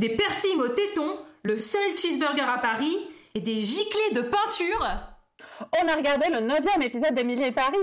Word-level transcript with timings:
des 0.00 0.08
piercings 0.08 0.58
au 0.58 0.68
téton, 0.68 1.18
le 1.42 1.58
seul 1.58 1.96
cheeseburger 1.96 2.48
à 2.48 2.58
Paris 2.58 2.96
et 3.34 3.40
des 3.40 3.60
giclées 3.60 4.14
de 4.14 4.22
peinture. 4.22 4.88
On 5.82 5.88
a 5.88 5.94
regardé 5.94 6.26
le 6.30 6.40
neuvième 6.40 6.80
épisode 6.80 7.14
d'Emily 7.14 7.44
et 7.44 7.52
Paris. 7.52 7.76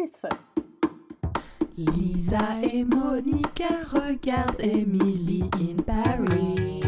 Lisa 1.78 2.40
et 2.64 2.84
Monica 2.84 3.68
regardent 3.92 4.60
Emily 4.60 5.48
in 5.62 5.82
Paris. 5.84 6.82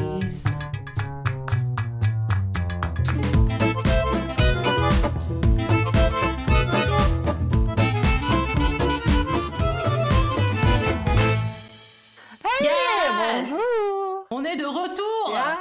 Yes 12.61 13.45
Bonjour. 13.45 14.25
On 14.31 14.43
est 14.43 14.55
de 14.55 14.65
retour 14.65 15.08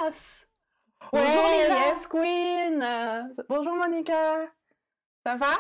Yes. 0.09 0.49
Bonjour, 1.13 1.43
Lisa. 1.49 1.89
Yes 1.89 2.07
Queen. 2.07 3.35
Bonjour 3.47 3.75
Monica. 3.75 4.47
Ça 5.27 5.37
va? 5.37 5.53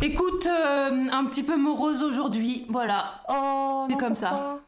Écoute, 0.00 0.46
euh, 0.46 1.08
un 1.12 1.24
petit 1.26 1.44
peu 1.44 1.56
morose 1.56 2.02
aujourd'hui, 2.02 2.66
voilà. 2.68 3.22
Oh. 3.28 3.86
C'est 3.88 3.96
comme 3.98 4.16
ça. 4.16 4.58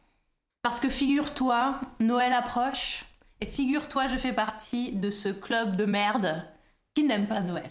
Parce 0.61 0.79
que 0.79 0.87
figure-toi, 0.87 1.81
Noël 1.99 2.31
approche, 2.31 3.03
et 3.41 3.45
figure-toi, 3.45 4.07
je 4.07 4.15
fais 4.15 4.31
partie 4.31 4.93
de 4.93 5.09
ce 5.09 5.27
club 5.27 5.75
de 5.75 5.83
merde 5.83 6.41
qui 6.93 7.03
n'aime 7.03 7.27
pas 7.27 7.41
Noël. 7.41 7.69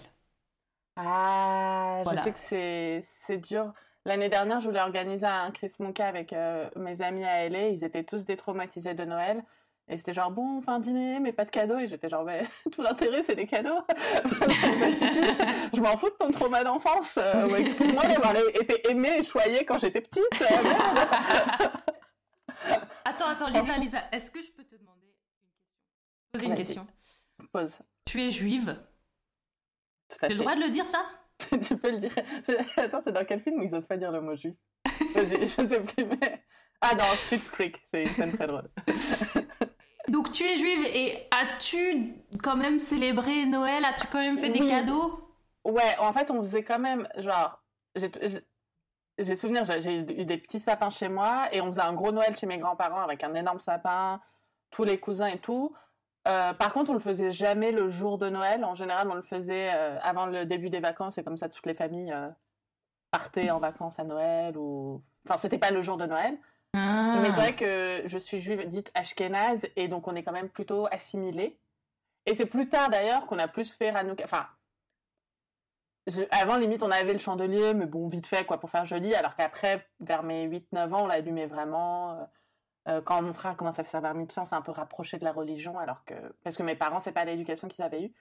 Ah, 0.97 2.01
Voilà. 2.05 2.21
je 2.21 2.25
sais 2.31 3.01
que 3.01 3.01
c'est 3.03 3.39
dur. 3.39 3.73
L'année 4.05 4.29
dernière, 4.29 4.61
je 4.61 4.69
voulais 4.69 4.83
organiser 4.83 5.25
un 5.25 5.51
Chris 5.53 5.73
Monka 5.79 6.07
avec 6.07 6.35
euh, 6.35 6.69
mes 6.77 7.01
amis 7.01 7.25
à 7.25 7.49
LA. 7.49 7.69
Ils 7.69 7.83
étaient 7.85 8.05
tous 8.05 8.27
détraumatisés 8.27 8.93
de 8.93 9.05
Noël. 9.07 9.43
Et 9.87 9.99
c'était 9.99 10.15
genre, 10.15 10.31
bon, 10.31 10.63
un 10.67 10.81
dîner, 10.81 11.21
mais 11.21 11.33
pas 11.33 11.45
de 11.45 11.51
cadeaux. 11.51 11.79
Et 11.79 11.87
j'étais 11.87 12.09
genre, 12.09 12.25
mais 12.25 12.47
tout 12.73 12.81
l'intérêt, 12.81 13.23
c'est 13.23 13.35
les 13.35 13.47
cadeaux. 13.47 13.81
je 13.89 15.81
m'en 15.81 15.97
fous 15.97 16.09
de 16.09 16.15
ton 16.15 16.31
trauma 16.31 16.65
d'enfance. 16.65 17.19
Euh, 17.19 17.49
ouais, 17.49 17.61
Excuse-moi 17.61 18.07
d'avoir 18.07 18.35
été 18.37 18.91
aimée 18.91 19.19
et 19.19 19.23
choyée 19.23 19.65
quand 19.65 19.79
j'étais 19.79 20.01
petite. 20.01 20.25
Euh, 20.41 20.63
merde. 20.63 21.71
Attends, 23.05 23.27
attends, 23.27 23.49
Lisa, 23.49 23.77
Lisa, 23.77 24.05
est-ce 24.11 24.31
que 24.31 24.41
je 24.41 24.51
peux 24.51 24.65
te 24.65 24.77
demander 24.77 25.15
Poser 26.33 26.47
une 26.47 26.57
question. 26.57 26.87
Pause. 27.53 27.81
Tu 28.07 28.23
es 28.23 28.31
juive? 28.31 28.79
Tout 30.09 30.17
à 30.23 30.29
fait. 30.29 30.35
le 30.35 30.41
droit 30.41 30.55
de 30.55 30.61
le 30.61 30.71
dire, 30.71 30.89
ça? 30.89 31.05
Tu 31.61 31.77
peux 31.77 31.91
le 31.91 31.99
dire. 31.99 32.15
Attends, 32.79 33.03
c'est 33.05 33.13
dans 33.13 33.25
quel 33.27 33.41
film 33.41 33.61
où 33.61 33.63
ils 33.63 33.75
osent 33.75 33.87
pas 33.87 33.99
dire 33.99 34.11
le 34.11 34.23
mot 34.23 34.35
juif? 34.35 34.55
Vas-y, 35.15 35.43
je 35.43 35.47
sais 35.47 35.81
plus, 35.81 36.05
mais... 36.07 36.43
Ah, 36.81 36.95
dans 36.95 37.05
Schitt's 37.17 37.51
Creek, 37.51 37.77
c'est 37.91 38.03
une 38.03 38.15
scène 38.15 38.33
très 38.33 38.47
drôle. 38.47 38.71
Donc 40.15 40.31
tu 40.31 40.45
es 40.45 40.57
juive 40.57 40.87
et 40.95 41.27
as-tu 41.33 42.15
quand 42.41 42.55
même 42.55 42.79
célébré 42.79 43.47
Noël? 43.47 43.85
As-tu 43.85 44.07
quand 44.07 44.21
même 44.21 44.39
fait 44.39 44.49
des 44.49 44.61
cadeaux? 44.61 45.19
Ouais, 45.65 45.97
en 45.99 46.13
fait, 46.13 46.31
on 46.31 46.39
faisait 46.41 46.63
quand 46.63 46.79
même, 46.79 47.09
genre, 47.17 47.61
j'ai 47.97 48.09
j'ai- 49.19 49.37
souvenir, 49.37 49.65
j'ai 49.65 49.81
j'ai 49.81 49.97
eu 49.99 50.25
des 50.25 50.39
petits 50.39 50.61
sapins 50.61 50.91
chez 50.91 51.09
moi 51.09 51.49
et 51.51 51.61
on 51.61 51.67
faisait 51.67 51.81
un 51.83 51.95
gros 51.95 52.13
Noël 52.13 52.37
chez 52.37 52.47
mes 52.47 52.59
grands-parents 52.59 53.01
avec 53.01 53.25
un 53.25 53.35
énorme 53.35 53.59
sapin, 53.59 54.21
tous 54.71 54.85
les 54.85 55.01
cousins 55.01 55.27
et 55.27 55.39
tout. 55.39 55.75
Euh, 56.29 56.53
par 56.53 56.73
contre, 56.73 56.91
on 56.91 56.95
le 56.95 57.01
faisait 57.01 57.33
jamais 57.33 57.73
le 57.73 57.91
jour 57.91 58.17
de 58.17 58.29
Noël. 58.29 58.65
En 58.65 58.77
général, 58.77 59.11
on 59.11 59.15
le 59.15 59.23
faisait 59.23 59.71
euh, 59.75 59.99
avant 60.01 60.27
le 60.27 60.47
début 60.47 60.71
des 60.71 60.81
vacances 60.81 61.19
et 61.19 61.25
comme 61.25 61.37
ça, 61.37 61.49
toutes 61.49 61.67
les 61.67 61.75
familles 61.75 62.13
euh, 62.13 62.29
partaient 63.11 63.51
en 63.51 63.59
vacances 63.59 63.99
à 63.99 64.05
Noël 64.05 64.57
ou. 64.57 65.03
Enfin, 65.27 65.39
c'était 65.39 65.59
pas 65.59 65.73
le 65.73 65.83
jour 65.83 65.97
de 65.97 66.07
Noël. 66.07 66.39
Ah. 66.75 67.19
Mais 67.23 67.29
c'est 67.29 67.41
vrai 67.41 67.55
que 67.55 68.03
je 68.07 68.19
suis 68.19 68.41
juive 68.41 68.67
dite 68.67 68.91
ashkénaze 68.95 69.67
et 69.77 69.87
donc 69.89 70.09
on 70.09 70.15
est 70.17 70.23
quand 70.25 70.33
même 70.33 70.49
plutôt 70.49 70.87
assimilés. 70.91 71.59
Et 72.27 72.35
c'est 72.35 72.47
plus 72.47 72.69
tard 72.69 72.91
d'ailleurs 72.91 73.27
qu'on 73.27 73.39
a 73.39 73.49
plus 73.49 73.73
fait 73.73 73.91
Hanouka. 73.91 74.25
Enfin, 74.25 74.47
je- 76.07 76.23
avant 76.31 76.57
limite 76.57 76.83
on 76.83 76.91
avait 76.91 77.13
le 77.13 77.19
chandelier, 77.19 77.75
mais 77.75 77.87
bon, 77.87 78.09
vite 78.09 78.27
fait 78.27 78.45
quoi 78.45 78.59
pour 78.59 78.71
faire 78.71 78.85
joli. 78.85 79.15
Alors 79.15 79.37
qu'après, 79.37 79.87
vers 80.01 80.23
mes 80.23 80.45
8-9 80.45 80.93
ans, 80.95 81.05
on 81.05 81.07
l'allumait 81.07 81.47
vraiment. 81.47 82.13
euh, 82.13 82.25
euh, 82.89 83.01
quand 83.01 83.23
mon 83.23 83.33
frère 83.33 83.57
commence 83.57 83.79
à 83.79 83.85
faire 83.85 84.03
bar 84.03 84.13
mitzvah, 84.15 84.43
on 84.43 84.45
s'est 84.45 84.55
un 84.55 84.61
peu 84.61 84.73
rapproché 84.73 85.17
de 85.17 85.25
la 85.25 85.33
religion, 85.33 85.79
alors 85.79 86.05
que 86.05 86.15
parce 86.43 86.57
que 86.59 86.63
mes 86.63 86.75
parents 86.77 87.01
c'est 87.01 87.13
pas 87.13 87.25
l'éducation 87.25 87.67
qu'ils 87.69 87.83
avaient 87.83 88.03
eue. 88.03 88.13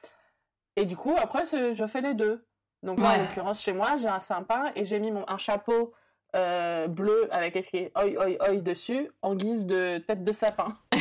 Et 0.77 0.85
du 0.85 0.95
coup 0.95 1.13
après 1.21 1.45
je 1.45 1.85
fais 1.85 1.99
les 2.01 2.13
deux. 2.13 2.45
Donc 2.81 2.97
moi 2.99 3.09
en 3.09 3.17
l'occurrence 3.17 3.61
chez 3.61 3.73
moi 3.73 3.97
j'ai 3.97 4.07
un 4.07 4.19
sapin 4.21 4.71
et 4.75 4.85
j'ai 4.85 4.99
mis 5.01 5.11
mon 5.11 5.25
un 5.29 5.37
chapeau 5.37 5.93
euh, 6.35 6.87
bleu 6.87 7.27
avec 7.31 7.55
écrit 7.55 7.89
oi 7.95 8.05
oi 8.17 8.37
oi 8.49 8.55
dessus 8.57 9.09
en 9.21 9.35
guise 9.35 9.65
de 9.65 9.97
tête 9.99 10.23
de 10.23 10.31
sapin. 10.31 10.77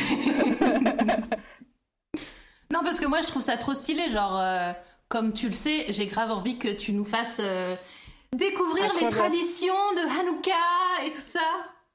Non, 2.71 2.79
parce 2.83 2.99
que 2.99 3.05
moi 3.05 3.21
je 3.21 3.27
trouve 3.27 3.41
ça 3.43 3.57
trop 3.57 3.73
stylé, 3.73 4.09
genre, 4.09 4.39
euh, 4.39 4.71
comme 5.07 5.33
tu 5.33 5.47
le 5.47 5.53
sais, 5.53 5.85
j'ai 5.89 6.07
grave 6.07 6.31
envie 6.31 6.57
que 6.57 6.69
tu 6.69 6.91
nous 6.91 7.05
fasses 7.05 7.39
euh, 7.39 7.75
découvrir 8.31 8.91
Ah, 8.95 8.99
les 8.99 9.07
traditions 9.09 9.73
de 9.95 10.19
Hanouka 10.19 11.05
et 11.05 11.11
tout 11.11 11.21
ça. 11.21 11.39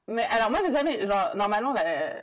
Mais 0.07 0.23
alors 0.31 0.49
moi 0.49 0.59
j'ai 0.65 0.71
jamais 0.71 1.05
genre 1.05 1.31
normalement 1.35 1.73
la- 1.73 2.15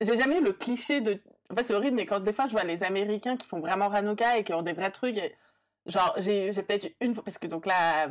j'ai 0.00 0.16
jamais 0.16 0.38
eu 0.38 0.42
le 0.44 0.52
cliché 0.52 1.00
de 1.00 1.20
en 1.50 1.56
fait 1.56 1.66
c'est 1.66 1.74
horrible 1.74 1.96
mais 1.96 2.06
quand 2.06 2.20
des 2.20 2.32
fois 2.32 2.46
je 2.46 2.52
vois 2.52 2.62
les 2.64 2.82
Américains 2.84 3.36
qui 3.36 3.46
font 3.46 3.60
vraiment 3.60 3.90
Hanouka 3.90 4.38
et 4.38 4.44
qui 4.44 4.54
ont 4.54 4.62
des 4.62 4.72
vrais 4.72 4.90
trucs 4.90 5.16
et- 5.18 5.34
genre 5.86 6.14
j'ai 6.18 6.50
peut-être 6.52 6.84
eu 6.86 6.94
une 7.02 7.12
fois 7.14 7.22
parce 7.24 7.36
que 7.38 7.46
donc 7.46 7.66
la 7.66 8.06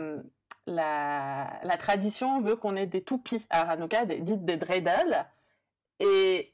la 0.68 1.59
la 1.63 1.78
tradition 1.78 2.41
veut 2.41 2.56
qu'on 2.56 2.75
ait 2.75 2.85
des 2.88 3.01
toupies 3.03 3.46
à 3.50 3.69
Hanouka 3.72 4.06
des, 4.06 4.18
dites 4.19 4.46
des 4.46 4.57
dreidels. 4.57 5.25
Et 6.00 6.53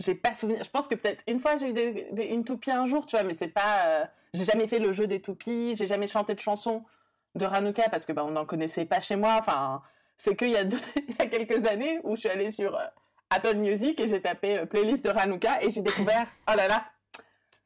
j'ai 0.00 0.14
pas 0.14 0.32
souvenir 0.34 0.62
je 0.64 0.70
pense 0.70 0.88
que 0.88 0.94
peut-être 0.94 1.24
une 1.26 1.40
fois 1.40 1.56
j'ai 1.56 1.70
eu 1.70 1.72
des, 1.72 2.08
des- 2.12 2.26
une 2.26 2.44
toupie 2.44 2.70
un 2.70 2.86
jour 2.86 3.06
tu 3.06 3.16
vois 3.16 3.24
mais 3.24 3.34
c'est 3.34 3.48
pas 3.48 3.86
euh, 3.86 4.04
j'ai 4.34 4.44
jamais 4.44 4.68
fait 4.68 4.78
le 4.78 4.92
jeu 4.92 5.06
des 5.06 5.20
toupies 5.22 5.74
j'ai 5.74 5.86
jamais 5.86 6.06
chanté 6.06 6.34
de 6.34 6.40
chansons 6.40 6.84
de 7.34 7.46
Hanouka 7.46 7.88
parce 7.88 8.04
que 8.04 8.12
bah, 8.12 8.24
on 8.24 8.30
n'en 8.30 8.44
connaissait 8.46 8.84
pas 8.84 9.00
chez 9.00 9.16
moi. 9.16 9.36
Enfin 9.38 9.82
c'est 10.18 10.34
qu'il 10.36 10.50
y, 10.50 10.56
a 10.56 10.64
deux- 10.64 10.78
il 11.08 11.16
y 11.18 11.22
a 11.22 11.26
quelques 11.26 11.66
années 11.66 12.00
où 12.04 12.14
je 12.14 12.20
suis 12.20 12.28
allée 12.30 12.50
sur 12.50 12.74
euh, 12.76 12.84
Apple 13.30 13.56
Music 13.56 13.98
et 14.00 14.08
j'ai 14.08 14.20
tapé 14.22 14.58
euh, 14.58 14.66
playlist 14.66 15.04
de 15.04 15.10
Hanouka 15.10 15.62
et 15.62 15.70
j'ai 15.70 15.82
découvert, 15.82 16.26
oh 16.50 16.54
là 16.56 16.68
là, 16.68 16.84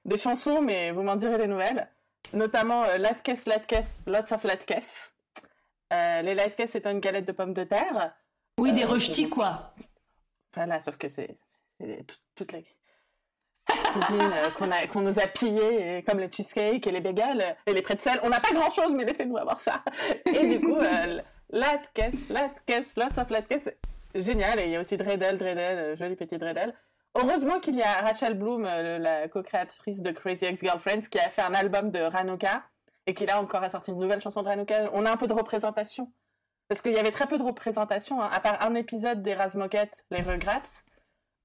des 0.05 0.17
chansons, 0.17 0.61
mais 0.62 0.91
vous 0.91 1.03
m'en 1.03 1.15
direz 1.17 1.37
des 1.39 1.47
nouvelles, 1.47 1.87
notamment 2.33 2.83
Latkes, 2.99 3.45
Latkes, 3.47 3.95
Lots 4.07 4.33
of 4.33 4.43
Latkes. 4.45 5.12
Euh, 5.93 6.23
les 6.23 6.34
Latkes, 6.34 6.69
c'est 6.69 6.87
une 6.87 7.01
galette 7.01 7.27
de 7.27 7.33
pommes 7.33 7.55
de 7.55 7.65
terre. 7.65 8.15
Oui, 8.59 8.73
des 8.73 8.84
Euh, 8.84 8.89
rejetis, 8.89 9.28
quoi. 9.28 9.75
Voilà, 10.55 10.81
sauf 10.83 10.97
que 10.97 11.09
c'est 11.09 11.37
c'est 11.81 12.05
tout- 12.06 12.17
toute 12.37 12.53
la 12.53 12.59
cuisine 12.61 14.31
euh, 14.34 14.51
qu'on 14.51 14.71
a- 14.71 14.87
qu'on 14.87 15.01
nous 15.01 15.19
a 15.19 15.27
pillée, 15.27 15.99
et 15.99 16.03
comme 16.03 16.19
le 16.19 16.28
cheesecake 16.31 16.87
et 16.87 16.91
les 16.93 17.01
bagels 17.01 17.41
euh, 17.41 17.53
et 17.67 17.73
les 17.75 17.83
pretzels. 17.83 18.21
On 18.23 18.28
n'a 18.28 18.41
pas 18.41 18.53
grand-chose, 18.53 18.93
mais 18.95 19.05
laissez-nous 19.05 19.37
avoir 19.39 19.59
ça. 19.59 19.83
Et 20.27 20.47
du 20.47 20.61
coup, 20.61 20.77
euh, 20.77 21.21
latkes, 21.51 22.12
latkes, 22.28 22.97
lots 22.97 23.19
of 23.19 23.31
latkes, 23.31 23.75
génial. 24.15 24.59
Et 24.61 24.65
il 24.65 24.71
y 24.71 24.77
a 24.77 24.81
aussi 24.81 24.97
Dreidel, 24.97 25.39
Dreidel, 25.39 25.78
euh, 25.78 25.97
joli 25.97 26.17
petit 26.17 26.37
Dreidel. 26.39 26.75
Heureusement 27.17 27.59
qu'il 27.61 27.77
y 27.77 27.83
a 27.83 27.93
Rachel 28.03 28.34
Bloom, 28.34 28.65
euh, 28.67 28.99
la 28.99 29.28
co-créatrice 29.28 30.01
de 30.03 30.11
Crazy 30.12 30.45
Ex-Girlfriends, 30.45 31.09
qui 31.11 31.19
a 31.19 31.28
fait 31.31 31.43
un 31.43 31.55
album 31.55 31.91
de 31.91 32.01
Hanouka 32.01 32.62
et 33.06 33.15
qui 33.15 33.27
là 33.27 33.41
encore 33.41 33.62
a 33.62 33.71
sorti 33.71 33.91
une 33.91 33.99
nouvelle 33.99 34.21
chanson 34.21 34.43
de 34.43 34.49
Hanouka. 34.49 34.91
On 34.93 35.06
a 35.06 35.11
un 35.12 35.16
peu 35.16 35.27
de 35.27 35.33
représentation. 35.33 36.12
Parce 36.69 36.83
qu'il 36.83 36.93
y 36.93 36.99
avait 36.99 37.11
très 37.11 37.27
peu 37.27 37.37
de 37.37 37.43
représentation, 37.43 38.22
hein. 38.22 38.28
à 38.33 38.38
part 38.38 38.62
un 38.62 38.75
épisode 38.77 39.22
des 39.22 39.34
Razmoquettes, 39.34 40.05
les 40.12 40.22
Regrets, 40.22 40.62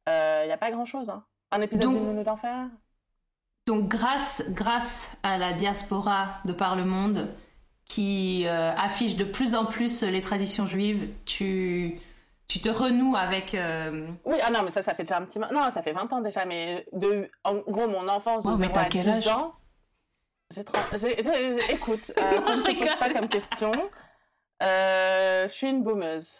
euh, 0.07 0.41
il 0.43 0.47
n'y 0.47 0.53
a 0.53 0.57
pas 0.57 0.69
grand-chose. 0.69 1.09
Hein. 1.09 1.25
Un 1.51 1.61
épisode 1.61 1.89
du 1.89 1.97
Nounou 1.99 2.23
d'Enfer 2.23 2.67
Donc 3.65 3.87
grâce, 3.87 4.43
grâce 4.49 5.09
à 5.23 5.39
la 5.39 5.53
diaspora 5.53 6.27
de 6.45 6.53
par 6.53 6.75
le 6.75 6.85
monde 6.85 7.33
qui 7.87 8.45
euh, 8.45 8.71
affiche 8.75 9.15
de 9.15 9.23
plus 9.23 9.55
en 9.55 9.65
plus 9.65 10.03
les 10.03 10.21
traditions 10.21 10.67
juives, 10.67 11.09
tu, 11.25 11.99
tu 12.47 12.59
te 12.59 12.69
renoues 12.69 13.15
avec... 13.15 13.55
euh, 13.55 14.07
Oui, 14.25 14.37
ah 14.45 14.51
non, 14.51 14.61
mais 14.63 14.71
ça, 14.71 14.83
ça 14.83 14.93
fait 14.93 15.03
déjà 15.03 15.17
un 15.17 15.25
petit... 15.25 15.39
Non, 15.39 15.71
ça 15.71 15.81
fait 15.81 15.93
20 15.93 16.13
ans 16.13 16.21
déjà, 16.21 16.45
mais 16.45 16.85
de... 16.93 17.29
en 17.43 17.55
gros, 17.55 17.87
mon 17.87 18.07
enfance 18.09 18.43
de 18.43 18.49
Oh, 18.51 18.57
mais 18.57 18.67
0 18.67 18.73
t'as 18.75 18.81
à 18.81 18.85
quel 18.85 19.03
10 19.03 19.09
âge? 19.09 19.27
ans... 19.29 19.53
J'ai 20.51 20.63
30... 20.63 20.99
j'ai- 20.99 21.23
j'ai- 21.23 21.59
j'ai- 21.59 21.73
Écoute, 21.73 22.11
euh, 22.17 22.41
ça 22.41 22.51
Je 22.51 22.57
ne 22.57 22.63
se 22.63 22.79
pose 22.79 22.95
pas 22.99 23.13
comme 23.13 23.27
question. 23.29 23.71
Euh, 24.63 25.47
je 25.47 25.53
suis 25.53 25.67
une 25.69 25.83
boomeuse. 25.83 26.39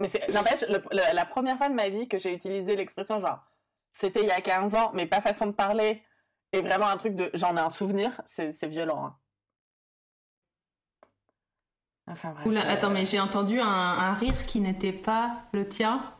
Mais 0.00 0.08
c'est... 0.08 0.28
N'empêche, 0.28 0.64
la 0.92 1.24
première 1.24 1.56
fois 1.56 1.68
de 1.68 1.74
ma 1.74 1.88
vie 1.88 2.08
que 2.08 2.18
j'ai 2.18 2.32
utilisé 2.34 2.76
l'expression 2.76 3.20
genre, 3.20 3.40
c'était 3.92 4.20
il 4.20 4.26
y 4.26 4.30
a 4.30 4.40
15 4.40 4.74
ans, 4.74 4.90
mais 4.94 5.06
pas 5.06 5.20
façon 5.20 5.46
de 5.46 5.52
parler, 5.52 6.02
et 6.52 6.60
vraiment 6.60 6.88
un 6.88 6.96
truc 6.96 7.14
de 7.14 7.30
j'en 7.34 7.56
ai 7.56 7.60
un 7.60 7.70
souvenir, 7.70 8.20
c'est, 8.26 8.52
violent. 8.66 9.04
hein. 9.06 9.16
Enfin 12.06 12.32
bref. 12.32 12.46
Oula, 12.46 12.68
attends, 12.68 12.90
mais 12.90 13.06
j'ai 13.06 13.18
entendu 13.20 13.60
un, 13.60 13.66
un 13.66 14.12
rire 14.14 14.36
qui 14.46 14.60
n'était 14.60 14.92
pas 14.92 15.42
le 15.52 15.66
tien. 15.68 16.12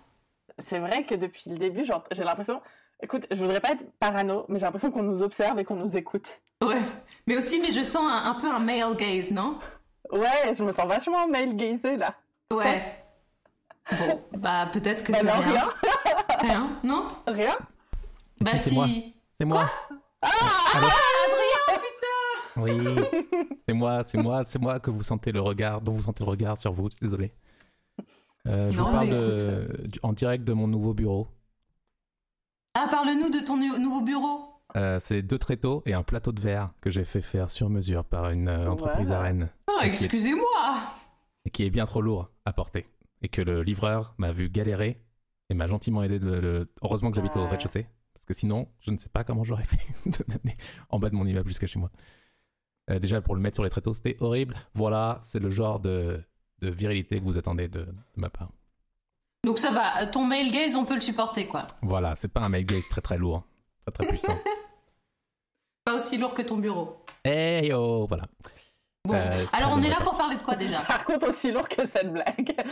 C'est 0.59 0.79
vrai 0.79 1.05
que 1.05 1.15
depuis 1.15 1.51
le 1.51 1.59
début, 1.59 1.85
genre, 1.85 2.05
j'ai 2.11 2.25
l'impression. 2.25 2.63
Écoute, 3.03 3.27
je 3.31 3.37
voudrais 3.37 3.61
pas 3.61 3.73
être 3.73 3.83
parano, 3.99 4.47
mais 4.49 4.59
j'ai 4.59 4.65
l'impression 4.65 4.91
qu'on 4.91 5.03
nous 5.03 5.23
observe 5.23 5.59
et 5.59 5.65
qu'on 5.65 5.77
nous 5.77 5.97
écoute. 5.97 6.41
Ouais, 6.63 6.81
mais 7.27 7.37
aussi, 7.37 7.61
mais 7.61 7.73
je 7.73 7.83
sens 7.83 8.05
un, 8.11 8.31
un 8.31 8.35
peu 8.35 8.51
un 8.51 8.59
male 8.61 8.97
gaze, 8.97 9.31
non? 9.31 9.59
Ouais, 10.11 10.55
je 10.57 10.63
me 10.65 10.73
sens 10.73 10.87
vachement 10.87 11.27
male 11.29 11.57
gazée 11.57 11.97
là. 11.97 12.15
Ouais. 12.53 12.95
Bon, 13.99 14.23
bah 14.39 14.69
peut-être 14.73 15.05
que 15.05 15.13
Bah 15.13 15.19
c'est 15.21 15.31
rien. 15.31 15.41
rien. 15.51 15.69
Rien, 16.41 16.71
non? 16.83 17.07
Rien 17.27 17.57
Bah 18.41 18.53
Si, 18.53 18.59
c'est 18.71 18.75
moi. 18.75 18.87
si. 18.87 19.15
C'est 19.33 19.45
moi. 19.45 19.71
Ah, 20.23 20.29
Allô? 20.75 20.87
Adrien, 21.27 21.81
putain 21.81 22.63
Oui, 22.63 23.21
c'est 23.67 23.75
moi, 23.75 24.03
c'est 24.05 24.19
moi, 24.19 24.43
c'est 24.47 24.59
moi 24.61 24.81
que 24.81 24.91
vous 24.91 25.03
sentez 25.03 25.33
le 25.33 25.41
regard, 25.41 25.81
dont 25.83 25.93
vous 25.93 26.03
sentez 26.03 26.25
le 26.25 26.31
regard 26.31 26.57
sur 26.57 26.73
vous. 26.73 26.89
Désolé. 27.03 27.33
Euh, 28.47 28.71
je 28.71 28.79
Non, 28.79 28.85
vous 28.85 28.93
parle 28.93 29.07
mais 29.07 29.13
de, 29.13 29.67
du- 29.85 30.01
en 30.03 30.13
direct 30.13 30.45
de 30.45 30.53
mon 30.53 30.69
nouveau 30.69 30.95
bureau. 30.95 31.27
Ah, 32.75 32.89
parle-nous 32.91 33.31
de 33.31 33.41
ton 33.45 33.57
nu- 33.57 33.79
nouveau 33.79 34.01
bureau. 34.03 34.51
Euh, 34.77 34.99
c'est 34.99 35.23
deux 35.23 35.39
tréteaux 35.39 35.83
et 35.87 35.95
un 35.95 36.03
plateau 36.03 36.33
de 36.33 36.41
verre 36.41 36.73
que 36.81 36.91
j'ai 36.91 37.05
fait 37.05 37.23
faire 37.23 37.51
sur 37.51 37.71
mesure 37.71 38.05
par 38.05 38.31
une 38.31 38.49
euh, 38.49 38.69
entreprise 38.71 39.13
à 39.13 39.21
Rennes 39.21 39.51
Ah, 39.69 39.87
excusez-moi. 39.87 40.77
et 41.45 41.51
qui 41.51 41.65
est 41.65 41.71
bien 41.71 41.85
trop 41.85 42.01
lourd 42.03 42.31
à 42.45 42.53
porter. 42.53 42.87
Et 43.23 43.29
que 43.29 43.41
le 43.41 43.63
livreur 43.63 44.15
m'a 44.19 44.33
vu 44.33 44.49
galérer 44.51 45.01
et 45.51 45.55
m'a 45.55 45.67
gentiment 45.67 46.03
aidé 46.03 46.19
de 46.19 46.27
le. 46.31 46.69
Heureusement 46.83 47.11
que 47.11 47.17
j'habite 47.17 47.37
au 47.37 47.47
rez-de-chaussée. 47.47 47.87
Parce 48.15 48.27
que 48.27 48.35
sinon, 48.35 48.69
je 48.81 48.91
ne 48.91 48.99
sais 48.99 49.09
pas 49.09 49.23
comment 49.25 49.45
j'aurais 49.45 49.65
fait 49.65 49.79
de 50.07 50.25
l'amener 50.29 50.57
en 50.91 50.99
bas 50.99 51.11
de 51.11 51.15
mon 51.15 51.27
immeuble 51.27 51.49
jusqu'à 51.49 51.67
chez 51.67 51.79
moi. 51.79 51.91
Euh, 52.91 52.99
déjà, 52.99 53.21
pour 53.21 53.35
le 53.35 53.41
mettre 53.41 53.57
sur 53.57 53.65
les 53.65 53.71
tréteaux, 53.71 53.93
c'était 53.95 54.17
horrible. 54.21 54.55
Voilà, 54.75 55.19
c'est 55.23 55.39
le 55.39 55.49
genre 55.51 55.79
de, 55.81 56.21
de 56.61 56.69
virilité 56.71 57.19
que 57.21 57.25
vous 57.25 57.39
attendez 57.39 57.69
de, 57.69 57.81
de 57.85 57.95
ma 58.17 58.29
part. 58.31 58.51
Donc 59.45 59.59
ça 59.59 59.71
va, 59.71 60.07
ton 60.07 60.25
male 60.25 60.51
gaze, 60.51 60.75
on 60.75 60.87
peut 60.87 60.95
le 60.95 61.03
supporter, 61.03 61.47
quoi. 61.47 61.67
Voilà, 61.83 62.15
c'est 62.15 62.29
pas 62.29 62.41
un 62.41 62.49
mail 62.49 62.65
gauge 62.65 62.89
très 62.89 63.03
très 63.03 63.19
lourd, 63.19 63.43
très 63.83 63.93
très 63.93 64.07
puissant. 64.07 64.39
Pas 65.85 65.97
aussi 65.97 66.17
lourd 66.17 66.33
que 66.33 66.41
ton 66.41 66.57
bureau. 66.57 67.05
hey 67.27 67.71
oh, 67.75 68.07
voilà. 68.09 68.25
Bon, 69.05 69.15
Euh, 69.15 69.45
alors 69.53 69.73
on 69.73 69.83
est 69.83 69.91
là 69.91 69.99
pour 69.99 70.17
parler 70.17 70.37
de 70.37 70.43
quoi 70.43 70.57
déjà? 70.57 70.81
Par 70.81 71.05
contre, 71.05 71.29
aussi 71.29 71.53
lourd 71.53 71.69
que 71.69 71.87
cette 71.87 72.11
blague. 72.11 72.57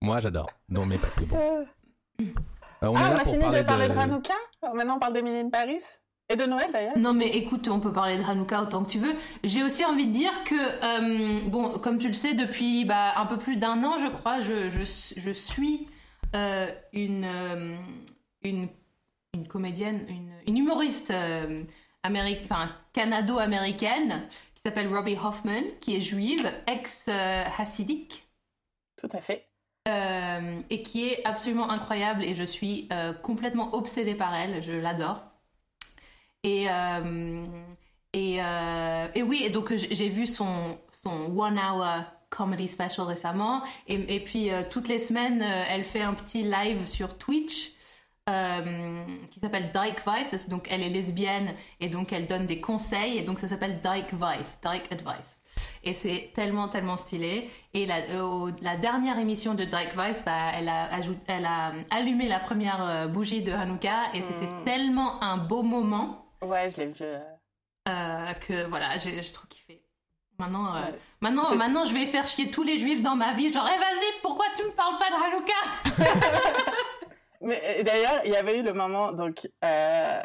Moi, 0.00 0.20
j'adore. 0.20 0.48
Non, 0.70 0.86
mais 0.86 0.96
parce 0.96 1.16
que 1.16 1.24
bon. 1.24 1.36
Euh, 1.36 1.64
on 2.80 2.86
ah, 2.86 2.86
est 2.86 2.88
on 2.88 2.94
là 2.94 3.08
a 3.08 3.22
pour 3.22 3.32
fini 3.32 3.44
parler 3.44 3.62
de 3.62 3.66
parler 3.66 3.88
de, 3.88 3.92
Hanouka? 3.92 4.32
Maintenant, 4.74 4.96
on 4.96 4.98
parle 4.98 5.12
d'Emily 5.12 5.40
in 5.40 5.50
Paris? 5.50 5.82
Et 6.28 6.36
de 6.36 6.44
Noël, 6.44 6.70
d'ailleurs 6.72 6.98
Non 6.98 7.12
mais 7.12 7.28
écoute, 7.28 7.68
on 7.68 7.78
peut 7.78 7.92
parler 7.92 8.16
de 8.18 8.22
Hanouka 8.22 8.62
autant 8.62 8.84
que 8.84 8.90
tu 8.90 8.98
veux. 8.98 9.12
J'ai 9.44 9.62
aussi 9.62 9.84
envie 9.84 10.08
de 10.08 10.12
dire 10.12 10.32
que, 10.44 10.54
euh, 10.54 11.40
bon, 11.48 11.78
comme 11.78 11.98
tu 11.98 12.08
le 12.08 12.14
sais, 12.14 12.34
depuis 12.34 12.84
bah, 12.84 13.12
un 13.16 13.26
peu 13.26 13.38
plus 13.38 13.56
d'un 13.56 13.84
an, 13.84 13.98
je 13.98 14.08
crois, 14.08 14.40
je, 14.40 14.68
je, 14.68 14.80
je 14.84 15.30
suis 15.30 15.88
euh, 16.34 16.66
une, 16.92 17.24
euh, 17.24 17.76
une, 18.42 18.68
une 19.34 19.46
comédienne, 19.46 20.04
une, 20.08 20.32
une 20.48 20.56
humoriste 20.58 21.12
enfin, 22.02 22.70
canado-américaine 22.92 24.26
qui 24.56 24.62
s'appelle 24.62 24.88
Robbie 24.88 25.16
Hoffman, 25.22 25.62
qui 25.80 25.94
est 25.94 26.00
juive, 26.00 26.50
ex-hassidique. 26.66 28.26
Tout 28.96 29.08
à 29.12 29.20
fait. 29.20 29.46
Et 30.70 30.82
qui 30.82 31.06
est 31.06 31.24
absolument 31.24 31.70
incroyable 31.70 32.24
et 32.24 32.34
je 32.34 32.42
suis 32.42 32.88
complètement 33.22 33.76
obsédée 33.76 34.16
par 34.16 34.34
elle, 34.34 34.60
je 34.60 34.72
l'adore. 34.72 35.22
Et, 36.46 36.66
euh, 36.70 37.44
et, 38.12 38.38
euh, 38.40 39.08
et 39.14 39.22
oui, 39.22 39.42
et 39.44 39.50
donc 39.50 39.74
j'ai 39.74 39.94
j'ai 39.94 40.08
vu 40.08 40.26
son, 40.26 40.78
son 40.92 41.36
One 41.36 41.58
Hour 41.58 41.84
Comedy 42.30 42.68
Special 42.68 43.06
récemment 43.06 43.62
et, 43.88 44.16
et 44.16 44.20
puis 44.20 44.50
euh, 44.50 44.62
toutes 44.70 44.88
les 44.88 45.00
semaines 45.00 45.42
euh, 45.42 45.64
elle 45.70 45.84
fait 45.84 46.02
un 46.02 46.14
petit 46.14 46.42
live 46.44 46.86
sur 46.86 47.18
Twitch. 47.18 47.72
euh, 48.28 49.04
qui 49.30 49.38
s'appelle 49.38 49.70
Dyke 49.72 50.00
Vice 50.06 50.30
parce 50.30 50.44
que 50.44 50.50
donc 50.50 50.66
elle 50.70 50.82
est 50.82 50.88
lesbienne 50.88 51.54
et 51.80 51.88
donc 51.88 52.12
elle 52.12 52.26
donne 52.26 52.46
des 52.46 52.60
conseils 52.60 53.18
et 53.18 53.22
donc 53.22 53.38
ça 53.38 53.46
s'appelle 53.48 53.80
Dyke 53.82 54.12
Vice, 54.14 54.58
Dyke 54.62 54.90
Advice. 54.90 55.40
Et 55.84 55.94
c'est 55.94 56.32
tellement, 56.34 56.68
tellement 56.68 56.96
stylé. 56.96 57.48
Et 57.72 57.86
la, 57.86 57.98
euh, 58.10 58.50
dernière 58.82 59.18
émission 59.20 59.54
de 59.54 59.64
Dyke 59.64 59.94
Vice, 59.96 60.22
bah, 60.26 60.46
elle, 60.54 60.68
a 60.68 60.92
ajout- 60.92 61.16
elle 61.28 61.46
a 61.46 61.72
allumé 61.90 62.26
la 62.28 62.40
première 62.40 62.82
euh, 62.84 63.06
bougie 63.06 63.42
de 63.42 63.52
Hanouka 63.52 64.12
et 64.14 64.22
c'était 64.22 64.46
Mm. 64.46 64.64
tellement 64.64 65.22
un 65.22 65.36
beau 65.38 65.62
moment 65.62 66.25
Ouais, 66.42 66.70
je 66.70 66.76
l'ai 66.78 66.86
vu. 66.86 66.94
euh, 67.02 67.18
euh, 67.88 68.32
que 68.34 68.66
voilà, 68.68 68.98
j'ai 68.98 69.20
trop 69.32 69.46
kiffé. 69.48 69.82
Maintenant, 70.38 70.74
euh, 70.76 70.82
Ouais. 70.86 70.98
maintenant, 71.20 71.54
maintenant, 71.54 71.84
je 71.84 71.94
vais 71.94 72.06
faire 72.06 72.26
chier 72.26 72.50
tous 72.50 72.62
les 72.62 72.78
juifs 72.78 73.00
dans 73.02 73.16
ma 73.16 73.32
vie. 73.34 73.50
Genre, 73.52 73.66
eh, 73.66 73.78
vas-y, 73.78 74.20
pourquoi 74.22 74.44
tu 74.54 74.64
me 74.64 74.70
parles 74.70 74.98
pas 74.98 75.08
de 75.10 75.14
Hanouka? 75.24 76.62
Mais 77.40 77.82
d'ailleurs, 77.84 78.20
il 78.24 78.32
y 78.32 78.36
avait 78.36 78.58
eu 78.58 78.62
le 78.62 78.72
moment, 78.72 79.12
donc... 79.12 79.48
euh, 79.64 80.22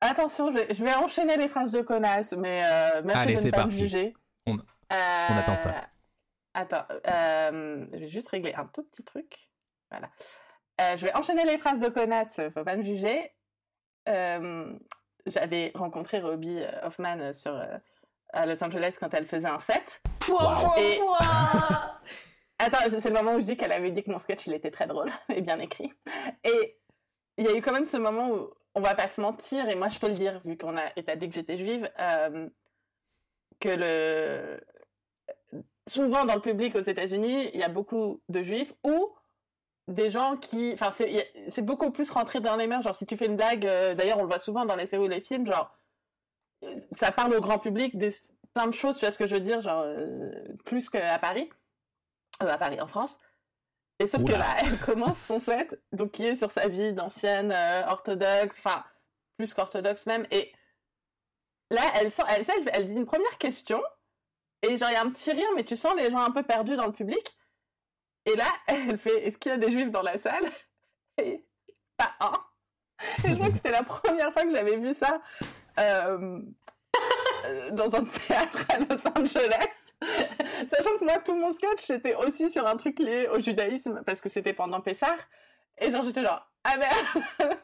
Attention, 0.00 0.52
je 0.52 0.58
vais, 0.58 0.74
je 0.74 0.84
vais 0.84 0.94
enchaîner 0.94 1.36
les 1.38 1.48
phrases 1.48 1.70
de 1.72 1.80
connasse, 1.80 2.32
mais 2.32 2.62
euh, 2.66 3.00
merci 3.06 3.20
Allez, 3.22 3.36
de 3.36 3.40
ne 3.46 3.50
pas 3.50 3.64
me 3.64 3.70
juger. 3.70 4.12
On- 4.46 4.58
Euh, 4.58 5.26
on 5.30 5.36
attend 5.38 5.56
ça. 5.56 5.74
Attends, 6.52 6.84
euh, 7.08 7.86
je 7.90 7.98
vais 8.00 8.08
juste 8.08 8.28
régler 8.28 8.52
un 8.54 8.66
tout 8.66 8.82
petit 8.82 9.02
truc. 9.02 9.48
Voilà. 9.90 10.10
Euh, 10.82 10.96
je 10.98 11.06
vais 11.06 11.14
enchaîner 11.16 11.44
les 11.46 11.56
phrases 11.56 11.80
de 11.80 11.88
connasse, 11.88 12.38
faut 12.52 12.64
pas 12.64 12.76
me 12.76 12.82
juger. 12.82 13.32
Euh, 14.08 14.76
J'avais 15.26 15.72
rencontré 15.74 16.20
Robbie 16.20 16.60
euh, 16.60 16.86
Hoffman 16.86 17.18
euh, 17.18 17.32
sur, 17.32 17.54
euh, 17.54 17.78
à 18.32 18.46
Los 18.46 18.62
Angeles 18.62 18.96
quand 19.00 19.12
elle 19.14 19.26
faisait 19.26 19.48
un 19.48 19.60
set. 19.60 20.02
Pouah, 20.20 20.54
Wow. 20.54 20.76
Et- 20.78 20.98
pouah. 20.98 22.00
Attends, 22.58 22.78
c'est 22.88 23.04
le 23.04 23.12
moment 23.14 23.34
où 23.34 23.40
je 23.40 23.44
dis 23.44 23.56
qu'elle 23.56 23.72
avait 23.72 23.90
dit 23.90 24.02
que 24.04 24.10
mon 24.10 24.18
sketch 24.18 24.46
il 24.46 24.54
était 24.54 24.70
très 24.70 24.86
drôle 24.86 25.10
et 25.34 25.40
bien 25.40 25.58
écrit. 25.58 25.92
Et 26.44 26.78
il 27.36 27.44
y 27.44 27.48
a 27.48 27.56
eu 27.56 27.60
quand 27.62 27.72
même 27.72 27.86
ce 27.86 27.96
moment 27.96 28.30
où 28.30 28.50
on 28.76 28.80
va 28.80 28.94
pas 28.94 29.08
se 29.08 29.20
mentir, 29.20 29.68
et 29.68 29.74
moi 29.74 29.88
je 29.88 29.98
peux 29.98 30.08
le 30.08 30.14
dire 30.14 30.40
vu 30.44 30.56
qu'on 30.56 30.76
a 30.76 30.82
établi 30.96 31.28
que 31.28 31.34
j'étais 31.34 31.58
juive, 31.58 31.90
euh, 31.98 32.48
que 33.60 33.68
le 33.68 34.60
souvent 35.88 36.24
dans 36.24 36.34
le 36.34 36.40
public 36.40 36.74
aux 36.76 36.80
États-Unis, 36.80 37.50
il 37.52 37.60
y 37.60 37.62
a 37.62 37.68
beaucoup 37.68 38.22
de 38.28 38.42
juifs 38.42 38.72
ou 38.84 39.14
des 39.88 40.10
gens 40.10 40.36
qui, 40.36 40.72
enfin 40.72 40.90
c'est 41.48 41.62
beaucoup 41.62 41.90
plus 41.90 42.10
rentré 42.10 42.40
dans 42.40 42.56
les 42.56 42.66
mœurs. 42.66 42.82
Genre 42.82 42.94
si 42.94 43.06
tu 43.06 43.16
fais 43.16 43.26
une 43.26 43.36
blague, 43.36 43.66
euh, 43.66 43.94
d'ailleurs 43.94 44.18
on 44.18 44.22
le 44.22 44.28
voit 44.28 44.38
souvent 44.38 44.64
dans 44.64 44.76
les 44.76 44.86
séries 44.86 45.04
ou 45.04 45.08
les 45.08 45.20
films, 45.20 45.46
genre 45.46 45.76
euh, 46.64 46.74
ça 46.96 47.12
parle 47.12 47.34
au 47.34 47.40
grand 47.40 47.58
public 47.58 47.96
des 47.96 48.10
plein 48.54 48.66
de 48.66 48.72
choses, 48.72 48.96
tu 48.96 49.04
vois 49.04 49.12
ce 49.12 49.18
que 49.18 49.26
je 49.26 49.34
veux 49.34 49.40
dire, 49.40 49.60
genre 49.60 49.82
euh, 49.84 50.32
plus 50.64 50.88
qu'à 50.88 51.18
Paris, 51.18 51.50
Euh, 52.42 52.48
à 52.48 52.58
Paris 52.58 52.80
en 52.80 52.86
France. 52.86 53.18
Et 54.00 54.06
sauf 54.06 54.24
que 54.24 54.32
là, 54.32 54.56
elle 54.60 54.78
commence 54.78 55.18
son 55.18 55.38
set, 55.40 55.80
donc 55.92 56.12
qui 56.12 56.24
est 56.24 56.36
sur 56.36 56.50
sa 56.50 56.68
vie 56.68 56.92
d'ancienne 56.92 57.52
orthodoxe, 57.88 58.58
enfin 58.58 58.84
plus 59.36 59.54
qu'orthodoxe 59.54 60.06
même. 60.06 60.26
Et 60.30 60.52
là, 61.70 61.82
elle, 61.96 62.10
sent, 62.10 62.22
elle, 62.28 62.44
elle, 62.48 62.70
elle 62.72 62.86
dit 62.86 62.96
une 62.96 63.06
première 63.06 63.38
question, 63.38 63.82
et 64.62 64.76
genre 64.76 64.90
il 64.90 64.94
y 64.94 64.96
a 64.96 65.02
un 65.02 65.10
petit 65.10 65.32
rire, 65.32 65.48
mais 65.56 65.64
tu 65.64 65.76
sens 65.76 65.94
les 65.96 66.10
gens 66.10 66.18
un 66.18 66.30
peu 66.30 66.42
perdus 66.42 66.76
dans 66.76 66.86
le 66.86 66.92
public. 66.92 67.36
Et 68.26 68.36
là, 68.36 68.46
elle 68.66 68.96
fait 68.98 69.26
Est-ce 69.26 69.38
qu'il 69.38 69.50
y 69.52 69.54
a 69.54 69.58
des 69.58 69.70
juifs 69.70 69.90
dans 69.90 70.02
la 70.02 70.18
salle? 70.18 70.44
Et 71.18 71.44
pas 71.96 72.12
un. 72.20 72.32
Et 73.24 73.28
je 73.30 73.34
crois 73.34 73.48
que 73.48 73.54
c'était 73.56 73.70
la 73.70 73.82
première 73.82 74.32
fois 74.32 74.42
que 74.44 74.50
j'avais 74.50 74.76
vu 74.76 74.94
ça 74.94 75.20
euh, 75.78 76.40
dans 77.72 77.94
un 77.94 78.04
théâtre 78.04 78.64
à 78.70 78.78
Los 78.78 79.06
Angeles. 79.08 79.94
Sachant 80.66 80.96
que 80.98 81.04
moi, 81.04 81.18
tout 81.18 81.34
mon 81.34 81.52
sketch, 81.52 81.80
c'était 81.80 82.14
aussi 82.14 82.50
sur 82.50 82.66
un 82.66 82.76
truc 82.76 82.98
lié 82.98 83.28
au 83.28 83.38
judaïsme, 83.38 84.02
parce 84.06 84.20
que 84.20 84.28
c'était 84.28 84.52
pendant 84.54 84.80
Pessah. 84.80 85.16
Et 85.78 85.90
genre, 85.90 86.04
j'étais 86.04 86.22
genre, 86.24 86.48
ah 86.64 86.76
merde 86.78 87.58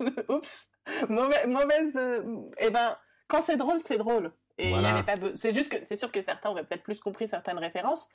Oups 0.28 0.66
Mauvais- 1.08 1.46
Mauvaise. 1.46 1.96
euh, 1.96 2.22
Eh 2.58 2.70
ben, 2.70 2.96
quand 3.28 3.42
c'est 3.42 3.56
drôle, 3.56 3.78
c'est 3.84 3.98
drôle. 3.98 4.32
Et 4.58 4.64
il 4.64 4.68
y 4.70 4.72
Voilà. 4.72 4.90
avait 4.98 5.02
pas 5.04 5.14
C'est 5.36 5.52
juste 5.54 5.70
que 5.72 5.84
c'est 5.84 5.96
sûr 5.96 6.10
que 6.10 6.22
certains 6.22 6.50
auraient 6.50 6.64
peut-être 6.64 6.82
plus 6.82 7.00
compris 7.00 7.28
certaines 7.28 7.58
références, 7.58 8.08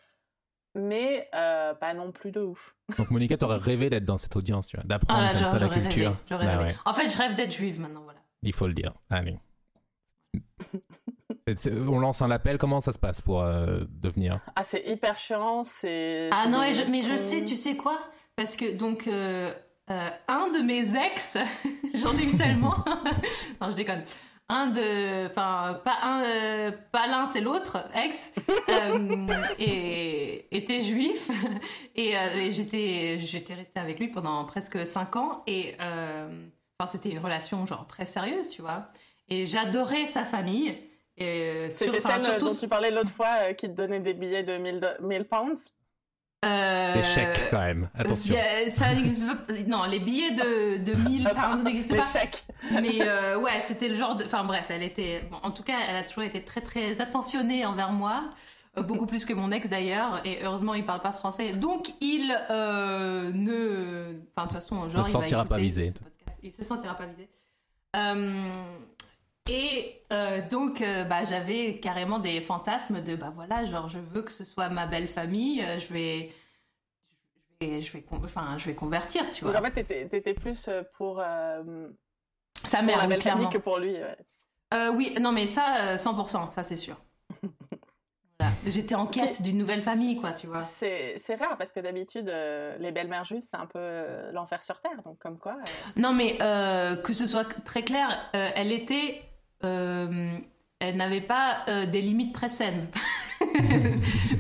mais 0.75 1.29
euh, 1.34 1.74
pas 1.74 1.94
non 1.94 2.12
plus 2.12 2.32
de 2.32 2.41
ouf. 2.41 2.75
Donc, 2.98 3.10
Monica, 3.12 3.38
t'aurais 3.38 3.58
rêvé 3.58 3.89
d'être 3.89 4.05
dans 4.05 4.17
cette 4.17 4.36
audience, 4.36 4.67
tu 4.67 4.77
vois, 4.77 4.84
d'apprendre 4.86 5.24
Ah, 5.34 5.38
comme 5.38 5.48
ça 5.48 5.58
la 5.60 5.70
culture. 5.70 6.15
rêvé, 6.29 6.46
Bah 6.46 6.58
rêvé. 6.58 6.63
ouais, 6.72 6.75
En 6.86 6.94
fait, 6.94 7.10
je 7.10 7.17
rêve 7.17 7.36
d'être 7.36 7.51
juive 7.53 7.79
maintenant, 7.79 8.01
voilà. 8.03 8.20
il 8.44 8.53
faut 8.53 8.67
le 8.67 8.74
dire. 8.74 8.94
Allez. 9.10 9.39
On 11.89 12.00
lance 12.00 12.22
un 12.22 12.32
appel, 12.32 12.58
comment 12.58 12.79
ça 12.79 12.91
se 12.91 13.00
passe 13.00 13.22
pour 13.22 13.41
euh, 13.41 13.82
devenir? 13.89 14.39
Ah, 14.55 14.63
c'est 14.63 14.84
hyper 14.88 15.17
chiant, 15.17 15.63
c'est. 15.63 16.29
Ah 16.32 16.48
non, 16.48 16.62
je- 16.74 16.89
mais 16.89 17.03
je 17.03 17.17
sais, 17.17 17.46
tu 17.46 17.55
sais 17.55 17.75
quoi? 17.75 18.00
Parce 18.36 18.55
que 18.58 18.75
donc 18.75 19.08
euh, 19.08 19.53
euh, 19.91 20.10
un 20.27 20.50
de 20.50 20.60
mes 20.60 20.96
ex, 20.96 21.38
j'en 21.96 22.17
ai 22.17 22.24
eu 22.25 22.36
tellement. 22.38 22.75
non, 23.62 23.70
je 23.70 23.75
déconne. 23.75 24.03
Un 24.48 24.68
de, 24.68 25.25
enfin 25.25 25.82
pas 25.84 25.98
un, 26.04 26.24
euh, 26.24 26.72
pas 26.92 27.08
l'un, 27.08 27.28
c'est 27.28 27.42
l'autre 27.42 27.78
ex, 27.96 28.36
euh, 28.70 29.28
et, 29.58 30.56
était 30.56 30.82
juif 30.82 31.30
et, 31.96 32.16
euh, 32.16 32.30
et 32.38 32.52
j'étais, 32.52 33.18
j'étais 33.18 33.56
restée 33.56 33.80
avec 33.80 34.00
lui 34.00 34.08
pendant 34.08 34.46
presque 34.46 34.86
cinq 34.86 35.16
ans 35.16 35.44
et 35.48 35.74
enfin 35.80 36.88
c'était 36.88 37.10
une 37.10 37.20
relation 37.20 37.66
genre 37.66 37.88
très 37.88 38.06
sérieuse, 38.06 38.50
tu 38.50 38.62
vois. 38.62 38.88
Et 39.30 39.48
j'adorais 39.48 40.06
sa 40.06 40.25
famille. 40.25 40.78
Et, 41.18 41.72
sur- 41.72 41.96
enfin, 41.96 42.20
celle 42.20 42.22
surtout 42.22 42.48
dont 42.50 42.54
tu 42.56 42.68
parlais 42.68 42.92
l'autre 42.92 43.10
fois 43.10 43.54
qui 43.56 43.68
te 43.68 43.72
donnait 43.74 44.02
des 44.02 44.14
billets 44.14 44.44
de 44.44 44.58
1000 44.58 44.80
do- 44.80 44.88
1000 45.08 45.24
pounds. 45.25 45.60
Euh, 46.44 47.01
chèques, 47.01 47.48
quand 47.50 47.62
même. 47.62 47.89
Attention. 47.98 48.36
A- 48.36 48.72
ça 48.77 48.94
n'existe 48.94 49.22
pas. 49.25 49.54
Non, 49.68 49.86
les 49.86 50.00
billets 50.00 50.32
de, 50.32 50.84
de 50.84 50.94
1000 50.96 51.24
pounds 51.36 51.63
n'existent 51.63 51.96
pas. 51.96 52.04
chèques. 52.20 52.44
Mais 52.72 53.01
euh, 53.01 53.39
ouais, 53.39 53.62
c'était 53.65 53.88
le 53.88 53.96
genre 53.96 54.15
de. 54.15 54.25
Enfin 54.25 54.44
bref, 54.44 54.68
elle 54.70 54.84
était. 54.84 55.24
bon, 55.32 55.38
en 55.44 55.51
tout 55.51 55.63
cas, 55.63 55.77
elle 55.88 55.96
a 55.96 56.04
toujours 56.04 56.24
été 56.24 56.44
très 56.44 56.62
très 56.62 57.00
attentionnée 57.01 57.65
envers 57.65 57.92
moi. 57.92 58.25
euh, 58.77 58.82
beaucoup 58.84 59.06
plus 59.08 59.24
que 59.25 59.34
mon 59.34 59.51
ex 59.51 59.68
d'ailleurs, 59.70 60.22
et 60.25 60.44
heureusement 60.44 60.74
il 60.74 60.86
parle 60.86 61.01
pas 61.01 61.13
français, 61.13 61.54
donc 61.54 61.94
il 62.01 62.36
euh, 62.51 63.32
ne, 63.34 64.20
enfin 64.36 64.44
de 64.44 64.48
toute 64.50 64.51
façon, 64.51 64.89
genre 64.89 65.04
Ne 65.04 65.08
il 65.08 65.12
sentira 65.12 65.44
va 65.44 65.50
pas 65.50 65.58
visé. 65.58 65.94
Il 66.44 66.51
se 66.51 66.63
sentira 66.63 66.94
pas 66.96 67.06
visé. 67.06 67.30
Euh, 67.96 68.51
et 69.50 70.02
euh, 70.12 70.42
donc, 70.50 70.82
euh, 70.82 71.04
bah, 71.04 71.24
j'avais 71.24 71.80
carrément 71.80 72.20
des 72.20 72.42
fantasmes 72.42 73.02
de, 73.02 73.16
bah 73.16 73.32
voilà, 73.36 73.66
genre, 73.66 73.88
je 73.88 74.00
veux 74.00 74.22
que 74.24 74.32
ce 74.32 74.44
soit 74.44 74.70
ma 74.70 74.88
belle 74.88 75.08
famille, 75.08 75.62
euh, 75.62 75.78
je 75.80 75.94
vais, 75.94 76.32
je 77.62 77.68
vais, 77.68 77.82
je 77.82 77.92
vais, 77.94 78.02
con- 78.02 78.22
enfin, 78.24 78.58
je 78.58 78.66
vais 78.66 78.75
convertir, 78.75 79.32
tu 79.32 79.44
Donc 79.44 79.52
vois. 79.54 79.62
en 79.62 79.64
fait, 79.66 79.72
t'étais, 79.72 80.08
t'étais 80.08 80.34
plus 80.34 80.70
pour, 80.98 81.22
Sa 82.64 82.78
pour 82.78 82.86
mère, 82.88 82.98
la 82.98 83.04
oui, 83.04 83.10
belle 83.10 83.20
clairement. 83.20 83.42
famille 83.44 83.54
que 83.54 83.62
pour 83.62 83.78
lui. 83.80 83.94
ouais. 83.94 84.18
Euh, 84.74 84.92
oui, 84.96 85.14
non, 85.22 85.32
mais 85.32 85.46
ça, 85.48 85.92
euh, 85.94 85.98
100%, 85.98 86.52
ça 86.52 86.64
c'est 86.64 86.78
sûr. 86.78 86.98
Voilà. 88.38 88.52
J'étais 88.68 88.96
en 88.96 89.06
quête 89.08 89.42
d'une 89.44 89.58
nouvelle 89.58 89.82
famille, 89.82 90.18
quoi, 90.20 90.34
tu 90.34 90.48
vois. 90.48 90.62
C'est, 90.62 91.18
c'est 91.20 91.36
rare 91.36 91.58
parce 91.58 91.72
que 91.72 91.80
d'habitude, 91.80 92.25
les 92.80 92.92
belles 92.92 93.08
mères 93.08 93.24
juives, 93.24 93.46
c'est 93.50 93.56
un 93.56 93.66
peu 93.66 94.30
l'enfer 94.34 94.62
sur 94.62 94.82
terre. 94.82 95.02
Donc 95.06 95.20
comme 95.20 95.38
quoi. 95.40 95.56
Non, 95.96 96.12
mais 96.14 96.36
que 96.38 97.14
ce 97.14 97.28
soit 97.28 97.46
très 97.64 97.84
clair, 97.84 98.30
elle 98.34 98.74
était. 98.74 99.22
Euh, 99.64 100.38
elle 100.80 100.98
n'avait 100.98 101.22
pas 101.22 101.60
euh, 101.68 101.86
des 101.86 102.02
limites 102.02 102.34
très 102.34 102.50
saines. 102.50 102.88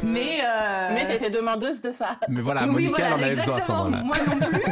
mais. 0.03 0.39
euh, 0.43 0.89
Mais 0.93 1.07
t'étais 1.07 1.29
demandeuse 1.29 1.81
de 1.81 1.91
ça. 1.91 2.19
Mais 2.29 2.41
voilà, 2.41 2.61
oui, 2.63 2.87
Monica, 2.87 2.89
voilà, 2.89 3.07
elle 3.07 3.13
en 3.13 3.23
avait 3.23 3.35
besoin 3.35 3.55
à 3.55 3.61
ce 3.61 3.71
moment-là. 3.71 4.03
Moi 4.03 4.17
non 4.17 4.47
plus. 4.47 4.63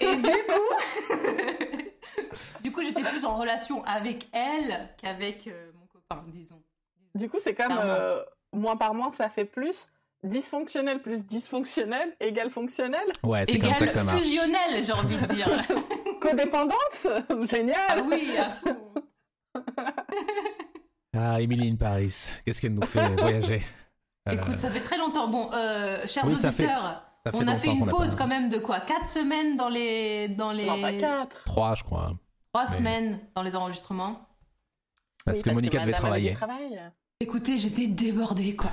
Et 0.06 0.16
du 0.16 0.30
coup. 0.30 0.74
du 2.62 2.72
coup, 2.72 2.82
j'étais 2.82 3.02
plus 3.02 3.24
en 3.24 3.36
relation 3.36 3.84
avec 3.84 4.28
elle 4.32 4.88
qu'avec 5.00 5.46
euh, 5.48 5.70
mon 5.78 5.86
copain, 5.86 6.22
disons. 6.28 6.60
Du 7.14 7.28
coup, 7.28 7.38
c'est 7.40 7.54
comme 7.54 7.76
euh, 7.78 8.20
moins 8.52 8.76
par 8.76 8.94
moins, 8.94 9.10
ça 9.12 9.28
fait 9.28 9.44
plus. 9.44 9.88
Dysfonctionnel 10.24 11.00
plus 11.00 11.24
dysfonctionnel 11.24 12.12
égale 12.18 12.50
fonctionnel. 12.50 13.04
Ouais, 13.22 13.44
c'est 13.48 13.60
comme 13.60 13.74
ça 13.76 13.86
que 13.86 13.92
ça 13.92 14.02
marche. 14.02 14.20
fusionnel, 14.20 14.84
j'ai 14.84 14.92
envie 14.92 15.16
de 15.16 15.26
dire. 15.26 15.48
Codépendance 16.20 17.06
ah 17.06 17.34
Génial 17.44 18.02
oui, 18.04 18.36
à 18.36 18.50
fond. 18.50 18.76
Ah, 21.16 21.40
Emily 21.40 21.70
in 21.70 21.76
Paris, 21.76 22.30
qu'est-ce 22.44 22.60
qu'elle 22.60 22.74
nous 22.74 22.82
fait 22.86 23.08
voyager 23.16 23.62
Euh, 24.28 24.32
Écoute, 24.32 24.58
ça 24.58 24.70
fait 24.70 24.82
très 24.82 24.98
longtemps. 24.98 25.28
Bon, 25.28 25.50
euh, 25.52 26.06
chers 26.06 26.24
Oui, 26.26 26.36
ça 26.36 26.52
fait- 26.52 26.64
auditeurs, 26.64 27.02
ça 27.24 27.32
fait 27.32 27.38
on 27.38 27.48
a 27.48 27.56
fait 27.56 27.68
une 27.72 27.86
pause 27.88 28.14
quand 28.14 28.26
même 28.26 28.50
de 28.50 28.58
quoi? 28.58 28.80
4 28.80 29.08
semaines 29.08 29.56
dans 29.56 29.68
les. 29.70 30.28
Dans 30.28 30.52
les... 30.52 30.66
Non, 30.66 30.80
pas 30.80 30.92
quatre. 30.92 31.44
Trois, 31.44 31.74
je 31.74 31.82
crois. 31.82 32.12
3 32.52 32.66
Mais- 32.70 32.76
semaines 32.76 33.20
dans 33.34 33.42
les 33.42 33.56
enregistrements. 33.56 34.28
Parce 35.24 35.38
Oui, 35.38 35.44
que 35.44 35.50
Monica 35.50 35.78
devait 35.80 35.92
madame 35.92 36.12
avait 36.12 36.32
travailler. 36.32 36.32
travail. 36.34 36.92
Écoutez, 37.20 37.58
j'étais 37.58 37.88
débordée 37.88 38.54
quoi. 38.54 38.70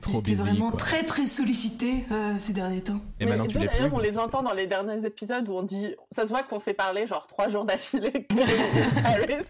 Trop 0.00 0.14
J'étais 0.14 0.32
busy, 0.32 0.34
vraiment 0.34 0.70
quoi. 0.70 0.78
très 0.80 1.04
très 1.04 1.28
sollicitée 1.28 2.04
euh, 2.10 2.34
ces 2.40 2.52
derniers 2.52 2.82
temps. 2.82 3.00
Et 3.20 3.24
Mais 3.24 3.30
maintenant, 3.36 3.46
tu 3.46 3.58
l'es 3.60 3.68
plus. 3.68 3.76
d'ailleurs, 3.78 3.94
on 3.94 4.00
les 4.00 4.18
entend 4.18 4.42
dans 4.42 4.52
les 4.52 4.66
derniers 4.66 5.06
épisodes 5.06 5.48
où 5.48 5.52
on 5.52 5.62
dit. 5.62 5.94
Ça 6.10 6.22
se 6.24 6.30
voit 6.30 6.42
qu'on 6.42 6.58
s'est 6.58 6.74
parlé 6.74 7.06
genre 7.06 7.28
trois 7.28 7.46
jours 7.46 7.62
d'affilée. 7.62 8.10
que 8.10 8.98
Harris. 9.06 9.46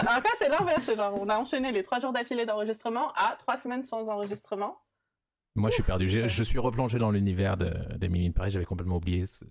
Alors 0.00 0.16
là, 0.16 0.30
c'est 0.38 0.50
l'inverse. 0.50 0.82
c'est 0.84 0.96
Genre, 0.96 1.14
on 1.18 1.30
a 1.30 1.38
enchaîné 1.38 1.72
les 1.72 1.82
trois 1.82 1.98
jours 1.98 2.12
d'affilée 2.12 2.44
d'enregistrement 2.44 3.10
à 3.14 3.36
trois 3.38 3.56
semaines 3.56 3.84
sans 3.84 4.06
enregistrement. 4.10 4.76
Moi, 5.54 5.70
je 5.70 5.74
suis 5.76 5.82
perdu. 5.82 6.06
J'ai- 6.06 6.28
Je 6.28 6.42
suis 6.42 6.58
replongé 6.58 6.98
dans 6.98 7.10
l'univers 7.10 7.56
de- 7.56 7.72
d'Emily 7.96 8.26
in 8.26 8.32
Paris. 8.32 8.50
J'avais 8.50 8.66
complètement 8.66 8.96
oublié. 8.96 9.24
ce- 9.24 9.46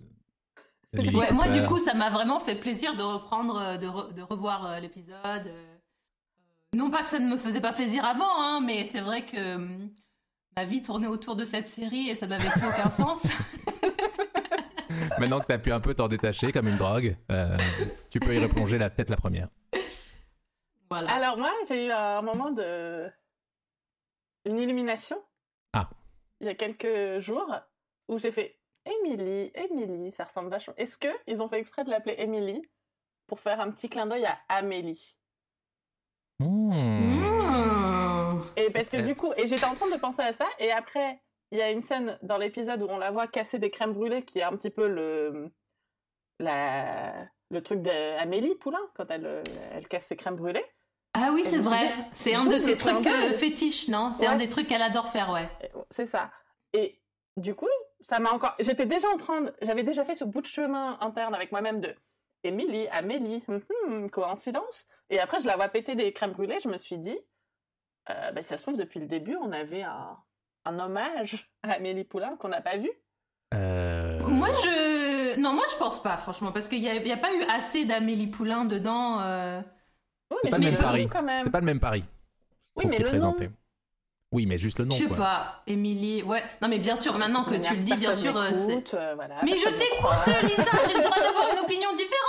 Lily 0.92 1.16
Ouais, 1.16 1.32
moi 1.32 1.46
Cooper. 1.46 1.60
du 1.60 1.66
coup, 1.66 1.80
ça 1.80 1.94
m'a 1.94 2.10
vraiment 2.10 2.38
fait 2.38 2.54
plaisir 2.54 2.94
de 2.96 3.02
reprendre, 3.02 3.56
euh, 3.56 3.78
de, 3.78 3.88
re- 3.88 4.14
de 4.14 4.22
revoir 4.22 4.64
euh, 4.66 4.78
l'épisode. 4.78 5.16
euh. 5.48 5.68
Non 6.74 6.90
pas 6.90 7.02
que 7.02 7.08
ça 7.08 7.18
ne 7.18 7.28
me 7.28 7.36
faisait 7.36 7.60
pas 7.60 7.72
plaisir 7.72 8.04
avant, 8.04 8.40
hein, 8.40 8.60
mais 8.60 8.84
c'est 8.86 9.00
vrai 9.00 9.26
que 9.26 9.56
hum, 9.56 9.90
ma 10.56 10.64
vie 10.64 10.82
tournait 10.82 11.06
autour 11.06 11.36
de 11.36 11.44
cette 11.44 11.68
série 11.68 12.08
et 12.08 12.16
ça 12.16 12.26
n'avait 12.26 12.48
plus 12.48 12.66
aucun 12.66 12.90
sens. 12.90 13.26
Maintenant 15.18 15.40
que 15.40 15.46
t'as 15.46 15.58
pu 15.58 15.70
un 15.72 15.80
peu 15.80 15.94
t'en 15.94 16.08
détacher 16.08 16.50
comme 16.52 16.68
une 16.68 16.78
drogue, 16.78 17.16
euh, 17.30 17.56
tu 18.10 18.20
peux 18.20 18.34
y 18.34 18.38
replonger 18.38 18.78
la 18.78 18.88
tête 18.88 19.10
la 19.10 19.16
première. 19.16 19.48
Voilà. 20.90 21.12
Alors 21.12 21.36
moi, 21.38 21.50
j'ai 21.68 21.86
eu 21.86 21.90
un 21.90 22.22
moment 22.22 22.50
de... 22.50 23.10
Une 24.44 24.58
illumination. 24.58 25.22
Ah. 25.72 25.88
Il 26.40 26.46
y 26.46 26.50
a 26.50 26.54
quelques 26.54 27.20
jours 27.20 27.54
où 28.08 28.18
j'ai 28.18 28.32
fait 28.32 28.58
Emily, 28.84 29.52
Emily, 29.54 30.10
ça 30.10 30.24
ressemble 30.24 30.50
vachement. 30.50 30.74
Est-ce 30.76 30.98
que 30.98 31.08
ils 31.26 31.40
ont 31.42 31.48
fait 31.48 31.60
exprès 31.60 31.84
de 31.84 31.90
l'appeler 31.90 32.16
Emily 32.18 32.62
pour 33.26 33.40
faire 33.40 33.60
un 33.60 33.70
petit 33.70 33.88
clin 33.88 34.06
d'œil 34.06 34.26
à 34.26 34.38
Amélie? 34.48 35.16
Mmh. 36.38 37.22
Et 38.56 38.70
parce 38.70 38.88
que 38.88 38.96
du 38.98 39.14
coup, 39.14 39.32
et 39.36 39.46
j'étais 39.46 39.64
en 39.64 39.74
train 39.74 39.90
de 39.90 39.96
penser 39.98 40.22
à 40.22 40.32
ça, 40.32 40.46
et 40.58 40.70
après, 40.72 41.20
il 41.50 41.58
y 41.58 41.62
a 41.62 41.70
une 41.70 41.80
scène 41.80 42.18
dans 42.22 42.38
l'épisode 42.38 42.82
où 42.82 42.86
on 42.88 42.98
la 42.98 43.10
voit 43.10 43.26
casser 43.26 43.58
des 43.58 43.70
crèmes 43.70 43.92
brûlées, 43.92 44.22
qui 44.22 44.38
est 44.40 44.42
un 44.42 44.56
petit 44.56 44.70
peu 44.70 44.88
le, 44.88 45.50
la, 46.38 47.12
le 47.50 47.62
truc 47.62 47.82
d'Amélie 47.82 48.54
Poulain, 48.56 48.80
quand 48.94 49.10
elle, 49.10 49.42
elle 49.72 49.88
casse 49.88 50.06
ses 50.06 50.16
crèmes 50.16 50.36
brûlées. 50.36 50.64
Ah 51.14 51.30
oui, 51.34 51.42
c'est 51.44 51.58
vrai. 51.58 51.92
C'est 52.12 52.34
un 52.34 52.46
de 52.46 52.58
ses 52.58 52.76
trucs 52.76 53.06
euh, 53.06 53.34
fétiches, 53.34 53.88
non? 53.88 54.12
C'est 54.14 54.26
Ouais. 54.26 54.32
un 54.32 54.36
des 54.38 54.48
trucs 54.48 54.66
qu'elle 54.66 54.80
adore 54.82 55.10
faire, 55.10 55.30
ouais. 55.30 55.48
C'est 55.90 56.06
ça. 56.06 56.30
Et 56.72 56.98
du 57.36 57.54
coup, 57.54 57.68
ça 58.00 58.18
m'a 58.18 58.30
encore. 58.32 58.54
J'étais 58.60 58.86
déjà 58.86 59.08
en 59.10 59.18
train 59.18 59.42
de. 59.42 59.54
J'avais 59.60 59.82
déjà 59.82 60.06
fait 60.06 60.14
ce 60.14 60.24
bout 60.24 60.40
de 60.40 60.46
chemin 60.46 60.96
interne 61.02 61.34
avec 61.34 61.52
moi-même 61.52 61.80
de 61.80 61.94
Émilie, 62.44 62.88
Amélie, 62.88 63.42
hum, 63.48 63.60
hum, 63.86 64.10
coïncidence. 64.10 64.86
Et 65.10 65.20
après, 65.20 65.40
je 65.40 65.46
la 65.46 65.56
vois 65.56 65.68
péter 65.68 65.94
des 65.94 66.12
crèmes 66.12 66.32
brûlées. 66.32 66.58
Je 66.62 66.68
me 66.68 66.76
suis 66.76 66.98
dit, 66.98 67.18
euh, 68.10 68.30
bah, 68.32 68.42
ça 68.42 68.56
se 68.56 68.62
trouve, 68.62 68.76
depuis 68.78 69.00
le 69.00 69.06
début, 69.06 69.36
on 69.40 69.52
avait 69.52 69.82
un, 69.82 70.16
un 70.64 70.78
hommage 70.78 71.50
à 71.62 71.72
Amélie 71.74 72.04
Poulain 72.04 72.36
qu'on 72.36 72.48
n'a 72.48 72.60
pas 72.60 72.76
vu. 72.76 72.90
Euh, 73.54 74.18
Moi, 74.20 74.48
je. 74.64 75.38
Non, 75.38 75.52
moi, 75.52 75.64
je 75.70 75.76
pense 75.76 76.02
pas, 76.02 76.16
franchement, 76.16 76.52
parce 76.52 76.68
qu'il 76.68 76.80
n'y 76.80 76.88
a, 76.88 76.94
il 76.94 77.06
y 77.06 77.12
a 77.12 77.16
pas 77.16 77.32
eu 77.34 77.42
assez 77.44 77.84
d'Amélie 77.84 78.26
Poulain 78.28 78.64
dedans. 78.64 79.20
euh. 79.20 79.60
Oui, 80.30 80.38
C'est 80.44 80.50
mais 80.50 80.50
pas 80.50 80.58
le 80.58 80.64
même 80.72 80.80
pari. 80.80 81.02
nom, 81.02 81.08
quand 81.12 81.22
même. 81.22 81.44
C'est 81.44 81.50
pas 81.50 81.60
le 81.60 81.66
même 81.66 81.80
pari. 81.80 82.04
Oui, 82.76 82.86
mais 82.86 82.96
le 82.98 83.04
nom. 83.04 83.10
présenté. 83.10 83.50
Oui, 84.32 84.46
mais 84.46 84.56
juste 84.56 84.78
le 84.78 84.86
nom. 84.86 84.96
Je 84.96 85.02
sais 85.02 85.08
quoi. 85.08 85.16
pas, 85.18 85.62
Émilie. 85.66 86.22
Ouais, 86.22 86.42
non, 86.62 86.68
mais 86.68 86.78
bien 86.78 86.96
sûr, 86.96 87.18
maintenant 87.18 87.44
que 87.44 87.54
tu 87.56 87.74
le 87.74 87.82
dis, 87.82 87.94
bien 87.96 88.14
sûr. 88.14 88.34
euh, 88.34 88.48
c'est- 88.54 89.14
voilà, 89.14 89.36
Mais 89.44 89.58
je 89.58 89.68
t'écoute, 89.68 90.48
Lisa, 90.48 90.70
j'ai 90.88 90.94
le 90.94 91.02
droit 91.02 91.20
d'avoir 91.20 91.52
une 91.52 91.58
opinion 91.58 91.92
différente. 91.92 92.21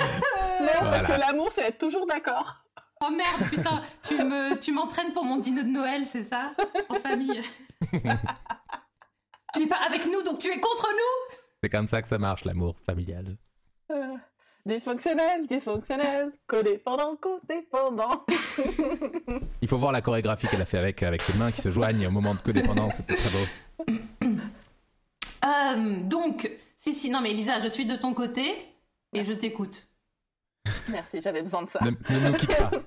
Non, 0.60 0.90
parce 0.90 1.04
que 1.06 1.12
l'amour, 1.20 1.48
c'est 1.52 1.62
être 1.62 1.78
toujours 1.78 2.06
d'accord. 2.06 2.64
Oh 3.04 3.10
merde, 3.10 3.50
putain, 3.50 3.82
tu 4.06 4.14
me, 4.14 4.56
tu 4.60 4.70
m'entraînes 4.72 5.12
pour 5.12 5.24
mon 5.24 5.36
dîner 5.38 5.64
de 5.64 5.68
Noël, 5.68 6.06
c'est 6.06 6.22
ça? 6.22 6.52
En 6.88 6.94
famille. 6.94 7.40
tu 7.92 9.58
n'es 9.58 9.66
pas 9.66 9.80
avec 9.86 10.06
nous, 10.06 10.22
donc 10.22 10.38
tu 10.38 10.48
es 10.48 10.60
contre 10.60 10.88
nous? 10.92 11.36
C'est 11.62 11.68
comme 11.68 11.88
ça 11.88 12.00
que 12.00 12.06
ça 12.08 12.18
marche, 12.18 12.44
l'amour 12.44 12.76
familial. 12.86 13.36
Euh, 13.90 14.16
dysfonctionnel, 14.66 15.46
dysfonctionnel, 15.48 16.32
codépendant, 16.46 17.16
codépendant. 17.16 18.24
Il 19.60 19.68
faut 19.68 19.78
voir 19.78 19.90
la 19.90 20.00
chorégraphie 20.00 20.46
qu'elle 20.46 20.62
a 20.62 20.66
fait 20.66 20.78
avec, 20.78 21.02
avec 21.02 21.22
ses 21.22 21.34
mains 21.34 21.50
qui 21.50 21.60
se 21.60 21.70
joignent 21.72 22.06
au 22.06 22.10
moment 22.10 22.34
de 22.36 22.40
codépendance. 22.40 22.96
C'était 22.96 23.16
très 23.16 23.30
beau. 23.30 24.28
Euh, 25.44 26.04
Donc, 26.04 26.48
si, 26.78 26.92
si, 26.94 27.10
non, 27.10 27.20
mais 27.20 27.32
Lisa, 27.32 27.60
je 27.60 27.68
suis 27.68 27.86
de 27.86 27.96
ton 27.96 28.14
côté 28.14 28.54
et 29.12 29.24
je 29.24 29.32
t'écoute. 29.32 29.88
Merci, 30.88 31.20
j'avais 31.22 31.42
besoin 31.42 31.62
de 31.62 31.68
ça. 31.68 31.80
Ne, 31.82 31.90
ne 31.90 32.28
nous 32.28 32.34
quitte 32.34 32.56
pas. 32.56 32.70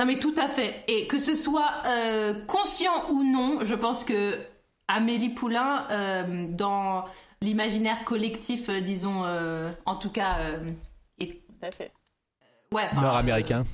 Non, 0.00 0.06
mais 0.06 0.20
tout 0.20 0.34
à 0.38 0.46
fait. 0.46 0.84
Et 0.86 1.08
que 1.08 1.18
ce 1.18 1.34
soit 1.34 1.82
euh, 1.86 2.44
conscient 2.46 3.10
ou 3.10 3.24
non, 3.24 3.64
je 3.64 3.74
pense 3.74 4.04
que 4.04 4.38
Amélie 4.86 5.30
Poulain, 5.30 5.88
euh, 5.90 6.46
dans 6.50 7.04
l'imaginaire 7.40 8.04
collectif, 8.04 8.68
euh, 8.68 8.80
disons, 8.80 9.24
euh, 9.24 9.72
en 9.86 9.96
tout 9.96 10.10
cas, 10.10 10.38
euh, 10.38 10.70
est- 11.18 11.44
Tout 11.44 11.54
à 11.66 11.70
fait. 11.72 11.90
ouais, 12.72 12.88
Nord-américain. 12.94 13.64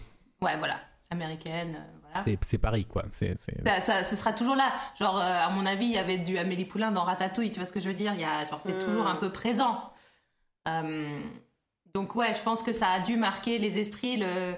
euh, 0.43 0.47
ouais, 0.47 0.57
voilà, 0.57 0.81
américaine, 1.11 1.77
euh. 1.79 1.94
C'est- 2.27 2.39
C'est 2.43 2.59
Paris, 2.59 2.85
quoi. 2.85 3.05
C'est 3.11 3.37
c'est- 3.39 3.63
Ça, 3.67 3.81
ça- 3.81 4.05
ce 4.05 4.15
sera 4.17 4.33
toujours 4.33 4.57
là. 4.57 4.73
Genre, 4.99 5.17
euh, 5.17 5.21
à 5.23 5.51
mon 5.51 5.67
avis, 5.67 5.87
il 5.87 5.93
y 5.93 5.99
avait 5.99 6.19
du 6.19 6.39
Amélie 6.39 6.65
Poulain 6.65 6.91
dans 6.93 7.03
Ratatouille, 7.05 7.51
tu 7.51 7.59
vois 7.59 7.67
ce 7.67 7.73
que 7.73 7.81
je 7.81 7.89
veux 7.89 7.95
dire? 7.95 8.13
Il 8.15 8.21
y 8.21 8.25
a, 8.25 8.47
genre, 8.47 8.61
c'est 8.61 8.75
Mm. 8.77 8.85
toujours 8.85 9.07
un 9.07 9.17
peu 9.17 9.31
présent. 9.33 9.91
Euh, 10.69 11.21
donc, 11.95 12.15
ouais, 12.17 12.35
je 12.35 12.43
pense 12.43 12.63
que 12.63 12.73
ça 12.73 12.89
a 12.91 13.01
dû 13.01 13.17
marquer 13.17 13.59
les 13.59 13.79
esprits, 13.79 14.17
le, 14.17 14.55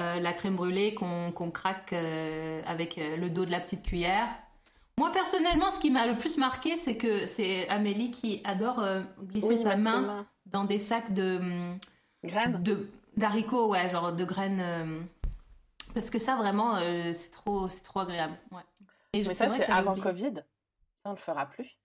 euh, 0.00 0.20
la 0.20 0.32
crème 0.32 0.56
brûlée 0.56 0.94
qu'on 0.94 1.30
qu'on 1.32 1.50
craque 1.50 1.92
euh, 1.92 2.62
avec 2.66 2.96
le 2.96 3.28
dos 3.30 3.44
de 3.44 3.50
la 3.50 3.60
petite 3.60 3.82
cuillère. 3.82 4.28
Moi, 4.98 5.10
personnellement, 5.12 5.70
ce 5.70 5.80
qui 5.80 5.90
m'a 5.90 6.06
le 6.06 6.16
plus 6.18 6.36
marqué, 6.36 6.76
c'est 6.76 6.96
que 6.96 7.26
c'est 7.26 7.68
Amélie 7.68 8.10
qui 8.10 8.40
adore 8.44 8.80
euh, 8.80 9.00
glisser 9.22 9.56
Oui, 9.56 9.62
sa 9.62 9.76
main 9.76 10.26
dans 10.46 10.64
des 10.64 10.78
sacs 10.78 11.12
de, 11.14 11.38
hum, 11.38 11.78
Graine. 12.24 12.62
de 12.62 12.88
d'haricots, 13.16 13.70
ouais, 13.70 13.88
genre 13.90 14.12
de 14.12 14.24
graines. 14.24 14.62
Parce 15.94 16.10
que 16.10 16.18
ça, 16.18 16.36
vraiment, 16.36 16.76
euh, 16.76 17.12
c'est 17.14 17.30
trop, 17.30 17.68
c'est 17.68 17.82
trop 17.82 18.00
agréable. 18.00 18.34
Ouais. 18.50 18.62
Et 19.12 19.18
Mais 19.18 19.24
c'est 19.24 19.34
ça, 19.34 19.48
c'est 19.56 19.70
avant 19.70 19.92
oublié. 19.92 20.04
Covid. 20.04 20.34
Ça, 20.36 20.42
on 21.06 21.10
le 21.10 21.16
fera 21.16 21.46
plus. 21.46 21.78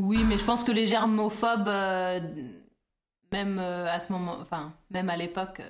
Oui, 0.00 0.18
mais 0.28 0.36
je 0.38 0.44
pense 0.44 0.64
que 0.64 0.72
les 0.72 0.86
germophobes, 0.86 1.68
euh, 1.68 2.20
même 3.32 3.58
euh, 3.58 3.90
à 3.90 4.00
ce 4.00 4.12
moment, 4.12 4.36
enfin, 4.40 4.74
même 4.90 5.08
à 5.10 5.16
l'époque. 5.16 5.62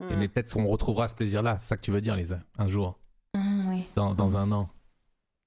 Mais 0.00 0.28
peut-être 0.28 0.52
qu'on 0.52 0.66
retrouvera 0.66 1.08
ce 1.08 1.16
plaisir-là. 1.16 1.58
C'est 1.58 1.66
ça 1.68 1.76
que 1.76 1.82
tu 1.82 1.90
veux 1.90 2.00
dire, 2.00 2.14
Lisa, 2.14 2.38
un 2.56 2.68
jour. 2.68 2.98
Ah, 3.34 3.40
oui. 3.66 3.84
dans, 3.96 4.14
dans 4.14 4.36
un 4.36 4.52
an. 4.52 4.68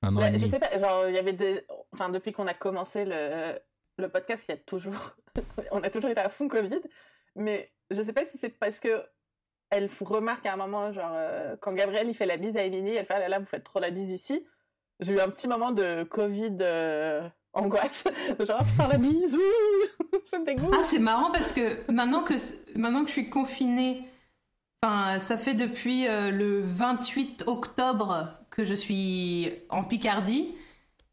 Un 0.01 0.15
an 0.15 0.19
Bah, 0.19 0.29
et 0.31 0.37
je 0.39 0.45
sais 0.45 0.59
pas, 0.59 0.77
genre, 0.77 1.07
il 1.07 1.15
y 1.15 1.17
avait 1.17 1.31
des. 1.33 1.65
Enfin, 1.93 2.09
depuis 2.09 2.33
qu'on 2.33 2.47
a 2.47 2.53
commencé 2.53 3.05
le, 3.05 3.57
le 3.97 4.09
podcast, 4.09 4.45
il 4.49 4.51
y 4.51 4.53
a 4.55 4.57
toujours. 4.57 5.15
on 5.71 5.81
a 5.81 5.89
toujours 5.89 6.09
été 6.09 6.19
à 6.19 6.27
fond 6.29 6.49
Covid. 6.49 6.81
Mais 7.37 7.71
je 7.91 8.01
sais 8.01 8.13
pas 8.13 8.25
si 8.25 8.37
c'est 8.37 8.49
parce 8.49 8.79
que. 8.81 9.01
Elle 9.71 9.89
remarque 10.01 10.45
à 10.45 10.53
un 10.53 10.57
moment, 10.57 10.91
genre, 10.91 11.11
euh, 11.13 11.55
quand 11.61 11.73
Gabriel 11.73 12.07
il 12.07 12.13
fait 12.13 12.25
la 12.25 12.37
bise 12.37 12.57
à 12.57 12.63
Émilie, 12.63 12.95
elle 12.95 13.05
fait 13.05 13.13
Ah 13.15 13.19
là 13.19 13.29
là, 13.29 13.39
vous 13.39 13.45
faites 13.45 13.63
trop 13.63 13.79
la 13.79 13.89
bise 13.89 14.09
ici. 14.09 14.45
J'ai 14.99 15.13
eu 15.13 15.19
un 15.19 15.29
petit 15.29 15.47
moment 15.47 15.71
de 15.71 16.03
Covid 16.03 16.57
euh, 16.61 17.27
angoisse. 17.53 18.03
genre, 18.45 18.57
Ah, 18.59 18.63
putain, 18.65 18.87
la 18.89 18.97
bise, 18.97 19.35
ouh, 19.35 20.17
ça 20.25 20.39
me 20.39 20.45
dégoûte. 20.45 20.73
Ah, 20.77 20.83
c'est 20.83 20.99
marrant 20.99 21.31
parce 21.31 21.51
que 21.53 21.89
maintenant 21.91 22.23
que, 22.23 22.33
maintenant 22.77 23.01
que 23.01 23.07
je 23.07 23.13
suis 23.13 23.29
confinée, 23.29 24.05
enfin, 24.83 25.19
ça 25.19 25.37
fait 25.37 25.53
depuis 25.55 26.07
euh, 26.07 26.31
le 26.31 26.61
28 26.61 27.45
octobre 27.47 28.27
que 28.49 28.65
je 28.65 28.73
suis 28.73 29.51
en 29.69 29.83
Picardie 29.85 30.53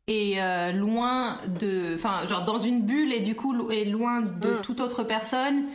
et 0.08 0.42
euh, 0.42 0.72
loin 0.72 1.36
de. 1.60 1.94
Enfin, 1.94 2.26
genre 2.26 2.44
dans 2.44 2.58
une 2.58 2.82
bulle 2.84 3.12
et 3.12 3.20
du 3.20 3.36
coup, 3.36 3.70
et 3.70 3.84
loin 3.84 4.20
de 4.22 4.50
Mm. 4.54 4.60
toute 4.62 4.80
autre 4.80 5.04
personne. 5.04 5.66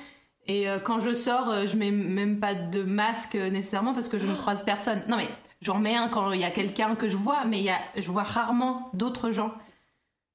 Et 0.46 0.70
euh, 0.70 0.80
quand 0.80 1.00
je 1.00 1.14
sors, 1.14 1.50
euh, 1.50 1.66
je 1.66 1.78
mets 1.78 1.92
même 1.92 2.40
pas 2.40 2.54
de 2.54 2.84
masque 2.84 3.36
euh, 3.36 3.50
nécessairement 3.50 3.94
parce 3.94 4.10
que 4.10 4.18
je 4.18 4.28
ne 4.28 4.36
croise 4.36 4.64
personne. 4.64 5.02
Non, 5.08 5.18
mais 5.18 5.30
j'en 5.62 5.80
mets 5.80 5.96
un 5.96 6.10
quand 6.10 6.32
il 6.34 6.42
y 6.42 6.44
a 6.44 6.52
quelqu'un 6.52 6.96
que 6.96 7.08
je 7.08 7.16
vois, 7.16 7.46
mais 7.46 7.60
il 7.60 7.66
y 7.66 7.70
a, 7.70 7.80
je 7.96 8.12
vois 8.12 8.24
rarement 8.24 8.90
d'autres 8.94 9.32
gens. 9.32 9.54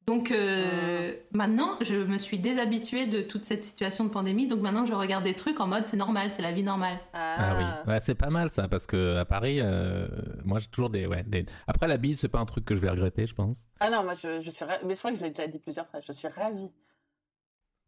Donc 0.07 0.31
euh, 0.31 1.13
maintenant, 1.33 1.77
je 1.83 1.97
me 1.97 2.17
suis 2.17 2.39
déshabituée 2.39 3.05
de 3.05 3.21
toute 3.21 3.45
cette 3.45 3.63
situation 3.63 4.05
de 4.05 4.09
pandémie. 4.09 4.47
Donc 4.47 4.61
maintenant, 4.61 4.87
je 4.87 4.95
regarde 4.95 5.23
des 5.23 5.35
trucs 5.35 5.61
en 5.61 5.67
mode 5.67 5.87
c'est 5.87 5.99
normal, 5.99 6.33
c'est 6.33 6.41
la 6.41 6.53
vie 6.53 6.63
normale. 6.63 6.99
Ah 7.13 7.57
oui, 7.59 7.93
ouais, 7.93 8.01
c'est 8.01 8.15
pas 8.15 8.31
mal 8.31 8.49
ça, 8.49 8.69
parce 8.69 8.87
que 8.87 9.19
à 9.19 9.27
Paris, 9.27 9.59
euh, 9.61 10.09
moi 10.47 10.61
j'ai 10.61 10.69
toujours 10.69 10.89
des, 10.89 11.07
ouais, 11.07 11.25
des. 11.27 11.45
Après 11.67 11.87
la 11.87 11.99
bise, 11.99 12.19
c'est 12.19 12.29
pas 12.29 12.39
un 12.39 12.47
truc 12.47 12.65
que 12.65 12.75
je 12.75 12.81
vais 12.81 12.89
regretter, 12.89 13.27
je 13.27 13.35
pense. 13.35 13.67
Ah 13.81 13.91
non, 13.91 14.03
moi 14.03 14.15
je, 14.15 14.41
je 14.41 14.51
suis. 14.51 14.65
Mais 14.87 14.95
je 14.95 14.99
crois 14.99 15.13
que 15.13 15.19
je 15.19 15.25
l'ai 15.25 15.29
déjà 15.29 15.47
dit 15.47 15.59
plusieurs 15.59 15.87
fois. 15.87 16.01
Je 16.01 16.13
suis 16.13 16.29
ravie. 16.29 16.73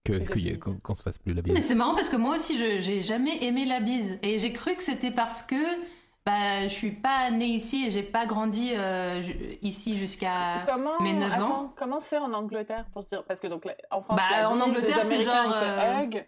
Que 0.05 0.79
qu'on 0.81 0.95
se 0.95 1.03
fasse 1.03 1.19
plus 1.19 1.35
la 1.35 1.43
Mais 1.43 1.55
bise. 1.55 1.67
c'est 1.67 1.75
marrant 1.75 1.95
parce 1.95 2.09
que 2.09 2.17
moi 2.17 2.37
aussi, 2.37 2.57
je 2.57 2.81
j'ai 2.81 3.03
jamais 3.03 3.45
aimé 3.45 3.67
la 3.67 3.81
bise 3.81 4.19
et 4.23 4.39
j'ai 4.39 4.53
cru 4.53 4.75
que 4.75 4.83
c'était 4.83 5.11
parce 5.11 5.43
que 5.43 5.57
bah 6.25 6.65
je 6.65 6.73
suis 6.73 6.91
pas 6.93 7.31
née 7.31 7.47
ici 7.47 7.85
et 7.87 7.91
j'ai 7.91 8.03
pas 8.03 8.25
grandi 8.27 8.73
euh, 8.75 9.23
ici 9.63 9.99
jusqu'à 9.99 10.67
mes 11.03 11.13
neuf 11.13 11.33
ans. 11.33 11.35
attends, 11.35 11.75
comment 11.77 12.01
c'est 12.01 12.17
en 12.19 12.33
Angleterre 12.33 12.87
pour 12.93 13.03
se 13.03 13.09
dire 13.09 13.25
Parce 13.25 13.41
que 13.41 13.47
donc 13.47 13.65
en 13.91 14.01
France, 14.03 14.17
Bah, 14.19 14.37
la 14.39 14.51
en 14.51 14.55
bise, 14.55 14.63
Angleterre, 14.63 15.05
c'est 15.05 15.23
genre, 15.23 15.53
euh, 15.63 16.03
hug. 16.03 16.27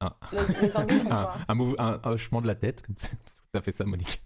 Ah. 0.00 0.16
Les, 0.32 0.60
les 0.68 0.76
Anglais 0.76 0.98
font 1.00 1.10
Un, 1.48 1.60
un- 1.78 2.00
un 2.02 2.10
hochement 2.10 2.40
de 2.42 2.46
la 2.46 2.54
tête, 2.54 2.82
comme 2.84 2.96
ça. 2.98 3.08
T'as 3.52 3.60
fait 3.60 3.72
ça, 3.72 3.84
Monique. 3.84 4.22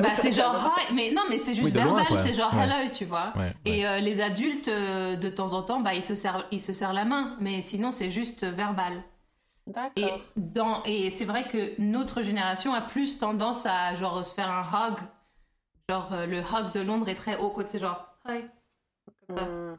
Bah 0.00 0.10
c'est 0.10 0.32
genre 0.32 0.74
hi, 0.88 0.94
mais 0.94 1.10
non 1.12 1.22
mais 1.28 1.38
c'est 1.38 1.54
juste 1.54 1.66
Oui, 1.66 1.72
de 1.72 1.80
loin, 1.80 1.96
verbal, 1.96 2.06
quoi. 2.06 2.18
c'est 2.22 2.34
genre 2.34 2.52
Ouais. 2.54 2.62
hello, 2.64 2.90
tu 2.92 3.04
vois. 3.04 3.32
Ouais, 3.36 3.42
ouais. 3.42 3.54
Et 3.64 3.86
euh, 3.86 3.98
les 4.00 4.20
adultes, 4.20 4.68
euh, 4.68 5.16
de 5.16 5.28
temps 5.28 5.52
en 5.52 5.62
temps, 5.62 5.80
bah, 5.80 5.94
ils, 5.94 6.02
se 6.04 6.14
serrent, 6.14 6.44
ils 6.50 6.60
se 6.62 6.72
serrent 6.72 6.92
la 6.92 7.04
main, 7.04 7.36
mais 7.40 7.62
sinon 7.62 7.92
c'est 7.92 8.10
juste 8.10 8.44
verbal. 8.44 9.02
Et, 9.66 9.72
D'accord. 9.72 10.20
dans, 10.36 10.82
et 10.84 11.10
c'est 11.10 11.24
vrai 11.26 11.46
que 11.46 11.78
notre 11.80 12.22
génération 12.22 12.72
a 12.72 12.80
plus 12.80 13.18
tendance 13.18 13.66
à 13.66 13.94
genre 13.96 14.26
se 14.26 14.32
faire 14.34 14.50
un 14.50 14.62
hug. 14.88 14.96
Genre 15.90 16.08
euh, 16.12 16.26
le 16.26 16.38
hug 16.38 16.72
de 16.74 16.80
Londres 16.80 17.08
est 17.08 17.14
très 17.14 17.36
haut, 17.36 17.50
quoi, 17.50 17.64
c'est 17.66 17.78
genre 17.78 18.06
hi. 18.26 18.44
Comme 19.26 19.36
ça. 19.36 19.44
Hmm. 19.44 19.76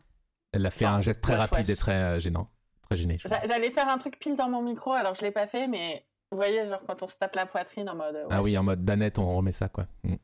Elle 0.52 0.66
a 0.66 0.72
fait 0.72 0.86
un 0.86 1.02
geste 1.02 1.22
très 1.22 1.34
wesh, 1.34 1.42
rapide 1.50 1.68
wesh. 1.68 1.70
et 1.70 1.76
très 1.76 1.92
euh, 1.94 2.20
gênant. 2.20 2.50
Très 2.88 2.96
gêné. 2.98 3.18
je 3.20 3.28
J'a- 3.28 3.38
pense. 3.38 3.48
J'allais 3.48 3.72
faire 3.72 3.88
un 3.88 3.98
truc 4.00 4.20
pile 4.20 4.36
dans 4.36 4.50
mon 4.50 4.62
micro, 4.64 4.92
alors 4.94 5.14
je 5.16 5.22
l'ai 5.22 5.32
pas 5.32 5.46
fait, 5.48 5.68
mais 5.68 6.06
vous 6.32 6.38
voyez, 6.38 6.68
genre 6.68 6.82
quand 6.88 7.02
on 7.04 7.08
se 7.08 7.16
tape 7.16 7.36
la 7.36 7.46
poitrine 7.46 7.90
en 7.90 7.96
mode. 7.96 8.26
Ah 8.30 8.42
oui, 8.42 8.58
en 8.58 8.64
mode 8.64 8.84
Danette, 8.86 9.18
on 9.20 9.36
remet 9.38 9.52
ça, 9.52 9.70
quoi. 9.70 9.86
Mm. 10.04 10.16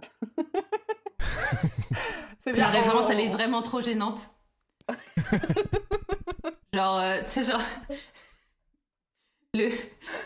C'est 2.38 2.52
La 2.52 2.70
bien. 2.70 2.80
référence, 2.80 3.06
on- 3.06 3.10
elle 3.10 3.20
est 3.20 3.28
vraiment 3.30 3.62
trop 3.62 3.80
gênante. 3.80 4.30
genre, 6.74 6.98
euh, 6.98 7.20
tu 7.24 7.30
sais, 7.30 7.44
genre. 7.44 7.60
Le, 9.54 9.70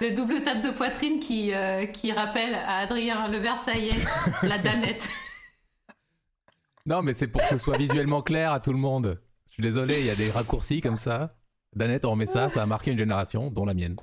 le 0.01 0.11
double 0.15 0.43
tape 0.43 0.61
de 0.62 0.71
poitrine 0.73 1.21
qui, 1.21 1.55
euh, 1.55 1.87
qui 1.87 2.11
rappelle 2.12 2.55
à 2.55 2.79
Adrien 2.79 3.29
le 3.29 3.38
Versaillais 3.38 3.95
la 4.43 4.59
danette. 4.59 5.09
Non, 6.87 7.03
mais 7.03 7.15
c'est 7.15 7.29
pour 7.29 7.41
que 7.41 7.47
ce 7.47 7.57
soit 7.57 7.79
visuellement 7.79 8.21
clair 8.23 8.51
à 8.51 8.59
tout 8.59 8.73
le 8.73 8.79
monde. 8.81 9.23
Je 9.47 9.53
suis 9.55 9.62
désolé, 9.62 10.01
il 10.01 10.07
y 10.07 10.11
a 10.11 10.17
des 10.17 10.29
raccourcis 10.33 10.81
comme 10.81 10.99
ça. 10.99 11.37
Danette, 11.77 12.05
on 12.05 12.11
remet 12.11 12.27
ça, 12.27 12.49
ça 12.49 12.65
a 12.65 12.67
marqué 12.67 12.91
une 12.91 12.99
génération, 12.99 13.49
dont 13.49 13.65
la 13.65 13.75
mienne. 13.75 13.95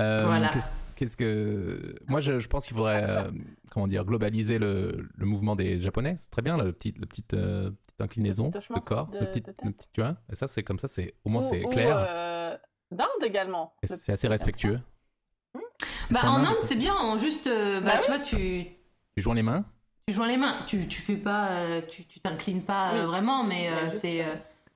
Euh, 0.00 0.24
Voilà. 0.26 0.48
Qu'est-ce 0.48 0.68
qu'est-ce 0.96 1.16
que. 1.16 1.94
Moi, 2.08 2.20
je, 2.20 2.40
je 2.40 2.48
pense 2.48 2.66
qu'il 2.66 2.76
faudrait, 2.76 3.04
euh, 3.08 3.30
comment 3.70 3.86
dire, 3.86 4.04
globaliser 4.04 4.58
le, 4.58 5.08
le 5.16 5.26
mouvement 5.26 5.56
des 5.56 5.78
Japonais. 5.78 6.14
C'est 6.18 6.30
très 6.30 6.42
bien, 6.42 6.56
là, 6.56 6.64
le 6.64 6.72
petit, 6.72 6.92
le 6.98 7.06
petite, 7.06 7.34
euh, 7.34 7.70
petite 7.86 8.00
inclinaison 8.00 8.50
Le 8.54 8.74
de 8.74 8.80
corps. 8.80 9.06
de- 9.08 9.18
le 9.18 9.26
petit, 9.30 9.42
le 9.64 9.70
petit- 9.72 9.88
tu 9.92 10.00
vois 10.00 10.16
Et 10.30 10.34
ça, 10.34 10.46
c'est 10.46 10.62
comme 10.62 10.78
ça, 10.78 10.88
c'est 10.88 11.14
au 11.24 11.30
moins 11.30 11.42
Ou- 11.42 11.48
c'est 11.48 11.64
ou, 11.64 11.68
clair. 11.70 11.96
euh, 11.98 12.56
D'Inde 12.90 13.06
également. 13.24 13.74
et 13.82 13.86
c'est 13.86 14.12
assez 14.12 14.26
respectueux. 14.28 14.80
Bah, 15.54 15.60
Est-ce 16.10 16.20
qu'en 16.22 16.28
en 16.32 16.36
Inde, 16.40 16.46
Inde, 16.46 16.56
c'est 16.62 16.74
bien, 16.76 16.94
en 16.94 17.18
juste. 17.18 17.46
euh, 17.46 17.80
bah, 17.80 17.92
Bah 17.94 18.00
tu 18.04 18.10
vois, 18.10 18.18
tu, 18.20 18.36
Tu 19.16 19.22
joins 19.22 19.34
les 19.34 19.42
mains? 19.44 19.64
Tu 20.08 20.14
joins 20.14 20.26
les 20.26 20.36
mains. 20.36 20.56
Tu, 20.66 20.88
tu 20.88 21.00
fais 21.00 21.16
pas. 21.16 21.52
euh, 21.60 21.82
tu 21.88 22.04
tu 22.04 22.18
t'inclines 22.20 22.62
pas 22.64 22.94
euh, 22.94 23.00
Oui. 23.02 23.06
vraiment, 23.06 23.44
mais 23.44 23.68
euh, 23.70 23.88
c'est. 23.90 24.24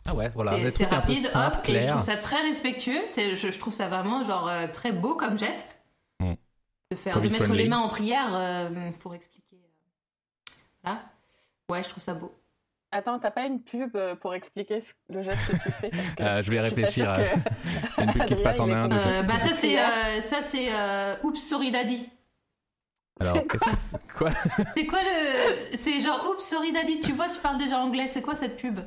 Ah 0.07 0.14
ouais, 0.14 0.29
voilà. 0.35 0.53
c'est- 0.71 0.85
rapide, 0.85 1.27
hop, 1.35 1.69
et 1.69 1.81
je 1.83 1.88
trouve 1.88 2.03
ça 2.03 2.17
très 2.17 2.40
respectueux. 2.43 3.01
C'est, 3.07 3.37
je, 3.37 3.51
je 3.51 3.59
trouve 3.59 3.73
ça 3.73 3.88
vraiment 3.88 4.23
genre 4.25 4.49
euh, 4.49 4.67
très 4.69 4.93
beau 4.93 5.14
comme 5.14 5.38
geste 5.38 5.81
Mm. 6.21 6.35
de 6.90 6.97
faire, 6.97 7.14
Covid 7.14 7.29
de 7.29 7.33
mettre 7.33 7.45
friendly. 7.47 7.62
les 7.64 7.69
mains 7.69 7.79
en 7.79 7.88
prière 7.88 8.29
euh, 8.35 8.90
pour 9.01 9.14
expliquer. 9.14 9.57
euh, 9.57 10.53
Voilà. 10.85 11.03
Ouais, 11.71 11.83
je 11.83 11.88
trouve 11.88 12.03
ça 12.03 12.14
beau. 12.14 12.35
Attends, 12.93 13.19
t'as 13.19 13.31
pas 13.33 13.47
une 13.47 13.61
pub 13.61 13.97
pour 14.21 14.35
expliquer 14.35 14.81
ce- 14.81 14.93
le 15.09 15.23
geste 15.23 15.45
que 15.49 15.57
tu 15.57 15.73
fais? 15.73 15.88
Parce 15.90 16.14
que 16.14 16.23
Euh, 16.23 16.43
je 16.45 16.51
vais 16.51 16.61
réfléchir. 16.61 17.11
à- 17.11 17.14
que- 17.17 17.40
C'est 17.97 18.05
une 18.05 18.12
pub 18.12 18.25
qui 18.27 18.37
se 18.37 18.43
passe 18.43 18.61
en 18.61 18.71
Inde. 18.71 18.93
Euh, 18.93 19.23
bah 19.23 19.38
ça 19.40 19.53
c'est 19.55 19.81
euh, 19.81 20.21
ça 20.21 20.43
c'est 20.43 20.69
euh, 20.73 21.17
Oups 21.25 21.40
sorry 21.40 21.73
daddy. 21.73 22.09
Alors, 23.21 23.35
qu'est-ce 23.49 23.64
que 23.64 23.77
c'est? 23.77 23.99
Quoi? 24.19 24.31
C'est 24.77 24.87
quoi 24.87 24.99
le 25.03 25.77
c'est 25.79 26.01
genre 26.03 26.29
Oups 26.31 26.45
sorry 26.45 26.73
daddy. 26.73 27.01
Tu 27.01 27.12
vois, 27.12 27.29
tu 27.29 27.38
parles 27.38 27.59
déjà 27.59 27.79
anglais. 27.81 28.07
C'est 28.09 28.23
quoi 28.23 28.37
cette 28.37 28.57
pub? 28.57 28.79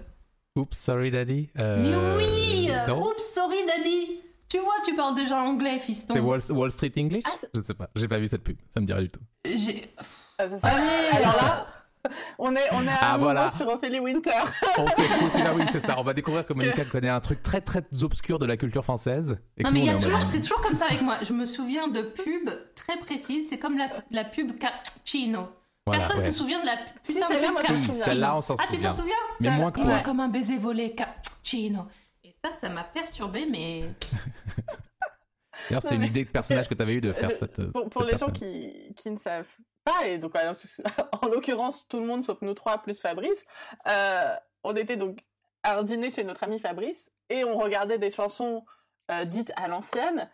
Oops, 0.58 0.74
sorry 0.76 1.12
daddy. 1.12 1.50
Euh, 1.60 2.18
Mais 2.18 2.24
oui. 2.26 2.70
euh, 2.72 2.88
non 2.88 3.02
Oups 3.08 3.24
sorry 3.34 3.58
daddy. 3.66 4.22
Tu 4.50 4.60
vois, 4.60 4.76
tu 4.86 4.96
parles 4.96 5.16
déjà 5.16 5.42
anglais, 5.42 5.78
fiston. 5.80 6.14
C'est 6.14 6.20
Wall, 6.22 6.40
Wall 6.52 6.72
Street 6.72 6.94
English 6.98 7.24
Ah, 7.28 7.36
Je 7.54 7.62
sais 7.62 7.74
pas, 7.74 7.90
j'ai 7.96 8.08
pas 8.08 8.18
vu 8.18 8.28
cette 8.30 8.44
pub, 8.44 8.58
ça 8.70 8.80
me 8.80 8.86
dirait 8.86 9.02
du 9.02 9.10
tout. 9.10 9.20
J'ai- 9.46 9.94
Ah, 10.38 10.46
c'est 10.48 10.60
ça. 10.60 10.68
Allez. 10.68 11.18
Alors 11.24 11.36
là, 11.36 11.68
on 12.40 12.56
est, 12.56 12.68
on 12.72 12.84
est 12.86 12.88
à 12.90 12.98
Ah, 13.02 13.14
un 13.16 13.18
voilà. 13.18 13.52
sur 13.52 13.68
Ophélie 13.68 14.00
Winter. 14.00 14.32
On 14.78 14.88
s'est 14.88 15.04
foutu 15.04 15.44
là, 15.44 15.54
oui, 15.54 15.64
c'est 15.70 15.82
ça. 15.82 15.96
On 16.00 16.04
va 16.04 16.14
découvrir 16.14 16.46
que 16.46 16.54
Monica 16.54 16.86
connaît 16.86 17.10
un 17.10 17.20
truc 17.20 17.44
très 17.44 17.60
très 17.60 17.82
obscur 18.04 18.40
de 18.40 18.46
la 18.46 18.56
culture 18.56 18.86
française. 18.86 19.38
Et 19.58 19.64
Non 19.64 19.72
mais 19.72 19.82
y 19.84 19.90
a 19.90 19.98
toujours, 19.98 20.22
c'est 20.30 20.40
toujours 20.40 20.62
comme 20.62 20.76
ça 20.76 20.86
avec 20.90 21.02
moi. 21.02 21.18
Je 21.24 21.34
me 21.34 21.46
souviens 21.46 21.90
de 21.90 22.04
pubs 22.04 22.58
très 22.76 22.98
précises. 23.00 23.50
C'est 23.50 23.58
comme 23.60 23.78
la, 23.78 23.90
la 24.12 24.24
pub 24.24 24.58
cappuccino. 24.58 25.50
Voilà, 25.88 26.00
Personne 26.02 26.18
ouais. 26.20 26.32
se 26.32 26.38
souvient 26.38 26.62
de 26.62 26.66
la 26.66 26.78
Si, 27.04 27.14
putain 27.14 27.28
de 27.28 27.34
celle-là, 27.34 27.52
moi, 27.52 27.62
je 27.68 27.74
Si. 27.84 27.96
Celle-là, 27.96 28.38
on 28.38 28.42
s'en 28.42 28.56
Ah, 28.60 28.64
tu 28.70 28.76
souvient. 28.76 28.90
t'en 28.92 28.96
souviens 28.98 29.16
Mais 29.40 29.50
moins 29.50 29.72
que 29.72 29.80
Il 29.80 29.86
toi. 29.86 29.98
est 29.98 30.04
comme 30.04 30.20
un 30.20 30.28
baiser 30.30 30.58
volé 30.58 30.94
cappuccino. 30.96 31.88
Et 32.24 32.36
ça, 32.44 32.54
ça 32.54 32.70
m'a 32.70 32.84
perturbé, 32.84 33.46
mais 33.50 33.90
D'ailleurs, 35.70 35.82
c'était 35.82 35.96
Non, 35.96 36.02
une 36.04 36.08
idée 36.08 36.26
de 36.26 36.30
personnage 36.30 36.68
que 36.70 36.74
tu 36.76 36.82
avais 36.82 36.94
eu 36.94 37.02
de 37.02 37.12
faire 37.14 37.30
Je- 37.32 37.36
cette. 37.36 37.60
euh, 37.60 37.72
Pour, 37.72 37.90
pour 37.90 38.04
cette 38.04 38.12
les 38.12 38.18
gens 38.18 38.32
qui, 38.32 38.94
qui 38.96 39.10
ne 39.10 39.18
savent 39.18 39.48
pas, 39.84 40.06
et 40.08 40.18
donc 40.18 40.34
en 41.22 41.28
l'occurrence 41.28 41.88
tout 41.88 42.00
le 42.00 42.06
monde 42.06 42.24
sauf 42.24 42.38
nous 42.42 42.54
trois 42.54 42.78
plus 42.80 43.00
Fabrice, 43.02 43.46
euh, 43.90 44.36
on 44.64 44.76
était 44.76 44.98
donc 44.98 45.20
à 45.64 45.78
un 45.80 45.84
dîner 45.84 46.12
chez 46.12 46.24
notre 46.24 46.44
ami 46.44 46.60
Fabrice 46.60 47.12
et 47.30 47.44
on 47.44 47.58
regardait 47.58 47.98
des 47.98 48.12
chansons 48.12 48.66
euh, 49.12 49.26
dites 49.26 49.52
à 49.56 49.68
l'ancienne. 49.68 50.30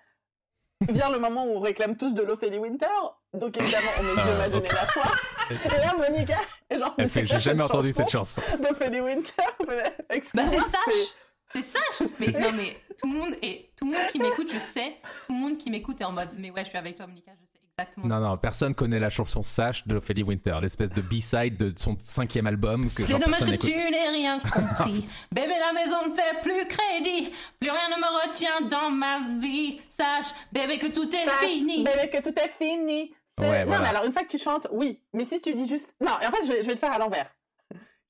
Vient 0.89 1.09
le 1.09 1.19
moment 1.19 1.45
où 1.45 1.51
on 1.55 1.59
réclame 1.61 1.95
tous 1.95 2.13
de 2.13 2.21
l'Ophélie 2.21 2.57
Winter, 2.57 2.87
donc 3.33 3.57
évidemment 3.57 3.87
on 3.99 4.03
met 4.03 4.13
Dieu 4.21 4.31
Ah, 4.33 4.37
m'a 4.37 4.49
donné 4.49 4.69
la 4.69 4.85
foi. 4.85 5.03
Et 5.49 5.77
là 5.79 5.93
Monica, 5.97 6.37
est 6.69 6.79
genre, 6.79 6.93
mais 6.97 7.03
Elle 7.05 7.09
fait, 7.09 7.19
c'est 7.21 7.25
j'ai 7.27 7.39
jamais 7.39 7.61
entendu 7.63 7.89
chanson 7.89 7.97
cette 8.03 8.09
chanson. 8.11 8.41
d'Ophélie 8.61 9.01
Winter. 9.01 9.31
bah 9.67 9.73
Excuse-moi, 10.09 10.49
c'est 10.49 10.59
c'est- 10.59 10.69
sage. 10.69 11.07
C'est 11.53 11.61
sage. 11.61 12.09
Mais 12.19 12.39
non, 12.39 12.51
mais 12.55 12.77
tout 12.99 13.11
le 13.11 13.13
monde 13.19 13.35
et 13.43 13.69
tout 13.77 13.85
le 13.85 13.91
monde 13.95 14.07
qui 14.11 14.17
m'écoute, 14.17 14.49
je 14.51 14.57
sais. 14.57 14.95
Tout 15.27 15.33
le 15.33 15.39
monde 15.39 15.57
qui 15.59 15.69
m'écoute 15.69 16.01
est 16.01 16.03
en 16.03 16.11
mode, 16.11 16.29
mais 16.35 16.49
ouais, 16.49 16.63
je 16.63 16.69
suis 16.69 16.77
avec 16.79 16.95
toi, 16.95 17.05
Monica. 17.05 17.31
Je 17.39 17.45
sais 17.45 17.59
exactement. 17.77 18.07
Non, 18.07 18.19
non, 18.27 18.37
personne 18.37 18.73
connaît 18.73 18.99
la 18.99 19.11
chanson 19.11 19.43
Sash 19.43 19.85
de 19.85 19.97
Ophélie 19.97 20.23
Winter, 20.23 20.57
l'espèce 20.63 20.89
de 20.89 21.01
B-side 21.01 21.55
de 21.57 21.71
son 21.77 21.95
cinquième 21.99 22.47
album 22.47 22.85
que 22.85 22.89
C'est 23.03 23.19
dommage 23.19 23.41
que 23.41 23.55
tu 23.57 23.69
n'aies 23.71 24.09
rien 24.09 24.39
compris. 24.39 25.05
Bébé, 25.31 25.53
la 25.59 25.73
maison 25.73 26.07
ne 26.09 26.13
fait 26.15 26.41
plus 26.41 26.65
crédit. 26.67 27.31
Plus 27.59 27.69
rien 27.69 27.89
ne 27.95 28.01
me 28.01 28.27
retient 28.29 28.61
dans 28.61 28.89
ma 28.89 29.19
vie. 29.39 29.79
Sache, 29.89 30.33
bébé, 30.51 30.79
que 30.79 30.87
tout 30.87 31.07
est 31.15 31.23
Sache, 31.23 31.49
fini. 31.51 31.83
bébé, 31.83 32.09
que 32.11 32.21
tout 32.23 32.33
est 32.39 32.49
fini. 32.57 33.13
C'est- 33.37 33.49
Ouais, 33.49 33.59
non, 33.61 33.65
voilà. 33.67 33.81
mais 33.83 33.89
alors, 33.89 34.05
une 34.05 34.13
fois 34.13 34.23
que 34.23 34.27
tu 34.29 34.37
chantes, 34.37 34.67
oui. 34.71 35.03
Mais 35.13 35.25
si 35.25 35.41
tu 35.41 35.53
dis 35.55 35.67
juste. 35.67 35.95
Non, 36.01 36.11
et 36.21 36.27
en 36.27 36.31
fait, 36.31 36.45
je 36.45 36.51
vais, 36.53 36.61
je 36.63 36.67
vais 36.67 36.75
te 36.75 36.79
faire 36.79 36.91
à 36.93 36.99
l'envers. 36.99 37.33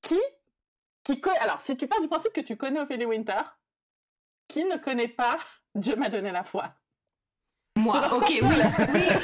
Qui, 0.02 0.20
qui 1.04 1.22
co- 1.22 1.30
Alors, 1.42 1.62
si 1.62 1.78
tu 1.78 1.88
pars 1.88 2.02
du 2.02 2.08
principe 2.08 2.34
que 2.34 2.42
tu 2.42 2.58
connais 2.58 2.80
Ophélie 2.82 3.06
Winter, 3.06 3.42
qui 4.48 4.66
ne 4.66 4.76
connaît 4.78 5.08
pas 5.08 5.38
Dieu 5.76 5.96
m'a 5.96 6.10
donné 6.10 6.32
la 6.32 6.44
foi? 6.44 6.74
Moi, 7.76 8.00
ok, 8.16 8.30
oui, 8.30 8.56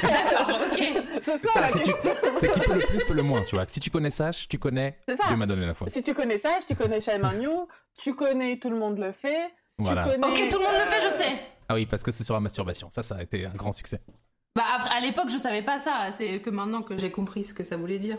d'accord, 0.02 0.60
ok. 0.60 0.78
C'est 1.24 1.38
ça 1.38 1.52
Ça, 1.52 1.60
la 1.60 1.68
c'est 1.70 1.82
tu- 1.82 1.92
question. 1.92 2.10
C'est 2.38 2.50
qui 2.50 2.60
peut 2.60 2.74
le 2.74 2.86
plus, 2.86 3.04
peut 3.04 3.14
le 3.14 3.22
moins, 3.22 3.42
tu 3.42 3.54
vois. 3.54 3.64
Si 3.68 3.78
tu 3.78 3.90
connais 3.90 4.10
Sage, 4.10 4.48
tu 4.48 4.58
connais 4.58 4.98
C'est 5.06 5.16
ça. 5.16 5.28
Dieu 5.28 5.36
m'a 5.36 5.46
donné 5.46 5.66
la 5.66 5.74
foi. 5.74 5.86
Si 5.88 6.02
tu 6.02 6.14
connais 6.14 6.38
Sage, 6.38 6.66
tu 6.66 6.74
connais 6.74 7.00
Shame 7.00 7.24
on 7.32 7.40
You, 7.40 7.68
tu 7.96 8.14
connais 8.14 8.58
Tout 8.58 8.70
le 8.70 8.76
monde 8.76 8.98
le 8.98 9.12
fait. 9.12 9.54
Voilà. 9.78 10.02
Tu 10.04 10.10
connais, 10.10 10.26
Ok, 10.26 10.48
tout 10.50 10.58
le 10.58 10.64
monde 10.64 10.74
le 10.84 10.90
fait, 10.90 11.02
je 11.02 11.08
sais. 11.14 11.40
Ah 11.68 11.74
oui, 11.74 11.86
parce 11.86 12.02
que 12.02 12.10
c'est 12.10 12.24
sur 12.24 12.34
la 12.34 12.40
masturbation. 12.40 12.90
Ça, 12.90 13.02
ça 13.04 13.16
a 13.16 13.22
été 13.22 13.46
un 13.46 13.50
grand 13.54 13.70
succès. 13.72 14.00
Bah, 14.56 14.64
après, 14.74 14.90
à 14.96 15.00
l'époque, 15.00 15.30
je 15.30 15.38
savais 15.38 15.62
pas 15.62 15.78
ça. 15.78 16.10
C'est 16.12 16.40
que 16.40 16.50
maintenant 16.50 16.82
que 16.82 16.96
j'ai 16.96 17.10
compris 17.10 17.44
ce 17.44 17.54
que 17.54 17.62
ça 17.64 17.76
voulait 17.76 17.98
dire. 17.98 18.18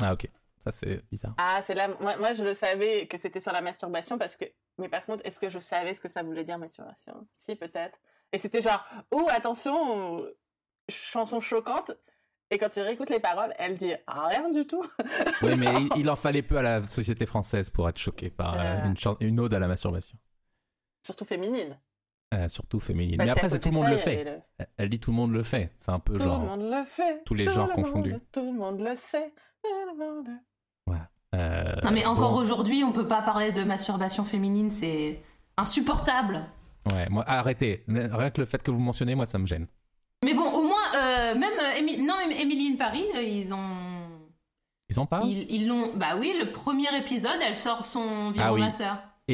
Ah 0.00 0.12
ok. 0.12 0.28
Ça, 0.58 0.70
c'est 0.70 1.02
bizarre. 1.10 1.34
Ah, 1.38 1.60
c'est 1.62 1.74
là. 1.74 1.88
Moi, 2.00 2.16
moi, 2.18 2.32
je 2.34 2.44
le 2.44 2.54
savais 2.54 3.06
que 3.08 3.18
c'était 3.18 3.40
sur 3.40 3.52
la 3.52 3.60
masturbation 3.60 4.16
parce 4.16 4.36
que. 4.36 4.44
Mais 4.78 4.88
par 4.88 5.04
contre, 5.04 5.26
est-ce 5.26 5.40
que 5.40 5.50
je 5.50 5.58
savais 5.58 5.92
ce 5.94 6.00
que 6.00 6.08
ça 6.08 6.22
voulait 6.22 6.44
dire 6.44 6.56
masturbation? 6.58 7.26
Si, 7.40 7.56
peut-être. 7.56 7.98
Et 8.32 8.38
c'était 8.38 8.62
genre, 8.62 8.82
oh, 9.10 9.26
attention, 9.30 10.24
chanson 10.88 11.40
choquante. 11.40 11.90
Et 12.50 12.58
quand 12.58 12.68
tu 12.68 12.80
réécoutes 12.80 13.10
les 13.10 13.18
paroles, 13.18 13.52
elle 13.58 13.76
dit 13.76 13.92
ah, 14.06 14.28
rien 14.28 14.50
du 14.50 14.66
tout. 14.66 14.84
Oui, 15.42 15.56
mais 15.58 15.66
il, 15.80 15.88
il 15.96 16.10
en 16.10 16.16
fallait 16.16 16.42
peu 16.42 16.58
à 16.58 16.62
la 16.62 16.84
société 16.84 17.26
française 17.26 17.70
pour 17.70 17.88
être 17.88 17.98
choqué 17.98 18.30
par 18.30 18.54
euh, 18.58 18.84
Euh. 19.04 19.14
une 19.20 19.40
ode 19.40 19.54
à 19.54 19.58
la 19.58 19.66
masturbation. 19.68 20.16
Surtout 21.04 21.24
féminine. 21.24 21.76
Euh, 22.32 22.48
surtout 22.48 22.80
féminine. 22.80 23.16
Parce 23.18 23.26
mais 23.26 23.30
après, 23.32 23.48
c'est 23.50 23.58
tout 23.60 23.68
le 23.68 23.72
de 23.72 23.76
monde 23.76 23.86
ça, 23.86 23.92
le 23.92 23.98
fait. 23.98 24.24
le- 24.24 24.66
Elle- 24.78 24.88
dit 24.88 24.98
tout 25.00 25.10
le 25.10 25.16
monde 25.16 25.32
le 25.32 25.42
fait. 25.42 25.72
C'est 25.78 25.90
un 25.90 25.98
peu 25.98 26.16
Tout 26.16 26.24
genre. 26.24 26.40
le 26.40 26.46
monde 26.48 26.70
le 26.70 26.84
fait. 26.84 27.22
tous 27.26 27.34
les 27.34 27.44
tout 27.44 27.52
genres 27.52 27.68
le 27.68 27.74
confondus. 27.74 28.12
monde- 28.12 28.20
tout 28.32 28.40
le 28.44 28.52
monde 28.52 28.80
le 28.80 28.94
sait. 28.94 29.32
Tout 29.62 29.70
le 29.92 29.98
monde- 29.98 30.28
euh, 31.34 31.74
Non, 31.84 31.90
mais 31.92 32.04
encore 32.06 32.32
bon, 32.32 32.38
aujourd'hui, 32.40 32.84
on 32.84 32.92
peut 32.92 33.06
pas 33.06 33.22
parler 33.22 33.52
de 33.52 33.64
masturbation 33.64 34.24
féminine, 34.24 34.70
c'est 34.70 35.22
insupportable. 35.56 36.40
Ouais, 36.92 37.08
moi, 37.10 37.24
arrêtez. 37.26 37.84
Rien 37.88 38.30
que 38.30 38.40
le 38.40 38.46
fait 38.46 38.62
que 38.62 38.70
vous 38.70 38.80
mentionnez, 38.80 39.14
moi, 39.14 39.24
ça 39.26 39.38
me 39.38 39.46
gêne. 39.46 39.66
Mais 40.24 40.34
bon, 40.34 40.44
au 40.50 40.62
moins, 40.62 40.76
euh, 40.96 41.34
même 41.34 41.52
Émi- 41.78 42.04
non, 42.04 42.14
même 42.16 42.32
Emily 42.32 42.72
in 42.72 42.76
Paris, 42.76 43.04
ils 43.14 43.52
ont, 43.54 44.08
Ils 44.90 44.98
en 45.00 45.06
parlent? 45.06 45.26
Ils 45.26 45.66
l'ont. 45.66 45.90
Bah 45.96 46.16
oui, 46.18 46.34
le 46.38 46.50
premier 46.52 46.94
épisode, 46.98 47.38
elle 47.42 47.56
sort 47.56 47.84
son 47.84 48.28
Ah 48.28 48.32
violon 48.32 48.54
oui. 48.54 48.60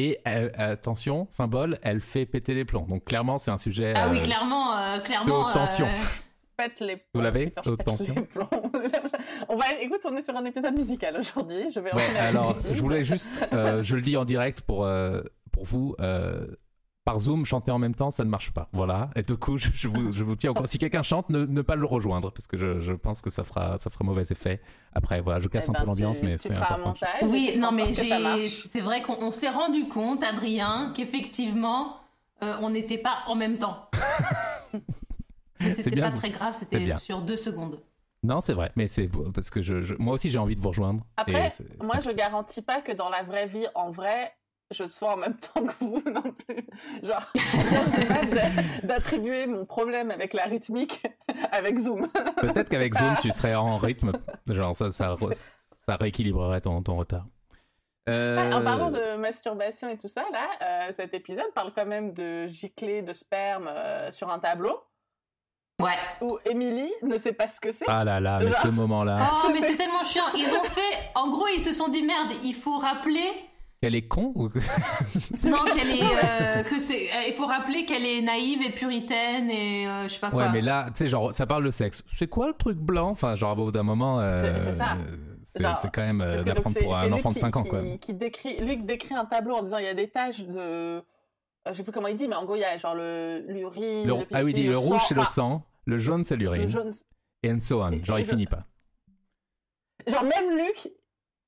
Et 0.01 0.17
euh, 0.29 0.49
attention, 0.53 1.27
symbole, 1.29 1.77
elle 1.81 1.99
fait 1.99 2.25
péter 2.25 2.53
les 2.53 2.63
plombs. 2.63 2.85
Donc 2.87 3.03
clairement, 3.03 3.37
c'est 3.37 3.51
un 3.51 3.57
sujet. 3.57 3.91
Ah 3.97 4.07
oui, 4.09 4.19
euh, 4.19 4.23
clairement, 4.23 4.73
euh, 4.77 4.99
clairement. 4.99 5.47
haute 5.47 5.53
tension. 5.53 5.87
euh, 5.87 5.89
Pète 6.57 6.79
les 6.79 6.95
plombs. 6.95 7.05
Vous 7.15 7.21
l'avez 7.21 7.51
Haute 7.65 7.77
pète 7.77 7.85
tension. 7.85 8.15
les 8.15 8.21
plombs. 8.21 8.47
on 9.49 9.55
va, 9.57 9.65
écoute, 9.81 9.99
on 10.05 10.15
est 10.15 10.21
sur 10.21 10.37
un 10.37 10.45
épisode 10.45 10.73
musical 10.77 11.17
aujourd'hui. 11.17 11.69
Je 11.73 11.81
vais 11.81 11.93
Ouais, 11.93 12.17
alors, 12.17 12.55
je 12.71 12.79
voulais 12.81 13.03
juste, 13.03 13.29
euh, 13.51 13.81
je 13.83 13.97
le 13.97 14.01
dis 14.01 14.15
en 14.15 14.23
direct 14.23 14.61
pour, 14.61 14.85
euh, 14.85 15.21
pour 15.51 15.65
vous, 15.65 15.95
euh, 15.99 16.47
par 17.05 17.17
Zoom, 17.19 17.43
chanter 17.45 17.71
en 17.71 17.79
même 17.79 17.95
temps, 17.95 18.11
ça 18.11 18.23
ne 18.23 18.29
marche 18.29 18.51
pas. 18.51 18.69
Voilà. 18.71 19.09
Et 19.15 19.23
du 19.23 19.35
coup, 19.35 19.57
je, 19.57 19.69
je 19.73 19.87
vous, 19.87 20.11
je 20.11 20.23
vous 20.23 20.35
tiens 20.35 20.51
au 20.51 20.53
courant. 20.53 20.67
Si 20.67 20.77
quelqu'un 20.77 21.01
chante, 21.01 21.29
ne, 21.29 21.45
ne 21.45 21.61
pas 21.61 21.75
le 21.75 21.85
rejoindre, 21.85 22.31
parce 22.31 22.45
que 22.47 22.55
je, 22.57 22.79
je 22.79 22.93
pense 22.93 23.21
que 23.21 23.29
ça 23.29 23.43
fera, 23.43 23.77
ça 23.79 23.89
fera 23.89 24.03
mauvais 24.05 24.21
effet. 24.29 24.61
Après, 24.93 25.19
voilà, 25.21 25.39
je 25.39 25.47
casse 25.47 25.65
Eh 25.67 25.69
un 25.69 25.73
ben, 25.73 25.79
peu 25.81 25.85
l'ambiance, 25.87 26.19
tu- 26.19 26.25
mais 26.27 26.37
c'est 26.37 26.53
un 26.53 26.61
important. 26.61 26.93
Oui, 27.23 27.55
non, 27.57 27.71
mais. 27.71 27.93
C'est 27.93 28.81
vrai 28.81 29.01
qu'on 29.01 29.17
on 29.21 29.31
s'est 29.31 29.49
rendu 29.49 29.87
compte, 29.87 30.23
Adrien, 30.23 30.93
qu'effectivement, 30.95 31.97
euh, 32.43 32.55
on 32.61 32.69
n'était 32.69 32.97
pas 32.99 33.19
en 33.27 33.35
même 33.35 33.57
temps. 33.57 33.89
C'était 35.75 35.99
pas 35.99 36.11
très 36.11 36.29
grave, 36.29 36.55
c'était 36.57 36.97
sur 36.99 37.21
deux 37.21 37.35
secondes. 37.35 37.79
Non, 38.23 38.39
c'est 38.41 38.53
vrai, 38.53 38.71
mais 38.75 38.87
c'est 38.87 39.07
beau, 39.07 39.29
parce 39.33 39.49
que 39.49 39.61
je, 39.61 39.81
je- 39.81 39.95
moi 39.95 40.13
aussi, 40.13 40.29
j'ai 40.29 40.39
envie 40.39 40.55
de 40.55 40.61
vous 40.61 40.69
rejoindre. 40.69 41.05
Après, 41.17 41.33
moi, 41.33 41.49
je 41.49 41.85
compliqué. 41.97 42.15
garantis 42.15 42.61
pas 42.61 42.81
que 42.81 42.91
dans 42.91 43.09
la 43.09 43.23
vraie 43.23 43.47
vie, 43.47 43.65
en 43.75 43.89
vrai, 43.91 44.33
je 44.71 44.85
sois 44.85 45.13
en 45.13 45.17
même 45.17 45.35
temps 45.39 45.63
que 45.65 45.73
vous 45.79 46.01
non 46.05 46.21
plus. 46.47 46.65
Genre, 47.03 47.31
d'attribuer 48.83 49.47
mon 49.47 49.65
problème 49.65 50.11
avec 50.11 50.33
la 50.33 50.43
rythmique 50.43 51.03
avec 51.51 51.77
Zoom. 51.77 52.07
Peut-être 52.37 52.69
qu'avec 52.69 52.93
Zoom, 52.95 53.15
tu 53.21 53.31
serais 53.31 53.55
en 53.55 53.77
rythme. 53.77 54.11
Genre, 54.47 54.75
ça, 54.75 54.91
ça, 54.91 55.13
re- 55.13 55.51
ça 55.85 55.95
rééquilibrerait 55.95 56.61
ton, 56.61 56.81
ton 56.81 56.97
retard. 56.97 57.25
Euh, 58.07 58.51
En 58.51 58.63
parlant 58.63 58.89
de 58.91 59.17
masturbation 59.17 59.87
et 59.89 59.97
tout 59.97 60.07
ça, 60.07 60.23
là, 60.31 60.47
euh, 60.61 60.91
cet 60.93 61.13
épisode 61.13 61.51
parle 61.53 61.71
quand 61.75 61.85
même 61.85 62.13
de 62.13 62.47
gicler 62.47 63.01
de 63.03 63.13
sperme 63.13 63.67
euh, 63.69 64.11
sur 64.11 64.31
un 64.31 64.39
tableau 64.39 64.79
Ouais. 65.79 65.95
où 66.21 66.37
Émilie 66.45 66.91
ne 67.03 67.17
sait 67.17 67.31
pas 67.33 67.47
ce 67.47 67.61
que 67.61 67.71
c'est. 67.71 67.85
Ah 67.87 68.03
là 68.03 68.19
là, 68.19 68.39
mais 68.43 68.51
ce 68.53 68.67
moment-là. 68.67 69.31
Oh, 69.45 69.49
mais 69.53 69.61
c'est 69.61 69.77
tellement 69.77 70.03
chiant. 70.03 70.25
Ils 70.35 70.49
ont 70.49 70.63
fait. 70.65 70.97
En 71.15 71.29
gros, 71.29 71.47
ils 71.55 71.61
se 71.61 71.71
sont 71.71 71.87
dit 71.87 72.01
merde, 72.03 72.31
il 72.43 72.53
faut 72.53 72.77
rappeler. 72.79 73.29
Elle 73.81 73.95
est 73.95 74.07
con 74.07 74.33
ou... 74.35 74.49
Non, 75.45 75.63
qu'elle 75.73 75.89
est. 75.91 76.01
euh, 76.03 76.63
que 76.63 76.79
c'est. 76.81 77.09
euh, 77.15 77.23
Il 77.27 77.33
faut 77.33 77.45
rappeler 77.45 77.85
qu'elle 77.85 78.05
est 78.05 78.21
naïve 78.21 78.61
et 78.61 78.71
puritaine 78.71 79.49
et 79.49 79.87
euh, 79.87 80.03
je 80.09 80.13
sais 80.15 80.19
pas 80.19 80.31
quoi. 80.31 80.43
Ouais, 80.47 80.51
mais 80.51 80.61
là, 80.61 80.87
tu 80.87 80.97
sais, 81.05 81.07
genre, 81.07 81.33
ça 81.33 81.45
parle 81.47 81.63
de 81.63 81.71
sexe. 81.71 82.03
C'est 82.07 82.27
quoi 82.27 82.47
le 82.47 82.53
truc 82.53 82.77
blanc? 82.77 83.09
Enfin, 83.11 83.35
genre, 83.35 83.57
au 83.57 83.65
bout 83.65 83.71
d'un 83.71 83.83
moment, 83.83 84.19
euh, 84.19 84.37
C'est- 84.39 84.71
c'est 84.71 84.77
ça. 84.77 84.97
c'est 85.45 85.61
Genre, 85.61 85.77
c'est 85.77 85.91
quand 85.93 86.01
même 86.01 86.19
euh, 86.21 86.43
d'apprendre 86.43 86.75
c'est- 86.77 86.83
pour 86.83 86.93
c'est 86.93 87.07
un 87.07 87.11
enfant 87.13 87.29
de 87.29 87.33
qui- 87.35 87.39
5 87.39 87.55
ans, 87.55 87.63
qui, 87.63 87.69
quoi. 87.69 87.81
Qui 88.01 88.13
décrit, 88.13 88.57
lui 88.59 88.77
qui 88.77 88.83
décrit 88.83 89.15
un 89.15 89.23
tableau 89.25 89.55
en 89.55 89.63
disant 89.63 89.77
il 89.77 89.85
y 89.85 89.87
a 89.87 89.93
des 89.93 90.09
taches 90.09 90.41
de. 90.41 90.57
euh, 90.59 91.01
je 91.69 91.73
sais 91.73 91.83
plus 91.83 91.93
comment 91.93 92.07
il 92.09 92.17
dit, 92.17 92.27
mais 92.27 92.35
en 92.35 92.43
gros, 92.43 92.55
il 92.55 92.61
y 92.61 92.65
a 92.65 92.77
genre 92.77 92.95
le- 92.95 93.45
l'urine. 93.47 94.05
Le- 94.07 94.13
Le, 94.17 94.25
ah 94.33 94.39
oui, 94.43 94.51
pipi, 94.51 94.61
dit, 94.63 94.67
le 94.67 94.77
rouge, 94.77 94.99
sang, 94.99 95.05
c'est 95.07 95.15
le 95.15 95.25
sang. 95.25 95.63
Le 95.85 95.97
jaune, 95.97 96.25
c'est 96.25 96.35
le 96.35 96.41
l'urine. 96.41 96.67
jaune. 96.67 96.93
Et 97.43 97.49
and 97.51 97.61
so 97.61 97.81
on. 97.81 98.03
Genre, 98.03 98.19
il 98.19 98.25
finit 98.25 98.45
pas. 98.45 98.65
Genre, 100.05 100.23
même 100.23 100.57
Luc, 100.57 100.91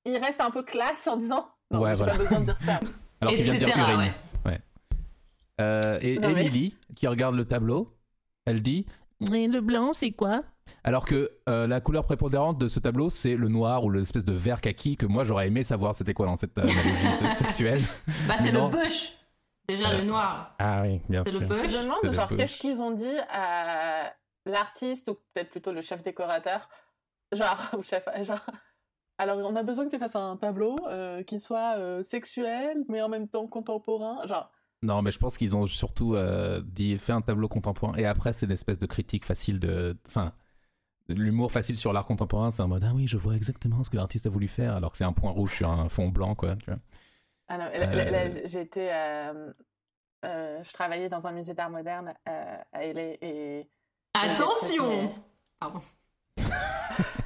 il 0.05 0.15
reste 0.17 0.39
un 0.39 0.49
peu 0.51 0.63
classe 0.63 1.07
en 1.07 1.17
disant 1.17 1.45
Non, 1.71 1.79
Ouais, 1.81 1.91
j'ai 1.91 1.95
voilà. 1.97 2.11
pas 2.13 2.17
besoin 2.19 2.39
de 2.41 2.45
dire 2.45 2.57
ça. 2.57 2.79
Alors 3.21 3.33
qu'il 3.35 3.43
vient 3.43 3.53
de 3.53 3.59
dire 3.59 3.77
urine. 3.77 4.13
ouais. 4.45 4.59
Euh, 5.59 5.99
et 6.01 6.17
Non, 6.19 6.31
mais- 6.33 6.41
Emily, 6.45 6.75
qui 6.95 7.07
regarde 7.07 7.35
le 7.35 7.45
tableau, 7.45 7.95
elle 8.45 8.61
dit 8.61 8.85
Et 9.33 9.47
le 9.47 9.61
blanc, 9.61 9.93
c'est 9.93 10.11
quoi? 10.11 10.41
Alors 10.83 11.05
que 11.05 11.31
euh, 11.49 11.67
la 11.67 11.79
couleur 11.81 12.05
prépondérante 12.05 12.57
de 12.57 12.67
ce 12.67 12.79
tableau, 12.79 13.09
c'est 13.09 13.35
le 13.35 13.47
noir 13.49 13.83
ou 13.83 13.89
l'espèce 13.91 14.25
de 14.25 14.33
vert 14.33 14.61
kaki 14.61 14.97
que 14.97 15.05
moi 15.05 15.23
j'aurais 15.25 15.47
aimé 15.47 15.63
savoir 15.63 15.93
c'était 15.93 16.13
quoi 16.13 16.25
dans 16.25 16.35
cette 16.35 16.57
analogie 16.57 16.79
sexuelle. 17.27 17.81
Bah, 18.27 18.35
c'est 18.39 18.51
Non. 18.51 18.69
le 18.69 18.77
bush. 18.83 19.13
Déjà, 19.67 19.91
Euh, 19.91 19.97
le 19.99 20.03
noir. 20.05 20.55
Ah 20.59 20.81
oui, 20.83 21.01
bien 21.07 21.23
C'est 21.25 21.31
sûr. 21.33 21.41
le 21.41 21.47
Je 21.47 21.53
bush. 21.53 21.73
me 21.77 21.81
demande, 21.83 21.97
C'est 22.01 22.07
le 22.07 22.13
genre, 22.13 22.29
qu'est-ce 22.29 22.57
qu'ils 22.57 22.81
ont 22.81 22.91
dit 22.91 23.17
à 23.31 24.11
l'artiste, 24.47 25.09
ou 25.09 25.15
peut-être 25.33 25.51
plutôt 25.51 25.71
le 25.71 25.81
chef 25.81 26.01
décorateur? 26.01 26.67
Genre, 27.31 27.69
ou 27.77 27.83
chef, 27.83 28.03
genre. 28.23 28.43
Alors, 29.17 29.37
on 29.37 29.55
a 29.55 29.63
besoin 29.63 29.85
que 29.85 29.91
tu 29.91 29.99
fasses 29.99 30.15
un 30.15 30.35
tableau 30.37 30.77
euh, 30.87 31.21
qui 31.23 31.39
soit 31.39 31.77
euh, 31.77 32.03
sexuel, 32.03 32.83
mais 32.89 33.01
en 33.01 33.09
même 33.09 33.27
temps 33.27 33.47
contemporain. 33.47 34.25
Genre, 34.25 34.51
Non, 34.81 35.01
mais 35.01 35.11
je 35.11 35.19
pense 35.19 35.37
qu'ils 35.37 35.55
ont 35.55 35.67
surtout 35.67 36.15
euh, 36.15 36.61
dit 36.65 36.97
fait 36.97 37.13
un 37.13 37.21
tableau 37.21 37.47
contemporain. 37.47 37.95
Et 37.97 38.05
après, 38.05 38.33
c'est 38.33 38.45
une 38.47 38.51
espèce 38.51 38.79
de 38.79 38.85
critique 38.87 39.25
facile 39.25 39.59
de. 39.59 39.95
Enfin, 40.07 40.33
l'humour 41.07 41.51
facile 41.51 41.77
sur 41.77 41.93
l'art 41.93 42.05
contemporain. 42.05 42.49
C'est 42.51 42.63
en 42.63 42.67
mode 42.67 42.83
Ah 42.83 42.93
oui, 42.95 43.07
je 43.07 43.17
vois 43.17 43.35
exactement 43.35 43.83
ce 43.83 43.89
que 43.89 43.97
l'artiste 43.97 44.25
a 44.25 44.29
voulu 44.29 44.47
faire, 44.47 44.75
alors 44.75 44.91
que 44.91 44.97
c'est 44.97 45.03
un 45.03 45.13
point 45.13 45.31
rouge 45.31 45.55
sur 45.55 45.69
un 45.69 45.87
fond 45.89 46.09
blanc, 46.09 46.33
quoi. 46.35 46.55
Tu 46.55 46.65
vois. 46.71 46.79
Ah 47.47 47.57
non, 47.57 47.65
là, 47.65 47.93
là, 47.93 48.11
là, 48.11 48.45
j'étais. 48.45 48.91
euh, 48.93 49.51
euh, 50.23 50.63
je 50.63 50.71
travaillais 50.73 51.09
dans 51.09 51.25
un 51.27 51.31
musée 51.31 51.53
d'art 51.53 51.69
moderne 51.69 52.13
euh, 52.29 52.57
à 52.71 52.85
LA 52.85 53.01
et. 53.21 53.67
Attention 54.13 55.13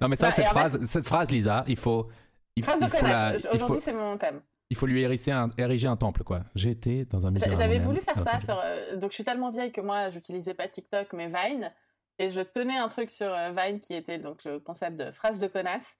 Non, 0.00 0.08
mais 0.08 0.16
ça, 0.16 0.28
Bah, 0.28 0.32
cette 0.32 0.44
fait- 0.46 0.50
phrase, 0.50 0.84
cette 0.86 1.06
phrase, 1.06 1.30
Lisa, 1.30 1.64
il 1.68 1.76
faut. 1.76 2.08
Il, 2.56 2.64
Phrase 2.64 2.80
de 2.80 2.86
faut 2.86 3.04
la- 3.06 3.34
Aujourd'hui, 3.54 3.80
c'est 3.80 3.92
mon 3.94 4.16
thème. 4.18 4.40
il 4.70 4.76
faut 4.76 4.86
lui 4.86 5.02
ériger 5.02 5.32
un, 5.32 5.50
ériger 5.56 5.88
un 5.88 5.96
temple, 5.96 6.22
quoi. 6.22 6.40
J'ai 6.54 6.70
été 6.70 7.04
dans 7.06 7.26
un 7.26 7.32
J'avais 7.34 7.78
voulu 7.78 8.00
faire 8.00 8.16
Los 8.18 8.24
ça 8.24 8.40
sur. 8.40 8.60
euh, 8.62 8.96
donc, 8.96 9.10
je 9.10 9.14
suis 9.14 9.24
tellement 9.24 9.50
vieille 9.50 9.72
que 9.72 9.80
moi, 9.80 10.10
j'utilisais 10.10 10.54
pas 10.54 10.68
TikTok, 10.68 11.12
mais 11.14 11.28
Vine. 11.28 11.72
Et 12.18 12.30
je 12.30 12.40
tenais 12.42 12.76
un 12.76 12.88
truc 12.88 13.10
sur 13.10 13.32
euh, 13.32 13.50
Vine 13.56 13.80
qui 13.80 13.94
était 13.94 14.18
donc 14.18 14.44
le 14.44 14.60
concept 14.60 14.96
de 14.98 15.10
phrase 15.12 15.38
de 15.38 15.46
connasse. 15.46 15.96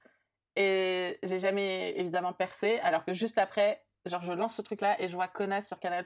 Et 0.56 1.18
j'ai 1.22 1.38
jamais 1.38 1.94
évidemment 1.98 2.34
percé. 2.34 2.78
Alors 2.80 3.04
que 3.06 3.14
juste 3.14 3.38
après, 3.38 3.82
genre, 4.04 4.22
je 4.22 4.32
lance 4.32 4.54
ce 4.54 4.62
truc-là 4.62 5.00
et 5.00 5.08
je 5.08 5.14
vois 5.14 5.28
connasse 5.28 5.66
sur 5.68 5.78
Canal. 5.80 6.04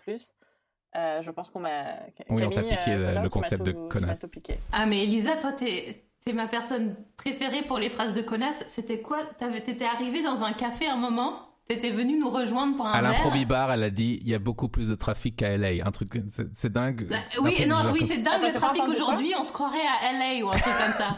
Euh, 0.97 1.21
je 1.23 1.31
pense 1.33 1.51
qu'on 1.51 1.59
m'a. 1.61 1.95
Oui, 2.31 2.45
on 2.45 2.49
t'a 2.51 2.55
Camille, 2.62 2.77
piqué 2.79 2.95
le- 2.97 3.07
Collin, 3.07 3.23
le 3.23 3.29
concept 3.29 3.62
de 3.65 3.73
tout- 3.73 3.89
connasse. 3.89 4.39
Ah, 4.73 4.87
mais 4.87 5.03
Elisa, 5.03 5.37
toi, 5.37 5.53
t'es. 5.53 6.05
T'es 6.27 6.33
ma 6.33 6.49
personne 6.49 6.97
préférée 7.17 7.62
pour 7.62 7.79
les 7.79 7.89
phrases 7.89 8.12
de 8.12 8.21
connasse. 8.21 8.65
C'était 8.67 9.01
quoi? 9.01 9.19
T'avais- 9.39 9.61
T'étais 9.61 9.85
arrivée 9.85 10.23
dans 10.25 10.43
un 10.43 10.53
café 10.53 10.89
un 10.89 10.97
moment? 10.97 11.39
T'étais 11.69 11.91
venue 11.91 12.19
nous 12.19 12.31
rejoindre 12.31 12.77
pour 12.77 12.85
un 12.89 12.91
À 12.93 13.01
verre? 13.01 13.12
L'improvibar, 13.12 13.71
elle 13.71 13.85
a 13.85 13.91
dit 13.91 14.19
il 14.23 14.29
y 14.29 14.35
a 14.35 14.41
beaucoup 14.41 14.69
plus 14.69 14.89
de 14.89 14.97
trafic 14.97 15.37
qu'à 15.37 15.57
LA. 15.57 15.87
Un 15.87 15.91
truc, 15.93 16.11
c'est 16.29 16.49
c'est 16.53 16.73
dingue. 16.73 17.09
Oui, 17.43 17.65
non, 17.69 17.77
oui, 17.93 18.01
c'est 18.09 18.19
dingue 18.19 18.35
Attends, 18.35 18.47
le 18.47 18.53
j'ai 18.53 18.59
pas 18.59 18.61
trafic 18.75 18.89
aujourd'hui. 18.89 19.35
On 19.39 19.45
se 19.45 19.53
croirait 19.53 19.79
à 20.03 20.12
LA 20.12 20.45
ou 20.45 20.51
un 20.51 20.59
truc 20.59 20.75
comme 20.77 20.93
ça. 20.93 21.15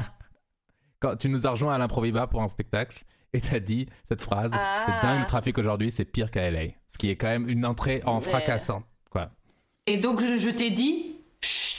Quand 1.01 1.17
tu 1.17 1.31
nous 1.31 1.47
as 1.47 1.51
rejoint 1.53 1.75
à 1.75 1.79
l'improvibar 1.79 2.29
pour 2.29 2.43
un 2.43 2.49
spectacle 2.49 3.03
et 3.33 3.41
t'as 3.41 3.61
dit 3.61 3.87
cette 4.05 4.21
phrase 4.21 4.53
Ah. 4.55 4.83
c'est 4.85 5.07
dingue 5.07 5.21
le 5.21 5.27
trafic 5.27 5.57
aujourd'hui, 5.57 5.91
c'est 5.91 6.05
pire 6.05 6.31
qu'à 6.31 6.51
LA. 6.51 6.73
Ce 6.87 6.99
qui 6.99 7.09
est 7.09 7.17
quand 7.17 7.29
même 7.29 7.49
une 7.49 7.65
entrée 7.65 8.03
en 8.05 8.17
Mais- 8.17 8.21
fracassant. 8.29 8.83
Quoi. 9.11 9.31
Et 9.87 9.97
donc, 9.97 10.21
je, 10.21 10.37
je 10.37 10.51
t'ai 10.51 10.69
dit 10.71 11.15
Chut 11.41 11.78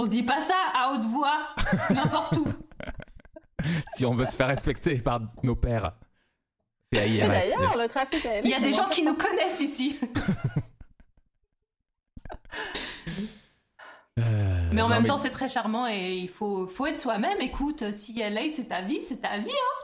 On 0.00 0.06
dit 0.06 0.22
pas 0.22 0.40
ça 0.40 0.54
à 0.74 0.92
haute 0.92 1.04
voix, 1.04 1.48
n'importe 1.90 2.36
où. 2.36 2.46
Si 3.94 4.04
on 4.04 4.14
veut 4.14 4.26
se 4.26 4.36
faire 4.36 4.48
respecter 4.48 4.98
par 4.98 5.20
nos 5.42 5.56
pères. 5.56 5.92
Et 6.92 6.98
à 6.98 7.06
Et 7.06 7.10
IRS. 7.14 7.28
D'ailleurs, 7.28 7.76
le 7.78 7.88
trafic 7.88 8.26
à 8.26 8.34
LA, 8.34 8.40
Il 8.44 8.50
y 8.50 8.54
a 8.54 8.60
des 8.60 8.72
gens 8.74 8.88
qui 8.90 9.02
nous 9.02 9.14
connaissent 9.14 9.60
ici. 9.60 9.98
Euh, 14.18 14.70
Mais 14.72 14.80
en 14.80 14.88
non, 14.88 14.94
même 14.94 15.06
temps, 15.06 15.18
c'est 15.18 15.30
très 15.30 15.48
charmant 15.48 15.88
et 15.88 16.18
il 16.18 16.28
faut, 16.28 16.68
faut 16.68 16.86
être 16.86 17.00
soi-même. 17.00 17.40
Écoute, 17.40 17.90
si 17.90 18.14
LA, 18.20 18.42
c'est 18.54 18.66
ta 18.68 18.82
vie, 18.82 19.02
c'est 19.02 19.20
ta 19.20 19.38
vie. 19.38 19.50
hein. 19.50 19.82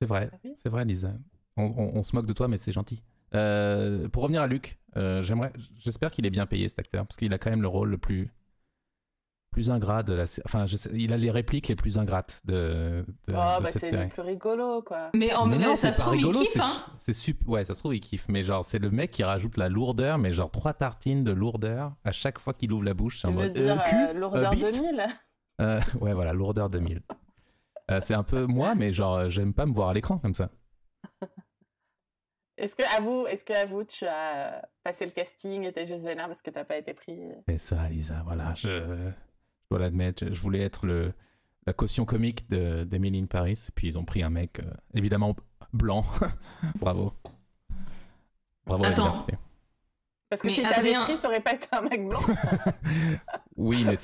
C'est 0.00 0.06
vrai, 0.06 0.30
c'est 0.56 0.68
vrai, 0.68 0.84
Lisa. 0.84 1.12
On, 1.56 1.64
on- 1.64 1.96
on 1.96 2.02
se 2.02 2.14
moque 2.14 2.26
de 2.26 2.32
toi, 2.34 2.48
mais 2.48 2.58
c'est 2.58 2.72
gentil. 2.72 3.02
Euh, 3.34 4.08
pour 4.08 4.22
revenir 4.24 4.42
à 4.42 4.46
Luc, 4.46 4.78
euh, 4.96 5.22
j'aimerais, 5.22 5.52
j'espère 5.78 6.10
qu'il 6.10 6.26
est 6.26 6.30
bien 6.30 6.46
payé 6.46 6.68
cet 6.68 6.78
acteur, 6.78 7.06
parce 7.06 7.16
qu'il 7.16 7.32
a 7.32 7.38
quand 7.38 7.50
même 7.50 7.62
le 7.62 7.68
rôle 7.68 7.90
le 7.90 7.98
plus, 7.98 8.30
plus 9.52 9.70
ingrat 9.70 10.02
de 10.04 10.12
la 10.14 10.26
série. 10.26 10.44
Enfin, 10.46 10.66
je 10.66 10.76
sais- 10.76 10.90
il 10.94 11.12
a 11.12 11.16
les 11.16 11.30
répliques 11.30 11.66
les 11.68 11.74
plus 11.76 11.98
ingrates 11.98 12.40
de, 12.44 13.04
de, 13.28 13.30
Oh, 13.30 13.30
de 13.30 13.34
bah 13.34 13.60
cette 13.66 13.80
c'est 13.82 13.88
série. 13.88 14.04
le 14.04 14.08
plus 14.10 14.22
rigolo, 14.22 14.82
quoi. 14.82 15.10
Mais, 15.14 15.32
en, 15.34 15.46
mais 15.46 15.58
non, 15.58 15.74
ça 15.74 15.92
c'est 15.92 15.94
se 15.94 16.00
trouve, 16.00 16.16
il 16.16 16.32
kiffe. 16.32 16.48
c'est, 16.52 16.60
hein. 16.60 16.92
c'est 16.98 17.12
sup- 17.12 17.46
ouais, 17.48 17.64
ça 17.64 17.74
se 17.74 17.80
trouve 17.80 17.94
il 17.94 18.00
kiffe, 18.00 18.26
mais 18.28 18.42
genre 18.44 18.64
c'est 18.64 18.78
le 18.78 18.90
mec 18.90 19.10
qui 19.10 19.24
rajoute 19.24 19.56
la 19.56 19.68
lourdeur, 19.68 20.18
mais 20.18 20.30
genre 20.32 20.50
trois 20.50 20.72
tartines 20.72 21.24
de 21.24 21.32
lourdeur 21.32 21.92
à 22.04 22.12
chaque 22.12 22.38
fois 22.38 22.54
qu'il 22.54 22.72
ouvre 22.72 22.84
la 22.84 22.94
bouche. 22.94 23.20
C'est 23.20 23.28
en 23.28 23.32
mode 23.32 23.52
dire 23.52 23.78
euh, 23.80 23.82
cul, 23.90 23.96
euh, 23.96 24.12
lourdeur 24.12 24.52
euh, 24.52 24.54
bite. 24.54 24.62
2000 24.82 25.06
Euh, 25.60 25.80
ouais, 26.00 26.14
voilà, 26.14 26.32
lourdeur 26.32 26.70
2000. 26.70 27.02
Euh, 27.90 27.98
c'est 28.00 28.14
un 28.14 28.22
peu 28.22 28.46
moi, 28.46 28.76
mais 28.76 28.92
genre 28.92 29.28
j'aime 29.28 29.52
pas 29.52 29.66
me 29.66 29.72
voir 29.72 29.88
à 29.88 29.94
l'écran 29.94 30.18
comme 30.18 30.34
ça. 30.34 30.48
Est-ce 32.60 32.74
que, 32.76 32.82
à 32.96 33.00
vous, 33.00 33.26
est-ce 33.26 33.44
que 33.44 33.52
à 33.52 33.64
vous, 33.64 33.84
tu 33.84 34.04
as 34.06 34.56
euh, 34.56 34.60
passé 34.84 35.04
le 35.06 35.10
casting 35.12 35.64
et 35.64 35.72
t'es 35.72 35.86
juste 35.86 36.04
vénère 36.04 36.26
parce 36.26 36.42
que 36.42 36.50
t'as 36.50 36.64
pas 36.64 36.76
été 36.76 36.94
pris? 36.94 37.18
C'est 37.48 37.58
ça, 37.58 37.88
Lisa, 37.88 38.22
voilà. 38.24 38.54
Je, 38.54 38.68
je 38.68 39.68
dois 39.70 39.78
l'admettre, 39.80 40.24
je 40.30 40.40
voulais 40.40 40.60
être 40.60 40.86
le, 40.86 41.12
la 41.66 41.72
caution 41.72 42.04
comique 42.04 42.48
de- 42.50 42.84
d'Emily 42.84 43.20
in 43.20 43.26
Paris, 43.26 43.66
puis 43.74 43.88
ils 43.88 43.98
ont 43.98 44.04
pris 44.04 44.22
un 44.22 44.30
mec, 44.30 44.60
euh, 44.60 44.70
évidemment, 44.94 45.34
blanc. 45.72 46.04
Bravo. 46.78 47.12
Bravo 48.66 48.84
à 48.84 48.88
Attends. 48.88 49.02
diversité. 49.04 49.34
Parce 50.28 50.42
que 50.42 50.46
Mais 50.48 50.52
si 50.52 50.62
t'avais 50.62 50.74
Adrien- 50.94 51.02
pris, 51.02 51.18
ça 51.18 51.28
aurait 51.28 51.40
pas 51.40 51.54
été 51.54 51.66
un 51.72 51.80
mec 51.80 52.06
blanc. 52.06 52.20
oui, 53.56 53.84
mais 53.84 53.96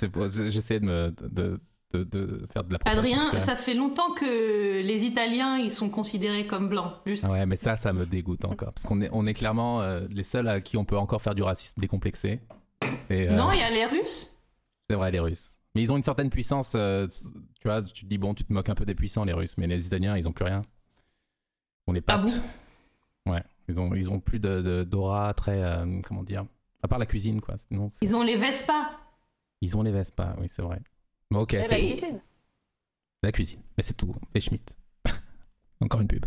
j'essaie 0.51 0.81
de, 0.81 0.85
me, 0.85 1.15
de, 1.21 1.61
de, 1.93 2.03
de 2.05 2.47
faire 2.53 2.65
de 2.65 2.73
la 2.73 2.79
Adrien, 2.85 3.31
ça 3.41 3.55
fait 3.57 3.75
longtemps 3.75 4.13
que 4.13 4.83
les 4.83 5.05
Italiens, 5.05 5.57
ils 5.59 5.73
sont 5.73 5.89
considérés 5.89 6.47
comme 6.47 6.69
blancs. 6.69 6.93
Juste. 7.07 7.25
Ouais, 7.25 7.47
mais 7.47 7.57
ça, 7.57 7.77
ça 7.77 7.93
me 7.93 8.05
dégoûte 8.05 8.45
encore. 8.45 8.73
Parce 8.73 8.85
qu'on 8.85 9.01
est, 9.01 9.09
on 9.13 9.27
est 9.27 9.35
clairement 9.35 9.83
euh, 9.83 10.07
les 10.11 10.23
seuls 10.25 10.49
à 10.49 10.61
qui 10.61 10.77
on 10.77 10.85
peut 10.85 10.99
encore 10.99 11.23
faire 11.23 11.35
du 11.35 11.43
racisme 11.43 11.81
décomplexé. 11.81 12.41
Et, 13.11 13.29
euh, 13.29 13.37
Non, 13.37 13.53
il 13.53 13.59
y 13.61 13.63
a 13.63 13.71
les 13.71 13.87
Russes. 13.87 14.37
C'est 14.91 14.97
vrai, 14.97 15.11
les 15.11 15.21
Russes. 15.21 15.53
Mais 15.75 15.83
ils 15.83 15.93
ont 15.93 15.97
une 15.97 16.03
certaine 16.03 16.31
puissance. 16.31 16.73
euh, 16.75 17.07
tu 17.61 17.69
vois, 17.69 17.83
tu 17.83 18.05
te 18.05 18.09
dis, 18.09 18.19
bon, 18.19 18.35
tu 18.35 18.45
te 18.45 18.53
moques 18.53 18.69
un 18.69 18.75
peu 18.75 18.85
des 18.85 18.95
puissants, 18.95 19.25
les 19.25 19.33
Russes, 19.33 19.57
mais 19.59 19.67
les 19.67 19.87
Italiens, 19.87 20.17
ils 20.17 20.29
ont 20.29 20.33
plus 20.33 20.45
rien. 20.45 20.63
On 21.87 21.93
les 21.93 22.03
Ah 22.09 22.19
bon? 22.19 22.33
Ouais. 23.33 23.43
Ils 23.69 23.81
ont, 23.81 23.95
ils 23.95 24.11
ont 24.11 24.21
plus 24.21 24.39
de, 24.41 24.85
d'aura 24.85 25.33
très. 25.35 25.63
comment 26.07 26.23
dire? 26.23 26.45
À 26.83 26.89
part 26.89 26.99
la 26.99 27.07
cuisine, 27.07 27.41
quoi. 27.41 27.57
Sinon, 27.57 27.89
Ils 28.03 28.15
ont 28.15 28.23
les 28.23 28.37
Vespa. 28.37 28.91
ils 29.61 29.77
ont 29.77 29.83
les 29.83 29.91
Vespa, 29.91 30.37
oui, 30.41 30.47
c'est 30.49 30.63
vrai. 30.63 30.81
Ok, 31.35 31.57
c'est 31.65 31.83
Et- 31.83 31.97
cuisine. 31.97 32.21
la 33.23 33.33
cuisine. 33.33 33.61
Mais 33.77 33.83
c'est 33.83 33.95
tout. 33.95 34.15
Et 34.35 34.41
Schmitt. 34.41 34.75
Encore 35.81 36.01
une 36.01 36.09
pub. 36.09 36.25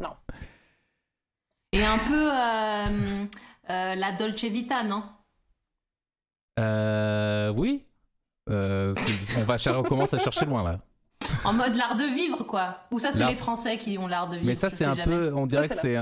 Et 1.72 1.84
un 1.86 1.98
peu 2.00 2.32
euh, 2.32 3.26
euh, 3.70 3.96
la 3.96 4.12
Dolce 4.14 4.44
Vita, 4.46 4.84
non? 4.84 5.04
Euh, 6.60 7.54
oui. 7.56 7.86
Euh, 8.50 8.94
on, 9.38 9.44
va 9.44 9.58
cher- 9.58 9.78
on 9.78 9.84
commence 9.84 10.14
à 10.14 10.18
chercher 10.18 10.46
loin, 10.46 10.64
là. 10.64 10.80
En 11.44 11.54
mode 11.54 11.76
l'art 11.76 11.96
de 11.96 12.04
vivre, 12.06 12.44
quoi. 12.44 12.80
Ou 12.92 13.00
ça, 13.00 13.12
c'est 13.12 13.26
les 13.26 13.36
Français 13.36 13.78
qui 13.78 13.98
ont 13.98 14.08
l'art 14.08 14.28
de 14.30 14.36
vivre. 14.36 14.48
Mais 14.48 14.56
ça, 14.56 14.70
c'est 14.70 14.86
un 14.86 14.96
jamais. 14.96 15.16
peu. 15.16 15.34
On 15.34 15.46
dirait 15.46 15.68
Ça, 15.68 15.76
que 15.76 15.80
c'est 15.82 15.96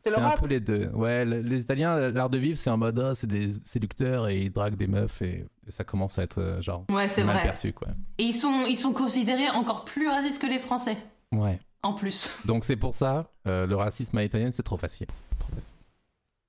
c'est. 0.00 0.14
un 0.14 0.30
peu 0.36 0.46
les 0.46 0.60
deux. 0.60 0.88
Ouais, 0.94 1.24
le- 1.24 1.40
les 1.42 1.60
Italiens, 1.60 2.10
l'art 2.10 2.30
de 2.30 2.38
vivre, 2.38 2.58
c'est 2.58 2.70
en 2.70 2.76
mode 2.76 2.98
ah, 2.98 3.14
c'est 3.14 3.26
des 3.26 3.52
séducteurs 3.64 4.28
et 4.28 4.40
ils 4.40 4.50
draguent 4.50 4.76
des 4.76 4.86
meufs 4.86 5.22
et, 5.22 5.44
et 5.66 5.70
ça 5.70 5.84
commence 5.84 6.18
à 6.18 6.22
être 6.22 6.38
euh, 6.38 6.60
genre 6.60 6.84
Ouais, 6.90 7.06
c'est 7.08 7.22
mal 7.24 7.36
vrai. 7.36 7.44
perçu 7.44 7.72
quoi. 7.72 7.88
Et 8.18 8.24
ils 8.24 8.32
sont, 8.34 8.64
ils 8.68 8.76
sont 8.76 8.92
considérés 8.92 9.48
encore 9.50 9.84
plus 9.84 10.08
racistes 10.08 10.40
que 10.40 10.46
les 10.46 10.58
Français, 10.58 10.96
Ouais. 11.32 11.58
en 11.82 11.92
plus. 11.94 12.30
Donc 12.46 12.64
c'est 12.64 12.76
pour 12.76 12.94
ça, 12.94 13.30
euh, 13.46 13.66
le 13.66 13.76
racisme 13.76 14.16
à 14.18 14.22
l'italienne, 14.22 14.52
c'est 14.52 14.62
trop 14.62 14.76
facile. 14.76 15.06
C'est 15.28 15.38
trop 15.38 15.52
facile. 15.54 15.74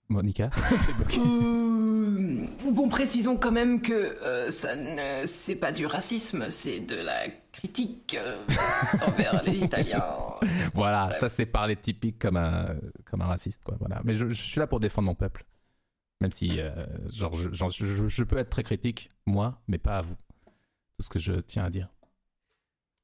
Monica, 0.10 0.50
t'es 0.86 0.94
bloquée. 0.94 1.20
Euh, 2.12 2.71
bon, 2.71 2.89
précisons 2.89 3.38
quand 3.38 3.52
même 3.52 3.82
que 3.82 3.93
euh, 3.93 4.50
ça 4.52 4.76
ne, 4.76 5.26
c'est 5.26 5.56
pas 5.56 5.71
du 5.71 5.86
racisme, 5.86 6.50
c'est 6.50 6.80
de 6.80 6.95
la 6.95 7.28
critique 7.52 8.17
euh, 8.19 8.38
envers 9.08 9.41
les 9.43 9.58
Italiens. 9.58 10.06
Voilà, 10.74 11.08
Bref. 11.08 11.19
ça 11.19 11.30
c'est 11.30 11.45
parler 11.45 11.76
typique 11.76 12.17
comme 12.19 12.38
un, 12.38 12.65
comme 13.06 13.21
un 13.21 13.28
raciste 13.28 13.63
quoi. 13.63 13.76
Voilà. 13.80 14.02
Mais 14.04 14.15
je, 14.15 14.28
je 14.30 14.41
suis 14.41 14.60
là 14.60 14.67
pour 14.67 14.80
défendre 14.80 15.06
mon 15.08 15.15
peuple. 15.15 15.45
Même 16.19 16.32
si, 16.32 16.60
euh, 16.60 16.71
genre, 17.12 17.36
je, 17.36 17.52
genre, 17.52 17.69
je- 17.71 17.86
je- 17.86 18.08
je 18.08 18.24
peux 18.24 18.38
être 18.38 18.50
très 18.50 18.63
critique, 18.63 19.10
moi, 19.26 19.60
mais 19.67 19.78
pas 19.80 19.97
à 19.97 20.02
vous. 20.02 20.15
Tout 20.97 21.06
ce 21.06 21.10
que 21.10 21.19
je 21.19 21.34
tiens 21.34 21.65
à 21.65 21.69
dire. 21.69 21.89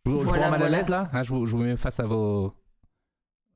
Je 0.06 0.12
vous, 0.12 0.20
je 0.20 0.24
vous 0.24 0.30
Voilà, 0.30 0.46
rends 0.46 0.52
mal 0.52 0.62
à 0.62 0.65
voilà. 0.65 0.78
l'aise 0.78 0.89
là 0.89 1.10
hein, 1.13 1.24
je, 1.24 1.30
vous, 1.30 1.46
je 1.46 1.52
vous 1.56 1.63
mets 1.63 1.78
face 1.78 2.00
à 2.00 2.06
vos, 2.06 2.54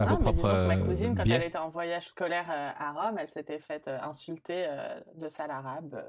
à 0.02 0.06
Ah, 0.08 0.10
vos 0.10 0.18
mais 0.18 0.24
propres 0.24 0.42
disons 0.42 0.54
que 0.54 0.68
ma 0.68 0.76
euh, 0.76 0.86
cousine, 0.86 1.16
quand 1.16 1.24
biais. 1.24 1.36
elle 1.36 1.44
était 1.44 1.58
en 1.58 1.70
voyage 1.70 2.08
scolaire 2.08 2.46
euh, 2.50 2.70
à 2.78 2.92
Rome, 2.92 3.18
elle 3.20 3.28
s'était 3.28 3.60
faite 3.60 3.88
euh, 3.88 4.00
insulter 4.02 4.68
de 5.16 5.28
sale 5.30 5.52
arabe 5.52 6.04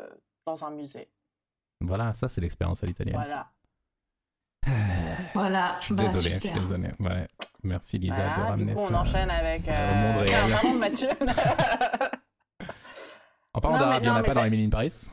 dans 0.46 0.64
un 0.64 0.70
musée. 0.70 1.08
Voilà, 1.80 2.14
ça 2.14 2.28
c'est 2.28 2.40
l'expérience 2.40 2.82
à 2.82 2.86
l'italienne. 2.86 3.14
Voilà. 3.16 3.48
Voilà. 5.34 5.76
Je 5.80 5.86
suis 5.86 5.94
bah, 5.94 6.02
désolé, 6.04 6.38
je 6.42 6.48
suis 6.48 6.60
désolé. 6.60 6.88
Ouais. 7.00 7.26
Merci 7.62 7.98
Lisa 7.98 8.16
de 8.18 8.22
Voilà, 8.34 8.50
ramener 8.50 8.72
du 8.72 8.74
coup, 8.74 8.82
on 8.82 8.88
ça. 8.88 9.00
enchaîne 9.00 9.30
avec. 9.30 9.62
au 9.62 9.70
monde 9.70 10.26
Euh... 10.28 10.58
réel. 10.62 10.78
Mathieu. 10.78 11.08
En 13.54 13.60
parlant 13.60 13.78
Non, 13.78 13.84
mais 13.84 14.00
d'arabe, 14.00 14.02
il 14.02 14.04
n'y 14.04 14.08
en 14.08 14.12
non, 14.12 14.18
a 14.18 14.22
mais 14.22 14.28
pas 14.28 14.34
dans 14.34 14.44
Emily 14.44 14.64
in 14.64 14.70
Paris. 14.70 15.06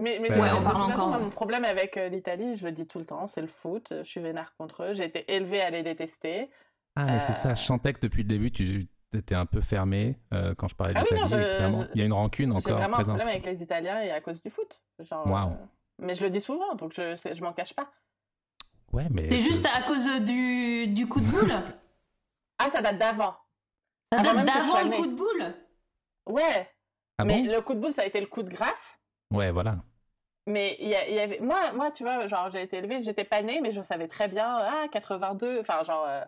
Mais, 0.00 0.18
mais 0.20 0.28
Ouais, 0.32 0.48
je- 0.48 0.54
on 0.54 0.60
de 0.60 0.64
parle 0.64 0.76
toute 0.78 0.86
façon, 0.86 0.92
encore. 1.02 1.08
moi, 1.10 1.18
mon 1.20 1.30
problème 1.30 1.64
avec 1.64 1.94
l'Italie, 2.10 2.56
je 2.56 2.64
le 2.64 2.72
dis 2.72 2.86
tout 2.88 2.98
le 2.98 3.04
temps, 3.06 3.26
c'est 3.28 3.40
le 3.40 3.46
foot. 3.46 3.92
Je 3.98 4.02
suis 4.02 4.20
vénère 4.20 4.52
contre 4.58 4.82
eux. 4.82 4.92
J'ai 4.94 5.04
été 5.04 5.32
élevée 5.32 5.60
à 5.62 5.70
les 5.70 5.82
détester. 5.84 6.50
Ah, 6.96 7.06
mais 7.06 7.20
c'est 7.20 7.32
Euh. 7.32 7.34
ça, 7.36 7.54
je 7.54 7.62
sentais 7.62 7.92
que 7.92 8.00
depuis 8.00 8.22
le 8.22 8.28
début, 8.28 8.52
tu 8.52 8.86
étais 9.12 9.34
un 9.34 9.46
peu 9.46 9.60
fermé 9.60 10.18
euh, 10.32 10.54
quand 10.54 10.68
je 10.68 10.74
parlais 10.76 10.94
Ah 10.96 11.02
oui, 11.10 11.18
non, 11.20 11.26
je- 11.28 11.34
clairement, 11.56 11.82
je- 11.82 11.88
il 11.94 11.98
y 11.98 12.02
a 12.02 12.06
une 12.06 12.12
rancune 12.12 12.50
J'ai 12.50 12.56
encore 12.70 12.78
vraiment 12.80 12.98
un 12.98 13.02
problème 13.04 13.28
avec 13.28 13.46
les 13.46 13.62
Italiens 13.62 14.00
et 14.02 14.10
à 14.10 14.20
cause 14.20 14.40
du 14.42 14.50
foot. 14.50 14.82
Genre, 15.00 15.26
Waouh. 15.26 15.50
euh, 15.52 15.56
Mais 15.98 16.14
je 16.14 16.22
le 16.24 16.30
dis 16.30 16.40
souvent, 16.40 16.74
donc 16.74 16.92
je, 16.94 17.14
je 17.32 17.42
m'en 17.42 17.52
cache 17.52 17.74
pas. 17.74 17.88
Ouais, 18.92 19.06
mais. 19.10 19.28
C'est 19.30 19.38
je- 19.38 19.42
juste 19.44 19.66
à 19.72 19.82
cause 19.82 20.04
du, 20.24 20.86
du 20.88 21.08
coup 21.08 21.20
de 21.20 21.26
boule 21.26 21.52
Ah, 22.58 22.70
ça 22.70 22.80
date 22.82 22.98
d'avant. 22.98 23.34
Ça 24.12 24.20
date 24.22 24.44
d'avant 24.46 24.82
le 24.84 24.96
coup 24.96 25.06
de 25.06 25.14
boule 25.16 25.54
Ouais, 26.26 26.70
Ah 27.18 27.24
mais 27.24 27.42
bon? 27.42 27.52
le 27.52 27.60
coup 27.60 27.74
de 27.74 27.80
boule, 27.80 27.92
ça 27.92 28.02
a 28.02 28.06
été 28.06 28.20
le 28.20 28.26
coup 28.26 28.42
de 28.42 28.48
grâce. 28.50 28.98
Ouais, 29.32 29.50
voilà. 29.50 29.76
Mais 30.46 30.76
il 30.80 30.86
y, 30.88 30.90
y 30.90 31.18
avait 31.18 31.40
moi 31.40 31.72
moi 31.72 31.90
tu 31.90 32.02
vois 32.04 32.26
genre 32.26 32.50
j'ai 32.50 32.60
été 32.62 32.76
élevée 32.76 33.00
j'étais 33.00 33.24
pas 33.24 33.40
née 33.40 33.62
mais 33.62 33.72
je 33.72 33.80
savais 33.80 34.06
très 34.08 34.28
bien 34.28 34.58
ah 34.60 34.84
82 34.92 35.58
enfin 35.60 35.82
genre 35.84 36.04
euh, 36.06 36.22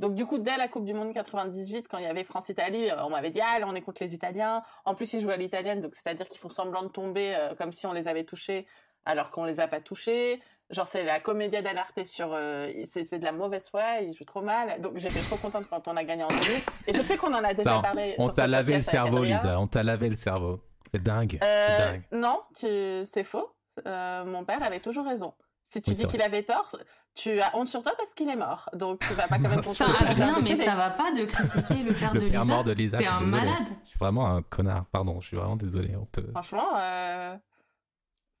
donc 0.00 0.14
du 0.14 0.26
coup 0.26 0.38
dès 0.38 0.56
la 0.56 0.66
Coupe 0.66 0.84
du 0.84 0.94
Monde 0.94 1.12
98 1.12 1.86
quand 1.88 1.98
il 1.98 2.04
y 2.04 2.08
avait 2.08 2.24
France 2.24 2.48
Italie 2.48 2.90
euh, 2.90 3.04
on 3.04 3.10
m'avait 3.10 3.30
dit 3.30 3.40
ah 3.40 3.58
là 3.60 3.66
on 3.68 3.74
est 3.74 3.82
contre 3.82 4.02
les 4.02 4.14
Italiens 4.14 4.62
en 4.84 4.94
plus 4.94 5.12
ils 5.12 5.20
jouent 5.20 5.30
à 5.30 5.36
l'italienne 5.36 5.80
donc 5.80 5.92
c'est 5.94 6.08
à 6.08 6.14
dire 6.14 6.26
qu'ils 6.26 6.40
font 6.40 6.48
semblant 6.48 6.82
de 6.82 6.88
tomber 6.88 7.34
euh, 7.36 7.54
comme 7.54 7.70
si 7.70 7.86
on 7.86 7.92
les 7.92 8.08
avait 8.08 8.24
touchés 8.24 8.66
alors 9.04 9.30
qu'on 9.30 9.44
les 9.44 9.60
a 9.60 9.68
pas 9.68 9.80
touchés 9.80 10.40
genre 10.70 10.88
c'est 10.88 11.04
la 11.04 11.20
comédia 11.20 11.60
dell'arte 11.60 12.02
sur 12.04 12.32
euh, 12.32 12.70
c'est 12.86 13.18
de 13.18 13.24
la 13.24 13.32
mauvaise 13.32 13.68
foi 13.68 14.00
ils 14.00 14.14
jouent 14.14 14.24
trop 14.24 14.40
mal 14.40 14.80
donc 14.80 14.96
j'étais 14.96 15.20
trop 15.20 15.36
contente 15.36 15.66
quand 15.68 15.86
on 15.86 15.96
a 15.96 16.04
gagné 16.04 16.24
en 16.24 16.28
2000 16.28 16.44
et 16.86 16.94
je 16.94 17.02
sais 17.02 17.18
qu'on 17.18 17.34
en 17.34 17.44
a 17.44 17.52
déjà 17.52 17.74
Non, 17.74 17.82
parlé 17.82 18.14
On 18.18 18.28
t'a 18.30 18.46
lavé 18.46 18.76
le 18.76 18.82
cerveau. 18.82 19.22
Lisa. 19.22 19.60
On 19.60 19.66
t'a 19.66 19.82
lavé 19.82 20.08
le 20.08 20.16
cerveau. 20.16 20.60
C'est 20.90 21.02
dingue. 21.02 21.38
Euh, 21.42 21.96
non, 22.12 22.40
tu... 22.58 22.66
c'est 23.04 23.22
faux. 23.22 23.52
Mon 23.84 24.44
père 24.44 24.62
avait 24.62 24.80
toujours 24.80 25.06
raison. 25.06 25.34
Si 25.72 25.80
tu 25.80 25.90
Oui, 25.90 25.96
dis 25.96 26.06
qu'il 26.06 26.20
avait 26.20 26.42
tort, 26.42 26.68
tu 27.14 27.40
as 27.40 27.56
honte 27.56 27.68
sur 27.68 27.80
toi 27.82 27.92
parce 27.96 28.12
qu'il 28.12 28.28
est 28.28 28.36
mort. 28.36 28.68
Donc 28.72 29.00
tu 29.06 29.14
vas 29.14 29.28
pas 29.28 29.36
quand 29.36 29.48
même 29.48 29.60
Non, 29.80 29.86
Adrien, 30.00 30.32
faire 30.34 30.42
mais 30.42 30.56
ça 30.56 30.74
va 30.74 30.90
pas 30.90 31.12
de 31.12 31.24
critiquer 31.26 31.82
le 31.84 31.94
père 31.94 32.12
Le 32.12 32.20
de 32.20 32.28
père 32.28 32.42
Lisa 32.42 32.44
mort 32.44 32.64
de 32.64 32.72
Lisa, 32.72 32.98
T'es 32.98 33.06
un 33.06 33.22
désolé. 33.22 33.44
malade 33.44 33.68
Je 33.84 33.88
suis 33.90 33.98
vraiment 33.98 34.26
un 34.34 34.42
connard. 34.42 34.86
Pardon, 34.86 35.20
je 35.20 35.28
suis 35.28 35.36
vraiment 35.36 35.54
désolé. 35.56 35.94
On 35.96 36.06
peut. 36.06 36.26
Franchement, 36.32 36.76
euh... 36.76 37.36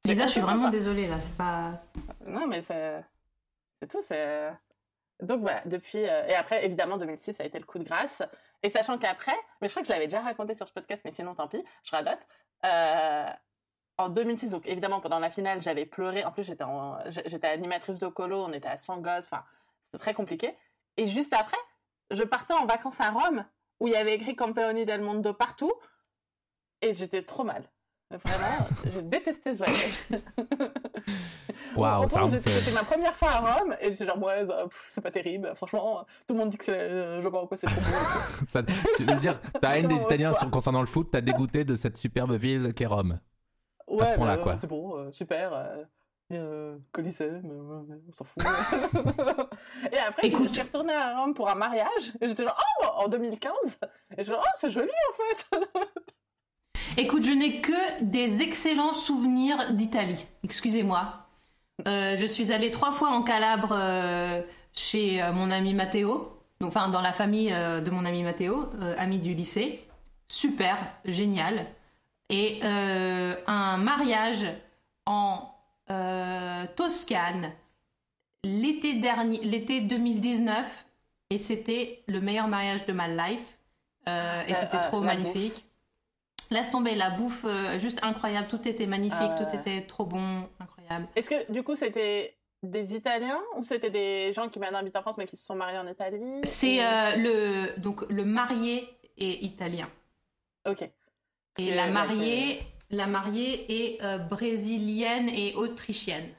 Lisa, 0.04 0.26
je 0.26 0.32
suis 0.32 0.40
vraiment 0.40 0.70
désolée 0.70 1.06
là, 1.06 1.20
c'est 1.20 1.36
pas. 1.36 1.80
Non, 2.26 2.48
mais 2.48 2.62
c'est 2.62 3.04
c'est 3.80 3.88
tout. 3.88 4.02
C'est 4.02 4.50
donc 5.22 5.40
voilà. 5.42 5.62
Depuis 5.66 6.04
euh, 6.04 6.26
et 6.26 6.34
après, 6.34 6.64
évidemment, 6.64 6.96
2006 6.96 7.34
ça 7.34 7.44
a 7.44 7.46
été 7.46 7.60
le 7.60 7.64
coup 7.64 7.78
de 7.78 7.84
grâce. 7.84 8.22
Et 8.64 8.68
sachant 8.68 8.98
qu'après, 8.98 9.36
mais 9.60 9.68
je 9.68 9.72
crois 9.72 9.82
que 9.82 9.88
je 9.88 9.92
l'avais 9.92 10.06
déjà 10.06 10.20
raconté 10.20 10.54
sur 10.54 10.66
ce 10.66 10.72
podcast, 10.72 11.02
mais 11.04 11.12
sinon 11.12 11.34
tant 11.36 11.46
pis, 11.46 11.62
je 11.84 11.92
radote. 11.92 12.26
Euh, 12.64 13.26
en 14.00 14.08
2006, 14.08 14.50
donc 14.50 14.66
évidemment 14.66 15.00
pendant 15.00 15.18
la 15.18 15.30
finale, 15.30 15.60
j'avais 15.62 15.86
pleuré. 15.86 16.24
En 16.24 16.32
plus, 16.32 16.44
j'étais 16.44 17.48
animatrice 17.48 17.98
de 17.98 18.06
colo, 18.08 18.44
on 18.44 18.52
était 18.52 18.68
à 18.68 18.78
100 18.78 18.98
gosses, 18.98 19.24
enfin 19.26 19.44
c'était 19.86 19.98
très 19.98 20.14
compliqué. 20.14 20.54
Et 20.96 21.06
juste 21.06 21.32
après, 21.34 21.56
je 22.10 22.22
partais 22.22 22.54
en 22.54 22.66
vacances 22.66 23.00
à 23.00 23.10
Rome 23.10 23.44
où 23.80 23.86
il 23.88 23.92
y 23.92 23.96
avait 23.96 24.14
écrit 24.14 24.36
Campeoni 24.36 24.84
del 24.84 25.00
Mondo 25.00 25.32
partout, 25.32 25.72
et 26.82 26.92
j'étais 26.94 27.22
trop 27.22 27.44
mal. 27.44 27.62
Vraiment, 28.10 28.66
j'ai 28.92 29.02
détesté 29.02 29.52
ce 29.52 29.58
voyage. 29.58 29.98
J'étais- 32.30 32.50
C'était 32.58 32.72
ma 32.72 32.82
première 32.82 33.14
fois 33.14 33.30
à 33.30 33.38
Rome 33.54 33.76
et 33.80 33.92
j'étais 33.92 34.04
genre, 34.06 34.20
ouais, 34.20 34.44
c'est 34.88 35.00
pas 35.00 35.12
terrible. 35.12 35.52
Franchement, 35.54 36.04
tout 36.26 36.34
le 36.34 36.40
monde 36.40 36.50
dit 36.50 36.58
que 36.58 36.64
c'est, 36.64 36.88
je 36.90 37.20
vois 37.20 37.30
pas 37.30 37.38
pourquoi 37.38 37.56
c'est 37.56 37.68
trop 37.68 37.80
beau. 37.80 38.44
ça- 38.48 38.62
Tu 38.96 39.04
veux 39.04 39.14
dire, 39.20 39.40
ta 39.60 39.68
haine 39.78 39.86
des 39.86 40.02
Italiens 40.02 40.34
sur- 40.34 40.50
concernant 40.50 40.80
le 40.80 40.86
foot, 40.86 41.10
t'as 41.12 41.20
dégoûté 41.20 41.64
de 41.64 41.76
cette 41.76 41.96
superbe 41.96 42.32
ville 42.32 42.74
qu'est 42.74 42.86
Rome. 42.86 43.20
Ouais, 43.90 44.06
ce 44.06 44.14
point-là, 44.14 44.36
bah, 44.36 44.42
quoi. 44.42 44.56
C'est 44.58 44.66
bon, 44.66 44.96
euh, 44.96 45.10
super. 45.12 45.52
euh. 45.52 45.82
euh, 46.32 46.78
Coliseum, 46.92 47.42
euh, 47.44 47.96
on 48.08 48.12
s'en 48.12 48.24
fout. 48.24 48.42
et 49.92 49.98
après, 49.98 50.26
Écoute. 50.28 50.48
je 50.48 50.54
suis 50.54 50.62
retournée 50.62 50.92
à 50.94 51.18
Rome 51.18 51.34
pour 51.34 51.48
un 51.48 51.54
mariage. 51.54 52.12
Et 52.20 52.28
j'étais 52.28 52.44
genre, 52.44 52.58
oh, 52.82 52.86
en 53.04 53.08
2015. 53.08 53.52
Et 54.16 54.24
je 54.24 54.30
genre, 54.30 54.42
oh, 54.44 54.50
c'est 54.56 54.70
joli 54.70 54.90
en 55.10 55.58
fait. 55.58 55.68
Écoute, 56.96 57.24
je 57.24 57.32
n'ai 57.32 57.60
que 57.60 58.02
des 58.02 58.42
excellents 58.42 58.94
souvenirs 58.94 59.72
d'Italie. 59.74 60.26
Excusez-moi. 60.44 61.26
Euh, 61.88 62.16
je 62.16 62.26
suis 62.26 62.52
allée 62.52 62.70
trois 62.70 62.92
fois 62.92 63.08
en 63.10 63.22
Calabre 63.22 63.70
euh, 63.72 64.42
chez 64.72 65.22
mon 65.32 65.50
ami 65.50 65.74
Matteo. 65.74 66.36
Enfin, 66.62 66.88
dans 66.88 67.00
la 67.00 67.12
famille 67.12 67.50
de 67.50 67.90
mon 67.90 68.04
ami 68.04 68.22
Matteo, 68.22 68.68
ami 68.98 69.18
du 69.18 69.34
lycée. 69.34 69.82
Super, 70.26 70.76
génial. 71.06 71.66
Et 72.30 72.60
euh, 72.64 73.34
un 73.46 73.76
mariage 73.76 74.46
en 75.04 75.50
euh, 75.90 76.64
Toscane 76.76 77.52
l'été 78.44 78.94
dernier, 78.94 79.40
l'été 79.42 79.80
2019. 79.80 80.86
Et 81.30 81.38
c'était 81.38 82.02
le 82.08 82.20
meilleur 82.20 82.48
mariage 82.48 82.86
de 82.86 82.92
ma 82.92 83.08
life. 83.08 83.58
Euh, 84.08 84.42
et 84.48 84.54
c'était 84.54 84.80
trop 84.80 85.00
magnifique. 85.00 85.64
Laisse 86.50 86.70
tomber 86.70 86.94
la 86.96 87.10
bouffe, 87.10 87.44
juste 87.78 88.00
incroyable. 88.02 88.48
Tout 88.48 88.66
était 88.66 88.86
magnifique, 88.86 89.18
Ah 89.20 89.36
tout 89.38 89.44
ouais. 89.52 89.56
était 89.60 89.82
trop 89.86 90.04
bon, 90.04 90.48
incroyable. 90.58 91.06
Est-ce 91.14 91.30
que 91.30 91.52
du 91.52 91.62
coup, 91.62 91.76
c'était 91.76 92.36
des 92.64 92.96
Italiens 92.96 93.40
ou 93.56 93.64
c'était 93.64 93.90
des 93.90 94.32
gens 94.32 94.48
qui 94.48 94.58
maintenant 94.58 94.78
habitent 94.80 94.96
en 94.96 95.02
France 95.02 95.16
mais 95.18 95.26
qui 95.26 95.36
se 95.36 95.44
sont 95.46 95.54
mariés 95.54 95.78
en 95.78 95.86
Italie? 95.86 96.40
C'est 96.42 96.76
Et- 96.76 97.16
le 97.18 97.78
donc 97.80 98.02
le 98.10 98.24
marié 98.24 98.88
est 99.16 99.44
italien 99.44 99.88
Ok. 100.68 100.90
Et 101.68 101.74
la 101.74 101.86
mariée, 101.88 102.62
la 102.90 103.06
mariée 103.06 103.94
est 103.94 104.02
euh, 104.02 104.18
brésilienne 104.18 105.28
et 105.28 105.54
autrichienne. 105.54 106.30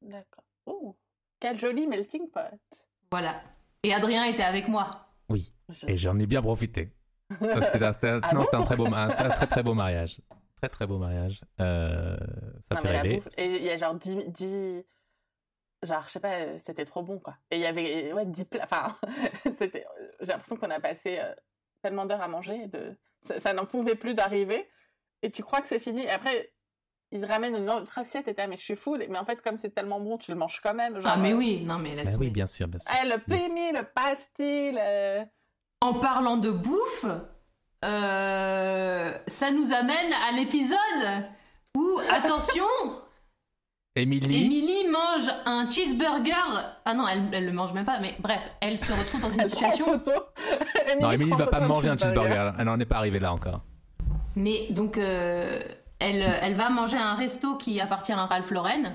D'accord. 0.00 0.44
Oh, 0.66 0.96
quel 1.40 1.58
joli 1.58 1.86
melting 1.86 2.28
pot. 2.30 2.40
Voilà. 3.10 3.42
Et 3.82 3.92
Adrien 3.92 4.24
était 4.24 4.42
avec 4.44 4.68
moi. 4.68 5.08
Oui, 5.28 5.52
Je- 5.68 5.86
et 5.88 5.96
j'en 5.96 6.18
ai 6.18 6.26
bien 6.26 6.42
profité. 6.42 6.92
C'était 7.40 7.84
un, 7.84 7.92
c'était 7.92 8.08
un- 8.10 8.20
Ah 8.22 8.32
non, 8.34 8.40
bon 8.40 8.44
c'était 8.44 8.56
un 8.56 8.62
très 8.62 8.76
beau, 8.76 8.86
ma- 8.88 9.02
un 9.04 9.08
très, 9.10 9.28
très 9.30 9.46
très 9.46 9.62
beau 9.62 9.74
mariage. 9.74 10.20
Très 10.56 10.68
très 10.68 10.86
beau 10.86 10.98
mariage. 10.98 11.40
Euh, 11.60 12.16
ça 12.68 12.76
Non, 12.76 12.80
fait 12.82 13.00
rêver. 13.00 13.16
bouffe- 13.18 13.34
Et 13.38 13.56
il 13.56 13.62
y 13.64 13.70
a 13.70 13.76
genre 13.76 13.94
10, 13.94 14.16
10 14.28 14.84
Genre, 15.84 16.04
je 16.06 16.12
sais 16.12 16.20
pas, 16.20 16.34
euh, 16.34 16.58
c'était 16.60 16.84
trop 16.84 17.02
bon, 17.02 17.18
quoi. 17.18 17.36
Et 17.50 17.56
il 17.56 17.60
y 17.60 17.66
avait, 17.66 18.12
ouais, 18.12 18.24
10 18.24 18.44
plats. 18.44 18.62
Enfin, 18.62 18.96
c'était... 19.56 19.84
J'ai 20.20 20.26
l'impression 20.28 20.54
qu'on 20.56 20.70
a 20.70 20.78
passé 20.78 21.18
euh, 21.18 21.34
tellement 21.82 22.06
d'heures 22.06 22.22
à 22.22 22.28
manger. 22.28 22.68
De... 22.68 22.96
Ça, 23.24 23.38
ça 23.40 23.52
n'en 23.52 23.64
pouvait 23.66 23.94
plus 23.94 24.14
d'arriver. 24.14 24.68
Et 25.22 25.30
tu 25.30 25.42
crois 25.42 25.60
que 25.60 25.68
c'est 25.68 25.78
fini? 25.78 26.02
Et 26.02 26.10
après, 26.10 26.52
ils 27.12 27.24
ramènent 27.24 27.56
une 27.56 27.70
autre 27.70 27.96
assiette 27.98 28.26
et 28.26 28.34
t'es, 28.34 28.42
ah, 28.42 28.46
mais 28.46 28.56
je 28.56 28.62
suis 28.62 28.74
full. 28.76 29.04
Mais 29.08 29.18
en 29.18 29.24
fait, 29.24 29.40
comme 29.42 29.56
c'est 29.56 29.70
tellement 29.70 30.00
bon, 30.00 30.18
tu 30.18 30.30
le 30.32 30.36
manges 30.36 30.60
quand 30.62 30.74
même. 30.74 30.94
Genre, 31.00 31.12
ah 31.14 31.16
mais 31.16 31.32
euh, 31.32 31.36
oui, 31.36 31.62
non 31.64 31.78
mais 31.78 31.94
Bah 31.94 32.04
tomber. 32.04 32.16
oui, 32.26 32.30
bien 32.30 32.46
sûr, 32.46 32.66
bien 32.68 32.78
sûr. 32.80 32.90
ah, 32.92 33.04
le 33.04 33.18
pémi, 33.18 33.72
le 33.72 33.84
pastil. 33.84 34.78
euh, 34.80 35.22
En 35.82 35.94
parlant 35.94 36.36
de 36.38 36.50
bouffe, 36.50 37.04
euh, 37.84 39.12
ça 39.26 39.50
nous 39.50 39.72
amène 39.72 40.12
à 40.28 40.32
l'épisode 40.32 40.78
où 41.76 41.98
attention. 42.10 42.64
Émilie, 43.94 44.44
Émilie 44.46 44.81
mange 44.92 45.28
un 45.44 45.68
cheeseburger. 45.68 46.34
Ah 46.84 46.94
non, 46.94 47.08
elle, 47.08 47.28
elle 47.32 47.46
le 47.46 47.52
mange 47.52 47.72
même 47.72 47.84
pas, 47.84 47.98
mais 48.00 48.14
bref, 48.20 48.42
elle 48.60 48.78
se 48.78 48.92
retrouve 48.92 49.20
dans 49.22 49.30
une 49.30 49.48
situation. 49.48 49.84
photo. 49.86 50.12
non, 51.00 51.18
prend 51.28 51.36
va 51.36 51.46
pas 51.46 51.60
manger 51.60 51.88
un 51.88 51.98
cheeseburger. 51.98 52.52
Elle 52.58 52.64
n'en 52.66 52.78
est 52.78 52.84
pas 52.84 52.96
arrivée 52.98 53.18
là 53.18 53.32
encore. 53.32 53.62
Mais 54.36 54.68
donc, 54.70 54.96
euh, 54.98 55.60
elle, 55.98 56.22
elle 56.22 56.54
va 56.54 56.70
manger 56.70 56.96
à 56.96 57.06
un 57.08 57.14
resto 57.16 57.56
qui 57.56 57.80
appartient 57.80 58.12
à 58.12 58.24
Ralph 58.26 58.50
Lauren. 58.50 58.94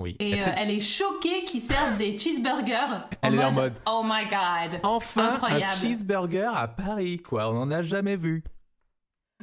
Oui. 0.00 0.16
Et 0.18 0.34
euh, 0.34 0.44
que- 0.44 0.50
elle 0.56 0.70
est 0.70 0.80
choquée 0.80 1.44
qu'ils 1.44 1.60
servent 1.62 1.96
des 1.96 2.18
cheeseburgers. 2.18 3.02
Elle 3.22 3.36
est 3.36 3.44
en 3.44 3.52
mode- 3.52 3.78
Oh 3.86 4.02
my 4.04 4.24
god. 4.24 4.80
Enfin, 4.82 5.34
Incroyable. 5.34 5.64
un 5.64 5.74
cheeseburger 5.76 6.50
à 6.56 6.66
Paris, 6.66 7.18
quoi. 7.18 7.48
On 7.50 7.60
en 7.62 7.70
a 7.70 7.82
jamais 7.82 8.16
vu. 8.16 8.42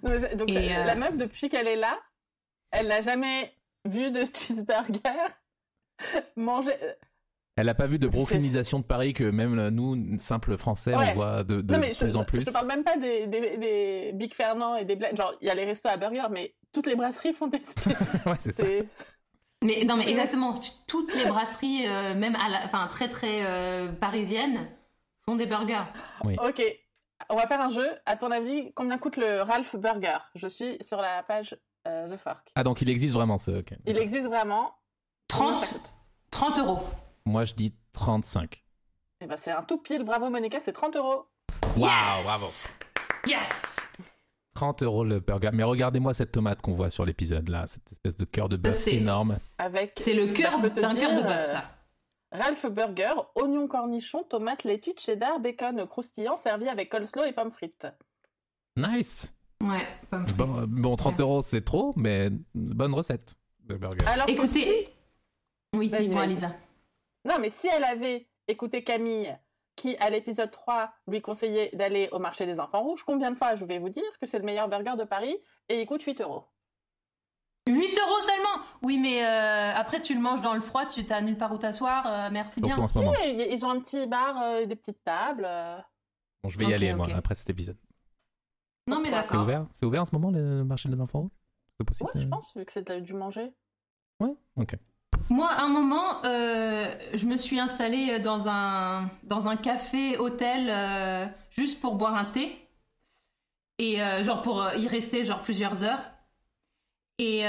Non, 0.03 0.11
mais 0.11 0.19
c'est- 0.19 0.35
Donc, 0.35 0.49
euh, 0.51 0.83
la 0.85 0.95
meuf, 0.95 1.15
depuis 1.15 1.47
qu'elle 1.49 1.67
est 1.67 1.75
là, 1.77 1.97
elle 2.71 2.87
n'a 2.87 3.01
jamais 3.01 3.53
vu 3.85 4.11
de 4.11 4.21
cheeseburger 4.33 4.99
manger. 6.35 6.73
Elle 7.55 7.65
n'a 7.65 7.73
pas 7.75 7.87
vu 7.87 7.99
de 7.99 8.07
brooklynisation 8.07 8.79
de 8.79 8.85
Paris 8.85 9.13
que 9.13 9.25
même 9.25 9.59
euh, 9.59 9.69
nous, 9.69 10.17
simples 10.17 10.57
Français, 10.57 10.95
Ouais. 10.95 11.07
on 11.11 11.13
voit 11.15 11.43
de, 11.43 11.59
de 11.59 11.73
non, 11.73 11.79
mais 11.79 11.91
je, 11.91 11.99
plus 11.99 12.15
en 12.15 12.23
plus. 12.23 12.39
je 12.39 12.45
te 12.45 12.51
parle 12.53 12.67
même 12.67 12.83
pas 12.85 12.95
des, 12.95 13.27
des, 13.27 13.57
des 13.57 14.11
Big 14.13 14.33
Fernand 14.33 14.77
et 14.77 14.85
des 14.85 14.95
Black. 14.95 15.15
Genre, 15.17 15.33
il 15.41 15.47
y 15.47 15.49
a 15.49 15.55
les 15.55 15.65
restos 15.65 15.89
à 15.89 15.97
burger, 15.97 16.27
mais 16.31 16.55
toutes 16.71 16.87
les 16.87 16.95
brasseries 16.95 17.33
font 17.33 17.47
des. 17.47 17.57
ouais, 18.25 18.35
c'est 18.39 18.53
ça. 18.53 18.65
Mais 19.61 19.83
non, 19.83 19.97
mais 19.97 20.07
exactement. 20.09 20.57
Toutes 20.87 21.13
les 21.15 21.25
brasseries, 21.25 21.85
euh, 21.85 22.15
même 22.15 22.35
à 22.35 22.47
la, 22.47 22.65
enfin 22.65 22.87
très 22.87 23.09
très 23.09 23.45
euh, 23.45 23.91
parisiennes, 23.91 24.69
font 25.25 25.35
des 25.35 25.45
burgers. 25.45 25.83
Ok, 26.23 26.63
on 27.29 27.35
va 27.35 27.45
faire 27.45 27.59
un 27.59 27.71
jeu. 27.71 27.87
À 28.05 28.15
ton 28.15 28.31
avis, 28.31 28.71
combien 28.73 28.97
coûte 28.97 29.17
le 29.17 29.41
Ralph 29.41 29.75
Burger? 29.75 30.17
Je 30.35 30.47
suis 30.47 30.77
sur 30.81 31.01
la 31.01 31.23
page 31.23 31.57
euh, 31.89 32.07
The 32.07 32.17
Fork. 32.17 32.51
Ah, 32.55 32.63
donc 32.63 32.81
il 32.81 32.89
existe 32.89 33.13
vraiment 33.13 33.37
ce. 33.37 33.63
Il 33.85 33.97
existe 33.97 34.27
vraiment. 34.27 34.71
Combien 35.33 35.61
ça 35.61 35.67
30, 35.69 35.81
coûte 35.81 35.93
30 36.31 36.59
euros. 36.59 36.79
Moi, 37.25 37.45
je 37.45 37.53
dis 37.53 37.73
35. 37.93 38.63
Eh 39.21 39.27
ben, 39.27 39.35
c'est 39.37 39.51
un 39.51 39.63
tout 39.63 39.77
pile. 39.77 40.03
Bravo, 40.03 40.29
Monica, 40.29 40.59
c'est 40.59 40.73
30 40.73 40.95
euros. 40.95 41.25
Waouh, 41.77 41.89
Yes 42.17 42.23
bravo. 42.25 42.45
Yes 43.27 43.75
30 44.55 44.83
euros 44.83 45.03
le 45.05 45.19
burger. 45.19 45.51
Mais 45.53 45.63
regardez-moi 45.63 46.13
cette 46.13 46.31
tomate 46.33 46.61
qu'on 46.61 46.73
voit 46.73 46.89
sur 46.89 47.05
l'épisode 47.05 47.47
là, 47.47 47.65
cette 47.67 47.89
espèce 47.91 48.15
de 48.17 48.25
cœur 48.25 48.49
de 48.49 48.57
bœuf 48.57 48.77
C'est- 48.77 48.95
énorme. 48.95 49.37
Avec 49.57 49.93
C'est 49.97 50.13
le 50.13 50.33
cœur 50.33 50.59
Bah, 50.59 50.69
te 50.69 50.79
d'un 50.81 50.93
cœur 50.93 51.11
de 51.15 51.21
bœuf, 51.21 51.31
euh, 51.31 51.47
ça. 51.47 51.63
Ralph 52.31 52.65
Burger, 52.67 53.13
oignon 53.35 53.67
cornichon, 53.67 54.23
tomate, 54.23 54.63
laitue, 54.65 54.93
cheddar, 54.97 55.39
bacon 55.39 55.85
croustillant, 55.87 56.35
servi 56.35 56.67
avec 56.67 56.89
coleslaw 56.89 57.23
et 57.25 57.31
pommes 57.31 57.51
frites. 57.51 57.87
Nice. 58.75 59.33
Ouais, 59.63 59.87
pomme 60.09 60.25
frite. 60.27 60.37
Bon, 60.37 60.57
euh, 60.57 60.65
bon 60.67 60.95
30 60.97 61.19
euros 61.21 61.41
c'est 61.41 61.63
trop, 61.63 61.93
mais 61.95 62.29
bonne 62.53 62.93
recette 62.93 63.35
de 63.63 63.75
burger. 63.75 64.05
Alors 64.07 64.27
Écoutez, 64.29 64.89
oui, 65.75 65.89
dis-moi. 65.89 66.25
Lisa. 66.25 66.51
Non, 67.25 67.35
mais 67.39 67.49
si 67.49 67.67
elle 67.67 67.83
avait 67.83 68.27
écouté 68.47 68.83
Camille, 68.83 69.35
qui 69.75 69.95
à 69.97 70.09
l'épisode 70.09 70.51
3 70.51 70.91
lui 71.07 71.21
conseillait 71.21 71.69
d'aller 71.73 72.09
au 72.11 72.19
marché 72.19 72.45
des 72.45 72.59
enfants 72.59 72.81
rouges, 72.81 73.03
combien 73.03 73.31
de 73.31 73.37
fois 73.37 73.55
je 73.55 73.65
vais 73.65 73.79
vous 73.79 73.89
dire 73.89 74.03
que 74.19 74.25
c'est 74.27 74.39
le 74.39 74.45
meilleur 74.45 74.67
burger 74.67 74.95
de 74.97 75.03
Paris 75.03 75.37
et 75.69 75.81
il 75.81 75.85
coûte 75.85 76.01
8 76.03 76.21
euros? 76.21 76.45
8 77.67 77.99
euros 77.99 78.19
seulement? 78.19 78.65
Oui, 78.81 78.97
mais 78.97 79.23
euh, 79.23 79.73
après, 79.75 80.01
tu 80.01 80.15
le 80.15 80.19
manges 80.21 80.41
dans 80.41 80.55
le 80.55 80.61
froid, 80.61 80.85
tu 80.87 81.05
t'as 81.05 81.21
nulle 81.21 81.37
part 81.37 81.51
où 81.51 81.57
t'asseoir, 81.57 82.05
euh, 82.07 82.29
merci 82.31 82.61
bien. 82.61 82.75
Surtout 82.75 82.81
en 82.83 82.87
ce 82.87 82.93
moment. 82.97 83.13
Et 83.23 83.53
Ils 83.53 83.65
ont 83.65 83.69
un 83.69 83.79
petit 83.79 84.07
bar, 84.07 84.41
euh, 84.41 84.65
des 84.65 84.75
petites 84.75 85.03
tables. 85.03 85.45
euh. 85.47 85.77
Bon, 86.43 86.49
je 86.49 86.57
vais 86.57 86.65
y 86.65 86.73
aller 86.73 86.93
moi 86.93 87.07
après 87.13 87.35
cet 87.35 87.49
épisode. 87.49 87.77
Non, 88.87 88.99
mais 89.01 89.09
C'est 89.09 89.11
C'est 89.11 89.21
d'accord. 89.21 89.41
ouvert 89.43 89.67
C'est 89.73 89.85
ouvert 89.85 90.01
en 90.01 90.05
ce 90.05 90.15
moment 90.15 90.31
le 90.31 90.63
marché 90.63 90.89
des 90.89 90.99
enfants 90.99 91.21
rouges? 91.21 91.31
C'est 91.77 91.85
possible 91.85 92.09
Ouais, 92.15 92.21
je 92.21 92.27
pense, 92.27 92.55
vu 92.57 92.65
que 92.65 92.71
c'est 92.71 92.87
de- 92.87 92.99
du 93.01 93.13
manger. 93.13 93.53
Ouais, 94.19 94.33
ok. 94.57 94.75
Moi, 95.29 95.47
à 95.47 95.63
un 95.63 95.69
moment, 95.69 96.23
euh, 96.25 96.91
je 97.13 97.25
me 97.27 97.37
suis 97.37 97.59
installée 97.59 98.19
dans 98.19 98.47
un, 98.49 99.09
dans 99.23 99.47
un 99.47 99.55
café-hôtel 99.57 100.67
euh, 100.69 101.27
juste 101.51 101.79
pour 101.81 101.95
boire 101.95 102.15
un 102.15 102.25
thé. 102.25 102.67
Et 103.77 104.01
euh, 104.01 104.23
genre 104.23 104.41
pour 104.41 104.67
y 104.75 104.87
rester 104.87 105.23
genre 105.23 105.41
plusieurs 105.41 105.83
heures. 105.83 106.03
Et, 107.19 107.43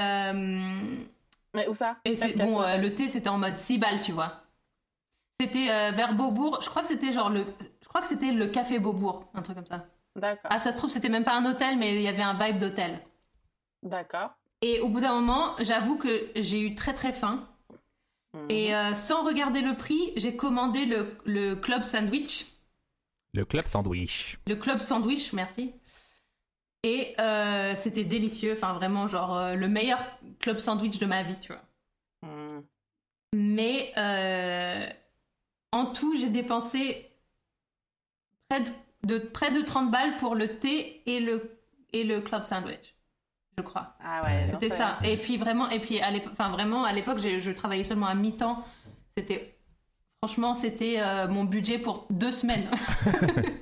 Mais 1.54 1.66
où 1.68 1.74
ça? 1.74 1.96
et 2.04 2.16
c'est 2.16 2.36
bon, 2.36 2.60
le 2.60 2.94
thé 2.94 3.08
c'était 3.08 3.28
en 3.28 3.38
mode 3.38 3.56
6 3.56 3.78
balles, 3.78 4.00
tu 4.00 4.12
vois. 4.12 4.42
C'était 5.40 5.92
vers 5.92 6.14
Beaubourg. 6.14 6.58
Je 6.62 6.68
crois 6.68 6.82
que 6.82 6.88
c'était 6.88 7.12
genre 7.12 7.30
le, 7.30 7.46
je 7.82 7.88
crois 7.88 8.00
que 8.02 8.08
c'était 8.08 8.30
le 8.32 8.46
café 8.48 8.78
Beaubourg, 8.78 9.24
un 9.34 9.42
truc 9.42 9.56
comme 9.56 9.66
ça. 9.66 9.86
D'accord, 10.16 10.50
Ah, 10.52 10.60
ça 10.60 10.72
se 10.72 10.76
trouve 10.78 10.90
c'était 10.90 11.08
même 11.08 11.24
pas 11.24 11.34
un 11.34 11.44
hôtel, 11.46 11.78
mais 11.78 11.94
il 11.96 12.02
y 12.02 12.08
avait 12.08 12.22
un 12.22 12.34
vibe 12.34 12.58
d'hôtel. 12.58 13.00
d'accord. 13.82 14.30
Et 14.62 14.80
au 14.80 14.88
bout 14.88 15.00
d'un 15.00 15.14
moment, 15.14 15.54
j'avoue 15.60 15.96
que 15.96 16.30
j'ai 16.36 16.60
eu 16.60 16.74
très 16.74 16.94
très 16.94 17.12
faim. 17.12 17.48
Mhm. 18.34 18.46
Et 18.50 18.74
euh, 18.74 18.94
sans 18.94 19.24
regarder 19.24 19.60
le 19.62 19.76
prix, 19.76 20.12
j'ai 20.16 20.36
commandé 20.36 20.86
le, 20.86 21.16
le 21.24 21.54
club 21.56 21.82
sandwich. 21.84 22.46
Le 23.32 23.44
club 23.44 23.66
sandwich. 23.66 24.38
Le 24.46 24.56
club 24.56 24.78
sandwich, 24.78 25.32
merci. 25.32 25.72
Et 26.82 27.14
euh, 27.20 27.74
c'était 27.76 28.04
délicieux. 28.04 28.52
Enfin, 28.52 28.72
vraiment, 28.72 29.06
genre, 29.08 29.36
euh, 29.36 29.54
le 29.54 29.68
meilleur 29.68 30.04
club 30.38 30.58
sandwich 30.58 30.98
de 30.98 31.06
ma 31.06 31.22
vie, 31.22 31.38
tu 31.38 31.52
vois. 31.52 31.62
Mhm. 32.22 32.64
Mais 33.34 33.92
euh, 33.96 34.88
en 35.72 35.86
tout, 35.86 36.16
j'ai 36.16 36.30
dépensé 36.30 37.10
près 38.48 38.60
de, 38.60 38.70
de- 39.04 39.18
près 39.18 39.50
de 39.52 39.60
30 39.62 39.90
balles 39.90 40.16
pour 40.16 40.34
le 40.34 40.58
thé 40.58 41.02
et 41.06 41.20
le, 41.20 41.58
et 41.92 42.02
le 42.04 42.20
club 42.20 42.44
sandwich, 42.44 42.94
je 43.60 43.66
crois. 43.68 43.94
Ah 44.02 44.22
ouais, 44.24 44.50
c'est- 44.60 44.70
ça. 44.70 44.98
Et 45.04 45.16
puis 45.16 45.36
vraiment, 45.36 45.68
et 45.70 45.78
puis 45.80 46.00
à 46.00 46.10
l'époque, 46.10 46.32
enfin 46.32 46.50
vraiment 46.50 46.84
à 46.84 46.92
l'époque, 46.92 47.18
je 47.18 47.50
travaillais 47.52 47.84
seulement 47.84 48.06
à 48.06 48.14
mi-temps. 48.14 48.64
C'était, 49.16 49.58
franchement, 50.22 50.54
c'était 50.54 50.96
euh, 51.00 51.28
mon 51.28 51.44
budget 51.44 51.78
pour 51.78 52.06
deux 52.10 52.32
semaines. 52.32 52.68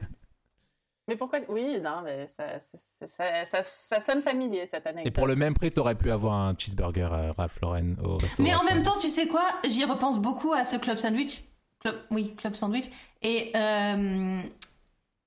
Mais 1.08 1.16
pourquoi 1.16 1.38
Oui, 1.48 1.78
non, 1.82 2.02
mais 2.04 2.26
ça, 2.26 2.60
ça, 2.60 3.06
ça, 3.08 3.46
ça- 3.46 3.64
ça 3.64 4.00
sonne 4.02 4.20
familier 4.20 4.66
cette 4.66 4.86
année. 4.86 5.00
Et 5.06 5.10
pour 5.10 5.26
le 5.26 5.36
même 5.36 5.54
prix, 5.54 5.72
t'aurais 5.72 5.94
pu 5.94 6.10
avoir 6.10 6.34
un 6.34 6.54
cheeseburger 6.58 7.04
à 7.10 7.32
Ralph 7.32 7.58
Lauren 7.62 7.94
au 8.04 8.18
restaurant. 8.18 8.42
Mais 8.46 8.54
en 8.54 8.62
même 8.62 8.82
temps, 8.82 8.98
tu 9.00 9.08
sais 9.08 9.26
quoi? 9.26 9.46
J'y 9.66 9.86
repense 9.86 10.18
beaucoup 10.18 10.52
à 10.52 10.66
ce 10.66 10.76
club 10.76 10.98
sandwich. 10.98 11.44
Club- 11.80 12.02
oui, 12.10 12.34
club 12.36 12.54
sandwich. 12.56 12.90
Et, 13.22 13.52
euh, 13.56 14.42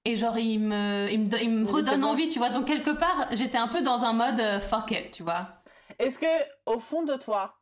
et 0.06 0.18
genre, 0.18 0.38
il 0.38 0.60
me, 0.60 1.08
il 1.12 1.20
me, 1.22 1.44
il 1.44 1.50
me 1.52 1.68
redonne 1.68 2.04
envie, 2.04 2.30
tu 2.30 2.40
vois. 2.40 2.50
Donc, 2.50 2.66
quelque 2.66 2.92
part, 2.92 3.28
j'étais 3.32 3.58
un 3.58 3.68
peu 3.68 3.82
dans 3.82 4.04
un 4.04 4.14
mode 4.14 4.40
euh, 4.40 4.60
fuck 4.60 4.92
it, 4.92 5.12
tu 5.12 5.24
vois. 5.24 5.62
Est-ce 6.00 6.18
que, 6.18 6.26
au 6.66 6.80
fond 6.80 7.04
de 7.04 7.16
toi, 7.16 7.60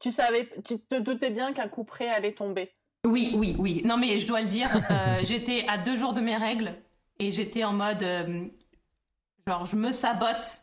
tu 0.00 0.12
savais, 0.12 0.48
tu 0.64 0.80
te 0.80 0.96
doutais 0.96 1.30
bien 1.30 1.52
qu'un 1.52 1.68
coup 1.68 1.84
près 1.84 2.08
allait 2.08 2.32
tomber? 2.34 2.74
Oui, 3.06 3.32
oui, 3.36 3.56
oui. 3.58 3.82
Non, 3.84 3.96
mais 3.96 4.18
je 4.18 4.26
dois 4.26 4.40
le 4.42 4.48
dire, 4.48 4.68
euh, 4.90 5.20
j'étais 5.24 5.64
à 5.68 5.78
deux 5.78 5.96
jours 5.96 6.12
de 6.12 6.20
mes 6.20 6.36
règles 6.36 6.74
et 7.18 7.32
j'étais 7.32 7.64
en 7.64 7.72
mode. 7.72 8.02
euh, 8.02 8.46
genre, 9.46 9.64
je 9.64 9.76
me 9.76 9.92
sabote. 9.92 10.60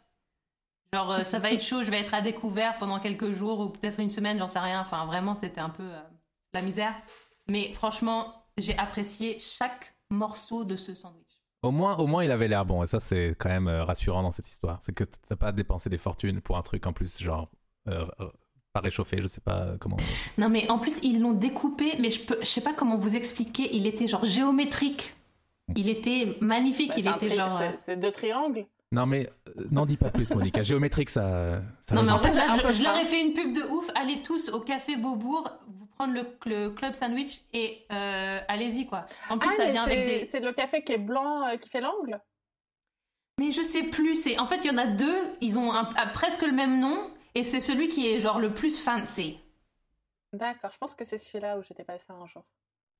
Genre, 0.93 1.11
euh, 1.11 1.23
ça 1.23 1.39
va 1.39 1.51
être 1.51 1.63
chaud, 1.63 1.83
je 1.83 1.91
vais 1.91 1.99
être 1.99 2.13
à 2.13 2.21
découvert 2.21 2.77
pendant 2.77 2.99
quelques 2.99 3.33
jours 3.33 3.59
ou 3.59 3.69
peut-être 3.69 3.99
une 3.99 4.09
semaine, 4.09 4.39
j'en 4.39 4.47
sais 4.47 4.59
rien. 4.59 4.81
Enfin, 4.81 5.05
vraiment, 5.05 5.35
c'était 5.35 5.61
un 5.61 5.69
peu 5.69 5.89
la 6.53 6.61
misère. 6.61 6.95
Mais 7.47 7.71
franchement, 7.73 8.45
j'ai 8.57 8.77
apprécié 8.77 9.37
chaque 9.39 9.96
morceau 10.09 10.63
de 10.63 10.75
ce 10.75 10.95
sandwich. 10.95 11.23
Au 11.63 11.71
moins, 11.71 11.95
au 11.97 12.07
moins, 12.07 12.23
il 12.23 12.31
avait 12.31 12.47
l'air 12.47 12.65
bon. 12.65 12.83
Et 12.83 12.87
ça, 12.87 12.99
c'est 12.99 13.35
quand 13.39 13.49
même 13.49 13.67
euh, 13.67 13.83
rassurant 13.83 14.21
dans 14.21 14.31
cette 14.31 14.47
histoire. 14.47 14.77
C'est 14.81 14.93
que 14.93 15.03
t'as 15.03 15.35
pas 15.35 15.51
dépensé 15.51 15.89
des 15.89 15.97
fortunes 15.97 16.39
pour 16.41 16.57
un 16.57 16.61
truc 16.61 16.85
en 16.85 16.93
plus, 16.93 17.21
genre, 17.21 17.49
euh, 17.87 18.05
euh, 18.19 18.29
pas 18.73 18.79
réchauffé, 18.81 19.19
je 19.21 19.27
sais 19.27 19.41
pas 19.41 19.75
comment. 19.79 19.97
Non, 20.37 20.49
mais 20.49 20.69
en 20.69 20.77
plus, 20.77 20.99
ils 21.03 21.19
l'ont 21.19 21.33
découpé, 21.33 21.95
mais 21.99 22.09
je, 22.11 22.23
peux, 22.25 22.37
je 22.41 22.45
sais 22.45 22.61
pas 22.61 22.73
comment 22.73 22.95
vous 22.95 23.15
expliquer. 23.15 23.75
Il 23.75 23.87
était 23.87 24.07
genre 24.07 24.23
géométrique. 24.25 25.15
Il 25.75 25.89
était 25.89 26.37
magnifique. 26.41 26.89
Bah, 26.89 26.95
il 26.97 27.07
était 27.25 27.35
genre. 27.35 27.57
c'est- 27.57 27.75
C'est 27.77 27.97
deux 27.97 28.11
triangles. 28.11 28.65
Non, 28.91 29.05
mais 29.05 29.29
euh, 29.49 29.67
n'en 29.71 29.85
dis 29.85 29.97
pas 29.97 30.09
plus, 30.09 30.29
Monica. 30.33 30.63
Géométrique, 30.63 31.09
ça. 31.09 31.59
ça 31.81 31.95
Non, 31.95 32.03
mais 32.03 32.11
en 32.11 32.19
fait, 32.19 32.31
là, 32.33 32.71
je, 32.71 32.83
leur 32.83 32.95
ai 32.95 33.03
fait 33.03 33.21
une 33.21 33.33
pub 33.33 33.51
de 33.53 33.61
ouf. 33.69 33.89
Allez 33.95 34.21
tous 34.21 34.49
au 34.49 34.61
café 34.61 34.95
Beaubourg, 34.95 35.49
vous 35.67 35.86
prendre 35.97 36.13
le, 36.13 36.37
le 36.45 36.69
club 36.69 36.93
sandwich 36.93 37.41
et 37.53 37.85
euh, 37.91 38.39
allez-y, 38.47 38.85
quoi. 38.85 39.07
En 39.29 39.37
plus, 39.37 39.49
Ah, 39.53 39.55
ça 39.57 39.71
vient 39.71 39.83
avec 39.83 40.05
des. 40.05 40.25
c'est 40.25 40.39
le 40.39 40.53
café 40.53 40.83
qui 40.83 40.93
est 40.93 40.97
blanc 40.97 41.47
euh, 41.47 41.57
qui 41.57 41.69
fait 41.69 41.81
l'angle? 41.81 42.21
Mais 43.39 43.51
je 43.51 43.61
sais 43.61 43.83
plus. 43.83 44.15
C'est 44.15 44.39
En 44.39 44.45
fait, 44.45 44.57
il 44.57 44.67
y 44.67 44.69
en 44.71 44.77
a 44.77 44.87
deux. 44.87 45.33
Ils 45.41 45.57
ont 45.57 45.71
un- 45.73 45.89
un- 45.95 46.07
presque 46.07 46.41
le 46.43 46.51
même 46.51 46.79
nom. 46.79 47.11
Et 47.35 47.43
c'est 47.43 47.61
celui 47.61 47.87
qui 47.87 48.07
est 48.07 48.19
genre 48.19 48.39
le 48.39 48.51
plus 48.53 48.79
fancy. 48.79 49.39
D'accord, 50.33 50.71
je 50.71 50.77
pense 50.77 50.95
que 50.95 51.03
c'est 51.05 51.17
celui-là 51.19 51.57
où 51.57 51.61
j'étais 51.61 51.83
passée 51.83 52.11
un 52.11 52.25
jour. 52.25 52.43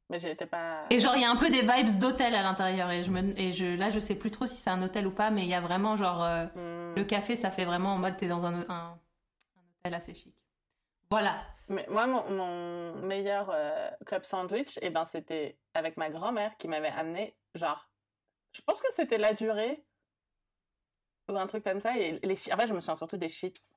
Mais 0.09 0.19
j'étais 0.19 0.45
pas. 0.45 0.85
Et 0.89 0.99
genre, 0.99 1.15
il 1.15 1.21
y 1.21 1.25
a 1.25 1.31
un 1.31 1.35
peu 1.35 1.49
des 1.49 1.61
vibes 1.61 1.99
d'hôtel 1.99 2.33
à 2.35 2.41
l'intérieur. 2.43 2.89
Et, 2.91 3.03
je 3.03 3.09
me, 3.11 3.37
et 3.39 3.51
je, 3.51 3.65
là, 3.75 3.89
je 3.89 3.99
sais 3.99 4.15
plus 4.15 4.31
trop 4.31 4.45
si 4.47 4.55
c'est 4.57 4.69
un 4.69 4.81
hôtel 4.83 5.05
ou 5.07 5.11
pas, 5.11 5.31
mais 5.31 5.41
il 5.43 5.49
y 5.49 5.53
a 5.55 5.61
vraiment 5.61 5.97
genre. 5.97 6.23
euh, 6.23 6.45
Hmm. 6.55 6.95
Le 6.95 7.03
café, 7.03 7.35
ça 7.35 7.51
fait 7.51 7.65
vraiment 7.65 7.93
en 7.93 7.97
mode 7.97 8.15
t'es 8.17 8.27
dans 8.27 8.43
un, 8.45 8.61
un, 8.69 8.69
un 8.69 8.99
hôtel 9.79 9.93
assez 9.95 10.13
chic. 10.15 10.33
Voilà. 11.09 11.41
Mais 11.69 11.85
moi, 11.89 12.07
mon, 12.07 12.29
mon 12.31 12.95
meilleur 13.05 13.49
euh, 13.53 13.89
club 14.05 14.23
sandwich, 14.23 14.79
eh 14.81 14.89
ben, 14.89 15.05
c'était 15.05 15.57
avec 15.73 15.97
ma 15.97 16.09
grand-mère 16.09 16.55
qui 16.57 16.67
m'avait 16.67 16.89
amené, 16.89 17.35
genre, 17.55 17.89
je 18.53 18.61
pense 18.61 18.81
que 18.81 18.87
c'était 18.95 19.17
la 19.17 19.33
durée 19.33 19.83
ou 21.29 21.37
un 21.37 21.47
truc 21.47 21.63
comme 21.63 21.81
ça. 21.81 21.97
Et 21.97 22.19
les 22.23 22.35
chi- 22.35 22.53
en 22.53 22.57
fait, 22.57 22.67
je 22.67 22.73
me 22.73 22.79
souviens 22.79 22.95
surtout 22.95 23.17
des 23.17 23.29
chips 23.29 23.73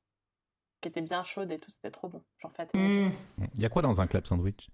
qui 0.81 0.89
étaient 0.89 1.03
bien 1.03 1.25
chaudes 1.25 1.51
et 1.51 1.59
tout, 1.59 1.71
c'était 1.71 1.91
trop 1.91 2.09
bon. 2.09 2.23
J'en 2.39 2.51
fais 2.51 2.67
Mm. 2.75 3.11
Il 3.55 3.61
y 3.61 3.67
a 3.67 3.69
quoi 3.69 3.83
dans 3.83 4.01
un 4.01 4.07
club 4.07 4.25
sandwich? 4.27 4.71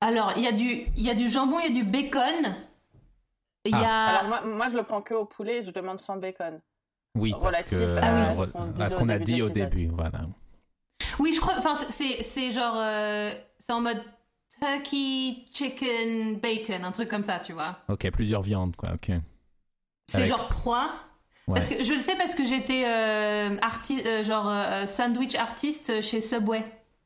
Alors, 0.00 0.32
il 0.36 0.42
y, 0.42 0.46
a 0.46 0.52
du- 0.52 0.86
il 0.96 1.02
y 1.02 1.10
a 1.10 1.14
du 1.14 1.28
jambon, 1.28 1.58
il 1.60 1.74
y 1.74 1.78
a 1.78 1.82
du 1.82 1.88
bacon. 1.88 2.56
Il 3.64 3.72
y 3.72 3.84
a. 3.84 4.04
Alors 4.04 4.24
moi, 4.24 4.40
moi, 4.42 4.68
je 4.68 4.76
le 4.76 4.82
prends 4.82 5.02
que 5.02 5.14
au 5.14 5.24
poulet 5.24 5.58
et 5.58 5.62
je 5.62 5.70
demande 5.70 6.00
sans 6.00 6.16
bacon. 6.16 6.60
Oui, 7.14 7.32
parce 7.32 7.42
Relatif 7.44 7.70
que. 7.70 7.96
à 7.98 8.30
euh, 8.32 8.36
ce 8.36 8.46
qu'on 8.46 8.80
à 8.80 8.90
ce 8.90 9.12
a 9.12 9.18
dit 9.18 9.42
au 9.42 9.48
début, 9.48 9.88
voilà. 9.88 10.20
Oui, 11.18 11.32
je 11.32 11.40
crois. 11.40 11.54
Enfin, 11.58 11.74
c'est 11.90 12.22
c'est 12.22 12.52
genre. 12.52 12.74
euh, 12.76 13.32
c'est 13.58 13.72
en 13.72 13.80
mode 13.80 14.02
turkey, 14.60 15.44
chicken, 15.52 16.38
bacon, 16.40 16.84
un 16.84 16.92
truc 16.92 17.08
comme 17.08 17.22
ça, 17.24 17.38
tu 17.38 17.52
vois. 17.52 17.78
Ok, 17.88 18.10
plusieurs 18.10 18.42
viandes, 18.42 18.74
quoi, 18.76 18.90
ok. 18.94 19.12
C'est 20.08 20.18
Avec- 20.18 20.28
genre 20.30 20.46
trois. 20.46 20.90
Ouais. 21.46 21.60
Parce 21.60 21.70
que 21.70 21.82
je 21.84 21.92
le 21.94 21.98
sais 22.00 22.14
parce 22.16 22.34
que 22.34 22.44
j'étais 22.44 22.84
euh, 22.86 23.56
arti- 23.60 24.02
euh, 24.06 24.22
genre 24.24 24.86
sandwich 24.88 25.34
artiste 25.34 26.02
chez 26.02 26.20
Subway. 26.20 26.62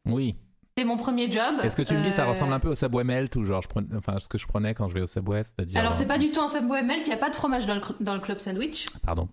Oui. 0.07 0.35
C'était 0.75 0.87
mon 0.89 0.97
premier 0.97 1.31
job. 1.31 1.57
Est-ce 1.63 1.77
que 1.77 1.83
tu 1.83 1.95
me 1.95 2.03
dis 2.03 2.13
ça 2.13 2.25
ressemble 2.25 2.53
un 2.55 2.59
peu 2.59 2.71
au 2.71 2.75
Subway 2.75 3.05
Melt 3.05 3.37
ou 3.37 3.45
genre, 3.45 3.61
je 3.63 3.69
prenais, 3.69 3.89
enfin, 3.95 4.19
ce 4.19 4.27
que 4.29 4.39
je 4.39 4.47
prenais 4.47 4.73
quand 4.75 4.89
je 4.89 4.95
vais 4.95 5.03
au 5.03 5.07
Subway, 5.07 5.43
c'est-à-dire. 5.43 5.79
Alors, 5.79 5.93
c'est 5.95 6.07
pas 6.07 6.17
du 6.19 6.31
tout 6.33 6.41
un 6.41 6.49
Subway 6.49 6.83
melt, 6.83 7.03
il 7.07 7.09
n'y 7.11 7.15
a 7.15 7.19
pas 7.19 7.29
de 7.29 7.37
fromage 7.37 7.67
dans 7.67 7.75
le, 7.75 7.83
dans 8.01 8.15
le 8.15 8.21
club 8.21 8.39
sandwich. 8.41 8.87
Pardon. 9.05 9.29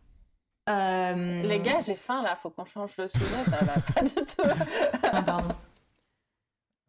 Euh, 0.69 1.41
Les 1.43 1.59
gars, 1.59 1.79
j'ai 1.85 1.95
faim 1.95 2.21
là, 2.23 2.35
faut 2.35 2.49
qu'on 2.49 2.65
change 2.65 2.95
de 2.95 3.07
sujet, 3.07 3.25
ça 3.49 3.65
va 3.65 3.73
pas 3.93 4.01
du 4.01 4.13
tout. 4.13 4.43
ah, 5.11 5.21
pardon. 5.23 5.55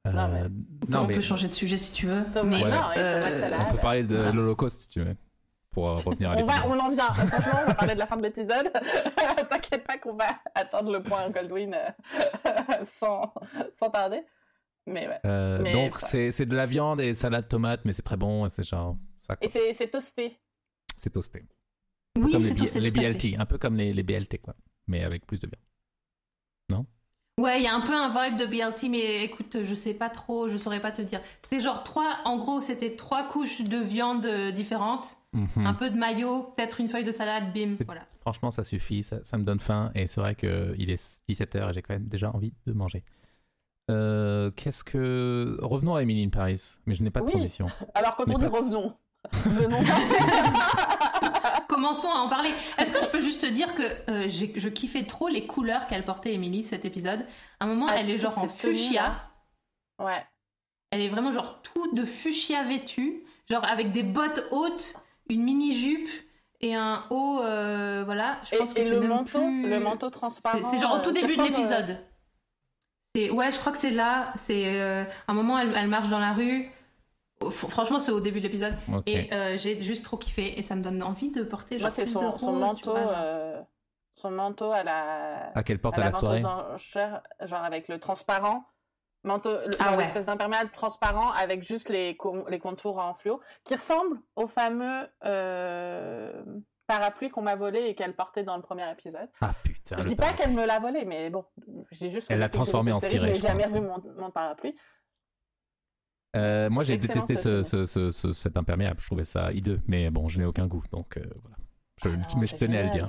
Euh, 0.06 0.12
Non, 0.12 0.28
mais- 0.28 0.42
non, 0.88 1.00
on 1.00 1.06
mais 1.06 1.14
peut 1.14 1.20
changer 1.20 1.48
de 1.48 1.54
sujet 1.54 1.76
si 1.76 1.92
tu 1.92 2.06
veux. 2.06 2.24
Thomas, 2.32 2.56
mais 2.58 2.64
Ouais. 2.64 2.70
non, 2.70 2.82
il 2.96 3.00
euh, 3.00 3.58
on 3.70 3.72
peut 3.72 3.78
parler 3.78 4.02
de 4.02 4.16
Voilà. 4.16 4.32
l'Holocauste 4.32 4.80
si 4.82 4.88
tu 4.88 5.00
veux, 5.02 5.16
pour 5.70 5.84
revenir 6.02 6.30
à 6.30 6.36
On, 6.36 6.44
va, 6.44 6.66
on 6.66 6.78
en 6.78 6.88
vient. 6.88 7.12
Franchement, 7.12 7.60
on 7.62 7.66
va 7.68 7.74
parler 7.74 7.94
de 7.94 7.98
la 7.98 8.06
fin 8.06 8.16
de 8.16 8.22
l'épisode. 8.22 8.72
T'inquiète 9.50 9.84
pas 9.86 9.98
qu'on 9.98 10.14
va 10.14 10.26
attendre 10.54 10.90
le 10.92 11.02
point 11.02 11.28
Goldwyn 11.30 11.72
sans, 12.84 13.32
sans 13.78 13.90
tarder. 13.90 14.22
Mais 14.86 15.06
ouais. 15.06 15.20
Euh, 15.26 15.58
mais- 15.62 15.72
donc, 15.74 16.00
c'est 16.00 16.32
c'est 16.32 16.46
de 16.46 16.56
la 16.56 16.66
viande 16.66 17.00
et 17.00 17.12
salade 17.14 17.46
tomate, 17.48 17.80
mais 17.84 17.92
c'est 17.92 18.02
très 18.02 18.16
bon, 18.16 18.46
et 18.46 18.48
c'est 18.48 18.62
genre. 18.62 18.96
Ça, 19.18 19.36
Et 19.42 19.48
c'est 19.48 19.72
c'est 19.74 19.88
toasté. 19.88 20.38
c'est 20.96 21.10
toasté. 21.10 21.44
Oui, 22.18 22.32
comme 22.32 22.42
c'est 22.42 22.54
les, 22.54 22.90
tout. 22.92 23.00
Les. 23.00 23.10
BLT, 23.12 23.38
un 23.38 23.46
peu 23.46 23.58
comme 23.58 23.76
les, 23.76 23.92
les 23.92 24.02
BLT, 24.02 24.38
quoi. 24.42 24.54
Mais 24.86 25.04
avec 25.04 25.26
plus 25.26 25.38
de 25.40 25.48
viande. 26.68 26.86
Ouais, 27.38 27.58
il 27.58 27.62
y 27.62 27.66
a 27.68 27.74
un 27.74 27.80
peu 27.80 27.94
un 27.94 28.08
vibe 28.10 28.36
de 28.38 28.44
BLT, 28.44 28.90
mais 28.90 29.24
écoute, 29.24 29.58
je 29.62 29.74
sais 29.74 29.94
pas 29.94 30.10
trop, 30.10 30.48
je 30.48 30.58
saurais 30.58 30.80
pas 30.80 30.92
te 30.92 31.00
dire. 31.00 31.20
C'est 31.48 31.60
genre 31.60 31.84
trois, 31.84 32.18
en 32.26 32.36
gros, 32.36 32.60
c'était 32.60 32.96
trois 32.96 33.26
couches 33.28 33.62
de 33.62 33.78
viande 33.78 34.26
euh, 34.26 34.50
différentes, 34.50 35.16
Mhm. 35.32 35.64
un 35.64 35.72
peu 35.74 35.88
de 35.90 35.96
maillot, 35.96 36.52
peut-être 36.56 36.80
une 36.80 36.88
feuille 36.88 37.04
de 37.04 37.12
salade, 37.12 37.52
bim, 37.54 37.76
voilà. 37.86 38.02
Franchement, 38.20 38.50
ça 38.50 38.62
suffit, 38.64 39.02
ça, 39.04 39.22
ça 39.24 39.38
me 39.38 39.44
donne 39.44 39.60
faim, 39.60 39.90
et 39.94 40.06
c'est 40.08 40.20
vrai 40.20 40.34
qu'il 40.34 40.90
est 40.90 41.20
17h 41.30 41.70
et 41.70 41.72
j'ai 41.72 41.80
quand 41.82 41.94
même 41.94 42.08
déjà 42.08 42.30
envie 42.30 42.52
de 42.66 42.72
manger. 42.74 43.04
Euh, 43.90 44.50
Qu'est-ce 44.50 44.84
que. 44.84 45.56
Revenons 45.62 45.94
à 45.94 46.02
Emily 46.02 46.24
in 46.24 46.28
Paris, 46.30 46.60
mais 46.84 46.94
je 46.94 47.02
n'ai 47.02 47.10
pas 47.10 47.20
de 47.20 47.26
Oui. 47.26 47.30
transition. 47.30 47.66
Alors 47.94 48.16
quand 48.16 48.24
on 48.30 48.36
dit 48.38 48.44
pas- 48.50 48.50
revenons, 48.58 48.94
venons. 49.46 49.78
Commençons 51.68 52.10
à 52.10 52.18
en 52.18 52.28
parler. 52.28 52.50
Est-ce 52.78 52.92
que 52.92 53.02
je 53.02 53.08
peux 53.08 53.20
juste 53.20 53.42
te 53.42 53.46
dire 53.46 53.74
que 53.74 53.82
euh, 54.10 54.28
je 54.28 54.68
kiffais 54.68 55.04
trop 55.04 55.28
les 55.28 55.46
couleurs 55.46 55.86
qu'elle 55.86 56.04
portait, 56.04 56.34
Emily, 56.34 56.62
cet 56.64 56.84
épisode. 56.84 57.26
À 57.60 57.64
un 57.64 57.68
moment, 57.68 57.86
Ah, 57.88 57.96
elle 57.98 58.10
est 58.10 58.18
genre 58.18 58.36
en 58.38 58.46
tenue, 58.48 58.74
fuchsia. 58.74 59.30
ouais. 59.98 60.24
Elle 60.90 61.00
est 61.02 61.08
vraiment 61.08 61.32
genre 61.32 61.62
tout 61.62 61.94
de 61.94 62.04
fuchsia 62.04 62.64
vêtue, 62.64 63.24
genre 63.48 63.64
avec 63.64 63.92
des 63.92 64.02
bottes 64.02 64.44
hautes, 64.50 64.94
une 65.28 65.44
mini-jupe 65.44 66.08
et 66.60 66.74
un 66.74 67.04
haut, 67.10 67.40
euh, 67.42 68.02
voilà. 68.04 68.38
Je 68.50 68.56
Et, 68.56 68.58
pense 68.58 68.74
que 68.74 68.80
et 68.80 68.82
c'est 68.82 68.90
le 68.90 69.00
même 69.00 69.08
manteau, 69.10 69.38
plus- 69.38 69.68
le 69.68 69.78
manteau 69.80 70.10
transparent. 70.10 70.58
C'est- 70.68 70.80
genre 70.80 70.94
au 70.94 70.98
tout 70.98 71.10
euh, 71.10 71.14
qui 71.14 71.20
début 71.22 71.36
de 71.36 71.42
l'épisode. 71.42 71.98
Ouais, 73.32 73.50
je 73.52 73.58
crois 73.58 73.72
que 73.72 73.78
c'est 73.78 73.90
là. 73.90 74.32
C'est 74.36 74.64
euh, 74.66 75.04
un 75.28 75.32
moment, 75.34 75.58
elle, 75.58 75.74
elle 75.76 75.88
marche 75.88 76.08
dans 76.08 76.18
la 76.20 76.32
rue. 76.32 76.70
Fr- 77.42 77.68
Franchement, 77.70 77.98
c'est 77.98 78.12
au 78.12 78.20
début 78.20 78.40
de 78.40 78.44
l'épisode. 78.44 78.74
Et 79.06 79.32
euh, 79.32 79.56
j'ai 79.56 79.82
juste 79.82 80.04
trop 80.04 80.16
kiffé 80.16 80.58
et 80.58 80.62
ça 80.62 80.74
me 80.76 80.82
donne 80.82 81.02
envie 81.02 81.30
de 81.30 81.42
porter 81.42 81.78
genre 81.78 81.86
Moi, 81.88 81.90
c'est 81.90 82.06
son, 82.06 82.52
manteau, 82.52 82.96
euh, 82.96 83.62
son 84.14 84.30
manteau 84.30 84.72
à 84.72 84.82
la, 84.82 85.50
À 85.56 85.62
quelle 85.62 85.80
porte? 85.80 85.96
à 85.98 86.02
à 86.02 86.04
la 86.06 86.12
soirée? 86.12 86.44
enchères, 86.44 87.22
genre 87.46 87.64
avec 87.64 87.88
le 87.88 87.98
transparent, 87.98 88.64
manteau, 89.24 89.52
le- 89.52 89.70
Ah 89.78 89.84
genre 89.84 89.92
ouais. 89.96 90.04
l'espèce 90.04 90.26
d'imperméable 90.26 90.70
transparent 90.72 91.30
avec 91.32 91.66
juste 91.66 91.88
les, 91.88 92.14
co- 92.16 92.46
les 92.48 92.58
contours 92.58 92.98
en 92.98 93.14
fluo, 93.14 93.40
qui 93.64 93.74
ressemble 93.74 94.20
au 94.36 94.46
fameux 94.46 95.08
euh, 95.24 96.42
parapluie 96.86 97.30
qu'on 97.30 97.42
m'a 97.42 97.56
volé 97.56 97.84
et 97.86 97.94
qu'elle 97.94 98.14
portait 98.14 98.42
dans 98.42 98.56
le 98.56 98.62
premier 98.62 98.90
épisode. 98.90 99.28
Ah 99.40 99.52
putain. 99.64 99.96
je 99.98 100.04
dis 100.04 100.16
pas 100.16 100.34
qu'elle 100.34 100.52
me 100.52 100.66
l'a 100.66 100.78
volé, 100.78 101.06
mais 101.06 101.30
bon, 101.30 101.46
je 101.90 101.98
dis 101.98 102.10
juste. 102.10 102.28
que 102.28 102.34
Elle 102.34 102.40
l'a 102.40 102.50
transformé 102.50 102.92
en 102.92 103.00
série, 103.00 103.12
ciré, 103.18 103.28
Je 103.28 103.32
n'ai 103.32 103.40
jamais 103.40 103.66
vu 103.66 103.80
mon, 103.80 103.96
mon 104.18 104.30
parapluie. 104.30 104.76
Euh, 106.36 106.70
moi, 106.70 106.84
j'ai 106.84 106.96
détesté 106.96 107.36
ce, 107.36 107.48
tenue. 107.48 107.64
ce- 107.64 107.86
ce- 107.86 108.10
ce- 108.10 108.32
cet 108.32 108.56
imperméable. 108.56 109.00
Je 109.00 109.06
trouvais 109.06 109.24
ça 109.24 109.52
hideux, 109.52 109.80
mais 109.88 110.10
bon, 110.10 110.28
je 110.28 110.38
n'ai 110.38 110.44
aucun 110.44 110.66
goût, 110.66 110.82
donc 110.92 111.16
euh, 111.16 111.22
voilà. 111.42 111.56
Je, 112.02 112.08
Ah 112.08 112.16
non, 112.34 112.40
mais 112.40 112.46
je 112.46 112.56
tenais 112.56 112.78
à 112.78 112.82
le 112.84 112.90
dire. 112.90 113.08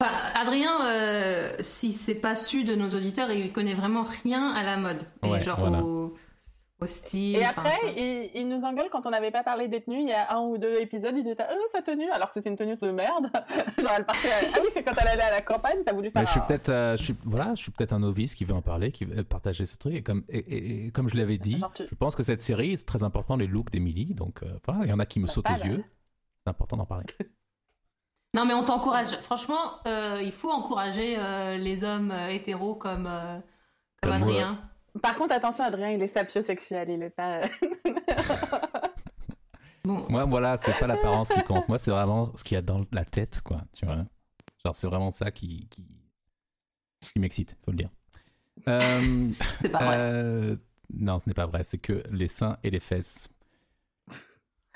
Enfin, 0.00 0.12
Adrien, 0.40 0.86
euh, 0.86 1.54
si 1.60 1.92
c'est 1.92 2.14
pas 2.14 2.34
su 2.36 2.64
de 2.64 2.74
nos 2.74 2.88
auditeurs, 2.90 3.30
il 3.32 3.52
connaît 3.52 3.74
vraiment 3.74 4.04
rien 4.22 4.52
à 4.52 4.62
la 4.62 4.76
mode. 4.76 5.02
Et 5.24 5.28
Ouais, 5.28 5.42
genre 5.42 5.58
voilà. 5.60 5.82
au, 5.82 6.14
Et 7.34 7.44
après, 7.44 7.76
il, 7.96 8.30
il 8.34 8.48
nous 8.48 8.64
engueule 8.64 8.88
quand 8.90 9.04
on 9.06 9.10
n'avait 9.10 9.32
pas 9.32 9.42
parlé 9.42 9.66
des 9.66 9.80
tenues. 9.80 10.00
Il 10.00 10.08
y 10.08 10.12
a 10.12 10.32
un 10.36 10.40
ou 10.42 10.58
deux 10.58 10.80
épisodes, 10.80 11.16
il 11.16 11.26
était 11.26 11.42
euh, 11.42 11.56
sa 11.72 11.82
tenue, 11.82 12.08
alors 12.10 12.28
que 12.28 12.34
c'était 12.34 12.50
une 12.50 12.56
tenue 12.56 12.76
de 12.76 12.90
merde. 12.92 13.30
Genre, 13.78 13.90
elle 13.96 14.04
partait. 14.06 14.30
à- 14.30 14.50
Ah 14.54 14.58
oui, 14.62 14.68
c'est 14.72 14.84
quand 14.84 14.92
elle 15.00 15.08
allait 15.08 15.22
à 15.22 15.30
la 15.32 15.40
campagne, 15.40 15.78
t'as 15.84 15.92
voulu 15.92 16.10
faire. 16.10 16.22
Mais 16.22 16.26
je 16.26 16.30
suis 16.30 16.40
un- 16.40 16.44
peut-être, 16.44 16.68
euh, 16.68 16.96
je 16.96 17.02
suis, 17.02 17.16
voilà, 17.24 17.54
je 17.56 17.62
suis 17.62 17.72
peut-être 17.72 17.92
un 17.92 17.98
novice 17.98 18.34
qui 18.36 18.44
veut 18.44 18.54
en 18.54 18.62
parler, 18.62 18.92
qui 18.92 19.04
veut 19.06 19.24
partager 19.24 19.66
ce 19.66 19.76
truc. 19.76 19.94
Et 19.94 20.02
comme, 20.02 20.22
et, 20.28 20.38
et- 20.38 20.86
et 20.86 20.90
comme 20.92 21.08
je 21.08 21.16
l'avais 21.16 21.38
dit, 21.38 21.58
Genre, 21.58 21.72
tu- 21.72 21.84
je 21.90 21.94
pense 21.96 22.14
que 22.14 22.22
cette 22.22 22.42
série, 22.42 22.76
c'est 22.76 22.84
très 22.86 23.02
important 23.02 23.36
les 23.36 23.46
looks 23.48 23.70
d'Emily. 23.72 24.14
Donc 24.14 24.42
euh, 24.44 24.46
voilà, 24.64 24.84
il 24.84 24.90
y 24.90 24.92
en 24.92 25.00
a 25.00 25.06
qui 25.06 25.18
me 25.18 25.26
sautent 25.26 25.46
pas 25.46 25.54
aux 25.60 25.64
yeux. 25.66 25.84
C'est 26.44 26.50
important 26.50 26.76
d'en 26.76 26.86
parler. 26.86 27.06
Non, 28.34 28.44
mais 28.44 28.52
on 28.52 28.62
t'encourage. 28.62 29.18
Franchement, 29.22 29.56
euh, 29.86 30.20
il 30.22 30.32
faut 30.32 30.50
encourager 30.50 31.16
euh, 31.18 31.56
les 31.56 31.82
hommes 31.82 32.12
hétéros 32.28 32.74
comme, 32.74 33.06
euh, 33.06 33.38
comme, 34.02 34.12
Comme 34.12 34.20
moi. 34.20 34.28
Adrien. 34.28 34.60
Par 35.02 35.14
contre, 35.16 35.34
attention, 35.34 35.64
Adrien, 35.64 35.90
il 35.90 36.02
est 36.02 36.06
sapiosexuel, 36.06 36.88
il 36.90 37.02
est 37.02 37.10
pas. 37.10 37.42
Bon, 39.84 40.04
Moi, 40.10 40.24
voilà, 40.26 40.56
c'est 40.58 40.78
pas 40.78 40.86
l'apparence 40.86 41.30
qui 41.30 41.42
compte. 41.44 41.66
Moi, 41.68 41.78
c'est 41.78 41.90
vraiment 41.90 42.30
ce 42.36 42.44
qu'il 42.44 42.56
y 42.56 42.58
a 42.58 42.62
dans 42.62 42.84
la 42.92 43.04
tête, 43.06 43.40
quoi. 43.42 43.62
Tu 43.72 43.86
vois. 43.86 44.04
Genre, 44.64 44.76
c'est 44.76 44.86
vraiment 44.86 45.10
ça 45.10 45.30
qui, 45.30 45.66
qui, 45.70 45.86
qui 47.00 47.18
m'excite, 47.18 47.56
faut 47.64 47.70
le 47.70 47.78
dire. 47.78 47.88
Euh, 48.68 49.28
c'est 49.62 49.70
pas 49.70 49.78
vrai. 49.84 49.96
euh, 49.98 50.56
non, 50.92 51.18
ce 51.18 51.26
n'est 51.28 51.32
pas 51.34 51.46
vrai. 51.46 51.62
C'est 51.62 51.78
que 51.78 52.02
les 52.10 52.28
seins 52.28 52.58
et 52.62 52.70
les 52.70 52.80
fesses. 52.80 53.28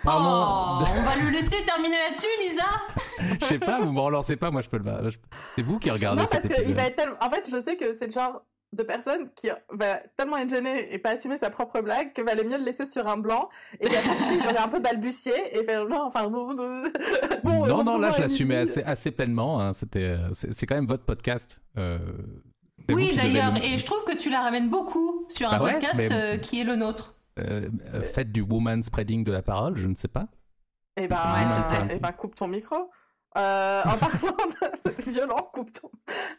Oh, 0.04 0.08
de- 0.08 0.98
on 0.98 1.02
va 1.02 1.16
le 1.22 1.30
laisser 1.30 1.62
terminer 1.64 1.98
là-dessus, 1.98 2.26
Lisa 2.40 3.38
Je 3.40 3.44
sais 3.44 3.58
pas, 3.58 3.80
vous 3.80 3.92
me 3.92 4.00
relancez 4.00 4.36
pas. 4.36 4.50
Moi, 4.50 4.62
je 4.62 4.68
peux 4.70 4.78
le. 4.78 5.10
C'est 5.56 5.62
vous 5.62 5.78
qui 5.78 5.90
regardez 5.90 6.22
non, 6.22 6.28
parce 6.28 6.42
cet 6.42 6.50
qu'il 6.52 6.60
épisode. 6.60 6.76
va 6.76 6.86
être 6.86 6.96
tellement. 6.96 7.16
En 7.20 7.28
fait, 7.28 7.48
je 7.50 7.60
sais 7.60 7.76
que 7.76 7.92
c'est 7.92 8.06
le 8.06 8.12
genre 8.12 8.42
de 8.72 8.82
personne 8.82 9.28
qui 9.34 9.48
va 9.70 9.96
tellement 10.16 10.38
être 10.38 10.48
gêné 10.50 10.92
et 10.94 10.98
pas 10.98 11.10
assumer 11.10 11.36
sa 11.38 11.50
propre 11.50 11.80
blague 11.82 12.12
que 12.14 12.22
valait 12.22 12.44
mieux 12.44 12.56
le 12.58 12.64
laisser 12.64 12.86
sur 12.86 13.06
un 13.06 13.18
blanc 13.18 13.48
et 13.80 13.86
puis 13.88 13.96
après 13.96 14.34
il 14.34 14.46
aurait 14.46 14.56
un 14.58 14.68
peu 14.68 14.80
balbutié 14.80 15.32
et 15.52 15.62
faire 15.64 15.86
non 15.86 16.02
enfin 16.06 16.28
bon, 16.28 16.54
bon, 16.54 16.82
bon, 17.44 17.66
non, 17.66 17.80
on 17.80 17.84
non, 17.84 17.98
là, 17.98 18.10
je 18.12 18.22
l'assumais 18.22 18.56
assez, 18.56 18.82
assez 18.82 19.10
pleinement. 19.10 19.60
hein. 19.60 19.72
C'était, 19.72 20.00
euh, 20.16 20.28
c'est 20.32 20.52
c'est 20.54 20.66
quand 20.66 20.74
même 20.74 20.86
votre 20.86 21.04
podcast. 21.04 21.62
Euh, 21.76 21.98
Oui, 22.90 23.14
d'ailleurs, 23.14 23.52
le- 23.54 23.62
et 23.64 23.78
je 23.78 23.84
trouve 23.86 24.04
que 24.04 24.16
tu 24.16 24.30
la 24.30 24.40
ramènes 24.42 24.68
beaucoup 24.70 25.26
sur 25.28 25.48
un 25.52 25.58
Bah 25.58 25.64
ouais, 25.64 25.72
podcast 25.74 25.96
mais- 26.08 26.12
euh, 26.12 26.36
qui 26.38 26.60
est 26.60 26.64
le 26.64 26.76
nôtre. 26.76 27.16
euh, 27.38 27.68
faites 28.14 28.32
du 28.32 28.40
woman 28.40 28.82
spreading 28.82 29.22
de 29.24 29.32
la 29.32 29.42
parole, 29.42 29.76
je 29.76 29.86
ne 29.86 29.94
sais 29.94 30.08
pas. 30.08 30.26
Et 30.96 31.08
ben, 31.08 31.16
Ouais, 31.16 31.44
euh, 31.44 31.62
c'est 31.70 31.76
vrai. 31.76 31.88
eh 31.96 31.98
ben, 31.98 32.12
coupe 32.12 32.34
ton 32.34 32.48
micro. 32.48 32.90
Euh, 33.36 33.82
en 33.84 33.96
parlant 33.98 34.36
de... 34.36 34.90
Violent, 35.10 35.50
coupe 35.52 35.72
ton... 35.72 35.90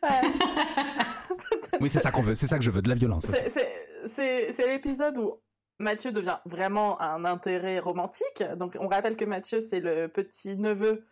Euh, 0.05 0.07
Oui, 1.81 1.89
c'est 1.89 1.99
ça 1.99 2.11
qu'on 2.11 2.21
veut. 2.21 2.35
C'est 2.35 2.47
ça 2.47 2.57
que 2.57 2.63
je 2.63 2.71
veux, 2.71 2.81
de 2.81 2.89
la 2.89 2.95
violence. 2.95 3.25
c'est- 3.27 4.67
l'épisode 4.67 5.17
où 5.17 5.41
Mathieu 5.79 6.11
devient 6.11 6.37
vraiment 6.45 7.01
un 7.01 7.25
intérêt 7.25 7.79
romantique. 7.79 8.43
Donc, 8.57 8.77
on 8.79 8.87
rappelle 8.87 9.15
que 9.15 9.25
Mathieu, 9.25 9.59
c'est 9.61 9.79
le 9.79 10.07
petit-neveu 10.07 11.05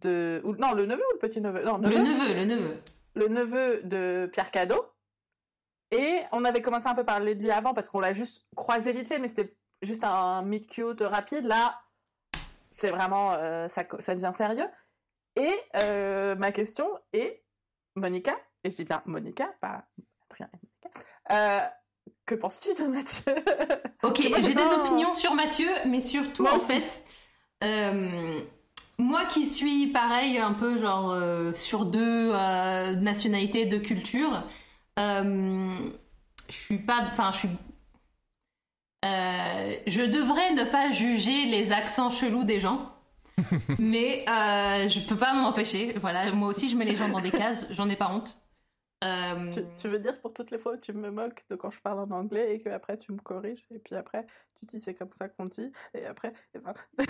de... 0.00 0.40
Ou, 0.44 0.54
non, 0.56 0.72
le 0.74 0.86
neveu 0.86 1.02
ou 1.02 1.12
le 1.14 1.18
petit-neveu? 1.18 1.64
Non, 1.64 1.78
Le 1.78 1.88
neveu, 1.88 2.34
le 2.34 2.44
neveu. 2.44 2.76
le 3.14 3.28
neveu 3.28 3.80
de 3.84 4.28
Pierre 4.32 4.50
Cadeau. 4.50 4.84
Et 5.90 6.20
on 6.32 6.44
avait 6.44 6.62
commencé 6.62 6.86
un 6.86 6.94
peu 6.94 7.02
à 7.02 7.04
parler 7.04 7.34
de 7.34 7.42
lui 7.42 7.50
avant 7.50 7.74
parce 7.74 7.88
qu'on 7.88 8.00
l'a 8.00 8.12
juste 8.12 8.46
croisé 8.56 8.92
vite 8.92 9.08
fait, 9.08 9.18
mais 9.18 9.28
c'était 9.28 9.54
juste 9.82 10.04
un 10.04 10.42
meet 10.42 10.66
cute 10.66 11.00
rapide. 11.02 11.44
Là, 11.46 11.78
c'est 12.70 12.90
vraiment, 12.90 13.32
euh, 13.34 13.68
ça 13.68 13.84
devient 14.14 14.30
sérieux. 14.34 14.66
Et 15.36 15.54
euh, 15.76 16.34
ma 16.36 16.52
question 16.52 16.86
est, 17.12 17.42
Monica, 17.96 18.36
et 18.64 18.70
je 18.70 18.76
dis 18.76 18.84
bien 18.84 19.02
Monica, 19.06 19.46
pas 19.60 19.84
Adrien 20.30 20.48
et 20.52 20.58
Monica, 20.62 21.00
euh, 21.30 21.68
que 22.26 22.34
penses-tu 22.34 22.74
de 22.74 22.86
Mathieu? 22.88 23.34
Ok, 24.02 24.20
j'ai 24.20 24.54
des 24.54 24.72
opinions 24.72 25.14
sur 25.14 25.34
Mathieu, 25.34 25.68
mais 25.86 26.00
surtout, 26.00 26.42
Moi 26.42 26.52
en 26.52 26.56
aussi. 26.56 26.80
fait, 26.80 27.04
euh, 27.64 28.40
moi 28.98 29.24
qui 29.26 29.46
suis 29.46 29.86
pareil, 29.88 30.38
un 30.38 30.54
peu 30.54 30.76
genre 30.78 31.10
euh, 31.12 31.52
sur 31.54 31.84
deux 31.86 32.30
euh, 32.32 32.96
nationalités, 32.96 33.64
deux 33.64 33.78
cultures, 33.80 34.44
je 34.96 35.90
suis 36.48 36.78
pas. 36.78 37.08
Enfin, 37.10 37.30
je 37.32 37.38
suis. 37.38 37.48
je 39.04 40.02
devrais 40.04 40.52
ne 40.54 40.64
pas 40.70 40.90
juger 40.90 41.46
les 41.46 41.72
accents 41.72 42.10
chelous 42.10 42.44
des 42.44 42.60
gens. 42.60 42.90
mais 43.78 44.24
euh, 44.28 44.88
je 44.88 45.06
peux 45.06 45.16
pas 45.16 45.32
m'en 45.34 45.48
empêcher. 45.48 45.94
Voilà, 45.96 46.32
moi 46.32 46.48
aussi 46.48 46.68
je 46.68 46.76
mets 46.76 46.84
les 46.84 46.96
gens 46.96 47.08
dans 47.08 47.20
des 47.20 47.30
cases, 47.30 47.66
j'en 47.70 47.88
ai 47.88 47.96
pas 47.96 48.08
honte. 48.10 48.38
Euh, 49.04 49.50
tu, 49.50 49.60
tu 49.76 49.88
veux 49.88 49.98
dire 49.98 50.20
pour 50.20 50.32
toutes 50.32 50.52
les 50.52 50.58
fois 50.58 50.74
où 50.74 50.76
tu 50.76 50.92
me 50.92 51.10
moques 51.10 51.42
de 51.50 51.56
quand 51.56 51.70
je 51.70 51.80
parle 51.80 51.98
en 51.98 52.10
anglais 52.12 52.54
et 52.54 52.60
que 52.60 52.68
après 52.68 52.96
tu 52.96 53.10
me 53.10 53.18
corriges 53.18 53.66
et 53.74 53.80
puis 53.80 53.96
après 53.96 54.26
tu 54.60 54.66
dis 54.66 54.78
c'est 54.78 54.94
comme 54.94 55.10
ça 55.10 55.28
qu'on 55.28 55.46
dit 55.46 55.72
et 55.92 56.06
après 56.06 56.32
eh 56.54 56.60
ben... 56.60 56.72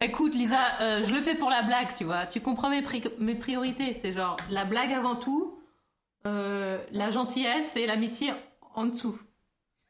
Écoute, 0.00 0.34
Lisa, 0.34 0.80
euh, 0.82 1.02
je 1.02 1.14
le 1.14 1.22
fais 1.22 1.34
pour 1.34 1.48
la 1.48 1.62
blague, 1.62 1.94
tu 1.96 2.04
vois. 2.04 2.26
Tu 2.26 2.42
comprends 2.42 2.68
mes, 2.68 2.82
pri- 2.82 3.10
mes 3.18 3.34
priorités. 3.34 3.94
C'est 3.94 4.12
genre 4.12 4.36
la 4.50 4.66
blague 4.66 4.92
avant 4.92 5.16
tout, 5.16 5.58
euh, 6.26 6.78
la 6.92 7.10
gentillesse 7.10 7.74
et 7.76 7.86
l'amitié 7.86 8.32
en 8.74 8.84
dessous. 8.86 9.18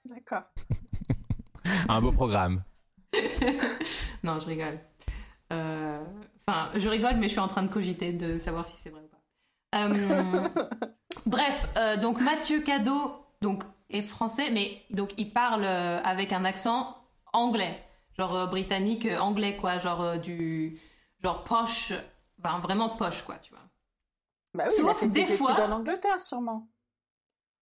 D'accord. 0.05 0.43
Un 1.89 2.01
beau 2.01 2.12
programme. 2.12 2.62
Non, 4.23 4.41
je 4.41 4.47
rigole. 4.47 4.79
Euh, 5.53 6.03
Enfin, 6.47 6.69
je 6.75 6.89
rigole, 6.91 7.17
mais 7.17 7.29
je 7.29 7.33
suis 7.33 7.41
en 7.41 7.49
train 7.49 7.62
de 7.62 7.73
cogiter 7.73 8.12
de 8.12 8.39
savoir 8.39 8.67
si 8.67 8.77
c'est 8.77 8.91
vrai 8.91 9.01
ou 9.01 9.09
pas. 9.09 9.87
Euh, 9.87 10.49
bref, 11.27 11.67
euh, 11.79 11.97
donc 11.97 12.21
Mathieu 12.21 12.61
Cadeau 12.61 13.15
donc, 13.41 13.65
est 13.89 14.03
français, 14.03 14.51
mais 14.51 14.83
donc 14.91 15.15
il 15.17 15.33
parle 15.33 15.65
avec 15.65 16.35
un 16.35 16.45
accent 16.45 16.97
anglais. 17.33 17.83
Genre 18.19 18.49
britannique, 18.49 19.09
anglais, 19.19 19.57
quoi. 19.57 19.79
Genre 19.79 20.19
du. 20.19 20.79
Genre 21.23 21.43
poche. 21.45 21.95
Enfin, 22.43 22.59
vraiment 22.59 22.91
poche, 22.91 23.23
quoi, 23.23 23.37
tu 23.37 23.51
vois. 23.51 23.62
Bah 24.53 24.65
oui, 24.69 24.75
il 24.79 24.85
a 24.85 24.89
Sauf 24.89 24.99
fait 24.99 25.09
ses 25.09 25.25
des 25.25 25.33
études 25.33 25.47
en 25.47 25.73
Angleterre, 25.73 26.21
sûrement. 26.21 26.69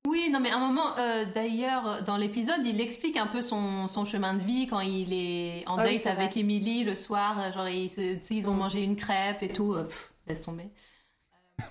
Oui, 0.07 0.29
non, 0.31 0.41
mais 0.41 0.51
à 0.51 0.57
un 0.57 0.59
moment, 0.59 0.99
euh, 0.99 1.25
d'ailleurs, 1.33 2.03
dans 2.03 2.17
l'épisode, 2.17 2.65
il 2.65 2.81
explique 2.81 3.17
un 3.17 3.29
peu 3.29 3.41
son, 3.41 3.87
son 3.87 4.05
chemin 4.05 4.35
de 4.35 4.43
vie 4.43 4.67
quand 4.67 4.81
il 4.81 5.13
est 5.13 5.65
en 5.69 5.79
Ah 5.79 5.85
oui, 5.87 5.99
date 5.99 6.07
avec. 6.07 6.37
Emily 6.37 6.83
le 6.85 6.95
soir. 6.97 7.39
euh, 7.41 7.53
Genre, 7.53 7.69
ils, 7.69 8.21
ils 8.31 8.49
ont 8.49 8.55
Mm. 8.55 8.59
mangé 8.59 8.83
une 8.83 8.97
crêpe 8.97 9.43
et 9.43 9.49
tout. 9.53 9.75
euh, 9.75 9.85
pff, 9.85 10.13
laisse 10.27 10.41
tomber. 10.43 10.69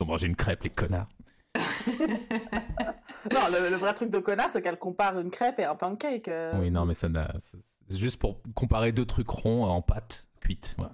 Ils 0.00 0.02
ont 0.02 0.06
mangé 0.06 0.26
une 0.26 0.34
crêpe, 0.36 0.62
les 0.64 0.70
connards. 0.70 1.08
Non, 3.32 3.40
le, 3.50 3.70
le 3.70 3.76
vrai 3.76 3.94
truc 3.94 4.10
de 4.10 4.18
connard, 4.18 4.50
c'est 4.50 4.60
qu'elle 4.60 4.78
compare 4.78 5.18
une 5.18 5.30
crêpe 5.30 5.58
et 5.58 5.64
un 5.64 5.74
pancake. 5.76 6.28
euh. 6.28 6.60
Oui, 6.60 6.70
non, 6.70 6.84
mais 6.84 6.92
ça 6.92 7.08
n'a. 7.08 7.32
C'est 7.88 7.96
juste 7.98 8.18
pour 8.18 8.42
comparer 8.54 8.92
deux 8.92 9.06
trucs 9.06 9.30
ronds 9.30 9.64
en 9.64 9.80
pâte 9.80 10.26
cuite. 10.40 10.74
Voilà. 10.76 10.92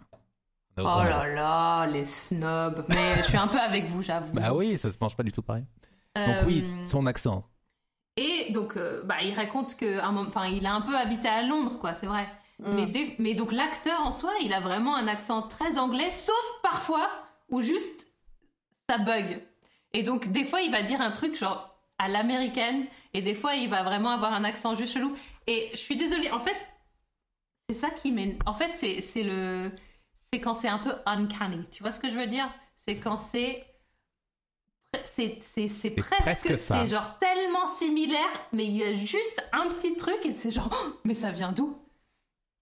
N'a 0.84 0.96
Oh 1.00 1.02
là 1.04 1.26
là, 1.28 1.86
les 1.86 2.04
snobs. 2.06 2.84
Mais 2.88 3.18
je 3.22 3.28
suis 3.28 3.36
un 3.36 3.48
peu 3.48 3.58
avec 3.58 3.84
vous, 3.86 4.02
j'avoue. 4.02 4.32
Bah 4.32 4.52
oui, 4.54 4.78
ça 4.78 4.90
se 4.90 4.96
mange 5.00 5.16
pas 5.16 5.22
du 5.22 5.32
tout 5.32 5.42
pareil. 5.42 5.64
Donc 6.16 6.26
Euh, 6.28 6.42
oui, 6.46 6.64
son 6.82 7.06
accent. 7.06 7.42
Et 8.16 8.50
donc, 8.52 8.76
euh, 8.76 9.02
bah, 9.04 9.16
il 9.22 9.32
raconte 9.34 9.76
que, 9.76 10.00
un 10.00 10.12
moment- 10.12 10.28
enfin, 10.28 10.46
il 10.46 10.66
a 10.66 10.74
un 10.74 10.80
peu 10.80 10.96
habité 10.96 11.28
à 11.28 11.42
Londres, 11.42 11.78
quoi, 11.80 11.94
c'est 11.94 12.06
vrai. 12.06 12.26
Mm. 12.58 12.74
Mais, 12.74 12.86
des- 12.86 13.16
mais 13.18 13.34
donc 13.34 13.52
l'acteur 13.52 14.00
en 14.02 14.10
soi, 14.10 14.32
il 14.42 14.52
a 14.52 14.60
vraiment 14.60 14.94
un 14.96 15.06
accent 15.08 15.42
très 15.42 15.78
anglais, 15.78 16.10
sauf 16.10 16.34
parfois 16.62 17.08
où 17.48 17.60
juste 17.60 18.08
ça 18.88 18.98
bug. 18.98 19.42
Et 19.92 20.02
donc 20.02 20.28
des 20.28 20.44
fois, 20.44 20.60
il 20.60 20.70
va 20.70 20.82
dire 20.82 21.00
un 21.00 21.10
truc 21.12 21.36
genre 21.36 21.78
à 21.98 22.08
l'américaine, 22.08 22.86
et 23.14 23.22
des 23.22 23.34
fois, 23.34 23.54
il 23.54 23.68
va 23.70 23.82
vraiment 23.82 24.10
avoir 24.10 24.32
un 24.32 24.44
accent 24.44 24.74
juste 24.74 24.94
chelou. 24.94 25.14
Et 25.46 25.68
je 25.72 25.76
suis 25.78 25.96
désolée, 25.96 26.30
en 26.30 26.38
fait, 26.38 26.56
c'est 27.68 27.76
ça 27.76 27.90
qui 27.90 28.10
m'est... 28.12 28.36
En 28.46 28.52
fait, 28.52 28.70
c'est 28.74 29.00
c'est 29.00 29.22
le... 29.22 29.70
C'est 30.32 30.40
quand 30.40 30.54
c'est 30.54 30.68
un 30.68 30.78
peu 30.78 30.92
uncanny, 31.06 31.66
tu 31.70 31.82
vois 31.82 31.90
ce 31.92 31.98
que 31.98 32.08
je 32.10 32.16
veux 32.16 32.26
dire? 32.28 32.48
C'est 32.86 32.96
quand 32.96 33.16
c'est... 33.16 33.66
C'est 35.04 35.38
c'est- 35.42 35.68
c'est 35.68 35.90
presque, 35.90 36.20
presque 36.22 36.58
ça. 36.58 36.84
c'est 36.84 36.90
genre 36.90 37.18
tellement 37.18 37.66
similaire, 37.66 38.28
mais 38.52 38.64
il 38.64 38.76
y 38.76 38.82
a 38.84 38.92
juste 38.92 39.44
un 39.52 39.68
petit 39.68 39.94
truc 39.96 40.24
et 40.24 40.32
c'est 40.32 40.50
genre, 40.50 40.68
Oh, 40.72 40.92
mais 41.04 41.14
ça 41.14 41.30
vient 41.30 41.52
d'où? 41.52 41.76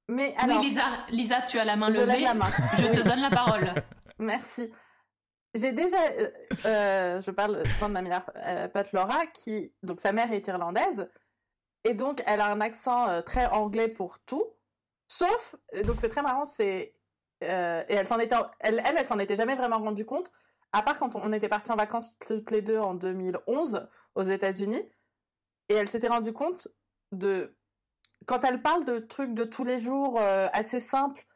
Mais 0.08 0.34
alors, 0.38 0.60
oui, 0.60 0.68
Lisa, 0.68 0.84
Lisa, 1.10 1.42
tu 1.42 1.58
as 1.58 1.64
la 1.66 1.76
main 1.76 1.90
je 1.90 2.00
levée. 2.00 2.12
lève 2.12 2.22
la 2.22 2.34
main. 2.34 2.46
Je 2.78 2.84
te 2.86 3.06
donne 3.06 3.20
la 3.20 3.30
parole. 3.30 3.70
Merci. 4.18 4.70
J'ai 5.54 5.72
déjà, 5.72 5.98
euh, 6.18 6.30
euh, 6.66 7.22
je 7.22 7.30
parle 7.30 7.66
souvent 7.66 7.88
de 7.88 7.94
ma 7.94 8.02
meilleure 8.02 8.30
euh, 8.36 8.68
pote 8.68 8.92
Laura, 8.92 9.26
qui, 9.26 9.72
donc 9.82 10.00
sa 10.00 10.12
mère 10.12 10.32
est 10.32 10.46
irlandaise, 10.46 11.10
et 11.84 11.94
donc 11.94 12.22
elle 12.26 12.40
a 12.40 12.46
un 12.46 12.60
accent 12.60 13.08
euh, 13.08 13.22
très 13.22 13.46
anglais 13.46 13.88
pour 13.88 14.18
tout, 14.20 14.44
sauf, 15.08 15.56
donc 15.84 15.96
c'est 16.00 16.10
très 16.10 16.22
marrant, 16.22 16.44
c'est, 16.44 16.94
euh, 17.45 17.84
et 17.89 17.95
elle 17.95 18.07
s'en 18.07 18.18
était, 18.18 18.36
elle, 18.61 18.82
elle, 18.84 19.07
s'en 19.07 19.18
était 19.18 19.36
jamais 19.36 19.55
vraiment 19.55 19.78
rendue 19.78 20.05
compte, 20.05 20.32
à 20.72 20.82
part 20.82 20.99
quand 20.99 21.14
on, 21.14 21.20
on 21.22 21.32
était 21.32 21.49
partis 21.49 21.72
en 21.72 21.76
vacances 21.76 22.18
toutes 22.26 22.51
les 22.51 22.62
deux 22.62 22.78
en 22.78 22.95
2011 22.95 23.89
aux 24.14 24.22
États-Unis, 24.22 24.82
et 25.68 25.74
elle 25.74 25.89
s'était 25.89 26.09
rendue 26.09 26.32
compte 26.32 26.68
de, 27.12 27.57
quand 28.26 28.45
elle 28.45 28.62
parle 28.62 28.84
de 28.84 28.99
trucs 28.99 29.34
de 29.34 29.45
tous 29.45 29.64
les 29.64 29.78
jours 29.78 30.18
euh, 30.20 30.49
assez 30.53 30.80
simples, 30.80 31.26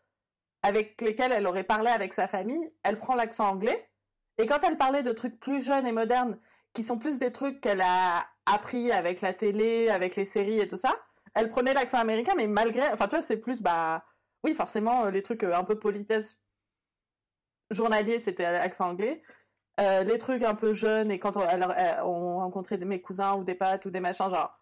avec 0.63 1.01
lesquels 1.01 1.33
elle 1.33 1.47
aurait 1.47 1.65
parlé 1.65 1.91
avec 1.91 2.13
sa 2.13 2.29
famille, 2.29 2.73
elle 2.83 2.99
prend 2.99 3.15
l'accent 3.15 3.49
anglais. 3.49 3.91
Et 4.39 4.47
quand 4.47 4.61
elle 4.63 4.77
parlait 4.77 5.03
de 5.03 5.13
trucs 5.13 5.41
plus 5.41 5.65
jeunes 5.65 5.87
et 5.87 5.93
modernes, 5.93 6.39
qui 6.73 6.83
sont 6.85 6.99
plus 6.99 7.19
des 7.19 7.33
trucs 7.33 7.61
qu'elle 7.61 7.81
a 7.81 8.27
appris 8.47 8.93
avec 8.93 9.21
la 9.21 9.33
télé, 9.33 9.89
avec 9.89 10.17
les 10.17 10.25
séries 10.25 10.61
et 10.61 10.69
tout 10.69 10.77
ça, 10.77 10.95
elle 11.35 11.49
prenait 11.49 11.75
l'accent 11.75 11.99
américain, 11.99 12.33
mais 12.37 12.47
malgré, 12.47 12.87
enfin 12.93 13.09
tu 13.09 13.17
vois, 13.17 13.23
c'est 13.23 13.39
plus, 13.39 13.63
bah, 13.63 14.05
oui, 14.45 14.55
forcément, 14.55 15.05
euh, 15.05 15.11
les 15.11 15.23
trucs 15.23 15.45
euh, 15.45 15.57
un 15.57 15.65
peu 15.65 15.79
politesse 15.79 16.43
journalier, 17.71 18.21
c'était 18.21 18.45
accent 18.45 18.89
anglais. 18.89 19.23
Euh, 19.81 20.05
les 20.05 20.19
trucs 20.19 20.43
un 20.43 20.55
peu 20.55 20.75
jeunes, 20.75 21.11
et 21.11 21.19
quand 21.19 21.37
on, 21.37 22.37
rencontrait 22.39 22.77
mes 22.79 23.01
cousins 23.01 23.35
ou 23.35 23.45
des 23.45 23.55
potes 23.55 23.87
ou 23.87 23.91
des 23.91 24.01
machins, 24.01 24.29
genre, 24.29 24.59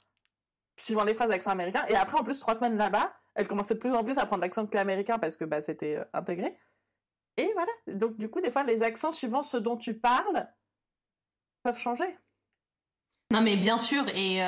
suivant 0.76 1.04
les 1.04 1.14
phrases 1.14 1.28
d'accent 1.28 1.50
américain. 1.50 1.84
Et 1.88 1.96
après, 1.96 2.18
en 2.18 2.22
plus, 2.22 2.38
trois 2.38 2.54
semaines 2.54 2.76
là-bas, 2.76 3.12
elle 3.34 3.48
commençait 3.48 3.74
de 3.74 3.80
plus 3.80 3.92
en 3.92 4.04
plus 4.04 4.18
à 4.18 4.26
prendre 4.26 4.42
l'accent 4.42 4.66
que 4.66 4.78
américain 4.78 5.18
parce 5.18 5.36
que 5.36 5.44
bah, 5.44 5.62
c'était 5.62 5.98
intégré. 6.12 6.56
Et 7.36 7.50
voilà. 7.54 7.72
Donc, 7.88 8.16
du 8.16 8.30
coup, 8.30 8.40
des 8.40 8.50
fois, 8.50 8.62
les 8.64 8.82
accents 8.82 9.12
suivant 9.12 9.42
ce 9.42 9.56
dont 9.56 9.76
tu 9.76 9.98
parles 9.98 10.48
peuvent 11.62 11.78
changer. 11.78 12.16
Non, 13.32 13.40
mais 13.40 13.56
bien 13.56 13.78
sûr, 13.78 14.06
et, 14.08 14.40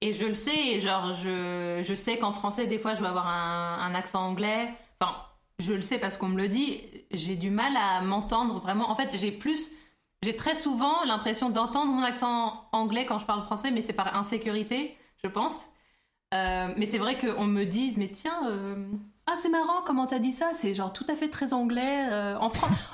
et 0.00 0.12
je 0.12 0.24
le 0.24 0.34
sais, 0.34 0.78
genre, 0.80 1.12
je, 1.12 1.82
je 1.84 1.94
sais 1.94 2.18
qu'en 2.18 2.32
français, 2.32 2.66
des 2.66 2.78
fois, 2.78 2.94
je 2.94 3.00
vais 3.00 3.08
avoir 3.08 3.26
un, 3.26 3.94
accent 3.94 4.24
anglais. 4.24 4.70
Enfin, 5.00 5.16
je 5.58 5.72
le 5.74 5.80
sais 5.80 5.98
parce 5.98 6.16
qu'on 6.16 6.28
me 6.28 6.36
le 6.36 6.48
dit, 6.48 6.80
j'ai 7.10 7.34
du 7.34 7.50
mal 7.50 7.76
à 7.76 8.00
m'entendre 8.02 8.60
vraiment. 8.60 8.90
En 8.90 8.94
fait, 8.94 9.16
j'ai 9.18 9.32
plus. 9.32 9.72
J'ai 10.22 10.36
très 10.36 10.54
souvent 10.54 11.04
l'impression 11.04 11.50
d'entendre 11.50 11.92
mon 11.92 12.02
accent 12.02 12.68
anglais 12.72 13.06
quand 13.06 13.18
je 13.18 13.26
parle 13.26 13.42
français, 13.42 13.70
mais 13.70 13.82
c'est 13.82 13.92
par 13.92 14.16
insécurité, 14.16 14.96
je 15.22 15.28
pense. 15.28 15.66
Euh, 16.34 16.74
mais 16.76 16.86
c'est 16.86 16.98
vrai 16.98 17.16
qu'on 17.18 17.44
me 17.46 17.64
dit, 17.64 17.94
mais 17.96 18.08
tiens, 18.08 18.48
euh, 18.48 18.88
ah 19.26 19.34
c'est 19.36 19.48
marrant 19.48 19.82
comment 19.84 20.06
t'as 20.06 20.18
dit 20.18 20.32
ça, 20.32 20.50
c'est 20.54 20.74
genre 20.74 20.92
tout 20.92 21.06
à 21.08 21.14
fait 21.14 21.28
très 21.28 21.52
anglais. 21.52 22.08
euh, 22.12 22.36
en, 22.38 22.46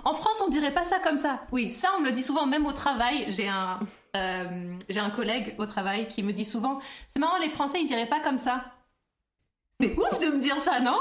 en 0.04 0.14
France, 0.14 0.42
on 0.46 0.48
dirait 0.50 0.72
pas 0.72 0.84
ça 0.84 1.00
comme 1.00 1.18
ça. 1.18 1.40
Oui, 1.50 1.70
ça 1.70 1.90
on 1.96 2.00
me 2.00 2.06
le 2.06 2.12
dit 2.12 2.22
souvent, 2.22 2.46
même 2.46 2.66
au 2.66 2.72
travail. 2.72 3.26
J'ai 3.30 3.48
un, 3.48 3.80
euh, 4.16 4.74
j'ai 4.88 5.00
un 5.00 5.10
collègue 5.10 5.54
au 5.58 5.66
travail 5.66 6.08
qui 6.08 6.22
me 6.22 6.32
dit 6.32 6.44
souvent, 6.44 6.80
c'est 7.08 7.18
marrant, 7.20 7.38
les 7.38 7.48
Français 7.48 7.80
ils 7.80 7.86
diraient 7.86 8.06
pas 8.08 8.20
comme 8.20 8.38
ça. 8.38 8.64
C'est 9.80 9.96
ouf 9.98 10.18
de 10.18 10.26
me 10.36 10.40
dire 10.40 10.58
ça, 10.60 10.80
non? 10.80 10.98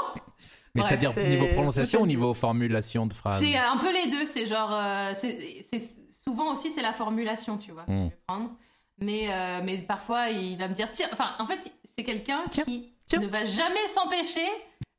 Mais 0.74 0.82
Ouais, 0.82 0.88
c'est-à-dire 0.88 1.12
c'est- 1.12 1.28
niveau 1.28 1.46
prononciation 1.48 2.00
ou 2.02 2.06
dit. 2.06 2.14
niveau 2.14 2.34
formulation 2.34 3.06
de 3.06 3.14
phrase? 3.14 3.38
C'est 3.40 3.56
un 3.56 3.76
peu 3.76 3.92
les 3.92 4.10
deux, 4.10 4.26
c'est 4.26 4.46
genre. 4.46 4.72
euh, 4.72 5.12
c'est 5.14 5.62
souvent 6.10 6.52
aussi, 6.52 6.70
c'est 6.72 6.82
la 6.82 6.92
formulation, 6.92 7.56
tu 7.58 7.70
vois, 7.70 7.84
que 7.84 7.92
Mm. 7.92 8.04
je 8.04 8.08
vais 8.10 8.18
prendre. 8.26 8.50
Mais, 8.98 9.32
euh, 9.32 9.60
mais 9.64 9.78
parfois, 9.78 10.30
il 10.30 10.56
va 10.58 10.66
me 10.68 10.74
dire. 10.74 10.90
Tiens, 10.90 11.08
enfin, 11.12 11.34
en 11.38 11.46
fait, 11.46 11.72
c'est 11.96 12.04
quelqu'un 12.04 12.42
qui 12.50 12.92
tiens. 13.06 13.20
ne 13.20 13.26
va 13.28 13.44
jamais 13.44 13.86
s'empêcher 13.88 14.46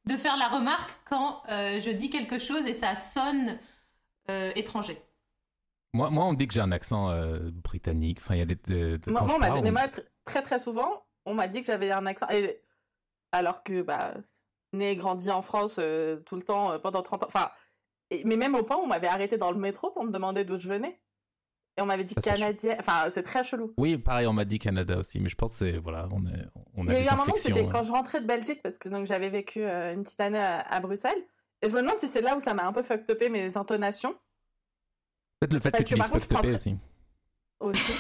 de 0.06 0.16
faire 0.18 0.38
la 0.38 0.48
remarque 0.48 0.92
quand 1.10 1.42
euh, 1.50 1.80
je 1.82 1.90
dis 1.92 2.10
quelque 2.10 2.38
chose 2.40 2.66
et 2.68 2.74
ça 2.74 2.96
sonne 2.96 3.58
euh, 4.30 4.52
étranger. 4.56 5.02
Moi, 5.96 6.10
moi, 6.10 6.26
on 6.26 6.34
dit 6.34 6.48
que 6.48 6.54
j'ai 6.54 6.62
un 6.62 6.72
accent 6.72 7.10
euh, 7.10 7.40
britannique. 7.52 8.20
Enfin, 8.22 8.36
il 8.36 8.40
y 8.40 8.42
a 8.42 8.46
des. 8.46 8.56
moi, 9.08 9.26
je 9.28 9.34
on 9.34 9.40
m'a 9.40 9.50
moi, 9.72 9.88
tr- 9.88 10.06
très 10.26 10.42
très 10.42 10.60
souvent, 10.60 11.06
on 11.26 11.34
m'a 11.34 11.48
dit 11.48 11.62
que 11.62 11.68
j'avais 11.68 11.90
un 11.92 12.06
accent. 12.06 12.28
Et... 12.30 12.62
Alors 13.32 13.64
que, 13.64 13.82
bah, 13.82 14.14
né 14.74 14.92
et 14.92 14.96
grandi 14.96 15.32
en 15.32 15.42
France 15.42 15.78
euh, 15.80 16.18
tout 16.26 16.36
le 16.36 16.44
temps, 16.44 16.72
euh, 16.72 16.80
pendant 16.80 17.02
30 17.02 17.24
ans. 17.24 17.28
Enfin, 17.28 17.50
et- 18.12 18.24
mais 18.26 18.36
même 18.36 18.56
au 18.56 18.64
point 18.64 18.78
où 18.78 18.82
on 18.82 18.88
m'avait 18.88 19.08
arrêté 19.08 19.38
dans 19.38 19.52
le 19.52 19.58
métro 19.58 19.92
pour 19.92 20.04
me 20.04 20.12
demander 20.12 20.44
d'où 20.44 20.58
je 20.58 20.68
venais. 20.68 21.00
Et 21.78 21.82
on 21.82 21.86
m'avait 21.86 22.04
dit 22.06 22.14
Ça, 22.14 22.22
c'est 22.22 22.30
canadien. 22.32 22.76
Enfin, 22.80 23.10
c'est 23.10 23.24
très 23.24 23.44
chelou. 23.44 23.74
Oui, 23.78 23.98
pareil, 23.98 24.28
on 24.28 24.34
m'a 24.34 24.46
dit 24.46 24.60
Canada 24.60 24.98
aussi, 24.98 25.20
mais 25.20 25.30
je 25.30 25.36
pense 25.36 25.52
que 25.54 25.58
c'est. 25.58 25.78
Voilà, 25.78 26.08
on, 26.12 26.26
est, 26.26 26.46
on 26.76 26.88
a 26.88 26.94
Il 26.94 27.00
y 27.00 27.02
a 27.02 27.06
eu 27.06 27.08
un 27.08 27.16
moment, 27.18 27.36
c'était 27.36 27.68
quand 27.68 27.84
je 27.84 27.92
rentrais 27.92 28.22
de 28.22 28.28
Belgique, 28.28 28.62
parce 28.64 28.78
que 28.78 28.88
donc 28.90 29.06
j'avais 29.08 29.30
vécu 29.30 29.64
une 29.66 30.04
petite 30.04 30.20
année 30.22 30.40
à, 30.40 30.60
à 30.60 30.80
Bruxelles. 30.80 31.22
Et 31.62 31.70
je 31.70 31.74
me 31.74 31.82
demande 31.82 31.98
si 32.00 32.08
c'est 32.08 32.22
là 32.22 32.36
où 32.38 32.40
ça 32.40 32.54
m'a 32.54 32.66
un 32.68 32.72
peu 32.74 32.82
fucked 32.84 33.10
upé 33.10 33.30
mes 33.30 33.58
intonations 33.58 34.16
Peut-être 35.40 35.54
le 35.54 35.60
fait 35.60 35.72
que 35.72 35.78
parce 35.78 35.88
tu 35.88 35.96
que 35.96 36.00
dises 36.00 36.10
par 36.10 36.12
contre, 36.20 36.26
fucked 36.28 36.46
je 36.46 36.50
up 36.52 36.56
aussi. 36.56 36.78
aussi. 37.60 37.94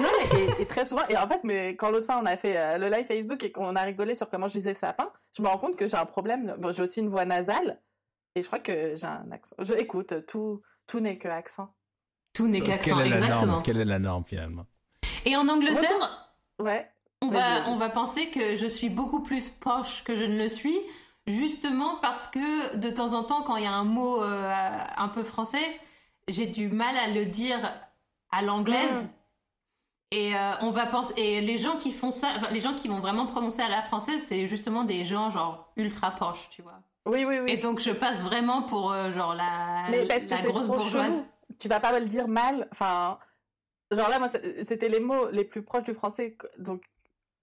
non, 0.00 0.08
mais 0.18 0.38
et, 0.58 0.62
et 0.62 0.66
très 0.66 0.84
souvent. 0.86 1.02
Et 1.08 1.16
en 1.16 1.26
fait, 1.28 1.40
mais 1.44 1.76
quand 1.76 1.90
l'autre 1.90 2.06
fois 2.06 2.18
on 2.22 2.26
a 2.26 2.36
fait 2.36 2.56
euh, 2.56 2.78
le 2.78 2.88
live 2.88 3.04
Facebook 3.06 3.42
et 3.42 3.52
qu'on 3.52 3.74
a 3.76 3.82
rigolé 3.82 4.14
sur 4.14 4.28
comment 4.30 4.48
je 4.48 4.54
disais 4.54 4.74
sapin, 4.74 5.10
je 5.36 5.42
me 5.42 5.48
rends 5.48 5.58
compte 5.58 5.76
que 5.76 5.86
j'ai 5.86 5.96
un 5.96 6.06
problème. 6.06 6.54
Bon, 6.58 6.72
j'ai 6.72 6.82
aussi 6.82 7.00
une 7.00 7.08
voix 7.08 7.24
nasale. 7.24 7.80
Et 8.34 8.42
je 8.42 8.46
crois 8.46 8.58
que 8.60 8.94
j'ai 8.94 9.06
un 9.06 9.30
accent. 9.32 9.56
Je, 9.58 9.74
écoute, 9.74 10.26
tout, 10.26 10.62
tout 10.86 11.00
n'est 11.00 11.18
que 11.18 11.28
accent. 11.28 11.74
Tout 12.32 12.46
n'est 12.46 12.60
qu'accent, 12.60 12.96
Quelle 12.96 13.06
est 13.06 13.10
la 13.10 13.16
exactement. 13.16 13.46
norme 13.52 13.62
Quelle 13.64 13.80
est 13.80 13.84
la 13.84 13.98
norme 13.98 14.24
finalement? 14.24 14.66
Et 15.24 15.34
en 15.36 15.48
Angleterre, 15.48 16.28
Ouais. 16.60 16.88
on 17.20 17.28
va, 17.28 17.68
on 17.68 17.76
va 17.78 17.88
penser 17.88 18.30
que 18.30 18.54
je 18.56 18.66
suis 18.66 18.88
beaucoup 18.90 19.22
plus 19.22 19.48
poche 19.48 20.04
que 20.04 20.14
je 20.14 20.24
ne 20.24 20.38
le 20.38 20.48
suis, 20.48 20.78
justement 21.26 21.96
parce 22.00 22.28
que 22.28 22.76
de 22.76 22.90
temps 22.90 23.12
en 23.14 23.24
temps, 23.24 23.42
quand 23.42 23.56
il 23.56 23.64
y 23.64 23.66
a 23.66 23.72
un 23.72 23.84
mot 23.84 24.22
euh, 24.22 24.52
un 24.96 25.08
peu 25.08 25.24
français, 25.24 25.58
j'ai 26.28 26.46
du 26.46 26.68
mal 26.68 26.96
à 26.96 27.08
le 27.08 27.26
dire 27.26 27.58
à 28.30 28.42
l'anglaise. 28.42 29.04
Mm. 29.04 29.08
Et 30.10 30.34
euh, 30.34 30.52
on 30.62 30.70
va 30.70 30.86
penser, 30.86 31.12
et 31.20 31.40
les 31.42 31.58
gens 31.58 31.76
qui 31.76 31.92
font 31.92 32.12
ça, 32.12 32.32
enfin, 32.38 32.50
les 32.50 32.60
gens 32.62 32.74
qui 32.74 32.88
vont 32.88 33.00
vraiment 33.00 33.26
prononcer 33.26 33.60
à 33.60 33.68
la 33.68 33.82
française, 33.82 34.22
c'est 34.24 34.48
justement 34.48 34.84
des 34.84 35.04
gens 35.04 35.30
genre 35.30 35.70
ultra 35.76 36.12
poches, 36.12 36.48
tu 36.48 36.62
vois. 36.62 36.80
Oui, 37.04 37.26
oui, 37.26 37.40
oui. 37.40 37.50
Et 37.52 37.58
donc 37.58 37.78
je 37.80 37.90
passe 37.90 38.22
vraiment 38.22 38.62
pour 38.62 38.90
euh, 38.90 39.12
genre 39.12 39.34
la, 39.34 39.86
Mais 39.90 40.06
parce 40.06 40.24
que 40.24 40.30
la 40.30 40.36
c'est 40.38 40.46
grosse 40.52 40.66
bourgeoise. 40.66 41.12
chelou. 41.12 41.26
Tu 41.58 41.68
vas 41.68 41.80
pas 41.80 41.92
me 41.92 42.00
le 42.00 42.06
dire 42.06 42.26
mal. 42.26 42.68
Enfin, 42.72 43.18
genre 43.90 44.08
là, 44.08 44.18
moi, 44.18 44.28
c'était 44.62 44.88
les 44.88 45.00
mots 45.00 45.28
les 45.30 45.44
plus 45.44 45.62
proches 45.62 45.84
du 45.84 45.92
français. 45.94 46.32
que- 46.32 46.46
Donc, 46.58 46.82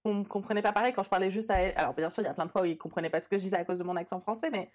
on 0.04 0.24
comprenait 0.24 0.62
pas 0.62 0.72
pareil 0.72 0.92
quand 0.92 1.02
je 1.04 1.08
parlais 1.10 1.30
juste 1.30 1.50
à 1.52 1.58
elle. 1.60 1.72
Alors, 1.76 1.94
bien 1.94 2.10
sûr, 2.10 2.22
il 2.24 2.26
y 2.26 2.28
a 2.28 2.34
plein 2.34 2.46
de 2.46 2.50
fois 2.50 2.62
où 2.62 2.64
ils 2.64 2.78
comprenaient 2.78 3.10
pas 3.10 3.20
ce 3.20 3.28
que 3.28 3.36
je 3.38 3.42
disais 3.42 3.56
à 3.56 3.64
cause 3.64 3.78
de 3.78 3.84
mon 3.84 3.94
accent 3.96 4.18
français, 4.18 4.50
mais 4.50 4.70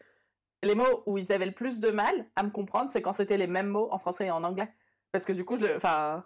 les 0.63 0.75
mots 0.75 1.03
où 1.05 1.17
ils 1.17 1.31
avaient 1.31 1.45
le 1.45 1.51
plus 1.51 1.79
de 1.79 1.89
mal 1.89 2.27
à 2.35 2.43
me 2.43 2.49
comprendre, 2.49 2.89
c'est 2.89 3.01
quand 3.01 3.13
c'était 3.13 3.37
les 3.37 3.47
mêmes 3.47 3.69
mots 3.69 3.89
en 3.91 3.97
français 3.97 4.27
et 4.27 4.31
en 4.31 4.43
anglais. 4.43 4.71
Parce 5.11 5.25
que 5.25 5.33
du 5.33 5.45
coup, 5.45 5.55
je 5.55 5.61
le. 5.61 5.75
Enfin. 5.75 6.23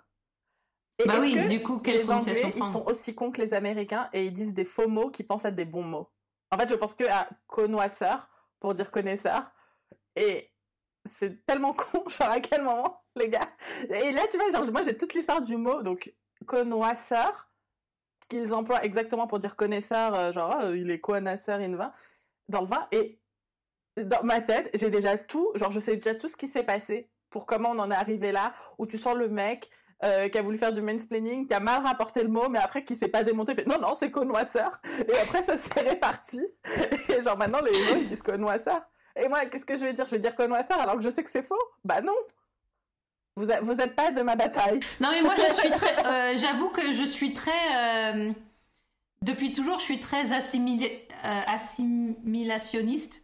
Bah 1.05 1.15
oui, 1.19 1.33
que 1.33 1.49
du 1.49 1.61
coup, 1.61 1.79
quelle 1.79 2.03
les 2.03 2.09
Anglais, 2.09 2.53
ils 2.55 2.69
sont 2.69 2.85
aussi 2.85 3.13
cons 3.13 3.29
que 3.31 3.41
les 3.41 3.53
Américains 3.53 4.09
et 4.13 4.27
ils 4.27 4.33
disent 4.33 4.53
des 4.53 4.63
faux 4.63 4.87
mots 4.87 5.09
qui 5.09 5.23
pensent 5.23 5.43
être 5.43 5.55
des 5.55 5.65
bons 5.65 5.83
mots? 5.83 6.09
En 6.51 6.57
fait, 6.57 6.69
je 6.69 6.75
pense 6.75 6.93
que 6.93 7.03
à 7.03 7.27
connoisseur 7.47 8.29
pour 8.61 8.73
dire 8.73 8.91
connaisseur. 8.91 9.51
Et 10.15 10.53
c'est 11.03 11.45
tellement 11.45 11.73
con, 11.73 12.07
genre 12.07 12.29
à 12.29 12.39
quel 12.39 12.63
moment, 12.63 13.03
les 13.15 13.29
gars? 13.29 13.49
Et 13.89 14.11
là, 14.11 14.21
tu 14.31 14.37
vois, 14.37 14.49
genre, 14.49 14.71
moi 14.71 14.83
j'ai 14.83 14.95
toute 14.95 15.13
l'histoire 15.13 15.41
du 15.41 15.57
mot, 15.57 15.83
donc 15.83 16.13
connoisseur, 16.45 17.49
qu'ils 18.29 18.53
emploient 18.53 18.83
exactement 18.83 19.27
pour 19.27 19.39
dire 19.39 19.55
connaisseur, 19.55 20.15
euh, 20.15 20.31
genre 20.31 20.51
ah, 20.51 20.71
il 20.71 20.89
est 20.91 20.99
connaisseur 21.01 21.59
in 21.59 21.75
vin, 21.75 21.91
dans 22.47 22.61
le 22.61 22.67
vin. 22.67 22.87
Et 22.91 23.19
dans 23.97 24.23
ma 24.23 24.41
tête, 24.41 24.69
j'ai 24.73 24.89
déjà 24.89 25.17
tout, 25.17 25.51
genre 25.55 25.71
je 25.71 25.79
sais 25.79 25.95
déjà 25.95 26.15
tout 26.15 26.27
ce 26.27 26.35
qui 26.35 26.47
s'est 26.47 26.63
passé 26.63 27.09
pour 27.29 27.45
comment 27.45 27.69
on 27.71 27.79
en 27.79 27.91
est 27.91 27.95
arrivé 27.95 28.31
là, 28.31 28.53
où 28.77 28.85
tu 28.87 28.97
sens 28.97 29.15
le 29.15 29.27
mec 29.29 29.69
euh, 30.03 30.27
qui 30.29 30.37
a 30.37 30.41
voulu 30.41 30.57
faire 30.57 30.71
du 30.73 30.81
mansplaining, 30.81 31.47
qui 31.47 31.53
a 31.53 31.59
mal 31.59 31.81
rapporté 31.81 32.21
le 32.21 32.27
mot, 32.29 32.49
mais 32.49 32.59
après 32.59 32.83
qui 32.83 32.95
s'est 32.95 33.07
pas 33.07 33.23
démonté, 33.23 33.55
fait 33.55 33.65
non, 33.65 33.79
non, 33.79 33.93
c'est 33.97 34.11
connoisseur. 34.11 34.81
Et 35.07 35.17
après, 35.17 35.41
ça 35.43 35.57
s'est 35.57 35.81
réparti. 35.81 36.45
Et 37.09 37.21
genre 37.21 37.37
maintenant, 37.37 37.61
les 37.61 37.73
gens, 37.73 37.95
ils 37.95 38.07
disent 38.07 38.21
connoisseur. 38.21 38.81
Et 39.15 39.29
moi, 39.29 39.45
qu'est-ce 39.45 39.65
que 39.65 39.77
je 39.77 39.85
vais 39.85 39.93
dire? 39.93 40.05
Je 40.05 40.11
vais 40.11 40.19
dire 40.19 40.35
connoisseur 40.35 40.79
alors 40.79 40.95
que 40.97 41.01
je 41.01 41.09
sais 41.09 41.23
que 41.23 41.29
c'est 41.29 41.43
faux? 41.43 41.55
Bah 41.85 42.01
non 42.01 42.13
Vous 43.37 43.49
a- 43.49 43.61
vous 43.61 43.79
êtes 43.79 43.95
pas 43.95 44.11
de 44.11 44.21
ma 44.21 44.35
bataille. 44.35 44.81
Non 44.99 45.09
mais 45.11 45.21
moi 45.21 45.33
je 45.37 45.53
suis 45.53 45.71
très, 45.71 46.05
euh, 46.05 46.37
j'avoue 46.37 46.69
que 46.69 46.91
je 46.91 47.03
suis 47.03 47.33
très, 47.33 47.51
euh, 48.13 48.33
depuis 49.21 49.53
toujours 49.53 49.79
je 49.79 49.83
suis 49.85 49.99
très 50.01 50.33
assimilé, 50.33 51.07
assimilationniste. 51.23 53.21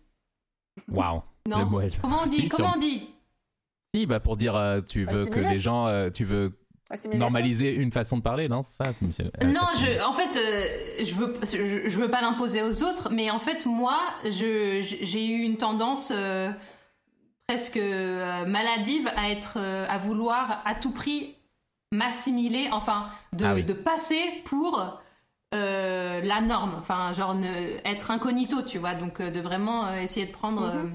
Waouh. 0.90 1.22
Non. 1.48 1.60
Le 1.70 1.90
Comment 2.02 2.20
on 2.22 2.26
dit 2.26 2.30
Si, 2.36 2.42
si, 2.44 2.50
Comment 2.50 2.70
on- 2.74 2.78
on 2.78 2.80
dit 2.80 3.10
Si, 3.96 4.06
bah 4.06 4.20
pour 4.20 4.38
dire, 4.38 4.56
euh, 4.56 4.80
tu 4.82 5.06
veux 5.06 5.26
que 5.26 5.40
les 5.40 5.60
gens, 5.60 5.88
euh, 5.88 6.10
tu 6.10 6.24
veux 6.24 6.58
normaliser 7.14 7.74
une 7.76 7.92
façon 7.92 8.18
de 8.18 8.22
parler, 8.22 8.48
non? 8.50 8.62
C'est 8.64 8.84
ça 8.84 8.94
c'est- 8.94 9.44
Non, 9.46 9.62
je, 9.80 10.06
en 10.06 10.14
fait, 10.14 10.38
euh, 10.38 11.04
je 11.06 11.14
veux, 11.16 11.34
je, 11.44 11.90
je 11.90 11.98
veux 11.98 12.10
pas 12.10 12.22
l'imposer 12.22 12.62
aux 12.64 12.84
autres, 12.84 13.10
mais 13.12 13.30
en 13.32 13.40
fait 13.40 13.66
moi, 13.66 13.98
je, 14.26 14.82
j'ai 15.02 15.26
eu 15.28 15.42
une 15.44 15.58
tendance 15.58 16.12
euh, 16.14 16.52
presque 17.48 17.78
euh, 17.78 18.46
maladive 18.46 19.10
à 19.16 19.30
être, 19.30 19.54
euh, 19.58 19.86
à 19.90 19.98
vouloir 19.98 20.62
à 20.66 20.76
tout 20.76 20.92
prix 20.92 21.36
m'assimiler, 21.92 22.70
enfin, 22.72 23.08
de, 23.34 23.46
Ah 23.46 23.54
oui. 23.56 23.64
de 23.64 23.74
passer 23.74 24.22
pour 24.46 25.01
euh, 25.54 26.22
la 26.22 26.42
norme, 26.42 26.76
enfin, 26.80 27.14
genre 27.14 27.36
ne- 27.36 27.86
être 27.88 28.12
incognito, 28.12 28.62
tu 28.62 28.78
vois, 28.78 28.94
donc 28.96 29.20
euh, 29.20 29.32
de 29.32 29.40
vraiment 29.42 29.86
euh, 29.88 29.98
essayer 30.00 30.26
de 30.26 30.32
prendre 30.32 30.62
Mhm. 30.62 30.86
euh, 30.86 30.90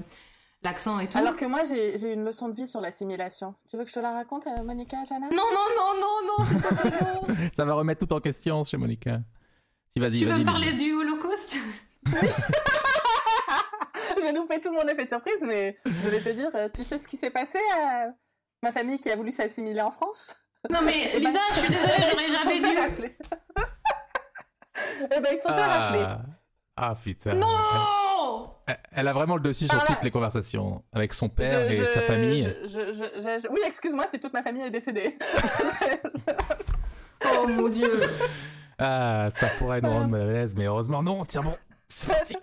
l'accent 0.63 0.99
et 0.99 1.07
tout. 1.07 1.17
Alors 1.17 1.35
que 1.35 1.45
moi, 1.45 1.63
j'ai 1.63 1.97
j'ai 1.97 2.13
une 2.13 2.25
leçon 2.25 2.49
de 2.49 2.55
vie 2.55 2.67
sur 2.67 2.81
l'assimilation. 2.81 3.53
Tu 3.69 3.77
veux 3.77 3.83
que 3.83 3.89
je 3.89 3.95
te 3.95 3.99
la 3.99 4.11
raconte, 4.11 4.47
euh, 4.47 4.63
Monica, 4.63 4.97
Jana? 5.07 5.27
Non, 5.29 5.43
non, 5.53 5.67
non, 5.77 5.93
non, 6.01 6.27
non, 6.27 7.27
non. 7.27 7.35
Ça 7.53 7.65
va 7.65 7.73
remettre 7.75 8.05
tout 8.07 8.13
en 8.13 8.19
question 8.19 8.63
chez 8.63 8.77
Monica. 8.77 9.19
Si, 9.93 9.99
vas-y, 9.99 10.17
Tu 10.19 10.25
veux 10.25 10.43
parler 10.43 10.73
du 10.73 10.91
Holocauste? 10.93 11.57
J'ai 14.21 14.31
loupé 14.31 14.59
tout 14.61 14.71
mon 14.71 14.87
effet 14.87 15.03
de 15.05 15.09
surprise, 15.09 15.41
mais 15.45 15.77
je 15.85 16.09
vais 16.09 16.21
te 16.21 16.29
dire, 16.29 16.49
euh, 16.55 16.69
tu 16.73 16.83
sais 16.83 16.97
ce 16.97 17.07
qui 17.07 17.17
s'est 17.17 17.29
passé 17.29 17.59
à 17.75 18.07
ma 18.63 18.71
famille 18.71 18.99
qui 18.99 19.09
a 19.11 19.15
voulu 19.15 19.31
s'assimiler 19.31 19.81
en 19.81 19.91
France? 19.91 20.35
Non 20.69 20.79
mais 20.83 21.13
Lisa, 21.19 21.39
je 21.51 21.59
suis 21.59 21.69
désolée, 21.69 21.93
j'aurais 22.09 22.27
jamais 22.27 22.59
dû. 22.59 23.13
Eh 25.03 25.19
ben, 25.19 25.29
ils 25.33 25.39
sont 25.41 25.49
fait 25.53 25.65
rafler. 25.65 25.99
Ah, 26.05 26.19
ah 26.77 26.95
putain. 27.01 27.33
Non 27.35 28.43
Elle, 28.67 28.77
elle 28.91 29.07
a 29.07 29.13
vraiment 29.13 29.35
le 29.35 29.41
dessus 29.41 29.67
sur 29.67 29.77
là. 29.77 29.83
toutes 29.87 30.03
les 30.03 30.11
conversations 30.11 30.83
avec 30.93 31.13
son 31.13 31.29
père 31.29 31.61
Je- 31.67 31.73
et 31.73 31.75
je- 31.77 31.83
sa 31.85 32.01
famille. 32.01 32.53
je- 32.63 32.67
je- 32.67 32.91
je- 32.93 33.21
je- 33.21 33.39
je- 33.43 33.47
Oui, 33.49 33.61
excuse-moi 33.65 34.05
si 34.11 34.19
toute 34.19 34.33
ma 34.33 34.43
famille 34.43 34.63
est 34.63 34.69
décédée. 34.71 35.17
Oh 37.25 37.47
mon 37.47 37.67
dieu 37.69 37.99
Ah, 38.77 39.27
ça 39.33 39.47
pourrait 39.57 39.81
nous 39.81 39.89
rendre 39.89 40.07
mal 40.07 40.21
à 40.21 40.25
l'aise, 40.25 40.55
mais 40.55 40.65
heureusement 40.65 41.01
non. 41.01 41.25
Tiens 41.25 41.41
bon, 41.41 41.55
c'est 41.87 42.07
parti. 42.07 42.37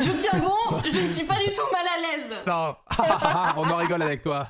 Je 0.00 0.10
tiens 0.10 0.40
bon, 0.40 0.78
je 0.84 1.06
ne 1.06 1.10
suis 1.10 1.24
pas 1.24 1.38
du 1.38 1.52
tout 1.52 1.62
mal 1.72 1.86
à 1.86 2.16
l'aise 2.18 2.34
Non, 2.46 2.74
on 3.62 3.70
en 3.70 3.76
rigole 3.76 4.02
avec 4.02 4.22
toi. 4.22 4.46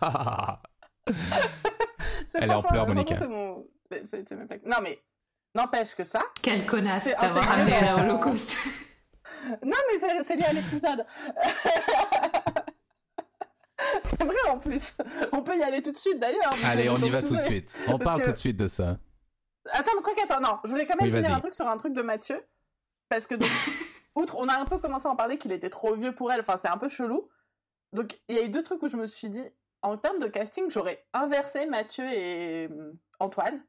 C'est 2.31 2.39
Elle 2.43 2.51
est 2.51 2.55
en 2.55 2.63
pleurs, 2.63 2.87
Monica. 2.89 3.17
c'est 3.19 3.29
mon- 3.29 3.65
c'est- 3.91 4.03
c'est 4.29 4.67
Non, 4.67 4.77
mais 4.83 4.99
N'empêche 5.57 5.95
que 5.95 6.05
ça. 6.05 6.23
Quelle 6.43 6.67
connasse 6.67 7.09
d'avoir 7.19 7.51
amené 7.51 7.75
à 7.75 7.97
l'Holocauste. 7.97 8.57
Non, 9.65 9.77
mais 9.89 10.25
c'est- 10.25 10.35
lié 10.37 10.45
à 10.45 10.53
l'épisode. 10.53 11.07
c'est 14.03 14.23
vrai 14.25 14.37
en 14.51 14.59
plus. 14.59 14.93
On 15.33 15.43
peut 15.43 15.57
y 15.57 15.63
aller 15.63 15.83
tout 15.83 15.93
de 15.93 15.97
suite 15.97 16.19
d'ailleurs. 16.19 16.53
Allez, 16.65 16.91
on 16.91 16.97
y 16.97 17.09
va 17.11 17.23
tout 17.23 17.37
de 17.37 17.41
suite. 17.41 17.77
On 17.87 17.97
parle 17.99 18.21
que- 18.23 18.27
tout 18.27 18.33
de 18.33 18.39
suite 18.39 18.57
de 18.57 18.67
ça. 18.67 18.99
Attends, 19.71 19.93
mais 19.97 20.03
quoi 20.03 20.15
qu'attends, 20.17 20.41
non, 20.41 20.59
je 20.65 20.71
voulais 20.71 20.85
quand 20.87 21.01
même 21.01 21.11
Oui, 21.13 21.17
finir 21.17 21.33
un 21.35 21.39
truc 21.39 21.55
sur 21.55 21.69
un 21.69 21.77
truc 21.77 21.93
de 21.93 22.03
Mathieu. 22.03 22.45
Parce 23.09 23.27
que, 23.29 23.37
donc, 23.37 23.49
outre, 24.17 24.37
on 24.39 24.49
a 24.49 24.55
un 24.57 24.65
peu 24.65 24.79
commencé 24.79 25.07
à 25.07 25.11
en 25.11 25.17
parler 25.17 25.39
qu'il 25.39 25.53
était 25.53 25.71
trop 25.71 25.95
vieux 25.95 26.13
pour 26.13 26.33
elle, 26.33 26.41
enfin, 26.41 26.57
c'est 26.57 26.69
un 26.69 26.79
peu 26.79 26.89
chelou. 26.89 27.29
Donc, 27.93 28.19
il 28.29 28.35
y 28.37 28.39
a 28.41 28.43
eu 28.43 28.49
deux 28.49 28.63
trucs 28.65 28.83
où 28.83 28.89
je 28.89 28.97
me 28.97 29.07
suis 29.07 29.29
dit, 29.29 29.45
en 29.83 29.97
termes 29.97 30.19
de 30.19 30.27
casting, 30.27 30.69
j'aurais 30.71 31.07
inversé 31.13 31.67
Mathieu 31.67 32.05
et 32.05 32.69
euh, 32.69 32.93
Antoine. 33.21 33.61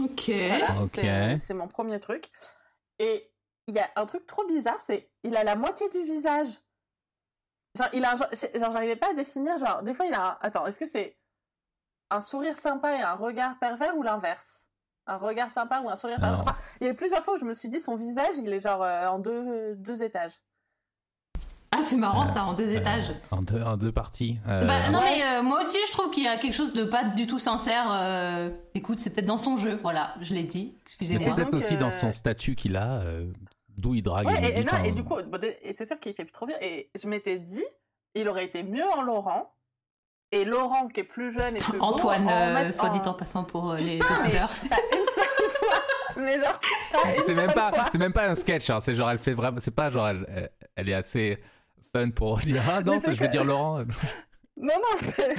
Ok. 0.00 0.30
Voilà, 0.48 0.76
Ok. 0.80 0.88
c'est- 1.38 1.54
mon 1.54 1.68
premier 1.68 1.98
truc. 2.00 2.30
Et 2.98 3.30
il 3.66 3.74
y 3.74 3.78
a 3.78 3.88
un 3.96 4.06
truc 4.06 4.26
trop 4.26 4.46
bizarre, 4.46 4.80
c'est 4.82 5.10
il 5.22 5.36
a 5.36 5.44
la 5.44 5.56
moitié 5.56 5.88
du 5.88 5.98
visage. 6.02 6.48
Genre, 7.76 7.88
il 7.92 8.04
a 8.04 8.12
un 8.12 8.16
genre, 8.16 8.28
j'arrivais 8.72 8.96
pas 8.96 9.10
à 9.10 9.14
définir, 9.14 9.56
genre, 9.58 9.82
des 9.82 9.94
fois 9.94 10.06
il 10.06 10.14
a 10.14 10.30
un... 10.32 10.38
Attends, 10.40 10.66
est-ce 10.66 10.78
que 10.80 10.86
c'est 10.86 11.16
un 12.10 12.20
sourire 12.20 12.58
sympa 12.58 12.96
et 12.96 13.02
un 13.02 13.14
regard 13.14 13.58
pervers 13.58 13.96
ou 13.96 14.02
l'inverse? 14.02 14.66
Un 15.06 15.16
regard 15.16 15.50
sympa 15.50 15.80
ou 15.80 15.88
un 15.88 15.96
sourire 15.96 16.18
pervers? 16.18 16.40
Enfin, 16.40 16.56
il 16.80 16.86
y 16.86 16.88
a 16.88 16.92
eu 16.92 16.96
plusieurs 16.96 17.22
fois 17.22 17.34
où 17.34 17.38
je 17.38 17.44
me 17.44 17.54
suis 17.54 17.68
dit, 17.68 17.80
son 17.80 17.94
visage, 17.94 18.36
il 18.38 18.52
est 18.52 18.60
genre 18.60 18.82
euh, 18.82 19.06
en 19.08 19.18
deux, 19.18 19.74
deux 19.76 20.02
étages. 20.02 20.40
Ah, 21.78 21.82
c'est 21.84 21.96
marrant 21.96 22.24
Euh, 22.24 22.32
ça, 22.32 22.44
en 22.44 22.54
deux 22.54 22.68
Euh, 22.74 22.78
étages. 22.80 23.12
en, 23.30 23.42
deux, 23.42 23.62
en 23.62 23.76
deux 23.76 23.92
parties. 23.92 24.38
Euh, 24.48 24.62
Bah, 24.64 24.90
non, 24.90 24.98
ouais. 25.00 25.16
mais 25.18 25.24
euh, 25.24 25.42
moi 25.42 25.60
aussi, 25.62 25.76
je 25.86 25.92
trouve 25.92 26.10
qu'il 26.10 26.24
y 26.24 26.28
a 26.28 26.36
quelque 26.36 26.54
chose 26.54 26.72
de 26.72 26.84
pas 26.84 27.04
du 27.04 27.26
tout 27.26 27.38
sincère. 27.38 27.86
euh, 27.92 28.50
Écoute, 28.74 29.00
c'est 29.00 29.10
peut-être 29.14 29.26
dans 29.26 29.38
son 29.38 29.56
jeu, 29.56 29.78
voilà, 29.82 30.14
je 30.20 30.34
l'ai 30.34 30.42
dit. 30.44 30.72
mais 30.74 30.80
Excusez-moi. 30.84 31.22
c'est 31.24 31.34
peut-être 31.34 31.54
aussi 31.54 31.74
euh, 31.74 31.78
dans 31.78 31.90
son 31.90 32.12
statut 32.12 32.54
qu'il 32.54 32.76
a, 32.76 33.00
euh, 33.00 33.26
d'où 33.76 33.94
il 33.94 34.02
drague. 34.02 34.26
Ouais, 34.26 34.50
et, 34.52 34.58
et 34.60 34.62
là, 34.64 34.70
enfin, 34.74 34.84
et 34.84 34.92
du 34.92 35.04
coup, 35.04 35.16
c'est 35.76 35.86
sûr 35.86 35.98
qu'il 36.00 36.12
fait 36.14 36.24
plus 36.24 36.32
trop 36.32 36.46
vieux. 36.46 36.56
Et 36.62 36.90
je 37.00 37.08
m'étais 37.08 37.38
dit, 37.38 37.64
il 38.14 38.28
aurait 38.28 38.44
été 38.44 38.62
mieux 38.62 38.86
en 38.96 39.02
Laurent. 39.02 39.52
Et 40.30 40.44
Laurent, 40.44 40.88
qui 40.88 41.00
est 41.00 41.04
plus 41.04 41.32
jeune 41.32 41.56
et 41.56 41.58
plus 41.58 41.78
beau, 41.78 41.84
Antoine, 41.84 42.26
en 42.28 42.30
euh, 42.30 42.52
mettre 42.54 42.76
soit 42.76 42.90
dit 42.90 42.98
en- 43.00 43.12
en 43.12 43.14
passant 43.14 43.44
pour 43.44 43.70
euh, 43.70 43.76
les 43.76 43.98
auditeurs. 43.98 44.50
pas 44.68 44.76
une 44.92 45.04
seule 45.06 45.24
fois. 45.58 45.78
Mais 46.18 46.38
genre, 46.38 46.60
c'est 47.24 47.34
même 47.34 47.52
pas, 47.52 47.72
c'est 47.90 47.96
même 47.98 48.12
pas 48.12 48.28
un 48.28 48.34
sketch. 48.34 48.68
hein, 48.68 48.80
C'est 48.80 48.94
genre 48.94 49.10
elle 49.10 49.18
fait 49.18 49.32
vraiment, 49.32 49.58
c'est 49.60 49.70
pas 49.74 49.88
genre 49.88 50.08
elle- 50.08 50.50
elle 50.76 50.88
est 50.90 50.94
assez 50.94 51.38
pour 52.06 52.38
dire 52.44 52.62
ah 52.70 52.80
non, 52.82 53.00
ça, 53.00 53.12
je 53.12 53.20
vais 53.20 53.26
que- 53.26 53.32
dire 53.32 53.44
Laurent. 53.44 53.84
Non, 54.60 54.74
non, 54.74 54.98
c'est- 55.00 55.36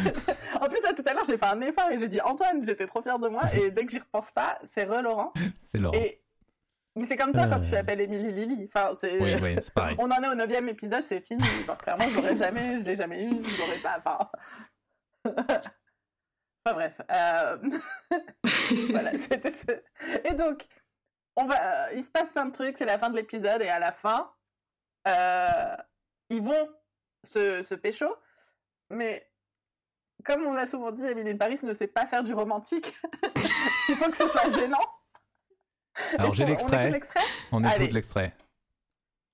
en 0.62 0.70
plus, 0.70 0.82
là, 0.82 0.93
tout 0.95 1.03
à 1.05 1.14
l'heure, 1.14 1.26
j'ai 1.26 1.38
fait 1.38 1.45
un 1.45 1.60
effort 1.60 1.89
et 1.91 1.97
j'ai 1.97 2.07
dit 2.07 2.22
Antoine, 2.22 2.64
j'étais 2.64 2.86
trop 2.86 3.01
fière 3.01 3.20
de 3.20 3.28
moi. 3.28 3.43
Et 3.53 3.70
dès 3.70 3.86
que 3.86 3.91
j'y 3.91 3.99
repense 3.99 4.32
pas, 4.32 4.57
c'est 4.64 4.86
re 4.86 5.01
Laurent. 5.01 5.34
C'est 5.57 5.78
Laurent. 5.78 5.97
Et... 5.99 6.22
Mais 6.95 7.03
c'est 7.05 7.18
comme 7.18 7.34
toi 7.34 7.45
quand 7.47 7.60
tu 7.60 7.74
Euh. 7.76 7.80
appelles 7.80 7.99
Émilie 7.99 8.32
Lily. 8.32 8.66
Enfin, 8.74 8.91
c'est... 8.95 9.20
Oui, 9.20 9.36
oui, 9.41 9.55
c'est 9.60 9.74
pareil. 9.74 9.97
On 9.99 10.10
en 10.10 10.24
est 10.24 10.28
au 10.30 10.36
neuvième 10.36 10.70
épisode, 10.70 11.05
c'est 11.05 11.20
fini. 11.20 11.43
Clairement, 11.84 12.05
je 12.10 12.16
l'aurais 12.16 12.36
jamais, 12.36 12.78
je 12.80 12.86
l'ai 12.86 12.95
jamais 12.95 13.26
eu, 13.26 13.43
je 13.43 13.62
l'aurais 13.62 13.80
pas. 13.80 13.97
Enfin. 13.99 14.30
enfin 16.66 16.74
bref. 16.74 17.01
euh, 17.12 17.57
voilà, 18.89 19.18
c'était. 19.18 19.51
ce- 19.51 19.82
Et 20.30 20.34
donc, 20.34 20.64
on 21.36 21.45
va. 21.45 21.88
euh, 21.88 21.93
Il 21.95 22.03
se 22.03 22.10
passe 22.12 22.32
plein 22.32 22.45
de 22.45 22.51
trucs. 22.51 22.78
C'est 22.78 22.86
la 22.86 22.97
fin 22.97 23.10
de 23.10 23.16
l'épisode 23.16 23.62
et 23.62 23.70
à 23.70 23.80
la 23.80 23.91
fin, 23.91 24.32
euh, 25.07 25.76
ils 26.30 26.42
vont 26.42 26.70
se, 27.24 27.62
se 27.62 27.76
pécho, 27.76 28.08
mais. 28.90 29.26
Comme 30.26 30.46
on 30.46 30.54
l'a 30.54 30.68
souvent 30.68 30.92
dit, 30.92 31.06
Emily 31.06 31.34
Paris 31.34 31.60
ne 31.64 31.74
sait 31.74 31.88
pas 31.88 32.06
faire 32.06 32.26
du 32.26 32.34
romantique. 32.34 32.94
Il 33.88 33.96
faut 33.96 34.10
que 34.12 34.18
ce 34.18 34.28
soit 34.28 34.50
gênant. 34.50 34.78
Alors 36.18 36.36
j'ai 36.36 36.46
l'extrait. 36.46 37.00
On 37.54 37.64
écoute 37.64 37.92
l'extrait. 37.94 38.36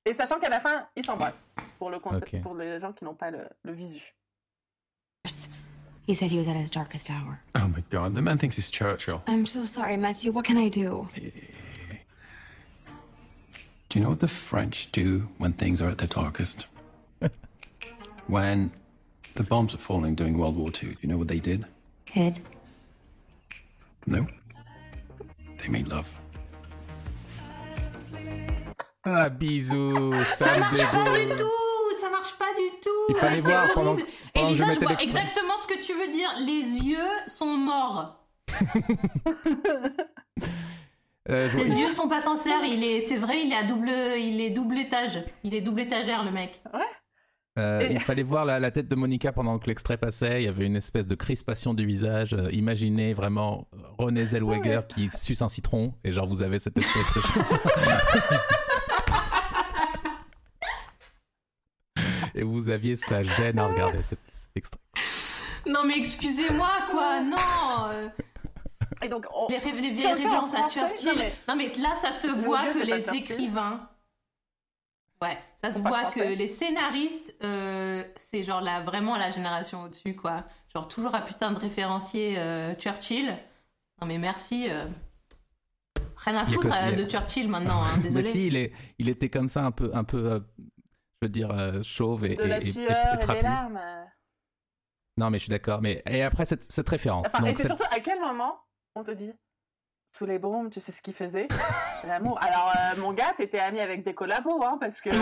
Et 0.05 0.13
sachant 0.13 0.39
qu'à 0.39 0.49
la 0.49 0.59
fin, 0.59 0.87
ils 0.95 1.03
s'embrassent. 1.03 1.43
Pour, 1.79 1.89
le 1.89 1.97
cont- 1.97 2.15
Ok. 2.15 2.39
pour 2.41 2.55
les 2.55 2.79
gens 2.79 2.93
qui 2.93 3.03
n'ont 3.03 3.15
pas 3.15 3.31
le, 3.31 3.47
le 3.63 3.71
visu. 3.71 4.13
He 6.07 6.13
said 6.13 6.31
he 6.31 6.37
was 6.37 6.47
at 6.47 6.55
his 6.55 6.69
darkest 6.69 7.09
hour. 7.09 7.39
Oh 7.55 7.67
my 7.67 7.83
god, 7.89 8.13
the 8.13 8.21
man 8.21 8.37
thinks 8.37 8.55
he's 8.55 8.69
Churchill. 8.69 9.23
I'm 9.27 9.47
so 9.47 9.65
sorry, 9.65 9.97
Matthew. 9.97 10.31
What 10.31 10.45
can 10.45 10.57
I 10.59 10.69
do? 10.69 11.07
Do 13.89 13.99
you 13.99 14.01
know 14.01 14.09
what 14.11 14.19
the 14.19 14.27
French 14.27 14.91
do 14.91 15.27
when 15.39 15.53
things 15.53 15.81
are 15.81 15.89
at 15.89 15.97
their 15.97 16.07
darkest? 16.07 16.67
When 18.27 18.71
the 19.35 19.43
bombs 19.43 19.73
were 19.73 19.79
falling 19.79 20.15
during 20.15 20.37
World 20.37 20.55
War 20.57 20.69
II, 20.69 20.89
do 20.93 20.97
you 21.01 21.09
know 21.09 21.17
what 21.17 21.27
they 21.27 21.39
did? 21.39 21.65
Kid. 22.05 22.39
No. 24.07 24.25
They 25.59 25.67
made 25.69 25.87
love. 25.87 26.09
Ah 29.03 29.29
bisous. 29.29 30.13
Ça 30.37 30.57
marche 30.57 30.91
pas 30.91 31.17
du 31.17 31.35
tout, 31.35 31.97
ça 31.99 32.09
marche 32.09 32.35
pas 32.37 32.53
du 32.57 32.79
tout. 32.81 32.89
Il 33.09 33.15
fallait 33.15 33.35
C'est 33.35 33.41
voir 33.41 33.73
pendant- 33.73 33.91
horrible. 33.91 34.07
pendant 34.33 34.47
que 34.49 34.55
je 34.55 34.61
Elisa, 34.63 34.65
je 34.65 34.69
mettais 34.79 34.85
vois 34.93 35.03
exactement 35.03 35.57
ce 35.61 35.67
que 35.67 35.83
tu 35.85 35.93
veux 35.93 36.07
dire. 36.11 36.29
Les 36.39 36.83
yeux 36.83 37.11
sont 37.27 37.55
morts. 37.57 38.25
Euh, 41.27 41.49
je- 41.49 41.57
Les 41.57 41.79
yeux 41.79 41.89
sont 41.91 42.07
pas 42.07 42.21
sincères. 42.21 42.63
Il 42.63 42.83
est, 42.83 43.01
c'est 43.07 43.17
vrai, 43.17 43.41
il 43.43 43.51
est 43.51 43.55
à 43.55 43.63
double, 43.63 43.89
il 43.89 44.39
est 44.41 44.51
double 44.51 44.77
étage. 44.77 45.23
Il 45.43 45.55
est 45.55 45.61
double 45.61 45.81
étagère, 45.81 46.23
le 46.23 46.29
mec. 46.29 46.61
Euh, 47.57 47.87
Il 47.89 48.01
fallait 48.01 48.23
voir 48.23 48.43
la, 48.43 48.59
la 48.59 48.69
tête 48.69 48.89
de 48.89 48.95
Monica 48.95 49.31
pendant 49.31 49.57
que 49.59 49.67
l'extrait 49.67 49.95
passait. 49.97 50.41
Il 50.41 50.45
y 50.45 50.49
avait 50.49 50.65
une 50.65 50.75
espèce 50.75 51.07
de 51.07 51.15
crispation 51.15 51.73
du 51.73 51.85
visage. 51.85 52.33
Euh, 52.33 52.49
imaginez 52.51 53.13
vraiment 53.13 53.65
René 53.97 54.25
Zellweger 54.25 54.87
qui 54.87 55.09
suce 55.09 55.41
un 55.41 55.47
citron 55.47 55.93
et 56.03 56.11
genre 56.11 56.27
vous 56.27 56.41
avez 56.41 56.59
cette 56.59 56.77
espèce 56.77 57.13
de. 57.15 57.21
et 62.35 62.43
vous 62.43 62.69
aviez 62.69 62.95
sa 62.95 63.23
gêne 63.23 63.59
à 63.59 63.67
regarder 63.67 64.01
cet, 64.01 64.19
cet 64.27 64.49
extrait. 64.55 64.79
Non, 65.67 65.81
mais 65.85 65.97
excusez-moi, 65.97 66.69
quoi. 66.91 67.21
Non. 67.21 68.09
Et 69.03 69.09
donc, 69.09 69.25
on... 69.33 69.47
Les, 69.49 69.57
ré- 69.57 69.71
les 69.73 69.95
Si 69.97 70.05
on 70.07 70.15
vieilles 70.15 70.23
le 70.23 70.27
fait 70.29 70.35
en 70.35 70.41
références 70.41 70.55
à 70.55 70.69
Churchill. 70.69 71.07
non, 71.07 71.13
mais- 71.17 71.33
Non, 71.47 71.55
mais 71.55 71.67
là, 71.81 71.95
ça 71.95 72.11
se 72.11 72.27
voit 72.27 72.65
que 72.67 72.85
les 72.85 73.03
Churchill. 73.03 73.15
écrivains. 73.33 73.87
Ouais, 75.21 75.37
ça 75.63 75.71
se 75.73 75.79
voit 75.79 76.01
français. 76.01 76.19
que 76.21 76.33
les 76.33 76.47
scénaristes, 76.47 77.33
euh, 77.43 78.03
c'est 78.17 78.43
genre 78.43 78.61
là, 78.61 78.81
vraiment 78.81 79.15
la 79.15 79.31
génération 79.31 79.83
au-dessus, 79.83 80.15
quoi. 80.15 80.43
Genre 80.73 80.87
toujours 80.87 81.15
à 81.15 81.21
putain 81.23 81.51
de 81.51 81.57
référencier 81.59 82.35
euh, 82.37 82.75
Churchill. 82.75 83.27
Non, 84.01 84.07
mais 84.07 84.17
merci. 84.17 84.67
euh, 84.69 84.85
Rien 86.17 86.37
à 86.37 86.45
foutre 86.45 86.67
euh, 86.83 86.91
de 86.93 87.09
Churchill 87.09 87.47
maintenant, 87.47 87.81
hein, 87.83 87.87
Mais 87.97 88.03
désolé. 88.03 88.31
si, 88.31 88.47
il, 88.47 88.55
est, 88.57 88.73
il 88.99 89.09
était 89.09 89.29
comme 89.29 89.47
ça 89.47 89.63
un 89.63 89.71
peu, 89.71 89.91
un 89.93 90.03
peu 90.03 90.31
euh, 90.33 90.39
je 91.21 91.27
veux 91.27 91.29
dire, 91.29 91.51
euh, 91.51 91.81
chauve 91.81 92.25
et, 92.25 92.35
de 92.35 92.43
et- 92.43 92.47
la 92.47 92.57
et- 92.59 92.67
et- 92.67 92.71
sueur 92.71 93.13
et 93.23 93.25
des 93.35 93.41
larmes. 93.41 93.79
Non, 95.17 95.29
mais 95.29 95.37
je 95.37 95.43
suis 95.43 95.49
d'accord. 95.51 95.81
Mais 95.81 96.03
et 96.07 96.23
après 96.23 96.43
cette, 96.45 96.69
cette 96.71 96.89
référence. 96.89 97.27
Enfin, 97.27 97.45
et 97.45 97.49
donc 97.49 97.55
c'est 97.57 97.67
cette- 97.67 97.77
surtout 97.77 97.95
à 97.95 97.99
quel 98.01 98.19
moment 98.19 98.59
on 98.95 99.03
te 99.03 99.11
dit 99.11 99.31
sous 100.15 100.25
les 100.25 100.39
brumes, 100.39 100.69
tu 100.69 100.79
sais 100.79 100.93
ce 100.93 101.01
qu'il 101.01 101.13
faisait? 101.13 101.47
L'amour. 102.07 102.39
Alors, 102.41 102.71
euh, 102.75 102.95
mon 103.01 103.11
gars, 103.11 103.33
t'étais 103.37 103.59
ami 103.59 103.81
avec 103.81 104.03
des 104.05 104.13
collabos, 104.13 104.63
hein, 104.63 104.77
parce 104.79 105.01
que. 105.01 105.09
Ouais, 105.09 105.15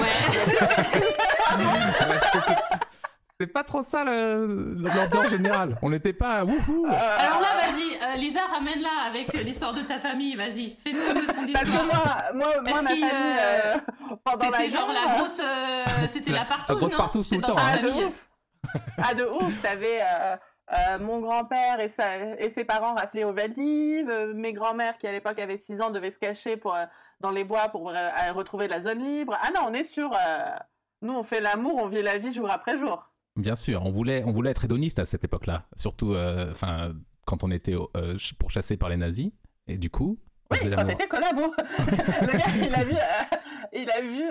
c'est- 3.38 3.48
pas 3.48 3.64
trop 3.66 3.84
ça 3.84 4.06
le- 4.06 4.76
l'ambiance 4.78 5.30
générale. 5.30 5.78
On 5.82 5.89
n'était 5.89 6.14
pas 6.14 6.46
wouhou. 6.46 6.86
Alors 6.88 7.41
là, 7.41 7.48
vas-y, 7.58 7.98
euh, 8.02 8.16
Lisa, 8.18 8.39
ramène-la 8.54 8.89
avec 9.10 9.36
euh, 9.36 9.44
l'histoire 9.44 9.74
de 9.74 9.82
ta 9.82 10.00
famille, 10.00 10.36
vas-y. 10.38 10.78
Fais-nous 10.82 11.02
une 11.02 11.20
leçon 11.22 11.34
Parce 11.52 11.66
que 11.66 11.72
d'histoire. 11.72 11.86
moi, 11.86 12.24
moi, 12.34 12.48
moi 12.62 12.82
ma 12.82 12.88
famille, 12.89 13.04
euh, 13.04 13.76
euh, 13.76 13.80
pendant 14.24 14.50
la 14.50 14.58
C'était 14.60 14.70
genre 14.72 14.89
guerre, 14.91 15.08
la 15.10 15.16
grosse. 15.18 15.39
euh, 15.41 15.84
C'était 16.08 16.32
la 16.32 16.46
partouze, 16.46 16.78
grosse 16.78 16.91
non? 16.94 16.98
partouze 16.98 17.28
tout 17.28 17.36
le 17.36 17.41
C'était 17.41 17.52
dans 17.52 17.58
temps, 17.58 17.66
ta 17.66 17.74
Ah, 17.74 17.78
de 17.80 17.88
ouf 17.89 18.28
Ah, 19.04 19.14
de 19.14 19.26
ouf 19.26 19.62
T'avais 19.62 20.02
euh, 20.72 20.97
mon 20.99 21.20
grand-père 21.20 21.80
et, 21.82 21.89
ses 21.89 22.64
parents 22.66 22.93
raflaient 22.95 23.26
aux 23.26 23.34
Valdives, 23.34 24.09
euh, 24.09 24.34
mes 24.34 24.53
grands-mères 24.53 24.97
qui 24.97 25.07
à 25.07 25.11
l'époque 25.11 25.38
avaient 25.39 25.57
6 25.57 25.82
ans 25.82 25.89
devaient 25.89 26.11
se 26.11 26.20
cacher 26.20 26.55
pour, 26.55 26.74
euh, 26.74 26.86
dans 27.20 27.32
les 27.32 27.43
bois 27.43 27.68
pour 27.70 27.89
euh, 27.89 28.09
retrouver 28.34 28.70
la 28.70 28.80
zone 28.80 29.03
libre. 29.03 29.38
Ah 29.41 29.49
non, 29.53 29.61
on 29.68 29.74
est 29.74 29.84
sur... 29.84 30.18
nous, 31.01 31.14
on 31.14 31.24
fait 31.24 31.41
l'amour, 31.41 31.76
on 31.84 31.88
vit 31.88 32.01
la 32.01 32.18
vie 32.18 32.34
jour 32.34 32.49
après 32.49 32.78
jour. 32.78 33.11
Bien 33.36 33.55
sûr, 33.55 33.84
on 33.86 33.91
voulait, 33.91 34.24
on 34.26 34.32
voulait 34.32 34.51
être 34.51 34.64
hédoniste 34.64 34.99
à 34.99 35.05
cette 35.05 35.24
époque-là. 35.24 35.64
Surtout, 35.76 36.16
enfin, 36.51 36.93
quand 37.26 37.43
on 37.43 37.51
était 37.51 37.76
ch- 37.93 38.36
pourchassé 38.36 38.78
par 38.78 38.89
les 38.89 38.97
nazis. 38.97 39.32
Et 39.68 39.78
du 39.78 39.89
coup, 39.89 40.18
on 40.49 40.55
faisait 40.55 40.76
Quand 40.76 40.86
t'étais 40.86 41.07
collabo 41.07 41.41
Le 41.57 42.38
gars, 42.38 42.45
il 42.55 42.76
a 42.76 42.84
vu... 42.84 42.95
il 43.74 43.89
a 43.89 44.01
vu... 44.01 44.30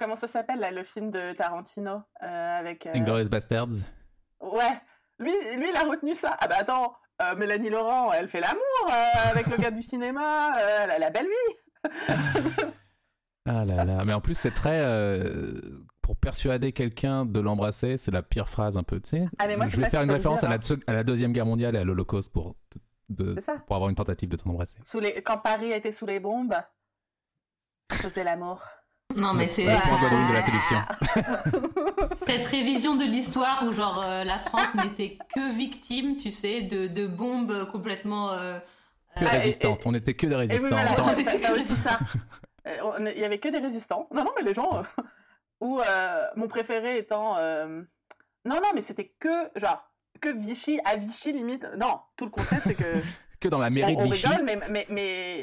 comment 0.00 0.16
ça 0.16 0.28
s'appelle, 0.28 0.66
le 0.74 0.82
film 0.82 1.10
de 1.10 1.34
Tarantino 1.34 2.02
avec... 2.20 2.86
Inglourious 2.86 3.28
Bastards. 3.28 3.84
Ouais, 4.40 4.80
lui, 5.18 5.32
lui, 5.56 5.70
il 5.70 5.76
a 5.76 5.84
retenu 5.84 6.14
ça. 6.14 6.36
Ah 6.40 6.48
bah 6.48 6.56
attends, 6.58 6.94
euh, 7.22 7.34
Mélanie 7.36 7.70
Laurent, 7.70 8.12
elle 8.12 8.28
fait 8.28 8.40
l'amour 8.40 8.62
euh, 8.90 9.30
avec 9.30 9.46
le 9.46 9.56
gars 9.56 9.70
du 9.70 9.82
cinéma, 9.82 10.58
euh, 10.58 10.80
elle 10.84 10.90
a 10.90 10.98
la 10.98 11.10
belle 11.10 11.26
vie. 11.26 12.64
Ah 13.48 13.64
là 13.64 13.84
là. 13.84 14.04
Mais 14.04 14.12
en 14.12 14.20
plus, 14.20 14.36
c'est 14.36 14.50
très. 14.50 14.80
euh, 14.80 15.60
pour 16.02 16.16
persuader 16.16 16.72
quelqu'un 16.72 17.24
de 17.24 17.40
l'embrasser, 17.40 17.96
c'est 17.96 18.10
la 18.12 18.22
pire 18.22 18.48
phrase 18.48 18.76
un 18.76 18.82
peu, 18.82 19.00
tu 19.00 19.10
sais. 19.10 19.28
Ah, 19.38 19.46
mais 19.48 19.56
moi, 19.56 19.66
Je 19.68 19.80
vais 19.80 19.90
faire 19.90 20.02
une 20.02 20.10
référence 20.10 20.40
dire, 20.40 20.48
à, 20.48 20.52
la, 20.52 20.58
hein. 20.58 20.78
à 20.86 20.92
la 20.92 21.04
Deuxième 21.04 21.32
Guerre 21.32 21.46
mondiale 21.46 21.74
et 21.74 21.78
à 21.78 21.84
l'Holocauste 21.84 22.32
pour 22.32 22.56
de, 23.08 23.36
pour 23.66 23.76
avoir 23.76 23.88
une 23.88 23.96
tentative 23.96 24.28
de 24.28 24.36
t'embrasser. 24.36 24.78
Les... 25.00 25.22
Quand 25.22 25.38
Paris 25.38 25.72
était 25.72 25.92
sous 25.92 26.06
les 26.06 26.20
bombes, 26.20 26.56
faisait 27.92 28.24
l'amour. 28.24 28.64
Non, 29.14 29.32
mais 29.32 29.48
c'est 29.48 29.64
Le 29.64 29.70
point 29.88 30.00
Godwin 30.00 30.28
de 30.28 30.32
la 30.34 30.40
Ah. 30.40 30.42
séduction. 30.42 32.16
cette 32.26 32.46
révision 32.46 32.96
de 32.96 33.04
l'histoire 33.04 33.62
où 33.66 33.72
genre 33.72 34.02
euh, 34.04 34.24
la 34.24 34.38
France 34.38 34.74
n'était 34.74 35.16
que 35.34 35.54
victime, 35.56 36.16
tu 36.16 36.30
sais, 36.30 36.62
de, 36.62 36.86
de 36.86 37.06
bombes 37.06 37.70
complètement. 37.70 38.32
euh, 38.32 38.58
Que 39.16 39.24
euh, 39.24 39.28
Ah, 39.30 39.36
et- 39.36 39.38
résistantes. 39.38 39.86
On 39.86 39.94
était 39.94 40.12
que 40.14 40.26
des 40.26 40.34
oui, 40.34 40.40
résistants. 40.40 40.68
voilà, 40.68 40.92
Attends. 40.92 41.14
t'as- 41.14 41.22
t'as- 41.24 41.38
t'as 41.38 41.52
aussi 41.54 41.76
ça. 41.76 41.98
Euh, 42.66 42.76
on- 42.82 43.06
Il 43.06 43.18
y 43.18 43.24
avait 43.24 43.38
que 43.38 43.48
des 43.48 43.58
résistants. 43.58 44.06
Non, 44.12 44.24
non, 44.24 44.32
mais 44.36 44.42
les 44.42 44.52
gens. 44.54 44.70
euh, 44.78 44.82
Ou 45.62 45.80
euh, 45.80 46.26
mon 46.36 46.48
préféré 46.48 46.98
étant. 46.98 47.36
euh, 47.38 47.82
Non, 48.44 48.56
non, 48.56 48.68
mais 48.74 48.82
c'était 48.82 49.14
que, 49.18 49.48
genre, 49.58 49.90
que 50.20 50.28
Vichy, 50.28 50.78
à 50.84 50.96
Vichy 50.96 51.32
limite. 51.32 51.66
Non, 51.78 52.00
tout 52.16 52.26
le 52.26 52.30
concept, 52.30 52.62
c'est 52.66 52.74
que. 52.74 52.84
Que 53.40 53.48
dans 53.48 53.58
la 53.58 53.66
on, 53.68 53.70
mairie 53.70 53.94
de 53.94 54.00
on 54.00 54.04
Vichy. 54.08 54.26
rigole, 54.26 54.44
mais, 54.46 54.56
mais, 54.56 54.68
mais, 54.70 54.86
mais, 54.90 55.42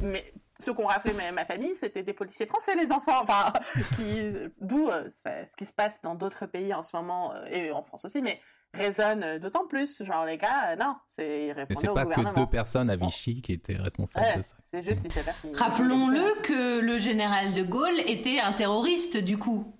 mais 0.00 0.32
ceux 0.58 0.72
qu'on 0.74 0.86
raflait 0.86 1.12
ma, 1.12 1.32
ma 1.32 1.44
famille, 1.44 1.74
c'était 1.78 2.02
des 2.02 2.12
policiers 2.12 2.46
français, 2.46 2.74
les 2.76 2.92
enfants. 2.92 3.20
Enfin, 3.22 3.52
qui. 3.96 4.32
D'où 4.60 4.88
euh, 4.88 5.08
ce 5.08 5.56
qui 5.56 5.66
se 5.66 5.72
passe 5.72 6.00
dans 6.02 6.14
d'autres 6.14 6.46
pays 6.46 6.72
en 6.74 6.82
ce 6.82 6.96
moment, 6.96 7.32
euh, 7.34 7.44
et 7.50 7.70
en 7.72 7.82
France 7.82 8.04
aussi, 8.04 8.22
mais 8.22 8.40
résonne 8.74 9.22
euh, 9.22 9.38
d'autant 9.38 9.66
plus. 9.66 10.02
Genre, 10.02 10.24
les 10.26 10.38
gars, 10.38 10.70
euh, 10.70 10.76
non, 10.76 10.96
c'est 11.16 11.42
ils 11.42 11.46
Mais 11.48 11.52
répondaient 11.52 11.80
c'est 11.80 11.88
au 11.88 11.94
pas 11.94 12.06
que 12.06 12.34
deux 12.34 12.46
personnes 12.46 12.90
à 12.90 12.96
Vichy 12.96 13.42
qui 13.42 13.52
étaient 13.52 13.76
responsables 13.76 14.26
Ouais, 14.26 14.36
de 14.38 14.42
ça. 14.42 14.56
c'est 14.72 14.82
juste, 14.82 15.06
Rappelons-le 15.54 16.42
que 16.42 16.80
le 16.80 16.98
général 16.98 17.54
de 17.54 17.62
Gaulle 17.62 17.98
était 18.06 18.40
un 18.40 18.52
terroriste 18.52 19.16
du 19.16 19.38
coup, 19.38 19.72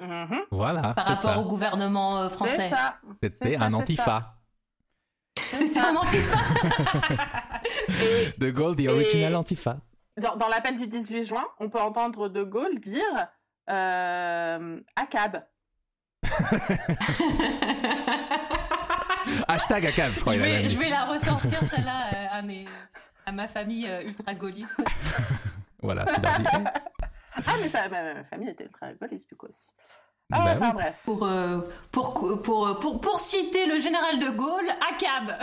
Mhm. 0.00 0.40
Voilà, 0.50 0.94
par 0.94 1.04
c'est 1.04 1.12
rapport 1.12 1.34
ça. 1.34 1.38
au 1.40 1.44
gouvernement 1.44 2.28
C'est 2.30 2.34
français. 2.34 2.68
ça. 2.70 2.96
C'était 3.22 3.50
C'est 3.52 3.58
ça, 3.58 3.64
un 3.64 3.68
c'est 3.70 3.76
antifa. 3.76 4.34
C'était 5.36 5.80
un 5.80 5.94
antifa. 5.96 6.38
Et 7.88 8.32
De 8.38 8.50
Gaulle, 8.50 8.76
the 8.76 8.80
Et- 8.80 8.88
original 8.88 9.36
antifa. 9.36 9.76
Dans, 10.20 10.36
dans 10.36 10.48
l'appel 10.48 10.76
du 10.76 10.86
18 10.86 11.24
juin, 11.24 11.44
on 11.58 11.68
peut 11.68 11.80
entendre 11.80 12.28
De 12.28 12.42
Gaulle 12.44 12.78
dire 12.78 13.28
euh, 13.68 14.80
ACAB. 14.96 15.42
Hashtag 19.48 19.86
ACAB, 19.86 20.12
je 20.14 20.20
crois. 20.20 20.34
je, 20.34 20.38
vais, 20.40 20.68
je 20.68 20.90
la 20.90 21.04
ressortir 21.06 21.58
celle-là 21.74 22.10
euh, 22.14 22.26
à, 22.38 22.42
mes, 22.42 22.64
à 23.26 23.32
ma 23.32 23.48
famille 23.48 23.86
euh, 23.88 24.02
ultra 24.02 24.34
gaulliste. 24.34 24.80
Voilà, 25.82 26.04
tu. 26.04 26.20
Ah, 27.46 27.54
mais 27.58 27.70
ça, 27.70 27.88
ma, 27.88 28.12
ma 28.12 28.22
famille 28.22 28.50
était 28.50 28.64
ultra 28.64 28.92
gaulliste 28.92 29.30
du 29.30 29.36
coup 29.36 29.46
aussi. 29.46 29.70
Bah 30.28 30.36
Ah, 30.42 30.52
enfin 30.54 30.66
oui. 30.66 30.72
bref. 30.74 31.02
Pour, 31.06 31.24
euh, 31.24 31.60
pour, 31.90 32.12
pour, 32.42 32.78
pour, 32.78 33.00
pour, 33.00 33.18
citer 33.18 33.64
le 33.64 33.80
général 33.80 34.18
de 34.18 34.28
Gaulle, 34.28 34.68
ACAB. 34.90 35.38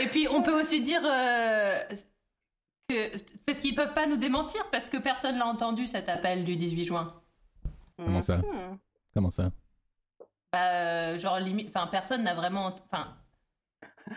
Et 0.00 0.06
puis 0.08 0.26
on 0.30 0.42
peut 0.42 0.58
aussi 0.58 0.80
dire 0.80 1.00
euh, 1.04 1.78
que 2.88 3.16
parce 3.46 3.58
qu'ils 3.60 3.74
peuvent 3.74 3.94
pas 3.94 4.06
nous 4.06 4.16
démentir 4.16 4.60
parce 4.72 4.88
que 4.90 4.96
personne 4.96 5.38
l'a 5.38 5.46
entendu 5.46 5.86
cet 5.86 6.08
appel 6.08 6.44
du 6.44 6.56
18 6.56 6.84
juin. 6.86 7.14
Comment 7.96 8.22
ça? 8.22 8.38
Mhm. 8.38 8.78
Comment 9.14 9.30
ça? 9.30 9.50
Bah, 10.52 10.58
euh, 10.72 11.18
genre 11.18 11.38
limite, 11.38 11.68
enfin 11.74 11.86
personne 11.86 12.22
n'a 12.22 12.34
vraiment, 12.34 12.74
enfin. 12.90 13.16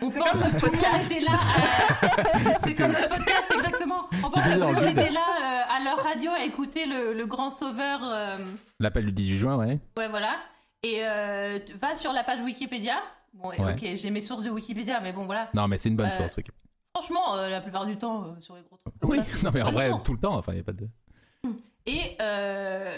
On 0.00 0.10
pense 0.10 0.12
que 0.42 0.58
tout 0.58 0.66
le 0.66 0.72
monde 0.72 1.04
était 1.04 1.20
là. 1.20 1.32
euh, 1.32 2.54
c'est 2.58 2.74
comme 2.74 2.88
notre 2.92 3.08
podcast, 3.08 3.52
exactement. 3.54 4.08
On 4.24 4.30
pense 4.30 4.44
que 4.44 4.52
tout 4.54 4.58
le 4.60 4.72
monde 4.74 4.82
était 4.98 5.10
là 5.10 5.20
euh, 5.20 5.76
à 5.76 5.84
leur 5.84 6.02
radio 6.02 6.30
à 6.32 6.42
écouter 6.44 6.86
le, 6.86 7.12
le 7.12 7.26
grand 7.26 7.50
sauveur. 7.50 8.00
euh, 8.02 8.34
L'appel 8.80 9.06
du 9.06 9.12
18 9.12 9.38
juin, 9.38 9.56
ouais. 9.56 9.78
Ouais, 9.96 10.08
voilà. 10.08 10.36
Et 10.82 11.04
euh, 11.04 11.58
vas 11.80 11.94
sur 11.94 12.12
la 12.12 12.24
page 12.24 12.40
Wikipédia. 12.40 12.96
Bon, 13.34 13.52
et- 13.52 13.60
Ouais. 13.60 13.72
ok, 13.74 13.96
j'ai 13.96 14.10
mes 14.10 14.22
sources 14.22 14.42
de 14.44 14.50
Wikipédia, 14.50 15.00
mais 15.00 15.12
bon, 15.12 15.26
voilà. 15.26 15.50
Non, 15.54 15.68
mais 15.68 15.76
c'est 15.78 15.88
une 15.90 15.96
bonne 15.96 16.06
Euh, 16.06 16.10
source, 16.12 16.36
Wikipédia. 16.36 16.60
Franchement, 16.96 17.34
euh, 17.36 17.48
la 17.48 17.60
plupart 17.60 17.86
du 17.86 17.96
temps, 17.98 18.24
euh, 18.24 18.40
sur 18.40 18.54
les 18.54 18.62
gros 18.62 18.76
trucs. 18.78 18.94
Oui, 19.02 19.18
non, 19.42 19.50
mais 19.52 19.62
en 19.62 19.72
vrai, 19.72 19.90
tout 20.04 20.12
le 20.12 20.20
temps, 20.20 20.36
enfin, 20.36 20.52
il 20.52 20.56
n'y 20.56 20.60
a 20.60 20.64
pas 20.64 20.72
de. 20.72 20.88
Et 21.86 22.16
euh, 22.20 22.96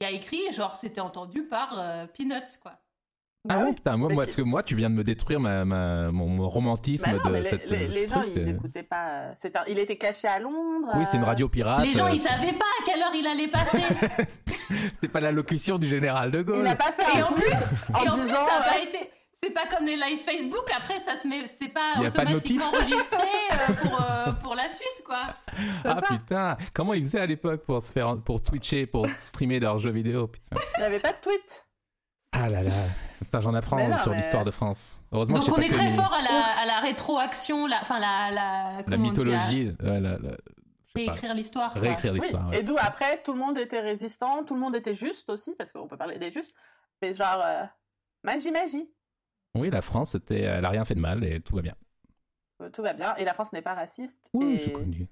il 0.00 0.04
y 0.04 0.06
a 0.06 0.10
écrit, 0.10 0.40
genre, 0.52 0.74
c'était 0.74 1.00
entendu 1.02 1.42
par 1.42 1.78
euh, 1.78 2.06
Peanuts, 2.06 2.58
quoi. 2.62 2.72
Ah 3.46 3.58
ouais 3.58 3.74
Putain, 3.74 3.98
moi, 3.98 4.08
Parce 4.16 4.34
que- 4.34 4.40
moi, 4.40 4.62
tu 4.62 4.74
viens 4.74 4.88
de 4.88 4.94
me 4.94 5.04
détruire 5.04 5.38
ma, 5.38 5.66
ma- 5.66 6.10
mon, 6.10 6.26
mon 6.28 6.48
romantisme 6.48 7.04
Bah 7.12 7.18
non, 7.22 7.30
mais 7.30 7.40
de 7.40 7.44
les, 7.44 7.50
cette. 7.50 7.70
les- 7.70 7.86
ce 7.86 7.94
les 8.00 8.08
gens, 8.08 8.20
truc, 8.22 8.32
ils 8.36 8.48
écoutaient 8.48 8.82
pas. 8.82 9.34
c'est 9.34 9.54
un- 9.54 9.64
Il 9.68 9.78
était 9.78 9.98
caché 9.98 10.26
à 10.26 10.38
Londres. 10.38 10.88
Oui, 10.96 11.04
c'est 11.04 11.18
une 11.18 11.24
radio 11.24 11.46
pirate. 11.50 11.84
Les 11.84 11.92
gens, 11.92 12.06
euh, 12.06 12.10
ils 12.12 12.18
savaient 12.20 12.54
pas 12.54 12.64
à 12.64 12.84
quelle 12.86 13.02
heure 13.02 13.12
il 13.14 13.26
allait 13.26 13.48
passer. 13.48 13.82
C'était 14.94 15.08
pas 15.08 15.20
la 15.20 15.30
locution 15.30 15.76
du 15.76 15.86
général 15.86 16.30
de 16.30 16.38
Il 16.38 16.44
Gaulle. 16.44 16.62
n'a 16.64 16.74
pas 16.74 16.90
fait 16.90 17.18
Et 17.18 17.20
un 17.20 17.24
en 17.24 17.32
tweet 17.32 17.44
en 17.92 18.02
Et 18.04 18.08
en 18.08 18.14
disant. 18.14 18.22
plus, 18.24 18.30
ça 18.30 18.38
a 18.56 18.60
euh, 18.60 18.70
pas 18.70 18.80
été. 18.82 19.10
C'est 19.44 19.52
pas 19.52 19.66
comme 19.66 19.86
les 19.86 19.96
lives 19.96 20.18
Facebook, 20.20 20.64
après, 20.74 21.00
ça 21.00 21.16
se 21.16 21.28
met. 21.28 21.46
C'est 21.46 21.68
pas 21.68 21.94
y 21.98 22.06
a 22.06 22.10
pas 22.10 22.24
de 22.24 22.30
automatiquement 22.30 22.66
enregistré 22.68 23.28
euh, 23.52 23.72
pour, 23.82 24.00
euh, 24.00 24.32
pour 24.42 24.54
la 24.54 24.68
suite, 24.70 25.02
quoi. 25.04 25.26
Ah 25.84 26.00
ça. 26.00 26.02
putain, 26.08 26.56
comment 26.72 26.94
ils 26.94 27.04
faisaient 27.04 27.20
à 27.20 27.26
l'époque 27.26 27.62
pour 27.64 27.82
se 27.82 27.92
faire, 27.92 28.16
pour 28.22 28.42
twitcher, 28.42 28.86
pour 28.86 29.06
streamer 29.18 29.60
leurs 29.60 29.78
jeux 29.78 29.90
vidéo, 29.90 30.26
putain. 30.28 30.56
Il 30.76 30.80
n'y 30.80 30.84
avait 30.86 30.98
pas 31.00 31.12
de 31.12 31.18
tweet. 31.20 31.66
Ah 32.32 32.48
là 32.48 32.62
là, 32.62 32.72
putain, 33.20 33.40
j'en 33.40 33.54
apprends 33.54 33.96
sur 33.98 34.10
mais- 34.10 34.16
l'histoire 34.16 34.44
de 34.44 34.50
France. 34.50 35.02
Heureusement 35.12 35.38
Donc 35.38 35.46
que 35.46 35.52
on 35.52 35.62
est 35.62 35.68
très 35.70 35.90
fort 35.90 36.12
à 36.12 36.22
la, 36.22 36.44
à 36.62 36.66
la 36.66 36.80
rétroaction, 36.80 37.66
la, 37.66 37.80
enfin 37.82 38.00
la, 38.00 38.30
la, 38.30 38.72
la 38.78 38.82
comment 38.82 38.96
on 38.96 38.98
dit, 38.98 39.02
à 39.06 39.10
mythologie, 39.10 39.76
ouais, 39.82 40.00
la- 40.00 40.18
réécrire 40.96 41.34
l'histoire. 41.34 41.72
réécrire 41.74 42.12
Oui. 42.12 42.18
l'histoire. 42.20 42.48
ouais, 42.50 42.60
Et 42.60 42.62
d'où 42.64 42.74
c'est 42.74 42.80
après, 42.86 43.22
tout 43.22 43.32
le 43.32 43.38
monde 43.38 43.58
était 43.58 43.80
résistant, 43.80 44.44
tout 44.44 44.54
le 44.54 44.60
monde 44.60 44.74
était 44.74 44.94
juste 44.94 45.28
aussi, 45.30 45.54
parce 45.56 45.70
qu'on 45.70 45.86
peut 45.86 45.96
parler 45.96 46.18
des 46.18 46.30
justes. 46.30 46.54
Mais 47.02 47.14
genre, 47.14 47.40
euh, 47.44 47.62
magie, 48.24 48.50
magie. 48.50 48.90
Oui, 49.54 49.70
la 49.70 49.82
France, 49.82 50.10
c'était, 50.10 50.40
elle 50.40 50.64
a 50.64 50.70
rien 50.70 50.84
fait 50.84 50.94
de 50.94 51.00
mal 51.00 51.24
et 51.24 51.40
tout 51.40 51.54
va 51.56 51.62
bien. 51.62 51.74
Euh, 52.62 52.70
Tout 52.70 52.82
va 52.82 52.92
bien. 52.92 53.14
Et 53.16 53.24
la 53.24 53.34
France 53.34 53.52
n'est 53.52 53.62
pas 53.62 53.74
raciste. 53.74 54.30
Oui, 54.32 54.54
et... 54.54 54.58
c'est 54.58 54.72
connu. 54.72 55.06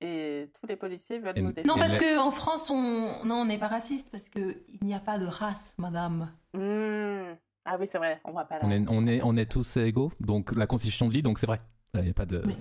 et 0.00 0.50
tous 0.60 0.66
les 0.66 0.76
policiers 0.76 1.18
veulent 1.18 1.36
Et- 1.38 1.42
nous 1.42 1.52
défendre. 1.52 1.74
Non, 1.74 1.80
parce 1.80 1.96
qu'en 1.98 2.30
France, 2.30 2.70
on 2.70 3.24
non, 3.24 3.36
on 3.36 3.44
n'est 3.46 3.58
pas 3.58 3.68
raciste 3.68 4.08
parce 4.10 4.28
que 4.28 4.56
il 4.68 4.86
n'y 4.86 4.94
a 4.94 5.00
pas 5.00 5.18
de 5.18 5.26
race, 5.26 5.74
madame. 5.78 6.30
Mmh. 6.54 7.34
Ah 7.64 7.76
oui, 7.78 7.86
c'est 7.90 7.98
vrai, 7.98 8.20
on 8.24 8.32
voit 8.32 8.44
pas 8.44 8.58
là. 8.58 8.64
On 8.64 8.70
est, 8.70 8.84
on 8.88 9.06
est, 9.06 9.20
on 9.22 9.36
est 9.36 9.50
tous 9.50 9.76
égaux, 9.76 10.10
donc 10.20 10.54
la 10.56 10.66
Constitution 10.66 11.06
le 11.06 11.12
dit, 11.12 11.22
donc 11.22 11.38
c'est 11.38 11.46
vrai. 11.46 11.60
Il 11.94 12.00
n'y 12.00 12.10
a 12.10 12.14
pas 12.14 12.26
de. 12.26 12.42
Oui. 12.46 12.56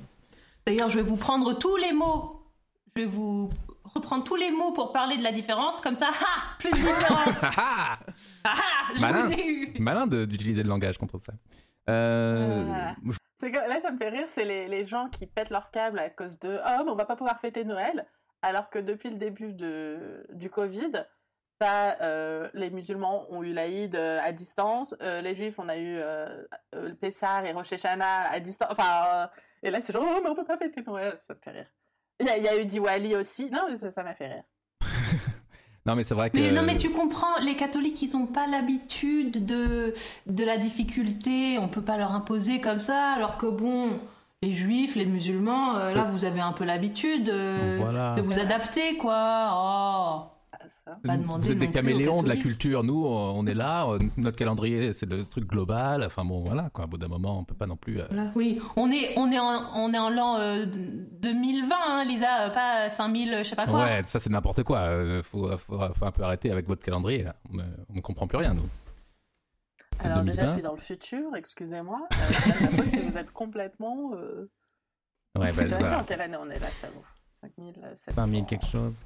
D'ailleurs, 0.65 0.89
je 0.89 0.97
vais 0.97 1.03
vous 1.03 1.15
prendre 1.17 1.57
tous 1.57 1.77
les 1.77 1.93
mots. 1.93 2.41
Je 2.95 3.03
vais 3.03 3.07
vous 3.07 3.49
reprendre 3.85 4.23
tous 4.23 4.35
les 4.35 4.51
mots 4.51 4.73
pour 4.73 4.91
parler 4.91 5.17
de 5.17 5.23
la 5.23 5.31
différence, 5.31 5.79
comme 5.79 5.95
ça, 5.95 6.09
ha, 6.11 6.57
plus 6.59 6.71
de 6.71 6.75
différence. 6.77 7.35
Ah 8.43 8.55
je 8.95 9.01
Malin. 9.01 9.25
vous 9.27 9.33
ai 9.33 9.45
eu. 9.47 9.73
Malin 9.79 10.07
de- 10.07 10.25
d'utiliser 10.25 10.63
le 10.63 10.69
langage 10.69 10.97
contre 10.97 11.17
ça. 11.17 11.33
Euh, 11.89 12.63
Ah. 12.73 12.95
je- 13.05 13.17
C'est 13.39 13.51
que, 13.51 13.57
là, 13.57 13.79
ça 13.81 13.91
me 13.91 13.97
fait 13.97 14.09
rire, 14.09 14.27
c'est 14.27 14.45
les, 14.45 14.67
les 14.67 14.83
gens 14.83 15.09
qui 15.09 15.27
pètent 15.27 15.51
leur 15.51 15.69
câble 15.71 15.99
à 15.99 16.09
cause 16.09 16.39
de 16.39 16.57
Ah, 16.63 16.81
mais 16.83 16.89
on 16.91 16.95
va 16.95 17.05
pas 17.05 17.15
pouvoir 17.15 17.39
fêter 17.39 17.63
Noël, 17.65 18.05
alors 18.41 18.69
que 18.69 18.79
depuis 18.79 19.09
le 19.11 19.17
début 19.17 19.53
de, 19.53 20.25
du 20.33 20.49
Covid, 20.49 20.91
t'as, 21.59 22.01
euh, 22.01 22.49
les 22.53 22.69
musulmans 22.71 23.25
ont 23.31 23.43
eu 23.43 23.53
l'Aïd 23.53 23.95
euh, 23.95 24.19
à 24.23 24.31
distance, 24.31 24.95
euh, 25.01 25.21
les 25.21 25.35
juifs, 25.35 25.59
on 25.59 25.69
a 25.69 25.77
eu 25.77 25.97
le 26.73 26.93
Pessar 26.93 27.45
et 27.45 27.51
Rosh 27.51 27.73
Hashanah 27.73 28.29
à 28.31 28.39
distance, 28.39 28.69
enfin, 28.71 29.03
euh, 29.07 29.27
et 29.63 29.71
là, 29.71 29.81
c'est 29.81 29.93
genre 29.93 30.03
Oh, 30.05 30.19
mais 30.23 30.29
on 30.29 30.35
peut 30.35 30.43
pas 30.45 30.57
fêter 30.57 30.81
Noël, 30.85 31.19
ça 31.23 31.33
me 31.35 31.39
fait 31.39 31.51
rire. 31.51 31.67
Il 32.19 32.25
y 32.25 32.29
a, 32.29 32.37
il 32.37 32.43
y 32.43 32.47
a 32.47 32.59
eu 32.59 32.65
Diwali 32.65 33.15
aussi, 33.15 33.51
non, 33.51 33.67
mais 33.69 33.77
ça 33.77 33.91
ça 33.91 34.01
m'a 34.03 34.15
fait 34.15 34.27
rire. 34.27 34.43
Non, 35.87 35.95
mais 35.95 36.03
c'est 36.03 36.13
vrai 36.15 36.29
que. 36.29 36.37
Mais 36.37 36.51
non, 36.51 36.63
mais 36.63 36.75
tu 36.75 36.89
comprends, 36.89 37.37
les 37.41 37.55
catholiques, 37.55 38.01
ils 38.01 38.11
n'ont 38.17 38.25
pas 38.25 38.45
l'habitude 38.45 39.45
de, 39.45 39.93
de 40.27 40.43
la 40.43 40.57
difficulté, 40.57 41.57
on 41.59 41.69
peut 41.69 41.81
pas 41.81 41.97
leur 41.97 42.11
imposer 42.11 42.59
comme 42.59 42.79
ça, 42.79 43.13
alors 43.13 43.37
que 43.37 43.45
bon, 43.45 43.91
les 44.41 44.53
juifs, 44.53 44.95
les 44.95 45.05
musulmans, 45.05 45.75
euh, 45.77 45.93
là, 45.93 46.03
vous 46.03 46.25
avez 46.25 46.41
un 46.41 46.51
peu 46.51 46.65
l'habitude 46.65 47.29
euh, 47.29 47.77
Voilà. 47.79 48.15
de 48.15 48.21
vous 48.21 48.37
adapter, 48.37 48.97
quoi. 48.97 49.49
Oh. 49.53 50.21
Ça. 50.87 50.97
Pas 51.03 51.17
demander 51.17 51.45
Vous 51.45 51.51
êtes 51.51 51.59
des 51.59 51.69
caméléons 51.69 52.23
de 52.23 52.29
la 52.29 52.37
culture. 52.37 52.81
Nous, 52.81 53.05
on 53.05 53.45
est 53.45 53.53
là. 53.53 53.85
euh, 53.89 53.99
Notre 54.15 54.37
calendrier, 54.37 54.93
c'est 54.93 55.05
le 55.05 55.25
truc 55.25 55.45
global. 55.45 56.01
Enfin 56.05 56.23
bon, 56.23 56.45
voilà. 56.45 56.69
Quoi. 56.69 56.85
Au 56.85 56.87
bout 56.87 56.97
d'un 56.97 57.09
moment, 57.09 57.39
on 57.39 57.43
peut 57.43 57.55
pas 57.55 57.65
non 57.67 57.75
plus. 57.75 57.99
euh, 57.99 58.05
Voilà. 58.09 58.31
Oui, 58.35 58.61
on 58.77 58.89
est, 58.89 59.17
on 59.17 59.29
est 59.29 59.39
en, 59.39 59.73
on 59.75 59.93
est 59.93 59.97
en 59.97 60.09
l'an 60.09 60.37
euh, 60.39 60.65
2020, 60.65 61.75
hein, 61.75 62.05
Lisa, 62.05 62.45
euh, 62.47 62.49
pas 62.51 62.89
5000, 62.89 63.39
je 63.39 63.43
sais 63.43 63.55
pas 63.57 63.65
quoi. 63.67 63.83
Ouais, 63.83 64.01
ça 64.05 64.19
c'est 64.21 64.29
n'importe 64.29 64.63
quoi. 64.63 64.87
Faut, 65.23 65.57
faut, 65.57 65.77
faut 65.93 66.05
un 66.05 66.11
peu 66.11 66.23
arrêter 66.23 66.51
avec 66.51 66.67
votre 66.67 66.83
calendrier. 66.83 67.23
Là. 67.23 67.35
On, 67.51 67.57
ne- 67.95 68.01
comprend 68.01 68.25
plus 68.27 68.37
rien, 68.37 68.53
nous. 68.53 68.69
Alors, 69.99 70.23
déjà, 70.23 70.43
2020. 70.43 70.45
je 70.47 70.51
suis 70.53 70.61
dans 70.61 70.71
le 70.73 70.77
futur, 70.79 71.35
excusez-moi. 71.35 72.07
Euh, 72.13 72.83
si 72.89 73.01
vous 73.01 73.17
êtes 73.17 73.31
complètement. 73.31 74.11
Euh... 74.13 74.49
Ouais, 75.37 75.51
bah, 75.51 75.63
dit 75.65 75.73
en 75.73 75.79
voilà. 75.79 76.03
quelle 76.07 76.21
année 76.21 76.37
on 76.39 76.49
est 76.49 76.59
là, 76.59 76.67
je 76.77 76.81
t'avoue. 76.87 77.03
5700. 77.41 78.11
5000 78.15 78.45
quelque 78.45 78.65
chose. 78.65 79.03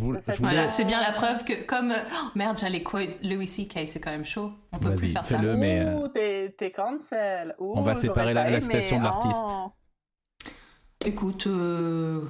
Voulais- 0.00 0.20
Voilà, 0.38 0.70
c'est 0.70 0.84
bien 0.84 1.00
la 1.00 1.12
preuve 1.12 1.44
que, 1.44 1.64
comme. 1.64 1.92
oh, 1.94 2.26
merde, 2.34 2.58
j'allais 2.58 2.82
quote 2.82 3.22
Louis 3.22 3.46
C.K., 3.48 3.86
c'est 3.88 4.00
quand 4.00 4.10
même 4.10 4.24
chaud. 4.24 4.52
On 4.72 4.78
peut 4.78 4.94
plus 4.94 5.12
faire 5.12 5.26
ça. 5.26 5.36
fais-le. 5.38 5.56
mais, 5.56 5.80
euh, 5.80 5.96
Ouh, 6.00 6.08
t'es, 6.08 6.70
cancel. 6.74 7.54
Ouh, 7.58 7.72
On 7.76 7.82
va 7.82 7.94
séparer 7.94 8.34
la- 8.34 8.50
la 8.50 8.60
citation 8.60 8.98
de 8.98 9.04
l'artiste. 9.04 9.44
Oh. 9.46 9.72
Écoute, 11.06 11.46
euh, 11.46 12.26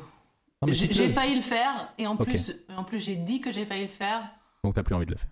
j'ai 0.68 1.08
failli 1.08 1.36
le 1.36 1.42
faire, 1.42 1.92
et 1.98 2.06
en 2.06 2.16
plus, 2.16 2.52
en 2.76 2.84
plus 2.84 2.98
j'ai 3.00 3.16
dit 3.16 3.40
que 3.40 3.50
j'ai 3.50 3.64
failli 3.64 3.82
le 3.84 3.88
faire. 3.90 4.22
Donc 4.62 4.74
t'as 4.74 4.82
plus 4.82 4.94
envie 4.94 5.06
de 5.06 5.10
le 5.12 5.16
faire. 5.16 5.30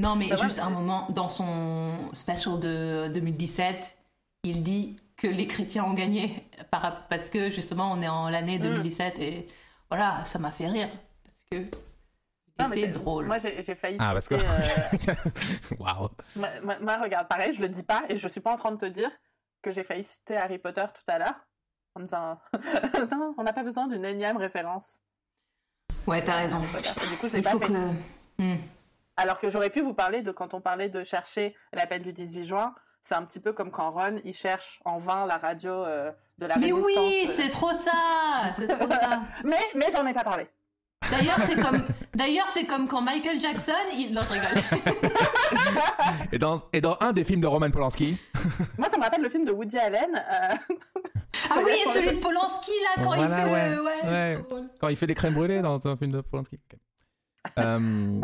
Non, 0.00 0.16
mais 0.16 0.28
Bah 0.28 0.36
juste 0.42 0.58
un 0.58 0.70
moment, 0.70 1.06
dans 1.10 1.28
son 1.28 1.92
special 2.14 2.58
de 2.58 3.08
2017, 3.12 3.96
il 4.44 4.62
dit 4.62 4.96
que 5.18 5.26
les 5.26 5.46
chrétiens 5.46 5.84
ont 5.84 5.92
gagné 5.92 6.48
par- 6.70 7.06
parce 7.08 7.28
que 7.28 7.50
justement 7.50 7.92
on 7.92 8.00
est 8.00 8.08
en 8.08 8.30
l'année 8.30 8.58
Mm. 8.58 8.62
2017 8.62 9.18
et 9.18 9.46
voilà, 9.90 10.24
ça 10.24 10.38
m'a 10.38 10.50
fait 10.50 10.66
rire 10.68 10.88
parce 11.24 11.44
que 11.50 11.70
Non, 12.58 12.68
mais 12.68 12.86
drôle. 12.88 13.26
Moi, 13.26 13.38
j'ai 13.38 13.74
failli 13.74 13.96
Ah, 14.00 14.12
parce 14.12 14.28
que. 14.28 14.38
citer, 14.38 15.10
euh, 15.10 15.14
Waouh. 15.78 16.08
moi, 16.36 16.48
moi- 16.62 16.78
moi, 16.80 16.96
regarde, 16.98 17.26
pareil, 17.28 17.52
je 17.52 17.60
le 17.60 17.68
dis 17.68 17.82
pas 17.82 18.02
et 18.08 18.16
je 18.18 18.28
suis 18.28 18.40
pas 18.40 18.52
en 18.52 18.56
train 18.56 18.72
de 18.72 18.76
te 18.78 18.86
dire 18.86 19.10
que 19.62 19.70
j'ai 19.70 19.82
failli 19.82 20.04
citer 20.04 20.36
Harry 20.36 20.58
Potter 20.58 20.84
tout 20.94 21.02
à 21.08 21.18
l'heure 21.18 21.46
en 21.94 22.00
me 22.00 22.04
disant 22.06 22.38
non, 23.12 23.34
on 23.38 23.42
n'a 23.42 23.52
pas 23.52 23.62
besoin 23.62 23.86
d'une 23.88 24.04
énième 24.04 24.36
référence. 24.36 24.98
Ouais, 26.06 26.22
t'as 26.22 26.36
raison. 26.36 26.60
Du 26.60 27.16
coup, 27.16 27.28
je 27.28 27.32
l'ai 27.34 27.38
Il 27.38 27.44
pas 27.44 27.50
faut 27.50 27.58
fait. 27.58 27.66
que. 27.66 28.42
Hmm. 28.42 28.58
Alors 29.16 29.38
que 29.38 29.50
j'aurais 29.50 29.70
pu 29.70 29.80
vous 29.82 29.92
parler 29.94 30.22
de 30.22 30.30
quand 30.30 30.54
on 30.54 30.60
parlait 30.62 30.88
de 30.88 31.04
chercher 31.04 31.54
l'appel 31.72 32.02
du 32.02 32.12
18 32.12 32.44
juin, 32.44 32.74
c'est 33.02 33.14
un 33.14 33.22
petit 33.24 33.40
peu 33.40 33.52
comme 33.52 33.70
quand 33.70 33.90
Ron 33.90 34.20
il 34.24 34.34
cherche 34.34 34.80
en 34.84 34.98
vain 34.98 35.26
la 35.26 35.38
radio 35.38 35.72
euh, 35.84 36.10
de 36.38 36.46
la 36.46 36.56
Mais 36.56 36.66
résistance. 36.72 36.84
oui, 36.86 37.26
euh. 37.28 37.32
c'est 37.36 37.48
trop 37.50 37.72
ça, 37.72 38.52
c'est 38.56 38.68
trop 38.68 38.88
ça. 38.90 39.20
Mais 39.44 39.56
mais 39.74 39.86
j'en 39.92 40.06
ai 40.06 40.12
pas 40.14 40.24
parlé. 40.24 40.48
D'ailleurs, 41.10 41.40
c'est 41.40 41.58
comme, 41.60 41.82
d'ailleurs, 42.14 42.48
c'est 42.50 42.66
comme 42.66 42.86
quand 42.86 43.00
Michael 43.00 43.40
Jackson, 43.40 43.72
il... 43.94 44.12
non, 44.12 44.20
je 44.22 44.32
rigole. 44.34 45.02
Et 46.32 46.38
dans, 46.38 46.56
et 46.72 46.80
dans 46.80 46.96
un 47.00 47.12
des 47.12 47.24
films 47.24 47.40
de 47.40 47.46
Roman 47.46 47.70
Polanski, 47.70 48.16
Moi, 48.78 48.88
ça 48.88 48.96
me 48.98 49.02
rappelle 49.02 49.22
le 49.22 49.30
film 49.30 49.44
de 49.44 49.50
Woody 49.50 49.78
Allen. 49.78 50.14
euh, 50.14 50.54
Ah 51.50 51.56
oui, 51.64 51.72
et 51.84 51.88
celui 51.88 52.16
de 52.16 52.20
Polanski 52.20 52.70
là, 52.96 53.02
quand 53.02 53.14
il 53.14 53.26
fait, 53.28 53.44
ouais. 53.50 53.74
le- 53.74 53.82
ouais, 53.82 54.04
Ouais. 54.04 54.34
c'est 54.36 54.48
drôle. 54.48 54.68
quand 54.80 54.88
il 54.88 54.96
fait 54.96 55.06
les 55.06 55.14
crèmes 55.14 55.34
brûlées 55.34 55.62
dans 55.62 55.84
un 55.86 55.96
film 55.96 56.12
de 56.12 56.20
Polanski. 56.20 56.58
Euh, 57.58 58.20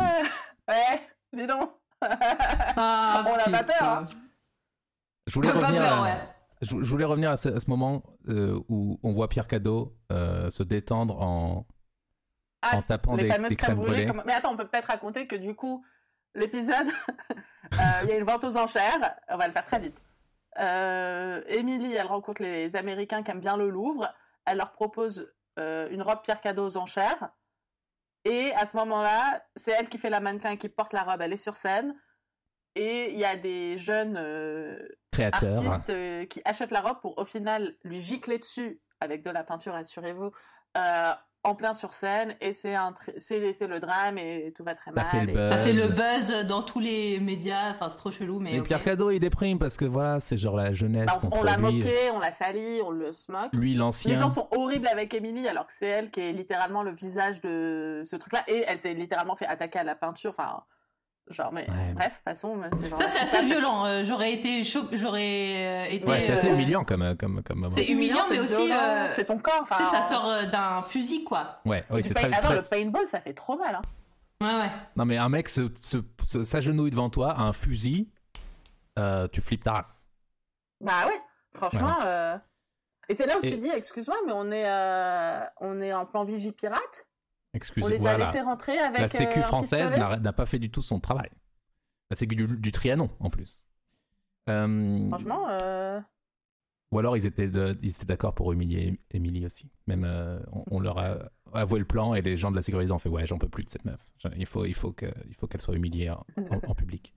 Ouais, 0.69 1.01
dis 1.33 1.47
donc. 1.47 1.71
Ah, 2.01 3.23
On 3.27 3.35
n'a 3.51 3.57
pas 3.57 3.63
peur, 3.63 3.83
hein. 3.83 4.05
Je, 5.27 5.33
voulais 5.33 5.51
revenir 5.51 5.81
peur, 5.81 5.99
à, 5.99 6.01
ouais. 6.01 6.17
je, 6.61 6.83
je 6.83 6.89
voulais 6.89 7.05
revenir 7.05 7.29
à 7.29 7.37
ce, 7.37 7.49
à 7.49 7.59
ce 7.59 7.69
moment 7.69 8.03
euh, 8.29 8.59
où 8.69 8.99
on 9.03 9.11
voit 9.11 9.29
Pierre 9.29 9.47
Cadeau 9.47 9.95
euh, 10.11 10.49
se 10.49 10.63
détendre 10.63 11.21
en, 11.21 11.67
Ah, 12.61 12.77
en 12.77 12.81
tapant 12.81 13.15
les 13.15 13.23
des, 13.23 13.29
fameuses 13.29 13.49
des 13.49 13.55
crèmes 13.55 13.77
brûlées. 13.77 14.11
Mais 14.25 14.33
attends, 14.33 14.53
on 14.53 14.57
peut 14.57 14.67
peut-être 14.67 14.87
raconter 14.87 15.27
que 15.27 15.35
du 15.35 15.55
coup, 15.55 15.85
l'épisode, 16.33 16.87
euh, 17.73 17.77
il 18.03 18.09
y 18.09 18.11
a 18.13 18.17
une 18.17 18.23
vente 18.23 18.43
aux 18.43 18.57
enchères. 18.57 19.15
On 19.29 19.37
va 19.37 19.47
le 19.47 19.53
faire 19.53 19.65
très 19.65 19.79
vite. 19.79 20.01
Euh, 20.59 21.41
Émilie, 21.47 21.93
elle 21.93 22.07
rencontre 22.07 22.41
les 22.41 22.75
Américains 22.75 23.23
qui 23.23 23.31
aiment 23.31 23.39
bien 23.39 23.57
le 23.57 23.69
Louvre. 23.69 24.11
Elle 24.45 24.57
leur 24.57 24.71
propose 24.71 25.31
euh, 25.59 25.89
une 25.91 26.01
robe 26.01 26.21
Pierre 26.23 26.41
Cadeau 26.41 26.67
aux 26.67 26.77
enchères. 26.77 27.31
Et 28.23 28.51
à 28.53 28.65
ce 28.65 28.75
moment-là, 28.77 29.43
c'est 29.55 29.71
elle 29.71 29.89
qui 29.89 29.97
fait 29.97 30.09
la 30.09 30.19
mannequin 30.19 30.55
qui 30.55 30.69
porte 30.69 30.93
la 30.93 31.03
robe. 31.03 31.21
Elle 31.21 31.33
est 31.33 31.37
sur 31.37 31.55
scène. 31.55 31.95
Et 32.75 33.11
il 33.11 33.17
y 33.17 33.25
a 33.25 33.35
des 33.35 33.77
jeunes 33.77 34.17
euh, 34.17 34.77
Créateur. 35.17 35.57
artistes 35.57 35.89
euh, 35.89 36.25
qui 36.25 36.41
achètent 36.45 36.71
la 36.71 36.81
robe 36.81 36.99
pour 37.01 37.17
au 37.17 37.25
final 37.25 37.75
lui 37.83 37.99
gicler 37.99 38.37
dessus 38.37 38.79
avec 38.99 39.23
de 39.23 39.29
la 39.29 39.43
peinture, 39.43 39.75
assurez-vous, 39.75 40.31
euh, 40.77 41.11
en 41.43 41.55
plein 41.55 41.73
sur 41.75 41.91
scène. 41.93 42.35
Et 42.41 42.51
c'est 42.51 42.75
un 42.75 42.93
le 43.15 43.79
drame 43.79 44.17
et 44.17 44.51
tout 44.55 44.63
va 44.63 44.73
très 44.75 44.91
Ça 44.91 44.95
mal. 44.95 45.05
fait 45.11 45.21
le 45.23 45.29
et- 45.29 45.33
buzz. 45.33 45.49
Ça 45.51 45.57
fait 45.59 45.73
le 45.73 45.87
buzz 45.87 46.47
dans 46.47 46.63
tous 46.63 46.79
les 46.79 47.19
médias, 47.19 47.71
enfin 47.71 47.89
c'est 47.89 47.97
trop 47.97 48.11
chelou, 48.11 48.39
mais. 48.39 48.59
Ok. 48.59 48.65
Pierre 48.67 48.83
Cadeau, 48.83 49.11
il 49.11 49.19
déprime 49.19 49.59
parce 49.59 49.77
que 49.77 49.85
voilà, 49.85 50.19
c'est 50.19 50.35
genre 50.37 50.57
la 50.57 50.73
jeunesse 50.73 51.05
Bah, 51.05 51.13
on- 51.17 51.19
contre 51.27 51.39
on 51.41 51.43
l'a 51.43 51.57
moqué, 51.57 52.09
on 52.13 52.19
l'a 52.19 52.31
sali, 52.31 52.81
on 52.83 52.89
le 52.91 53.11
se 53.11 53.31
moque. 53.31 53.53
Lui, 53.53 53.75
l'ancien. 53.75 54.11
Les 54.11 54.17
gens 54.17 54.29
sont 54.29 54.47
horribles 54.51 54.87
avec 54.87 55.13
Emily 55.13 55.47
alors 55.47 55.67
que 55.67 55.73
c'est 55.73 55.85
elle 55.87 56.09
qui 56.11 56.19
est 56.21 56.33
littéralement 56.33 56.83
le 56.83 56.91
visage 56.91 57.39
de 57.41 58.01
ce 58.03 58.15
truc-là. 58.15 58.43
Et 58.47 58.65
elle 58.67 58.79
s'est 58.79 58.93
littéralement 58.95 59.35
fait 59.35 59.47
attaquer 59.47 59.79
à 59.79 59.83
la 59.83 59.95
peinture. 59.95 60.31
Enfin, 60.31 60.63
genre, 61.29 61.51
mais 61.51 61.67
Ouais. 61.69 61.93
bref, 61.93 62.21
c'est 62.25 62.41
genre- 62.89 62.97
Ça 62.99 63.07
c'est 63.07 63.19
assez 63.19 63.45
violent. 63.45 63.85
euh, 63.85 64.03
j'aurais 64.05 64.33
été 64.33 64.63
choc, 64.63 64.87
j'aurais 64.93 65.87
euh, 65.89 65.93
été. 65.93 66.05
Ouais, 66.05 66.21
c'est 66.21 66.33
assez 66.33 66.49
euh, 66.49 66.53
humiliant 66.53 66.83
comme, 66.83 67.15
comme, 67.17 67.43
comme 67.43 67.57
moment. 67.59 67.69
C'est 67.69 67.85
humiliant, 67.85 68.23
mais 68.29 68.39
aussi, 68.39 68.71
euh, 68.71 69.07
C'est 69.07 69.25
ton 69.25 69.37
corps. 69.37 69.59
Enfin, 69.61 69.83
ça 69.85 70.01
sort 70.01 70.25
euh, 70.27 70.45
d'un 70.45 70.81
fusil, 70.83 71.23
quoi. 71.23 71.59
Ouais, 71.65 71.83
oui, 71.89 72.01
du 72.01 72.07
c'est 72.07 72.13
très, 72.13 72.27
Attends, 72.33 72.47
très- 72.47 72.55
le 72.55 72.63
paintball, 72.63 73.07
ça 73.07 73.19
fait 73.21 73.33
trop 73.33 73.57
mal. 73.57 73.75
Hein. 73.75 73.81
Ouais, 74.39 74.61
ouais. 74.65 74.71
Non, 74.95 75.05
mais 75.05 75.17
un 75.17 75.29
mec 75.29 75.49
se, 75.49 75.69
se- 75.81 75.97
se- 76.23 76.43
s'agenouille 76.43 76.91
devant 76.91 77.09
toi, 77.09 77.39
un 77.39 77.53
fusil, 77.53 78.09
euh, 78.99 79.27
tu 79.27 79.41
flippes 79.41 79.63
ta 79.63 79.73
race. 79.73 80.07
Bah 80.79 81.07
ouais, 81.07 81.19
franchement. 81.55 81.95
euh, 82.05 82.37
Et 83.09 83.15
c'est 83.15 83.25
là 83.25 83.37
où 83.37 83.39
Et- 83.43 83.49
tu 83.49 83.57
dis, 83.57 83.69
excuse-moi, 83.69 84.17
mais 84.25 84.33
on 84.35 84.51
est, 84.51 84.69
euh, 84.69 85.39
on 85.61 85.79
est 85.79 85.93
en 85.93 86.05
plan 86.05 86.23
vigie 86.23 86.51
pirate. 86.51 87.07
Excuse, 87.53 87.83
on 87.83 87.87
les 87.87 87.95
a 87.95 87.99
voilà. 87.99 88.25
laissés 88.25 88.41
rentrer 88.41 88.77
avec. 88.77 88.99
La 89.01 89.07
sécu 89.07 89.39
euh, 89.39 89.43
française 89.43 89.97
n'a, 89.97 90.33
pas 90.33 90.45
fait 90.45 90.59
du 90.59 90.69
tout 90.69 90.81
son 90.81 90.99
travail. 90.99 91.29
La 92.11 92.15
sécu 92.15 92.35
du, 92.35 92.45
du 92.47 92.71
Trianon, 92.71 93.09
en 93.19 93.29
plus. 93.29 93.65
Euh, 94.49 95.07
Franchement, 95.09 95.47
euh, 95.61 95.99
Ou 96.91 96.99
alors 96.99 97.17
ils 97.17 97.25
étaient, 97.25 97.49
de- 97.49 97.77
ils 97.81 97.89
étaient 97.89 98.05
d'accord 98.05 98.33
pour 98.35 98.53
humilier 98.53 98.99
Émilie 99.11 99.45
aussi. 99.45 99.69
Même 99.87 100.05
on, 100.51 100.63
on 100.71 100.79
leur 100.79 100.97
a 100.99 101.17
avoué 101.53 101.79
le 101.79 101.85
plan 101.85 102.13
et 102.13 102.21
les 102.21 102.37
gens 102.37 102.51
de 102.51 102.55
la 102.55 102.61
sécurité 102.61 102.91
ont 102.91 102.99
fait 102.99 103.09
ouais 103.09 103.25
j'en 103.25 103.37
peux 103.37 103.49
plus 103.49 103.63
de 103.63 103.69
cette 103.69 103.85
meuf. 103.85 103.99
Il 104.37 104.45
faut, 104.45 104.65
il 104.65 104.73
faut 104.75 104.91
que, 104.93 105.07
il 105.27 105.35
faut 105.35 105.47
qu'elle 105.47 105.61
soit 105.61 105.75
humiliée 105.75 106.09
en, 106.09 106.25
en- 106.49 106.69
en 106.71 106.75
public. 106.75 107.13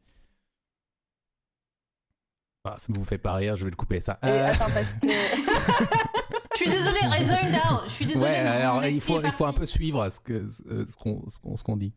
Ah, 2.64 2.74
ça 2.78 2.92
ne 2.92 2.98
vous 2.98 3.04
fait 3.04 3.18
pas 3.18 3.34
rire, 3.34 3.56
je 3.56 3.64
vais 3.64 3.70
le 3.70 3.76
couper 3.76 4.00
ça. 4.00 4.18
et 4.22 4.26
attends, 4.28 4.66
parce 4.72 4.96
que. 4.98 5.06
Je 6.60 6.70
suis 6.70 6.78
désolée, 6.78 7.00
I 7.02 7.24
zoned 7.24 7.54
out. 7.54 7.82
Je 7.86 7.90
suis 7.92 8.06
désolée. 8.06 8.24
ouais, 8.30 8.36
alors 8.36 8.84
il 8.84 9.00
faut, 9.00 9.20
est 9.20 9.26
il 9.26 9.32
faut 9.32 9.46
un 9.46 9.52
peu 9.52 9.66
suivre 9.66 10.06
ce 10.10 10.18
ce 10.46 11.62
qu'on, 11.64 11.76
dit. 11.76 11.94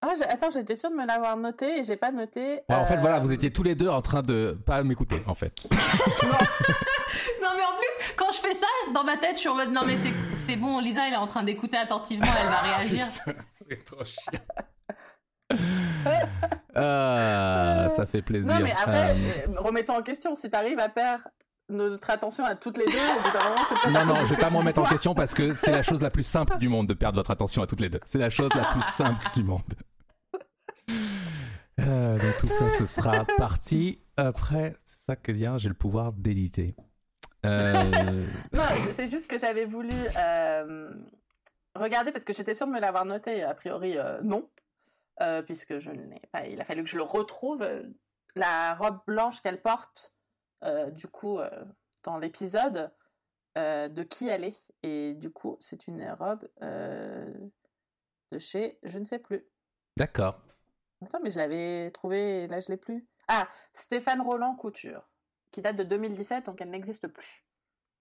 Ah, 0.00 0.14
attends, 0.30 0.50
j'étais 0.50 0.76
sûre 0.76 0.90
de 0.90 0.94
me 0.96 1.04
l'avoir 1.06 1.36
noté 1.36 1.80
et 1.80 1.84
j'ai 1.84 1.96
pas 1.96 2.12
noté. 2.12 2.60
Ouais, 2.68 2.74
En 2.76 2.86
fait 2.86 2.94
euh, 2.96 3.00
voilà, 3.00 3.18
vous 3.18 3.32
étiez 3.32 3.52
tous 3.52 3.62
les 3.64 3.74
deux 3.74 3.88
en 3.88 4.00
train 4.00 4.22
de 4.22 4.58
pas 4.64 4.82
m'écouter 4.82 5.22
en 5.26 5.34
fait. 5.34 5.52
Non, 7.42 7.48
mais 7.56 7.64
en 7.64 7.74
plus, 7.78 8.14
quand 8.16 8.30
je 8.32 8.38
fais 8.38 8.52
ça, 8.52 8.66
dans 8.92 9.02
ma 9.02 9.16
tête, 9.16 9.36
je 9.36 9.38
suis 9.40 9.48
en 9.48 9.54
mode 9.54 9.70
non, 9.70 9.80
mais 9.86 9.96
c'est, 10.46 10.56
bon, 10.56 10.78
Lisa, 10.78 11.06
elle 11.06 11.14
est 11.14 11.16
en 11.16 11.26
train 11.26 11.42
d'écouter 11.42 11.78
attentivement, 11.78 12.26
elle 12.26 12.48
va 12.48 12.58
réagir. 12.76 13.06
C'est 13.68 13.84
trop 13.84 14.04
chiant. 14.04 14.40
Ah, 16.74 17.88
ça 17.90 18.06
fait 18.06 18.22
plaisir. 18.22 18.54
Non, 18.54 18.60
mais 18.62 18.70
après, 18.72 19.10
Euh, 19.10 19.14
euh, 19.48 19.60
remettons 19.60 19.96
en 19.96 20.02
question, 20.02 20.34
si 20.36 20.48
t'arrives 20.50 20.78
à 20.78 20.88
perdre 20.88 21.24
notre 21.68 22.10
attention 22.10 22.44
à 22.44 22.54
toutes 22.54 22.78
les 22.78 22.86
deux, 22.86 22.90
au 22.92 23.22
bout 23.22 23.90
moment. 23.90 24.06
Non, 24.06 24.14
non, 24.14 24.26
je 24.26 24.34
vais 24.34 24.40
pas 24.40 24.50
m'en 24.50 24.62
mettre 24.62 24.80
en 24.80 24.86
question 24.86 25.14
parce 25.14 25.34
que 25.34 25.54
c'est 25.54 25.70
la 25.70 25.82
chose 25.82 26.02
la 26.02 26.10
plus 26.10 26.22
simple 26.22 26.58
du 26.58 26.68
monde 26.68 26.86
de 26.86 26.94
perdre 26.94 27.18
votre 27.18 27.30
attention 27.30 27.62
à 27.62 27.66
toutes 27.66 27.80
les 27.80 27.90
deux. 27.90 28.00
C'est 28.06 28.18
la 28.18 28.30
chose 28.30 28.50
la 28.54 28.64
plus 28.66 28.82
simple 28.82 29.24
du 29.34 29.42
monde. 29.42 29.62
Euh, 31.80 32.18
donc 32.18 32.36
tout 32.38 32.46
ça, 32.48 32.68
ce 32.70 32.86
sera 32.86 33.24
parti 33.36 34.00
après. 34.16 34.74
C'est 34.84 35.04
ça 35.04 35.16
que 35.16 35.30
dire, 35.30 35.58
j'ai 35.58 35.68
le 35.68 35.74
pouvoir 35.74 36.12
d'éditer. 36.12 36.74
Euh, 37.46 38.26
Non, 38.52 38.64
c'est 38.96 39.08
juste 39.08 39.30
que 39.30 39.38
j'avais 39.38 39.64
voulu 39.64 39.94
euh, 40.16 40.90
regarder 41.74 42.10
parce 42.10 42.24
que 42.24 42.32
j'étais 42.32 42.54
sûre 42.54 42.66
de 42.66 42.72
me 42.72 42.80
l'avoir 42.80 43.04
noté. 43.04 43.42
A 43.44 43.54
priori, 43.54 43.96
non, 44.22 44.48
puisque 45.46 45.78
je 45.78 45.90
n'ai 45.90 46.22
pas. 46.32 46.46
Il 46.46 46.60
a 46.60 46.64
fallu 46.64 46.82
que 46.82 46.90
je 46.90 46.96
le 46.96 47.04
retrouve. 47.04 47.66
La 48.34 48.74
robe 48.74 48.98
blanche 49.06 49.40
qu'elle 49.40 49.60
porte, 49.60 50.17
du 50.90 51.06
coup, 51.08 51.38
euh, 51.38 51.64
dans 52.04 52.18
l'épisode, 52.18 52.90
euh, 53.56 53.88
de 53.88 54.02
qui 54.02 54.28
elle 54.28 54.44
est. 54.44 54.72
Et 54.82 55.14
du 55.14 55.30
coup, 55.30 55.56
c'est 55.60 55.86
une 55.88 56.08
robe 56.18 56.48
euh, 56.62 57.32
de 58.32 58.38
chez, 58.38 58.78
je 58.82 58.98
ne 58.98 59.04
sais 59.04 59.18
plus. 59.18 59.44
D'accord. 59.96 60.40
Attends, 61.04 61.20
mais 61.22 61.30
je 61.30 61.38
l'avais 61.38 61.90
trouvé, 61.90 62.46
là 62.48 62.60
je 62.60 62.68
l'ai 62.68 62.76
plus. 62.76 63.06
Ah, 63.28 63.48
Stéphane 63.74 64.20
Roland 64.20 64.54
Couture, 64.56 65.02
qui 65.50 65.60
date 65.62 65.76
de 65.76 65.84
2017, 65.84 66.46
donc 66.46 66.60
elle 66.60 66.70
n'existe 66.70 67.06
plus. 67.08 67.44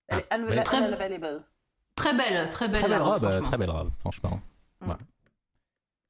Elle 0.08 0.24
Ah, 0.30 0.38
est 0.38 0.64
Très- 0.64 0.78
unavailable. 0.88 1.46
Très 1.96 2.14
belle, 2.16 2.50
très 2.52 2.68
belle. 2.68 2.80
Très 2.82 2.90
belle 2.90 3.00
la 3.00 3.04
robe, 3.04 3.24
euh, 3.24 3.30
franchement. 3.30 3.48
très 3.48 3.58
belle 3.58 3.70
robe, 3.72 3.92
franchement. 4.00 4.40
Mm. 4.82 4.90
Ouais. 4.90 4.96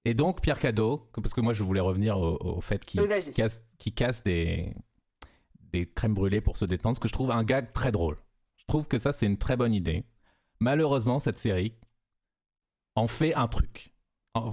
Et 0.05 0.13
donc 0.13 0.41
Pierre 0.41 0.59
Cadeau, 0.59 1.09
parce 1.13 1.33
que 1.33 1.41
moi 1.41 1.53
je 1.53 1.63
voulais 1.63 1.79
revenir 1.81 2.17
au, 2.17 2.37
au 2.57 2.61
fait 2.61 2.85
qu'il 2.85 3.01
Oui, 3.01 3.31
casse, 3.33 3.61
qu'il 3.77 3.93
casse 3.93 4.23
des, 4.23 4.73
des 5.79 5.85
crèmes 5.87 6.13
brûlées 6.13 6.41
pour 6.41 6.57
se 6.57 6.65
détendre, 6.65 6.95
ce 6.95 6.99
que 7.01 7.07
je 7.07 7.13
trouve 7.13 7.31
un 7.31 7.43
gag 7.43 7.71
très 7.73 7.91
drôle. 7.91 8.17
Je 8.57 8.65
trouve 8.67 8.87
que 8.87 8.97
ça 8.97 9.11
c'est 9.13 9.25
une 9.25 9.37
très 9.37 9.55
bonne 9.57 9.73
idée. 9.73 10.03
Malheureusement, 10.59 11.19
cette 11.19 11.39
série 11.39 11.73
en 12.95 13.07
fait 13.07 13.33
un 13.35 13.47
truc. 13.47 13.93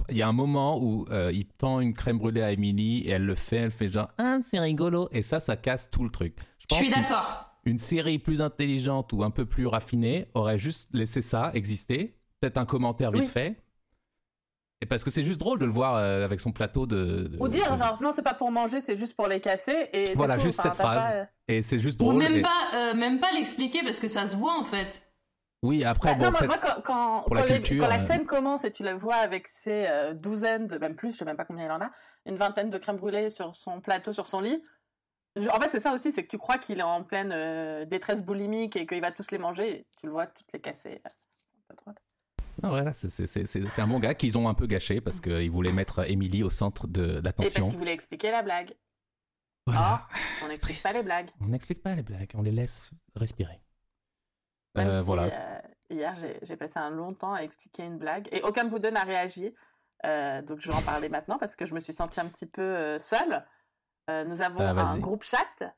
Il 0.09 0.17
y 0.17 0.23
a 0.23 0.27
un 0.27 0.33
moment 0.33 0.81
où 0.81 1.05
euh, 1.11 1.31
il 1.31 1.45
tend 1.45 1.79
une 1.79 1.93
crème 1.93 2.17
brûlée 2.17 2.41
à 2.41 2.51
Emily 2.51 3.01
et 3.01 3.09
elle 3.11 3.25
le 3.25 3.35
fait, 3.35 3.57
elle 3.57 3.71
fait 3.71 3.89
genre 3.89 4.09
ah 4.17 4.37
c'est 4.41 4.59
rigolo 4.59 5.07
et 5.11 5.21
ça 5.21 5.39
ça 5.39 5.55
casse 5.57 5.89
tout 5.91 6.03
le 6.03 6.09
truc. 6.09 6.35
Je 6.57 6.63
Je 6.63 6.65
pense 6.67 6.79
suis 6.79 6.89
d'accord. 6.89 7.51
une 7.65 7.77
série 7.77 8.17
plus 8.17 8.41
intelligente 8.41 9.13
ou 9.13 9.23
un 9.23 9.29
peu 9.29 9.45
plus 9.45 9.67
raffinée 9.67 10.27
aurait 10.33 10.57
juste 10.57 10.89
laissé 10.93 11.21
ça 11.21 11.51
exister, 11.53 12.17
peut-être 12.39 12.57
un 12.57 12.65
commentaire 12.65 13.11
vite 13.11 13.23
Oui. 13.25 13.27
fait. 13.29 13.61
Et 14.81 14.85
parce 14.85 15.03
que 15.03 15.09
c'est 15.09 15.23
juste 15.23 15.39
drôle 15.39 15.57
de 15.59 15.65
le 15.65 15.71
voir 15.71 15.95
euh, 15.95 16.25
avec 16.25 16.39
son 16.39 16.51
plateau 16.51 16.85
de. 16.85 17.27
de- 17.29 17.37
Ou 17.39 17.47
dire, 17.47 17.71
de- 17.71 17.77
genre, 17.77 17.97
non, 18.01 18.11
c'est 18.13 18.21
pas 18.21 18.33
pour 18.33 18.51
manger, 18.51 18.81
c'est 18.81 18.97
juste 18.97 19.15
pour 19.15 19.27
les 19.27 19.39
casser. 19.39 19.89
Et 19.93 20.07
c'est 20.07 20.13
Voilà, 20.15 20.35
tout. 20.35 20.41
juste 20.41 20.59
Enfin, 20.59 20.69
cette 20.69 20.77
phrase. 20.77 21.11
pas- 21.11 21.27
Et 21.47 21.61
c'est 21.61 21.79
juste 21.79 21.99
Ou 22.01 22.05
drôle. 22.05 22.17
même 22.17 22.33
et- 22.35 22.41
pas, 22.41 22.69
euh, 22.73 22.93
même 22.93 23.19
pas 23.19 23.31
l'expliquer 23.31 23.83
parce 23.83 23.99
que 23.99 24.07
ça 24.09 24.27
se 24.27 24.35
voit 24.35 24.53
en 24.59 24.63
fait. 24.65 25.09
Oui, 25.63 25.83
après, 25.83 26.09
Bah, 26.11 26.15
bon, 26.19 26.23
non, 26.25 26.31
moi, 26.31 26.45
moi, 26.47 26.57
quand, 26.57 26.81
quand, 26.83 27.21
pour 27.23 27.35
la 27.35 27.45
les- 27.45 27.53
culture, 27.55 27.83
quand 27.87 27.89
la 27.95 28.01
euh, 28.03 28.05
scène 28.05 28.25
commence 28.25 28.65
et 28.65 28.71
tu 28.71 28.83
la 28.83 28.93
vois 28.93 29.15
avec 29.15 29.47
ses 29.47 29.87
euh, 29.87 30.13
douzaines, 30.13 30.67
de, 30.67 30.77
même 30.77 30.95
plus, 30.95 31.13
je 31.13 31.17
sais 31.17 31.25
même 31.25 31.37
pas 31.37 31.45
combien 31.45 31.65
il 31.65 31.71
en 31.71 31.81
a, 31.81 31.89
une 32.27 32.35
vingtaine 32.35 32.69
de 32.69 32.77
crème 32.77 32.97
brûlée 32.97 33.29
sur 33.31 33.55
son 33.55 33.79
plateau, 33.81 34.13
sur 34.13 34.27
son 34.27 34.41
lit. 34.41 34.61
je- 35.37 35.49
en 35.49 35.59
fait, 35.59 35.69
c'est 35.71 35.79
ça 35.79 35.93
aussi, 35.93 36.11
c'est 36.11 36.23
que 36.23 36.29
tu 36.29 36.37
crois 36.37 36.57
qu'il 36.57 36.79
est 36.79 36.83
en 36.83 37.03
pleine 37.03 37.31
euh, 37.33 37.85
détresse 37.85 38.23
boulimique 38.23 38.75
et 38.75 38.85
qu'il 38.85 39.01
va 39.01 39.11
tous 39.11 39.31
les 39.31 39.37
manger. 39.37 39.69
Et 39.79 39.87
tu 39.99 40.05
le 40.05 40.11
vois 40.11 40.27
toutes 40.27 40.47
les 40.53 40.59
casser. 40.61 41.01
C'est 41.03 41.07
un 41.07 41.75
peu 41.75 41.75
drôle. 41.81 41.95
Non, 42.63 42.69
voilà, 42.69 42.93
c'est- 42.93 43.79
un 43.79 43.87
bon 43.87 43.99
gars 43.99 44.13
qu'ils 44.15 44.37
ont 44.37 44.47
un 44.47 44.53
peu 44.53 44.65
gâché 44.67 45.01
parce 45.01 45.19
qu'ils 45.21 45.51
voulaient 45.51 45.73
mettre 45.73 46.09
Emily 46.09 46.43
au 46.43 46.49
centre 46.49 46.87
de 46.87 47.03
Et 47.03 47.21
parce 47.21 47.23
l'attention. 47.25 47.69
qu'il 47.69 47.77
voulait 47.77 47.93
expliquer 47.93 48.31
la 48.31 48.41
blague. 48.41 48.73
Voilà. 49.67 50.07
On 50.43 50.47
n'explique 50.47 50.81
pas 50.83 50.91
les 50.93 51.03
blagues. 51.03 51.29
On 51.41 51.45
n'explique 51.47 51.81
pas 51.83 51.95
les 51.95 52.03
blagues, 52.03 52.31
on 52.35 52.41
les 52.41 52.51
laisse 52.51 52.91
respirer. 53.15 53.59
Même 54.75 54.89
Euh, 54.89 54.99
si, 55.01 55.05
voilà. 55.05 55.23
euh, 55.23 55.61
hier, 55.89 56.15
j'ai- 56.43 56.55
passé 56.57 56.77
un 56.79 56.89
long 56.91 57.13
temps 57.13 57.33
à 57.33 57.39
expliquer 57.41 57.83
une 57.83 57.97
blague 57.97 58.27
et 58.31 58.41
aucun 58.43 58.63
de 58.65 58.69
vous 58.69 58.79
deux 58.79 58.91
n'a 58.91 59.03
réagi. 59.03 59.53
Euh, 60.05 60.41
donc, 60.41 60.59
je 60.59 60.67
vais 60.69 60.77
en 60.77 60.81
parler 60.81 61.09
maintenant 61.09 61.37
parce 61.39 61.55
que 61.55 61.65
je 61.65 61.73
me 61.73 61.79
suis 61.79 61.93
sentie 61.93 62.19
un 62.19 62.27
petit 62.27 62.45
peu 62.45 62.99
seule. 62.99 63.45
Nous 64.07 64.41
avons 64.41 64.59
Ah, 64.59 64.71
un 64.91 64.99
groupe 64.99 65.23
chat 65.23 65.73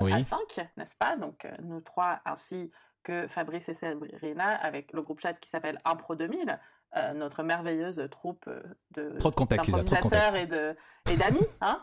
Oui. 0.00 0.12
à 0.12 0.18
5, 0.20 0.68
n'est-ce 0.76 0.96
pas? 0.96 1.16
Donc, 1.16 1.46
nous 1.62 1.80
trois 1.80 2.20
ainsi 2.24 2.72
que 3.02 3.26
Fabrice 3.26 3.68
et 3.68 3.74
Sabrina 3.74 4.54
avec 4.54 4.92
le 4.92 5.02
groupe 5.02 5.20
chat 5.20 5.34
qui 5.34 5.48
s'appelle 5.48 5.80
Impro 5.84 6.14
2000, 6.14 6.58
euh, 6.96 7.12
notre 7.14 7.42
merveilleuse 7.42 8.08
troupe 8.10 8.44
euh, 8.48 8.62
de 8.92 9.18
Trop 9.18 9.30
de 9.30 9.34
contexte, 9.34 9.66
Lisa, 9.66 9.78
trop 9.78 9.88
de 9.88 9.90
d'improvisateurs 9.90 10.36
et 10.36 10.46
de 10.46 10.76
et 11.10 11.16
d'amis. 11.16 11.46
Hein 11.60 11.80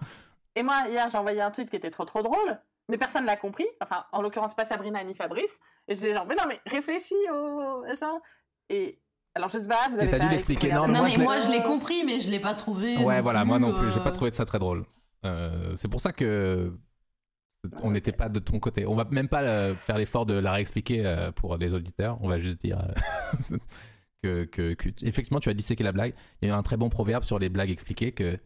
et 0.55 0.63
moi, 0.63 0.84
hier, 0.89 1.09
j'ai 1.09 1.18
envoyé 1.18 1.41
un 1.41 1.51
tweet 1.51 1.70
qui 1.70 1.76
était 1.76 1.91
trop 1.91 2.05
trop 2.05 2.24
drôle, 2.24 2.59
mais 2.89 2.97
personne 2.97 3.26
l'a 3.26 3.36
compris. 3.36 3.68
Enfin, 3.82 4.05
en 4.11 4.22
l'occurrence, 4.22 4.55
pas 4.55 4.66
Sabrina 4.66 5.03
ni 5.03 5.13
Fabrice. 5.13 5.59
Et 5.88 5.95
je 5.95 5.99
disais 5.99 6.13
genre, 6.13 6.26
mais 6.26 6.36
non, 6.36 6.43
mais 6.47 6.59
réfléchis 6.66 7.13
au 7.32 7.82
machin. 7.82 8.20
Et 8.70 8.99
alors, 9.36 9.49
je 9.49 9.59
sais 9.59 9.68
pas, 9.68 9.89
vous 9.91 9.99
avez 9.99 10.09
t'as 10.09 10.18
pas 10.18 10.26
dû 10.26 10.32
l'expliquer. 10.32 10.72
Non, 10.72 10.88
Non, 10.88 10.93
moi, 10.93 11.03
mais 11.03 11.11
je 11.11 11.22
moi, 11.22 11.39
je 11.41 11.51
l'ai 11.51 11.61
compris, 11.61 12.03
mais 12.05 12.22
je 12.22 12.32
l'ai 12.32 12.39
pas 12.39 12.53
trouvé. 12.53 12.97
Ouais, 12.97 13.22
voilà, 13.22 13.43
moi 13.43 13.59
non 13.59 13.74
plus, 13.74 13.91
j'ai 13.91 13.99
euh, 13.99 14.03
pas 14.03 14.11
trouvé 14.11 14.32
ça 14.34 14.45
très 14.45 14.59
drôle. 14.59 14.86
Euh, 15.26 15.76
c'est 15.76 15.89
pour 15.89 15.99
ça 15.99 16.13
que 16.13 16.72
on 17.84 17.91
n'était 17.91 18.11
pas 18.11 18.30
de 18.30 18.39
ton 18.39 18.59
côté. 18.59 18.86
On 18.86 18.95
va 18.95 19.05
même 19.11 19.28
pas 19.28 19.41
euh, 19.43 19.76
faire 19.76 19.97
l'effort 19.97 20.26
de 20.26 20.34
la 20.34 20.51
réexpliquer 20.53 21.05
euh, 21.05 21.32
pour 21.32 21.57
les 21.57 21.74
auditeurs. 21.74 22.18
On 22.22 22.28
va 22.30 22.38
juste 22.38 22.61
dire 22.61 22.80
euh, 22.80 23.57
que, 24.24 24.43
que, 24.45 24.74
que- 24.74 24.89
effectivement, 25.05 25.39
tu 25.39 25.49
as 25.49 25.53
disséqué 25.53 25.84
la 25.84 25.91
blague. 25.91 26.13
Il 26.41 26.47
y 26.49 26.51
a 26.51 26.57
un 26.57 26.63
très 26.63 26.78
bon 26.78 26.89
proverbe 26.89 27.24
sur 27.24 27.39
les 27.39 27.49
blagues 27.49 27.70
expliquées 27.72 28.11
que 28.11 28.38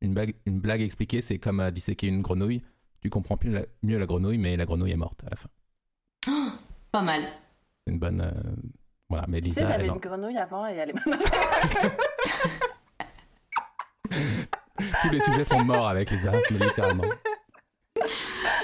une 0.00 0.14
blague, 0.14 0.34
une 0.46 0.60
blague 0.60 0.80
expliquée, 0.80 1.20
c'est 1.20 1.38
comme 1.38 1.60
euh, 1.60 1.70
disséquer 1.70 2.06
une 2.06 2.22
grenouille. 2.22 2.62
Tu 3.02 3.10
comprends 3.10 3.36
plus 3.36 3.50
la- 3.50 3.66
mieux 3.82 3.98
la 3.98 4.06
grenouille, 4.06 4.38
mais 4.38 4.56
la 4.56 4.64
grenouille 4.64 4.92
est 4.92 4.96
morte 4.96 5.22
à 5.24 5.30
la 5.30 5.36
fin. 5.36 5.48
Pas 6.92 7.02
mal. 7.02 7.22
C'est 7.86 7.92
une 7.92 7.98
bonne. 8.00 8.20
euh, 8.20 8.30
Voilà, 9.08 9.24
mais 9.28 9.40
Tu 9.40 9.48
Lisa, 9.48 9.64
sais, 9.66 9.72
j'avais 9.72 9.88
une 9.88 9.98
grenouille 9.98 10.36
avant 10.38 10.66
et 10.66 10.74
elle 10.74 10.90
est 10.90 10.94
tous 15.02 15.10
les 15.10 15.20
sujets 15.20 15.44
sont 15.44 15.64
morts 15.64 15.88
avec 15.88 16.10
Lisa, 16.10 16.32
littéralement. 16.50 17.04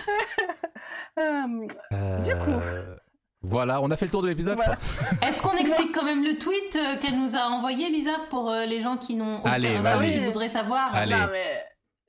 Euh, 1.18 2.18
Du 2.20 2.34
coup. 2.36 2.50
Euh, 2.50 2.96
Voilà, 3.42 3.80
on 3.80 3.90
a 3.90 3.96
fait 3.96 4.06
le 4.06 4.10
tour 4.10 4.22
de 4.22 4.28
l'épisode. 4.28 4.56
Voilà. 4.56 4.76
Est-ce 5.22 5.40
qu'on 5.42 5.56
explique 5.56 5.94
quand 5.94 6.04
même 6.04 6.24
le 6.24 6.38
tweet 6.38 6.76
euh, 6.76 6.98
qu'elle 6.98 7.18
nous 7.20 7.36
a 7.36 7.42
envoyé, 7.48 7.88
Lisa, 7.88 8.12
pour 8.30 8.50
euh, 8.50 8.64
les 8.64 8.82
gens 8.82 8.96
qui 8.96 9.14
n'ont 9.16 9.42
Allez, 9.44 9.78
vas-y. 9.80 10.12
qui 10.12 10.20
voudraient 10.24 10.48
savoir 10.48 10.94
Allez. 10.94 11.14
non, 11.14 11.26
mais, 11.30 11.64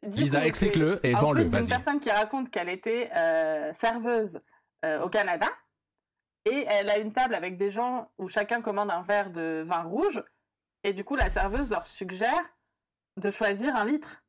du 0.09 0.21
Lisa, 0.23 0.39
coup, 0.39 0.45
explique-le 0.47 0.99
et 1.05 1.11
c'est 1.13 1.19
vends-le, 1.19 1.43
d'une 1.43 1.51
vas-y. 1.51 1.67
personne 1.69 1.99
qui 1.99 2.09
raconte 2.09 2.49
qu'elle 2.49 2.69
était 2.69 3.09
euh, 3.15 3.71
serveuse 3.73 4.41
euh, 4.85 5.01
au 5.01 5.09
Canada 5.09 5.47
et 6.45 6.65
elle 6.69 6.89
a 6.89 6.97
une 6.97 7.11
table 7.13 7.33
avec 7.35 7.57
des 7.57 7.69
gens 7.71 8.09
où 8.17 8.27
chacun 8.27 8.61
commande 8.61 8.91
un 8.91 9.01
verre 9.03 9.29
de 9.31 9.63
vin 9.65 9.81
rouge 9.83 10.23
et 10.83 10.93
du 10.93 11.03
coup 11.03 11.15
la 11.15 11.29
serveuse 11.29 11.71
leur 11.71 11.85
suggère 11.85 12.43
de 13.17 13.31
choisir 13.31 13.75
un 13.75 13.85
litre 13.85 14.23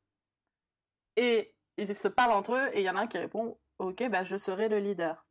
et 1.15 1.53
ils 1.77 1.95
se 1.95 2.07
parlent 2.07 2.31
entre 2.31 2.53
eux 2.55 2.69
et 2.73 2.79
il 2.81 2.85
y 2.85 2.89
en 2.89 2.95
a 2.95 3.01
un 3.01 3.07
qui 3.07 3.17
répond 3.17 3.57
ok 3.79 4.09
bah 4.09 4.23
je 4.23 4.37
serai 4.37 4.67
le 4.69 4.79
leader 4.79 5.25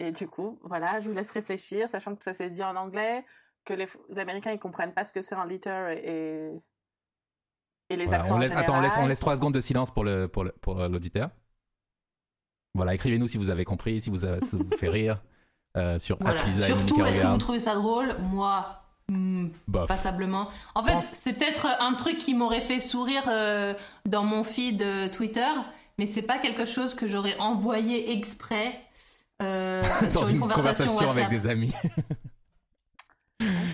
et 0.00 0.10
du 0.12 0.26
coup 0.28 0.58
voilà 0.62 1.00
je 1.00 1.08
vous 1.08 1.14
laisse 1.14 1.30
réfléchir 1.30 1.88
sachant 1.88 2.16
que 2.16 2.24
ça 2.24 2.34
s'est 2.34 2.50
dit 2.50 2.62
en 2.64 2.74
anglais 2.76 3.24
que 3.64 3.72
les, 3.74 3.88
les 4.08 4.18
Américains 4.18 4.52
ils 4.52 4.58
comprennent 4.58 4.92
pas 4.94 5.04
ce 5.04 5.12
que 5.12 5.22
c'est 5.22 5.34
un 5.36 5.46
liter 5.46 5.94
et 6.04 6.50
et 7.90 7.96
les 7.96 8.04
Voilà, 8.06 8.20
accents 8.20 8.34
on 8.36 8.38
en 8.38 8.56
attends, 8.56 8.78
on 8.78 8.80
laisse, 8.80 8.96
on 8.98 9.06
laisse 9.06 9.20
3 9.20 9.36
secondes 9.36 9.52
de 9.54 9.60
silence 9.60 9.90
pour 9.90 10.04
le 10.04 10.26
pour 10.26 10.42
le- 10.44 10.52
pour 10.52 10.74
l'auditeur. 10.88 11.30
Voilà, 12.74 12.94
écrivez-nous 12.94 13.28
si 13.28 13.36
vous 13.38 13.50
avez 13.50 13.64
compris, 13.64 14.00
si 14.00 14.10
vous, 14.10 14.24
avez- 14.24 14.40
ça 14.40 14.56
vous 14.56 14.76
fait 14.78 14.88
rire. 14.88 15.22
euh, 15.76 15.98
sur 15.98 16.16
Voilà. 16.20 16.38
Surtout, 16.40 17.04
est-ce 17.04 17.20
que 17.22 17.26
vous 17.26 17.38
trouvez 17.38 17.60
ça 17.60 17.74
drôle? 17.74 18.16
Moi, 18.20 18.83
hmm, 19.08 19.48
passablement. 19.86 20.48
En 20.74 20.82
fait, 20.82 21.00
c'est 21.02 21.34
peut-être 21.34 21.66
un 21.80 21.94
truc 21.94 22.18
qui 22.18 22.34
m'aurait 22.34 22.60
fait 22.60 22.80
sourire 22.80 23.24
euh, 23.28 23.74
dans 24.06 24.24
mon 24.24 24.44
feed 24.44 24.82
euh, 24.82 25.08
Twitter, 25.08 25.52
mais 25.98 26.06
c'est 26.06 26.22
pas 26.22 26.38
quelque 26.38 26.64
chose 26.64 26.94
que 26.94 27.06
j'aurais 27.06 27.36
envoyé 27.38 28.12
exprès 28.12 28.80
euh, 29.42 29.82
Dans 30.02 30.10
sur 30.10 30.28
une 30.28 30.36
une 30.36 30.40
conversation, 30.40 30.86
conversation 30.86 31.10
avec 31.10 31.28
des 31.28 31.46
amis. 31.46 31.72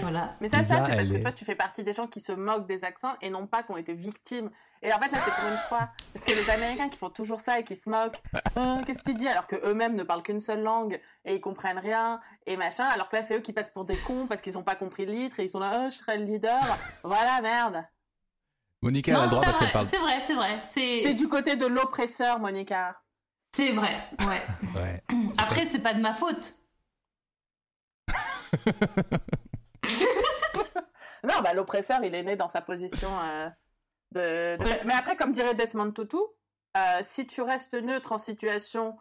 Voilà. 0.00 0.34
Mais 0.40 0.48
ça, 0.48 0.58
Lisa, 0.58 0.76
ça 0.78 0.86
c'est 0.86 0.96
parce 0.96 1.10
que 1.10 1.14
est- 1.16 1.20
toi, 1.20 1.32
tu 1.32 1.44
fais 1.44 1.54
partie 1.54 1.84
des 1.84 1.92
gens 1.92 2.06
qui 2.06 2.20
se 2.20 2.32
moquent 2.32 2.66
des 2.66 2.84
accents 2.84 3.14
et 3.20 3.28
non 3.30 3.46
pas 3.46 3.62
qui 3.62 3.70
ont 3.72 3.76
été 3.76 3.92
victimes. 3.92 4.50
Et 4.82 4.92
en 4.92 4.98
fait, 4.98 5.10
là, 5.12 5.18
c'est 5.22 5.30
pour 5.34 5.44
une 5.50 5.58
fois. 5.68 5.90
Parce 6.14 6.24
que 6.24 6.32
les 6.32 6.48
Américains 6.50 6.88
qui 6.88 6.96
font 6.96 7.10
toujours 7.10 7.38
ça 7.40 7.58
et 7.60 7.64
qui 7.64 7.76
se 7.76 7.90
moquent, 7.90 8.20
Euh, 8.56 8.82
qu'est-ce 8.84 9.04
que 9.04 9.10
tu 9.10 9.16
dis? 9.16 9.28
Alors 9.28 9.46
que 9.46 9.56
eux-mêmes 9.64 9.94
ne 9.94 10.02
parlent 10.02 10.22
qu'une 10.22 10.40
seule 10.40 10.62
langue 10.62 11.00
et 11.24 11.34
ils 11.36 11.40
comprennent 11.40 11.78
rien 11.78 12.18
et 12.46 12.56
machin. 12.56 12.84
Alors 12.86 13.08
que 13.10 13.16
là, 13.16 13.22
c'est 13.22 13.36
eux 13.36 13.40
qui 13.40 13.52
passent 13.52 13.70
pour 13.70 13.84
des 13.84 13.96
cons 13.98 14.26
parce 14.26 14.40
qu'ils 14.40 14.54
n'ont 14.54 14.62
pas 14.62 14.74
compris 14.76 15.04
le 15.06 15.12
litre 15.12 15.38
et 15.40 15.44
ils 15.44 15.50
sont 15.50 15.60
là, 15.60 15.82
oh, 15.84 15.90
je 15.90 15.96
serai 15.96 16.16
le 16.18 16.24
leader. 16.24 16.60
Voilà, 17.04 17.40
merde. 17.42 17.84
Monica 18.82 19.12
elle 19.12 19.16
a 19.16 19.20
Non, 19.20 19.24
le 19.24 19.28
c'est 19.28 19.34
droit 19.36 19.44
parce 19.44 19.58
qu'elle 19.58 19.66
vrai. 19.68 19.72
parle. 19.74 19.86
C'est 19.88 19.98
vrai, 19.98 20.20
c'est 20.22 20.34
vrai. 20.34 20.60
T'es 20.74 21.02
C'est 21.04 21.14
du 21.14 21.28
côté 21.28 21.56
de 21.56 21.66
l'oppresseur, 21.66 22.40
Monica. 22.40 22.98
c'est 23.54 23.72
vrai. 23.72 24.02
Ouais. 24.20 24.42
Ouais. 24.80 25.02
Après, 25.38 25.66
c'est 25.66 25.80
pas 25.80 25.92
de 25.94 26.00
ma 26.00 26.14
faute. 26.14 26.54
Non, 31.24 31.40
bah 31.42 31.54
l'oppresseur, 31.54 32.02
il 32.04 32.14
est 32.14 32.22
né 32.22 32.36
dans 32.36 32.48
sa 32.48 32.60
position 32.60 33.10
euh, 33.22 33.48
de. 34.12 34.56
Mais 34.86 34.94
après, 34.94 35.16
comme 35.16 35.32
dirait 35.32 35.54
Desmond 35.54 35.92
Tutu, 35.92 36.16
euh, 36.76 36.80
si 37.02 37.26
tu 37.26 37.42
restes 37.42 37.74
neutre 37.74 38.12
en 38.12 38.18
situation 38.18 38.96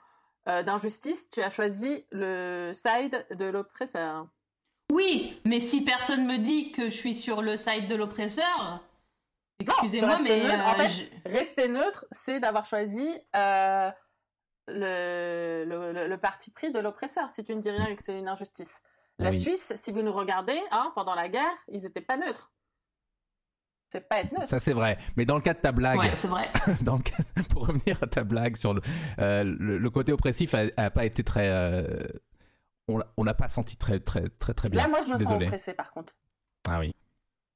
euh, 0.48 0.64
d'injustice, 0.64 1.30
tu 1.30 1.42
as 1.42 1.50
choisi 1.50 2.06
le 2.12 2.72
side 2.74 3.26
de 3.32 3.46
l'oppresseur. 3.46 4.28
Oui, 4.92 5.40
mais 5.46 5.60
si 5.60 5.82
personne 5.82 6.26
me 6.26 6.38
dit 6.38 6.72
que 6.72 6.86
je 6.86 6.96
suis 6.96 7.14
sur 7.16 7.42
le 7.44 7.58
site 7.58 7.88
de 7.88 7.96
l'oppresseur, 7.96 8.84
excusez-moi, 9.60 10.18
mais 10.24 10.44
neutre. 10.44 10.68
En 10.68 10.76
fait, 10.76 10.90
je- 10.90 11.30
Rester 11.30 11.68
neutre, 11.68 12.06
c'est 12.12 12.40
d'avoir 12.40 12.66
choisi 12.66 13.08
euh, 13.36 13.92
le, 14.68 15.64
le, 15.68 15.92
le- 15.94 16.08
le 16.08 16.18
parti 16.18 16.52
pris 16.52 16.72
de 16.72 16.80
l'oppresseur, 16.80 17.30
si 17.32 17.44
tu 17.44 17.56
ne 17.56 17.62
dis 17.62 17.70
rien 17.70 17.86
et 17.88 17.96
que 17.96 18.04
c'est 18.04 18.18
une 18.18 18.28
injustice. 18.28 18.82
La 19.20 19.30
Oui. 19.32 19.38
Suisse, 19.38 19.74
si 19.76 19.92
vous 19.92 20.02
nous 20.02 20.14
regardez, 20.14 20.58
hein, 20.72 20.92
pendant 20.96 21.14
la 21.14 21.28
guerre, 21.30 21.52
ils 21.72 21.82
n'étaient 21.82 22.02
pas 22.02 22.18
neutres. 22.18 22.52
C'est 23.92 24.08
pas 24.08 24.20
être 24.20 24.32
neutre. 24.32 24.46
Ça 24.48 24.60
c'est 24.60 24.74
vrai. 24.74 24.98
Mais 25.18 25.26
dans 25.26 25.36
le 25.36 25.42
cas 25.42 25.54
de 25.54 25.60
ta 25.60 25.72
blague, 25.72 25.98
ouais, 26.00 26.16
c'est 26.16 26.28
vrai. 26.28 26.50
dans 26.82 26.98
le 26.98 27.02
cas- 27.04 27.18
pour 27.50 27.68
revenir 27.68 27.98
à 28.02 28.08
ta 28.08 28.24
blague 28.24 28.56
sur 28.56 28.74
le, 28.74 28.82
euh, 29.20 29.44
le, 29.44 29.78
le 29.78 29.90
côté 29.90 30.12
oppressif 30.14 30.54
a, 30.54 30.64
a 30.78 30.90
pas 30.90 31.06
été 31.06 31.24
très. 31.24 31.48
euh, 31.50 31.84
on 32.88 32.98
l'a- 33.00 33.08
n'a 33.18 33.34
pas 33.34 33.50
senti 33.50 33.78
très 33.78 34.00
très 34.00 34.30
très 34.30 34.54
très 34.54 34.70
bien. 34.70 34.82
Là, 34.84 34.88
moi, 34.88 35.00
je 35.02 35.08
me 35.12 35.18
suis 35.18 35.24
sens 35.26 35.34
désolé. 35.34 35.46
oppressée, 35.48 35.74
par 35.74 35.92
contre. 35.92 36.14
Ah 36.68 36.80
oui. 36.80 36.94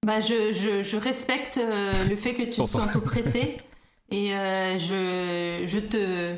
Bah, 0.06 0.20
je, 0.20 0.52
je, 0.52 0.82
je 0.82 0.98
respecte 0.98 1.58
euh, 1.58 2.04
le 2.06 2.16
fait 2.18 2.34
que 2.34 2.44
tu 2.44 2.50
te 2.62 2.66
sens 2.66 2.96
oppressé 2.96 3.62
et 4.10 4.36
euh, 4.36 4.78
je, 4.80 5.66
je 5.68 5.80
te. 5.80 6.36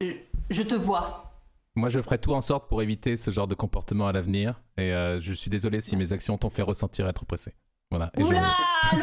je- 0.00 0.16
Je 0.50 0.62
te 0.62 0.74
vois. 0.74 1.29
Moi, 1.80 1.88
je 1.88 2.00
ferai 2.00 2.18
tout 2.18 2.32
en 2.34 2.40
sorte 2.40 2.68
pour 2.68 2.82
éviter 2.82 3.16
ce 3.16 3.30
genre 3.30 3.46
de 3.48 3.54
comportement 3.54 4.06
à 4.06 4.12
l'avenir. 4.12 4.62
Et 4.76 4.92
euh, 4.92 5.20
je 5.20 5.32
suis 5.32 5.50
désolé 5.50 5.80
si 5.80 5.96
mes 5.96 6.12
actions 6.12 6.36
t'ont 6.38 6.50
fait 6.50 6.62
ressentir 6.62 7.08
être 7.08 7.22
oppressé. 7.22 7.54
Voilà. 7.90 8.10
Et 8.16 8.20
je- 8.22 8.28
Oula, 8.28 8.50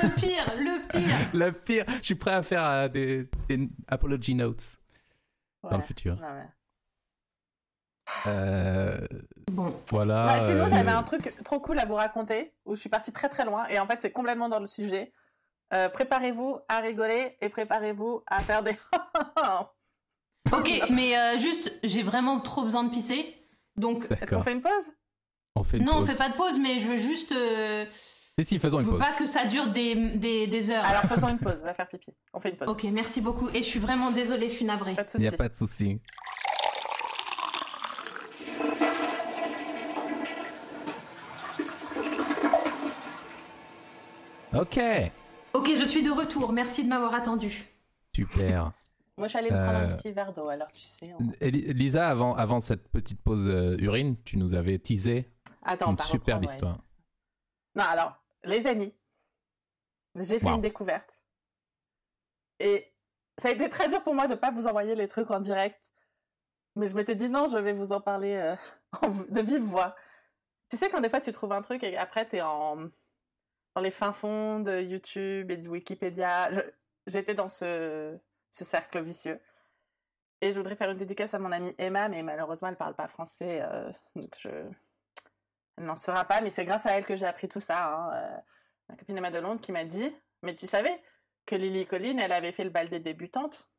le 0.01 0.15
pire, 0.15 0.53
le 0.57 0.87
pire. 0.87 1.17
Le 1.33 1.51
pire, 1.51 1.85
je 1.99 2.03
suis 2.05 2.15
prêt 2.15 2.31
à 2.33 2.41
faire 2.43 2.63
euh, 2.65 2.87
des, 2.87 3.29
des 3.49 3.67
apology 3.87 4.33
notes 4.35 4.77
dans 5.63 5.75
le 5.77 5.83
futur. 5.83 6.17
Euh, 8.27 8.97
Bon, 9.51 9.73
voilà. 9.89 10.27
Ouais, 10.39 10.45
sinon, 10.45 10.65
euh, 10.65 10.69
j'avais 10.69 10.91
un 10.91 11.03
truc 11.03 11.33
trop 11.43 11.59
cool 11.59 11.79
à 11.79 11.85
vous 11.85 11.95
raconter 11.95 12.53
où 12.65 12.75
je 12.75 12.79
suis 12.79 12.89
partie 12.89 13.11
très 13.11 13.27
très 13.29 13.43
loin 13.45 13.65
et 13.69 13.79
en 13.79 13.85
fait, 13.85 14.01
c'est 14.01 14.11
complètement 14.11 14.49
dans 14.49 14.59
le 14.59 14.67
sujet. 14.67 15.11
Euh, 15.73 15.89
préparez-vous 15.89 16.59
à 16.69 16.79
rigoler 16.79 17.37
et 17.41 17.49
préparez-vous 17.49 18.23
à 18.27 18.39
faire 18.39 18.63
des. 18.63 18.71
Ok, 20.53 20.72
mais 20.90 21.18
euh, 21.18 21.38
juste, 21.38 21.72
j'ai 21.84 22.03
vraiment 22.03 22.40
trop 22.40 22.64
besoin 22.64 22.84
de 22.84 22.90
pisser. 22.90 23.36
Donc, 23.76 24.07
Est-ce 24.22 24.34
qu'on 24.36 24.41
fait 24.41 24.53
une 24.53 24.61
pause? 24.61 24.91
On 25.56 25.64
fait 25.64 25.78
une 25.78 25.86
non, 25.86 25.98
on 25.98 26.06
fait 26.06 26.18
pas 26.18 26.30
de 26.30 26.36
pause, 26.36 26.60
mais 26.60 26.80
je 26.80 26.88
veux 26.88 26.98
juste. 26.98 27.32
euh, 27.32 27.86
Si, 28.40 28.60
faisons 28.60 28.80
une 28.80 28.88
pause. 28.88 28.99
pas 28.99 29.14
que 29.14 29.26
ça 29.26 29.45
dure 29.45 29.68
des, 29.68 29.95
des, 29.95 30.48
des 30.48 30.69
heures. 30.69 30.86
Alors 30.86 31.02
faisons 31.14 31.30
une 31.30 31.40
pause, 31.40 31.60
On 31.61 31.65
va 31.65 31.74
faire 31.74 31.88
pipi. 31.88 32.11
On 32.34 32.40
fait 32.40 32.49
une 32.52 32.57
pause. 32.57 32.69
Ok, 32.69 32.84
merci 32.91 33.22
beaucoup. 33.22 33.49
Et 33.49 33.57
je 33.64 33.68
suis 33.68 33.80
vraiment 33.80 34.11
désolée, 34.11 34.49
je 34.49 34.56
suis 34.56 34.65
navrée. 34.65 34.95
Pas 34.95 35.03
de 35.03 35.10
Il 35.15 35.22
n'y 35.22 35.28
a 35.28 35.32
pas 35.32 35.49
de 35.49 35.56
souci. 35.56 35.98
Ok, 44.53 44.80
Ok, 45.53 45.72
je 45.78 45.84
suis 45.86 46.03
de 46.03 46.11
retour. 46.11 46.53
Merci 46.53 46.84
de 46.84 46.90
m'avoir 46.90 47.14
attendu. 47.14 47.65
super. 48.15 48.72
Moi, 49.18 49.27
allée 49.34 49.49
me 49.49 49.56
prendre 49.56 49.80
Euh, 49.80 49.89
un 49.94 49.95
petit 49.95 50.11
verre 50.11 50.31
d'eau, 50.34 50.48
alors 50.48 50.72
tu 50.72 50.81
sais. 50.85 51.11
on- 51.14 51.31
Lisa, 51.41 52.07
avant, 52.10 52.35
avant 52.35 52.60
cette 52.60 52.88
petite 52.89 53.22
pause 53.22 53.48
euh, 53.49 53.76
urine, 53.80 54.15
tu 54.23 54.38
nous 54.38 54.53
avais 54.53 54.77
teasé 54.77 55.31
Attends, 55.64 55.91
une 55.91 55.99
superbe 55.99 56.44
reprendre, 56.44 56.48
ouais. 56.48 56.53
histoire. 56.53 56.77
Non, 57.76 57.84
alors, 57.84 58.23
les 58.44 58.68
amis, 58.68 58.94
j'ai 60.15 60.39
fait 60.39 60.45
Wow. 60.45 60.56
une 60.56 60.61
découverte. 60.61 61.23
Et 62.60 62.94
ça 63.38 63.49
a 63.49 63.52
été 63.52 63.69
très 63.69 63.88
dur 63.88 64.03
pour 64.03 64.14
moi 64.15 64.27
de 64.27 64.34
ne 64.34 64.38
pas 64.39 64.52
vous 64.52 64.68
envoyer 64.68 64.95
les 64.95 65.07
trucs 65.07 65.30
en 65.31 65.39
direct. 65.39 65.91
Mais 66.76 66.88
je 66.88 66.95
m'étais 66.95 67.15
dit 67.15 67.30
non, 67.30 67.48
je 67.48 67.57
vais 67.57 67.73
vous 67.73 67.91
en 67.91 68.02
parler 68.02 68.35
euh, 68.35 68.56
de 69.30 69.41
vive 69.41 69.61
voix. 69.64 69.95
Tu 70.69 70.77
sais, 70.77 70.89
quand 70.89 71.02
des 71.02 71.10
fois 71.10 71.22
tu 71.22 71.31
trouves 71.31 71.52
un 71.53 71.61
truc 71.61 71.84
et 71.84 71.98
après 71.98 72.27
tu 72.27 72.35
es 72.38 72.41
en... 72.41 72.76
dans 73.76 73.81
les 73.81 73.91
fins 73.91 74.14
fonds 74.14 74.60
de 74.60 74.80
YouTube 74.81 75.49
et 75.52 75.57
de 75.57 75.68
Wikipédia. 75.68 76.49
J'étais 77.07 77.34
dans 77.35 77.48
ce... 77.49 78.18
ce 78.49 78.65
cercle 78.65 78.99
vicieux. 79.02 79.40
Et 80.41 80.52
je 80.52 80.57
voudrais 80.57 80.76
faire 80.76 80.91
une 80.91 80.98
dédicace 80.98 81.34
à 81.34 81.40
mon 81.40 81.52
amie 81.52 81.74
Emma, 81.78 82.10
mais 82.10 82.24
malheureusement 82.24 82.68
elle 82.68 82.76
parle 82.78 82.95
pas 82.95 83.07
français. 83.07 83.61
euh, 83.61 83.91
donc 84.15 84.36
je. 84.40 84.49
Elle 85.78 85.86
n'en 85.86 85.95
sera 85.95 86.26
pas, 86.26 86.41
mais 86.41 86.52
c'est 86.52 86.65
grâce 86.65 86.86
à 86.86 86.91
elle 86.98 87.06
que 87.06 87.15
j'ai 87.15 87.26
appris 87.26 87.48
tout 87.48 87.60
ça. 87.60 87.94
hein, 87.94 88.11
euh, 88.14 88.38
ma 88.90 88.95
copine 88.95 89.18
Emma 89.18 89.32
de 89.32 89.40
Londres 89.40 89.61
qui 89.61 89.72
m'a 89.72 89.86
dit 89.86 90.15
Mais 90.41 90.56
tu 90.56 90.68
savais 90.68 91.02
que 91.45 91.56
Lily 91.56 91.86
Collin, 91.88 92.18
elle 92.18 92.32
avait 92.32 92.52
fait 92.52 92.64
le 92.64 92.69
bal 92.72 92.90
des 92.90 92.99
débutantes? 92.99 93.69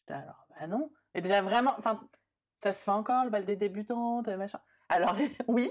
J'étais 0.00 0.20
alors, 0.20 0.46
bah 0.50 0.66
non. 0.66 0.90
Et 1.14 1.20
déjà 1.20 1.40
vraiment, 1.42 1.74
enfin, 1.78 2.00
ça 2.58 2.74
se 2.74 2.84
fait 2.84 2.90
encore 2.90 3.24
le 3.24 3.30
bal 3.30 3.44
des 3.44 3.56
débutantes, 3.56 4.28
machin. 4.28 4.60
Alors, 4.88 5.16
oui, 5.48 5.70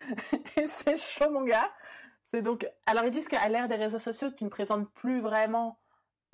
c'est 0.66 0.96
chaud, 0.96 1.30
mon 1.30 1.42
gars. 1.42 1.70
C'est 2.30 2.42
donc. 2.42 2.68
Alors, 2.86 3.04
ils 3.04 3.10
disent 3.10 3.28
qu'à 3.28 3.48
l'ère 3.48 3.68
des 3.68 3.76
réseaux 3.76 3.98
sociaux, 3.98 4.30
tu 4.30 4.44
ne 4.44 4.48
présentes 4.50 4.92
plus 4.92 5.20
vraiment 5.20 5.80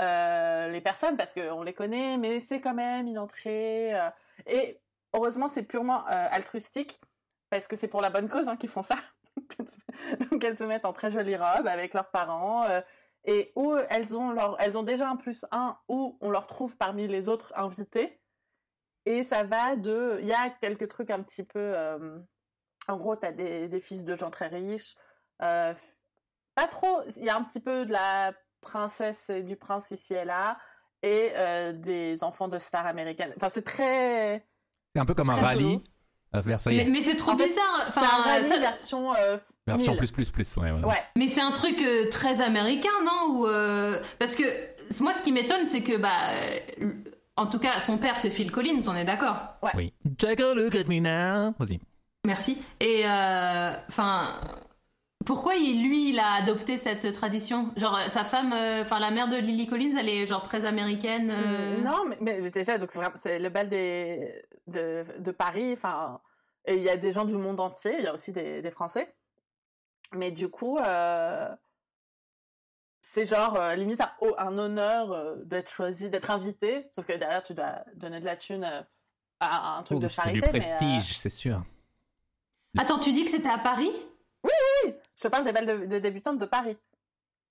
euh, 0.00 0.68
les 0.68 0.80
personnes 0.80 1.16
parce 1.16 1.32
qu'on 1.32 1.62
les 1.62 1.74
connaît, 1.74 2.18
mais 2.18 2.40
c'est 2.40 2.60
quand 2.60 2.74
même 2.74 3.06
une 3.06 3.18
entrée. 3.18 3.94
euh, 3.94 4.10
et 4.46 4.80
heureusement, 5.12 5.48
c'est 5.48 5.62
purement 5.62 6.04
euh, 6.08 6.28
altruistique 6.30 7.00
parce 7.50 7.66
que 7.68 7.76
c'est 7.76 7.88
pour 7.88 8.00
la 8.00 8.10
bonne 8.10 8.28
cause 8.28 8.48
hein, 8.48 8.56
qu'ils 8.56 8.70
font 8.70 8.82
ça. 8.82 8.96
Donc, 10.30 10.42
elles 10.42 10.58
se 10.58 10.64
mettent 10.64 10.84
en 10.84 10.92
très 10.92 11.10
jolie 11.10 11.36
robe 11.36 11.66
avec 11.68 11.94
leurs 11.94 12.10
parents. 12.10 12.66
et 13.24 13.52
où 13.56 13.76
elles 13.90 14.16
ont, 14.16 14.30
leur, 14.30 14.60
elles 14.60 14.76
ont 14.76 14.82
déjà 14.82 15.08
un 15.08 15.16
plus 15.16 15.46
un, 15.52 15.78
où 15.88 16.18
on 16.20 16.30
leur 16.30 16.46
trouve 16.46 16.76
parmi 16.76 17.06
les 17.08 17.28
autres 17.28 17.52
invités. 17.56 18.20
Et 19.06 19.22
ça 19.24 19.44
va 19.44 19.76
de. 19.76 20.18
Il 20.22 20.26
y 20.26 20.32
a 20.32 20.50
quelques 20.50 20.88
trucs 20.88 21.10
un 21.10 21.22
petit 21.22 21.44
peu. 21.44 21.74
en 22.88 22.96
gros, 22.96 23.16
tu 23.16 23.26
as 23.26 23.32
des, 23.32 23.68
des 23.68 23.80
fils 23.80 24.04
de 24.04 24.14
gens 24.16 24.30
très 24.30 24.48
riches. 24.48 24.96
pas 25.38 25.74
trop. 26.70 27.02
Il 27.16 27.24
y 27.24 27.30
a 27.30 27.36
un 27.36 27.44
petit 27.44 27.60
peu 27.60 27.86
de 27.86 27.92
la 27.92 28.32
princesse 28.64 29.30
et 29.30 29.42
du 29.44 29.54
prince 29.56 29.92
ici 29.92 30.14
et 30.14 30.24
là. 30.24 30.56
Et 31.02 31.32
euh, 31.36 31.72
des 31.72 32.24
enfants 32.24 32.48
de 32.48 32.58
stars 32.58 32.86
américaines. 32.86 33.32
Enfin, 33.36 33.48
c'est 33.52 33.62
très. 33.64 34.44
C'est 34.94 35.00
un 35.00 35.04
peu 35.06 35.14
comme 35.14 35.30
un 35.30 35.36
rallye 35.36 35.80
Versailles. 36.32 36.76
Mais, 36.76 36.90
mais 36.90 37.02
c'est 37.02 37.14
trop 37.14 37.30
En 37.32 37.36
fait, 37.36 37.46
bizarre. 37.46 37.64
c'est 37.92 38.00
un 38.00 38.02
Enfin, 38.02 38.22
rallye 38.22 38.44
ça- 38.48 38.58
version. 38.58 39.14
euh, 39.14 39.36
Version 39.68 39.94
plus 39.96 40.10
plus 40.10 40.30
plus, 40.30 40.56
ouais. 40.56 40.72
ouais. 40.72 40.84
Ouais. 40.84 41.02
Mais 41.16 41.28
c'est 41.28 41.40
un 41.42 41.52
truc 41.52 41.80
euh, 41.80 42.08
très 42.10 42.40
américain, 42.40 42.88
non 43.04 43.36
Ou, 43.36 43.46
euh, 43.46 44.00
Parce 44.18 44.34
que 44.34 44.42
moi, 45.00 45.12
ce 45.12 45.22
qui 45.22 45.30
m'étonne, 45.30 45.64
c'est 45.66 45.82
que, 45.82 45.96
bah, 45.96 46.30
euh, 46.80 46.90
en 47.36 47.46
tout 47.46 47.58
cas, 47.60 47.78
son 47.80 47.98
père, 47.98 48.18
c'est 48.18 48.30
Phil 48.30 48.50
Collins, 48.50 48.80
on 48.88 48.96
est 48.96 49.04
d'accord 49.04 49.36
Oui. 49.76 49.92
Take 50.18 50.42
a 50.42 50.54
look 50.54 50.74
at 50.74 50.84
me 50.88 50.98
now. 51.00 51.54
Vas-y. 51.58 51.78
Merci. 52.26 52.60
Et, 52.80 53.06
euh, 53.06 53.72
enfin, 53.88 54.40
pourquoi 55.24 55.54
il, 55.56 55.86
lui, 55.88 56.10
il 56.10 56.18
a 56.18 56.32
adopté 56.34 56.76
cette 56.76 57.12
tradition? 57.12 57.72
Genre, 57.76 57.96
euh, 57.96 58.08
sa 58.08 58.24
femme, 58.24 58.52
euh, 58.52 58.82
enfin, 58.82 58.98
la 58.98 59.10
mère 59.10 59.28
de 59.28 59.36
Lily 59.36 59.66
Collins, 59.66 59.96
elle 59.98 60.08
est 60.08 60.26
genre 60.26 60.42
très 60.42 60.64
américaine. 60.66 61.30
euh, 61.30 61.80
Non, 61.80 62.04
mais, 62.06 62.16
mais 62.20 62.50
déjà, 62.50 62.78
donc 62.78 62.90
c'est 63.14 63.38
le 63.38 63.48
bal 63.48 63.68
des, 63.68 64.42
de, 64.66 65.04
de 65.18 65.30
Paris. 65.30 65.72
Enfin, 65.72 66.20
et 66.66 66.76
il 66.76 66.82
y 66.82 66.88
a 66.88 66.96
des 66.96 67.12
gens 67.12 67.24
du 67.24 67.34
monde 67.34 67.60
entier. 67.60 67.94
Il 67.98 68.04
y 68.04 68.06
a 68.06 68.14
aussi 68.14 68.32
des, 68.32 68.62
des 68.62 68.70
Français. 68.70 69.14
Mais 70.12 70.30
du 70.30 70.48
coup, 70.48 70.78
euh, 70.78 71.48
c'est 73.02 73.24
genre 73.24 73.56
euh, 73.56 73.74
limite 73.74 74.00
un, 74.00 74.10
oh, 74.20 74.34
un 74.38 74.56
honneur 74.58 75.12
euh, 75.12 75.36
d'être 75.44 75.70
choisi, 75.70 76.08
d'être 76.10 76.30
invité. 76.30 76.86
Sauf 76.90 77.04
que 77.06 77.12
derrière, 77.12 77.42
tu 77.42 77.54
dois 77.54 77.84
donner 77.94 78.20
de 78.20 78.24
la 78.24 78.36
thune 78.36 78.64
à 79.40 79.76
un 79.78 79.82
truc 79.82 79.98
de 79.98 80.06
Ouf, 80.06 80.12
c'est 80.12 80.22
charité. 80.22 80.40
du 80.40 80.46
euh, 80.46 80.50
prestige, 80.50 81.18
c'est 81.18 81.30
sûr. 81.30 81.62
Attends, 82.78 82.98
tu 82.98 83.12
dis 83.12 83.24
que 83.24 83.30
c'était 83.30 83.50
à 83.50 83.58
Paris? 83.58 83.92
Oui, 84.44 84.94
je 85.16 85.22
te 85.22 85.28
parle 85.28 85.44
des 85.44 85.52
balles 85.52 85.66
de, 85.66 85.86
de 85.86 85.98
débutantes 85.98 86.38
de 86.38 86.44
Paris. 86.46 86.78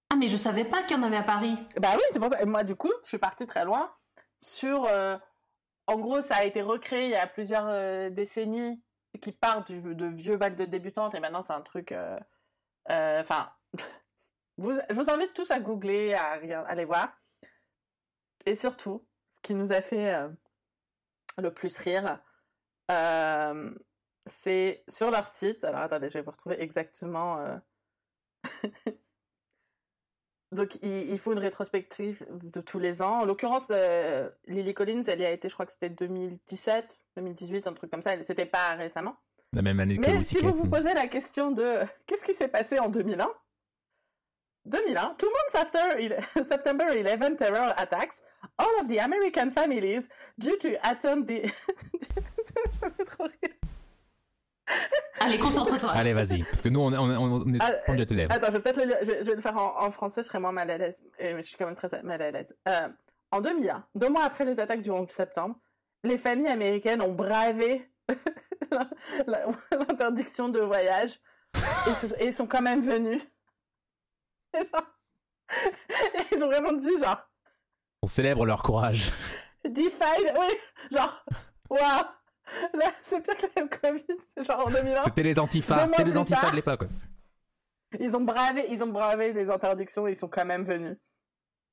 Ah, 0.10 0.15
mais 0.15 0.30
je 0.30 0.38
savais 0.38 0.65
pas 0.65 0.84
qu'il 0.84 0.95
y 0.98 0.99
en 0.99 1.03
avait 1.03 1.18
à 1.18 1.24
Paris. 1.24 1.57
Bah 1.80 1.90
oui, 1.95 2.02
c'est 2.11 2.20
pour 2.20 2.30
ça. 2.30 2.41
Et 2.41 2.45
moi, 2.45 2.64
du 2.64 2.76
coup, 2.76 2.91
je 3.03 3.07
suis 3.10 3.18
partie 3.18 3.48
très 3.48 3.65
loin 3.65 3.91
sur. 4.40 4.86
euh, 4.86 5.18
en 5.88 5.98
gros, 5.98 6.22
ça 6.22 6.36
a 6.38 6.44
été 6.45 6.61
recréé 6.61 7.06
il 7.06 7.10
y 7.11 7.15
a 7.15 7.28
plusieurs 7.28 7.65
euh, 7.68 8.10
décennies 8.10 8.82
qui 9.22 9.32
part 9.32 9.64
du, 9.64 9.82
de 9.82 10.06
vieux 10.06 10.38
balles 10.38 10.56
de 10.56 10.65
débutantes 10.65 11.14
et 11.15 11.20
maintenant 11.20 11.41
c'est 11.44 11.53
un 11.53 11.61
truc. 11.61 11.91
euh, 11.91 12.18
euh, 12.91 13.22
Enfin, 13.22 13.52
vous, 14.57 14.74
je 14.90 14.94
vous 14.95 15.10
invite 15.10 15.34
tous 15.34 15.49
à 15.52 15.60
googler, 15.60 16.14
à 16.14 16.36
regarder, 16.36 16.70
aller 16.70 16.86
voir. 16.86 17.10
Et 18.45 18.56
surtout, 18.56 19.06
ce 19.38 19.41
qui 19.41 19.56
nous 19.56 19.72
a 19.72 19.82
fait 19.82 20.14
le 21.38 21.52
plus 21.53 21.78
rire, 21.80 22.20
c'est 24.26 24.84
sur 24.88 25.12
leur 25.12 25.28
site. 25.28 25.64
Alors 25.64 25.82
attendez, 25.82 26.10
je 26.10 26.14
vais 26.18 26.22
vous 26.24 26.32
retrouver 26.32 26.62
exactement. 26.62 27.40
euh, 27.40 27.58
Donc, 30.52 30.76
il, 30.84 31.10
il 31.12 31.18
faut 31.18 31.32
une 31.34 31.40
rétrospective 31.40 32.26
de 32.30 32.62
tous 32.62 32.78
les 32.78 33.02
ans. 33.02 33.22
En 33.22 33.26
l'occurrence, 33.26 33.70
euh, 33.72 34.30
Lily 34.45 34.74
Collins, 34.76 35.04
elle 35.08 35.20
y 35.22 35.26
a 35.26 35.32
été, 35.32 35.50
je 35.50 35.54
crois 35.56 35.66
que 35.66 35.72
c'était 35.72 35.90
2017, 35.90 37.02
2018, 37.18 37.66
un 37.68 37.74
truc 37.74 37.90
comme 37.90 38.04
ça. 38.04 38.22
C'était 38.22 38.45
pas 38.45 38.76
récemment. 38.76 39.16
La 39.52 39.64
même 39.64 39.80
année 39.80 39.98
que 39.98 40.02
Mais 40.02 40.24
si 40.24 40.38
vous 40.40 40.54
vous 40.54 40.68
posez 40.70 40.94
la 40.94 41.08
question 41.08 41.52
de 41.52 41.80
qu'est-ce 42.06 42.24
qui 42.24 42.34
s'est 42.34 42.48
passé 42.48 42.80
en 42.80 42.90
2001 42.90 43.28
2001, 44.66 45.16
two 45.18 45.28
months 45.30 45.56
after 45.56 46.00
il- 46.02 46.18
September 46.45 46.86
11 46.86 47.36
terror 47.36 47.74
attacks, 47.78 48.24
all 48.58 48.68
of 48.82 48.88
the 48.88 48.98
American 49.00 49.50
families 49.52 50.08
due 50.38 50.58
to 50.60 50.70
attend 50.84 51.24
the... 51.28 51.45
Ça 52.80 52.90
me 52.90 52.94
fait 52.94 53.06
trop 53.06 53.24
rire. 53.24 53.54
Allez, 55.19 55.40
concentre-toi. 55.40 55.91
Allez, 55.91 56.14
vas-y. 56.14 56.44
Parce 56.44 56.61
que 56.61 56.69
nous, 56.69 56.80
on, 56.81 56.91
on, 56.94 57.10
on, 57.10 57.44
on 57.45 57.53
est 57.53 57.60
Ah, 57.61 57.72
tes 58.06 58.14
lèvres. 58.15 58.31
Attends, 58.34 58.48
je 58.48 58.52
vais 58.53 58.60
peut-être 58.60 58.84
le, 58.84 58.95
je, 59.02 59.11
je 59.23 59.30
vais 59.30 59.35
le 59.35 59.41
faire 59.41 59.57
en, 59.57 59.81
en 59.85 59.91
français, 59.91 60.22
je 60.23 60.27
serai 60.27 60.40
moins 60.40 60.52
mal 60.52 60.69
à 60.69 60.77
l'aise. 60.77 61.03
Et- 61.19 61.34
Mais 61.34 61.41
je 61.41 61.48
suis 61.48 61.57
quand 61.57 61.65
même 61.65 61.76
très 61.76 62.02
mal 62.03 62.22
à 62.22 62.31
l'aise. 62.31 62.56
Euh, 62.68 62.90
en 63.31 63.41
2001, 63.41 63.85
deux 63.95 64.10
mois 64.10 64.23
après 64.26 64.45
les 64.45 64.60
attaques 64.60 64.81
du 64.81 64.91
11 64.91 65.10
septembre, 65.10 65.56
les 66.03 66.18
familles 66.18 66.48
américaines 66.48 67.02
ont 67.02 67.14
bravé 67.14 67.90
l'interdiction 69.27 70.49
de 70.49 70.60
voyage 70.60 71.19
et, 71.90 71.94
se- 71.95 72.22
et 72.22 72.31
sont 72.31 72.48
quand 72.48 72.61
même 72.61 72.81
venus. 72.81 73.22
Et 74.56 74.60
genre- 74.65 74.88
ils 76.31 76.44
ont 76.44 76.48
vraiment 76.48 76.73
dit 76.73 76.98
genre, 76.99 77.22
On 78.02 78.07
célèbre 78.07 78.45
leur 78.45 78.61
courage. 78.64 79.11
defied, 79.65 80.34
oui, 80.40 80.48
genre, 80.91 81.23
waouh, 81.69 82.03
là 82.74 82.91
c'est 83.02 83.22
pire 83.22 83.38
que 83.38 83.60
le 83.60 83.68
Covid, 83.68 84.20
c'est 84.36 84.44
genre 84.44 84.68
en 84.68 84.70
2001. 84.70 85.02
C'était 85.02 85.24
les 85.24 85.40
antifas. 85.40 85.88
C'était 85.88 86.03
les 86.03 86.18
antifas 86.18 86.52
de 86.52 86.56
l'époque. 86.56 86.84
aussi. 86.84 87.06
Ils 87.99 88.15
ont 88.15 88.22
bravé, 88.22 88.65
ils 88.72 88.84
ont 88.84 88.88
bravé 88.88 89.34
les 89.34 89.49
interdictions 89.49 90.07
et 90.07 90.11
ils 90.11 90.18
sont 90.18 90.28
quand 90.28 90.45
même 90.45 90.64
venus. 90.64 90.98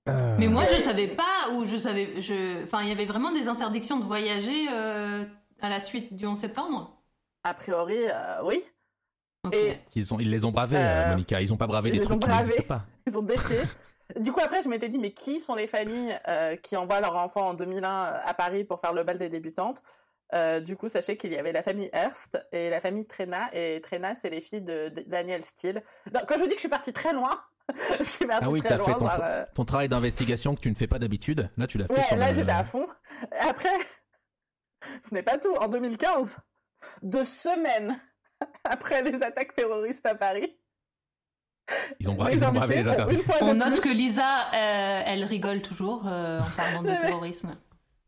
Euh, 0.09 0.37
Mais 0.39 0.49
moi, 0.49 0.65
je 0.67 0.81
savais 0.81 1.09
pas, 1.15 1.51
ou 1.55 1.65
je 1.65 1.77
savais. 1.77 2.21
Je... 2.21 2.65
Enfin, 2.65 2.83
il 2.83 2.89
y 2.89 2.93
avait 2.93 3.07
vraiment 3.07 3.33
des 3.33 3.49
interdictions 3.49 3.99
de 3.99 4.05
voyager 4.05 4.67
euh, 4.71 5.25
à 5.61 5.69
la 5.69 5.81
suite 5.81 6.15
du 6.15 6.27
11 6.27 6.39
septembre 6.39 7.03
A 7.45 7.55
priori, 7.55 7.99
euh, 7.99 8.43
oui. 8.45 8.63
Et 9.53 9.73
Ils, 9.95 10.13
ont, 10.13 10.21
ils 10.21 10.31
les 10.31 10.45
ont 10.45 10.51
bravés, 10.53 10.79
Monica. 11.09 11.41
Ils 11.41 11.53
ont 11.53 11.57
pas 11.57 11.67
bravé 11.67 11.89
ils 11.89 11.93
les 11.93 11.99
les 12.01 12.05
trucs 12.05 12.17
ont 12.17 12.19
qui 12.21 12.27
bravés. 12.29 12.49
n'existent 12.49 12.75
pas. 12.75 12.85
ils 13.07 13.17
ont 13.19 13.23
défié. 13.23 13.59
du 14.21 14.33
coup, 14.33 14.41
après, 14.41 14.63
je 14.63 14.69
m'étais 14.69 14.89
dit, 14.91 14.99
mais 14.99 15.13
qui 15.13 15.41
sont 15.41 15.55
les 15.55 15.67
familles 15.67 16.15
euh, 16.29 16.57
qui 16.57 16.77
envoient 16.77 17.01
leurs 17.01 17.17
enfants 17.17 17.49
en 17.49 17.55
2001 17.55 17.89
à 18.25 18.35
Paris 18.35 18.65
pour 18.65 18.81
faire 18.81 18.93
le 18.93 19.03
bal 19.05 19.17
des 19.19 19.29
débutantes? 19.31 19.83
Euh, 20.35 20.61
Du 20.61 20.77
coup, 20.77 20.89
sachez 20.89 21.17
qu'il 21.17 21.33
y 21.33 21.37
avait 21.37 21.53
la 21.53 21.63
famille 21.63 21.91
Hearst 21.93 22.41
et 22.53 22.71
la 22.71 22.81
famille 22.81 23.07
Trena. 23.07 23.51
Et 23.53 23.81
Trena, 23.81 24.15
c'est 24.15 24.31
les 24.31 24.41
filles 24.41 24.63
de, 24.63 24.89
de 24.91 25.03
Daniel 25.07 25.45
Steele. 25.45 25.83
Donc, 26.13 26.27
quand 26.27 26.35
je 26.37 26.41
vous 26.41 26.47
dis 26.47 26.51
que 26.51 26.57
je 26.57 26.61
suis 26.61 26.69
partie 26.69 26.93
très 26.93 27.13
loin, 27.13 27.41
je 27.99 28.05
suis 28.05 28.27
partie 28.27 28.45
Ah 28.47 28.51
oui, 28.51 28.61
très 28.61 28.69
t'as 28.71 28.77
loin. 28.77 28.87
fait 28.87 28.93
ton, 28.95 29.01
genre, 29.01 29.21
euh, 29.23 29.45
ton 29.55 29.65
travail 29.65 29.89
d'investigation 29.89 30.55
que 30.55 30.61
tu 30.61 30.71
ne 30.71 30.77
fais 30.77 30.87
pas 30.87 30.99
d'habitude. 30.99 31.51
Là, 31.57 31.67
tu 31.67 31.79
l'as 31.79 31.87
fait 31.87 31.95
Ouais, 31.95 32.03
sur 32.03 32.17
là, 32.17 32.29
le- 32.31 32.35
j'étais 32.35 32.51
à 32.53 32.65
fond. 32.65 32.87
Après, 33.41 33.69
ce 35.09 35.15
n'est 35.15 35.23
pas 35.23 35.39
tout. 35.39 35.55
En 35.57 35.69
2015, 35.69 36.37
deux 37.03 37.25
semaines 37.25 37.99
après 38.65 39.03
les 39.03 39.23
attaques 39.23 39.55
terroristes 39.55 40.07
à 40.07 40.15
Paris, 40.15 40.57
Ils 42.01 42.11
ont, 42.11 42.15
bra- 42.15 42.31
les 42.31 42.37
ils 42.37 42.45
ont 42.45 42.53
bravé 42.53 42.77
les 42.77 42.89
interdits. 42.89 43.19
On 43.43 43.55
note 43.55 43.81
plus- 43.81 43.91
que 43.91 43.97
Lisa, 43.97 44.47
euh, 44.55 45.03
elle 45.07 45.25
rigole 45.25 45.61
toujours 45.63 46.07
euh, 46.07 46.41
en 46.41 46.51
parlant 46.57 46.83
de 46.83 46.89
terrorisme. 47.01 47.57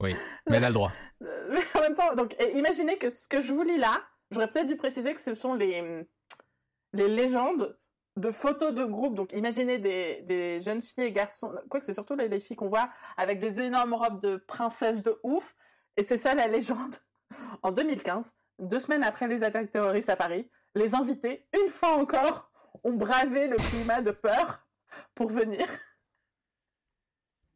Oui, 0.03 0.17
mais 0.49 0.57
elle 0.57 0.65
a 0.65 0.69
le 0.69 0.75
droit. 0.75 0.93
Mais 1.21 1.61
en 1.75 1.81
même 1.81 1.95
temps, 1.95 2.15
donc, 2.15 2.35
imaginez 2.55 2.99
que 2.99 3.09
ce 3.09 3.29
que 3.29 3.41
je 3.41 3.53
vous 3.53 3.63
lis 3.63 3.79
là, 3.79 4.03
j'aurais 4.31 4.49
peut-être 4.49 4.67
dû 4.67 4.77
préciser 4.77 5.15
que 5.15 5.21
ce 5.21 5.35
sont 5.35 5.55
les, 5.55 6.05
les 6.93 7.09
légendes 7.09 7.79
de 8.17 8.31
photos 8.31 8.75
de 8.75 8.85
groupe. 8.85 9.15
Donc, 9.15 9.33
imaginez 9.33 9.79
des, 9.79 10.23
des 10.23 10.61
jeunes 10.61 10.83
filles 10.83 11.05
et 11.05 11.13
garçons, 11.13 11.53
quoi 11.71 11.81
que 11.81 11.87
c'est 11.87 11.95
surtout 11.95 12.17
les, 12.17 12.29
les 12.29 12.41
filles 12.41 12.57
qu'on 12.57 12.69
voit 12.69 12.91
avec 13.17 13.39
des 13.39 13.61
énormes 13.61 13.95
robes 13.95 14.21
de 14.21 14.37
princesses 14.37 15.03
de 15.03 15.19
ouf. 15.23 15.55
Et 15.97 16.03
c'est 16.03 16.19
ça 16.19 16.35
la 16.35 16.47
légende. 16.47 16.97
En 17.63 17.71
2015, 17.71 18.35
deux 18.59 18.79
semaines 18.79 19.03
après 19.03 19.27
les 19.27 19.43
attaques 19.43 19.71
terroristes 19.71 20.11
à 20.11 20.17
Paris, 20.17 20.51
les 20.75 20.95
invités, 20.95 21.47
une 21.55 21.71
fois 21.71 21.97
encore, 21.97 22.51
ont 22.85 22.93
bravé 22.93 23.47
le 23.47 23.57
climat 23.57 24.03
de 24.03 24.11
peur 24.11 24.67
pour 25.15 25.31
venir. 25.31 25.67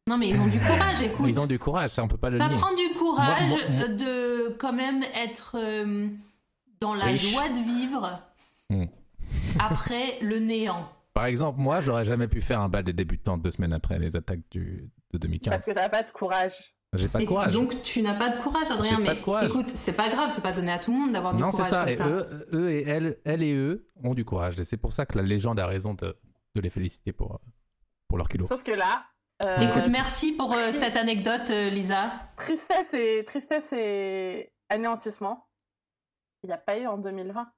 Non, 0.07 0.17
mais 0.17 0.29
ils 0.29 0.39
ont 0.39 0.47
du 0.47 0.59
courage, 0.59 1.01
écoute. 1.01 1.25
Ils 1.27 1.39
ont 1.39 1.45
du 1.47 1.59
courage, 1.59 1.91
ça 1.91 2.03
on 2.03 2.07
peut 2.07 2.17
pas 2.17 2.29
le 2.29 2.39
Ça 2.39 2.47
nier. 2.47 2.55
prend 2.57 2.73
du 2.73 2.89
courage 2.97 3.47
Moi- 3.49 3.59
moi- 3.69 3.87
de 3.89 4.49
quand 4.57 4.73
même 4.73 5.03
être 5.13 5.57
euh, 5.59 6.07
dans 6.79 6.93
la 6.95 7.05
Riche. 7.05 7.31
joie 7.33 7.49
de 7.49 7.59
vivre 7.59 8.21
Hmm. 8.69 8.85
après 9.59 10.19
le 10.21 10.39
néant. 10.39 10.87
Par 11.13 11.25
exemple, 11.25 11.59
moi, 11.59 11.81
j'aurais 11.81 12.05
jamais 12.05 12.27
pu 12.27 12.41
faire 12.41 12.59
un 12.61 12.69
bal 12.69 12.83
des 12.83 12.93
débutants 12.93 13.37
deux 13.37 13.51
semaines 13.51 13.73
après 13.73 13.97
les 13.99 14.15
attaques 14.15 14.41
du, 14.51 14.89
de 15.11 15.17
2015. 15.17 15.51
Parce 15.51 15.65
que 15.65 15.71
t'as 15.71 15.89
pas 15.89 16.03
de 16.03 16.11
courage. 16.11 16.73
J'ai 16.93 17.09
pas 17.09 17.19
de 17.19 17.23
Et 17.23 17.27
courage. 17.27 17.53
Donc 17.53 17.81
tu 17.83 18.01
n'as 18.01 18.13
pas 18.13 18.29
de 18.29 18.37
courage, 18.37 18.71
Adrien. 18.71 18.97
J'ai 18.97 19.03
pas 19.03 19.11
Mais 19.13 19.15
de 19.19 19.21
courage. 19.23 19.45
écoute, 19.49 19.69
c'est 19.69 19.93
pas 19.93 20.09
grave, 20.09 20.29
c'est 20.33 20.41
pas 20.43 20.53
donné 20.53 20.71
à 20.71 20.79
tout 20.79 20.91
le 20.93 20.97
monde 20.99 21.11
d'avoir 21.13 21.33
du 21.33 21.41
non, 21.41 21.51
c'est 21.51 21.57
courage 21.63 21.69
ça. 21.69 21.79
comme 21.81 21.89
Et 21.89 21.95
ça. 21.95 22.07
eux, 22.07 22.47
eux 22.53 22.71
et 22.71 22.83
elles, 22.87 23.17
elles 23.25 23.43
et 23.43 23.53
eux 23.53 23.89
ont 24.03 24.13
du 24.13 24.23
courage. 24.23 24.57
Et 24.59 24.63
c'est 24.63 24.77
pour 24.77 24.93
ça 24.93 25.05
que 25.05 25.17
la 25.17 25.23
légende 25.23 25.59
a 25.59 25.65
raison 25.67 25.93
de, 25.95 26.15
de 26.55 26.61
les 26.61 26.69
féliciter 26.69 27.11
pour, 27.11 27.41
pour 28.07 28.17
leur 28.17 28.29
kilo. 28.29 28.45
Sauf 28.45 28.63
que 28.63 28.71
là, 28.71 29.03
euh, 29.43 29.57
Écoute, 29.59 29.89
merci 29.89 30.31
pour 30.33 30.53
euh, 30.53 30.71
cette 30.71 30.95
anecdote, 30.95 31.49
euh, 31.49 31.69
Lisa. 31.69 32.11
tristesse 32.35 32.93
et 32.93 33.23
tristesse 33.25 33.71
et 33.73 34.51
anéantissement. 34.69 35.47
Il 36.43 36.47
n'y 36.47 36.53
a 36.53 36.57
pas 36.57 36.77
eu 36.77 36.87
en 36.87 36.97
2020. 36.97 37.51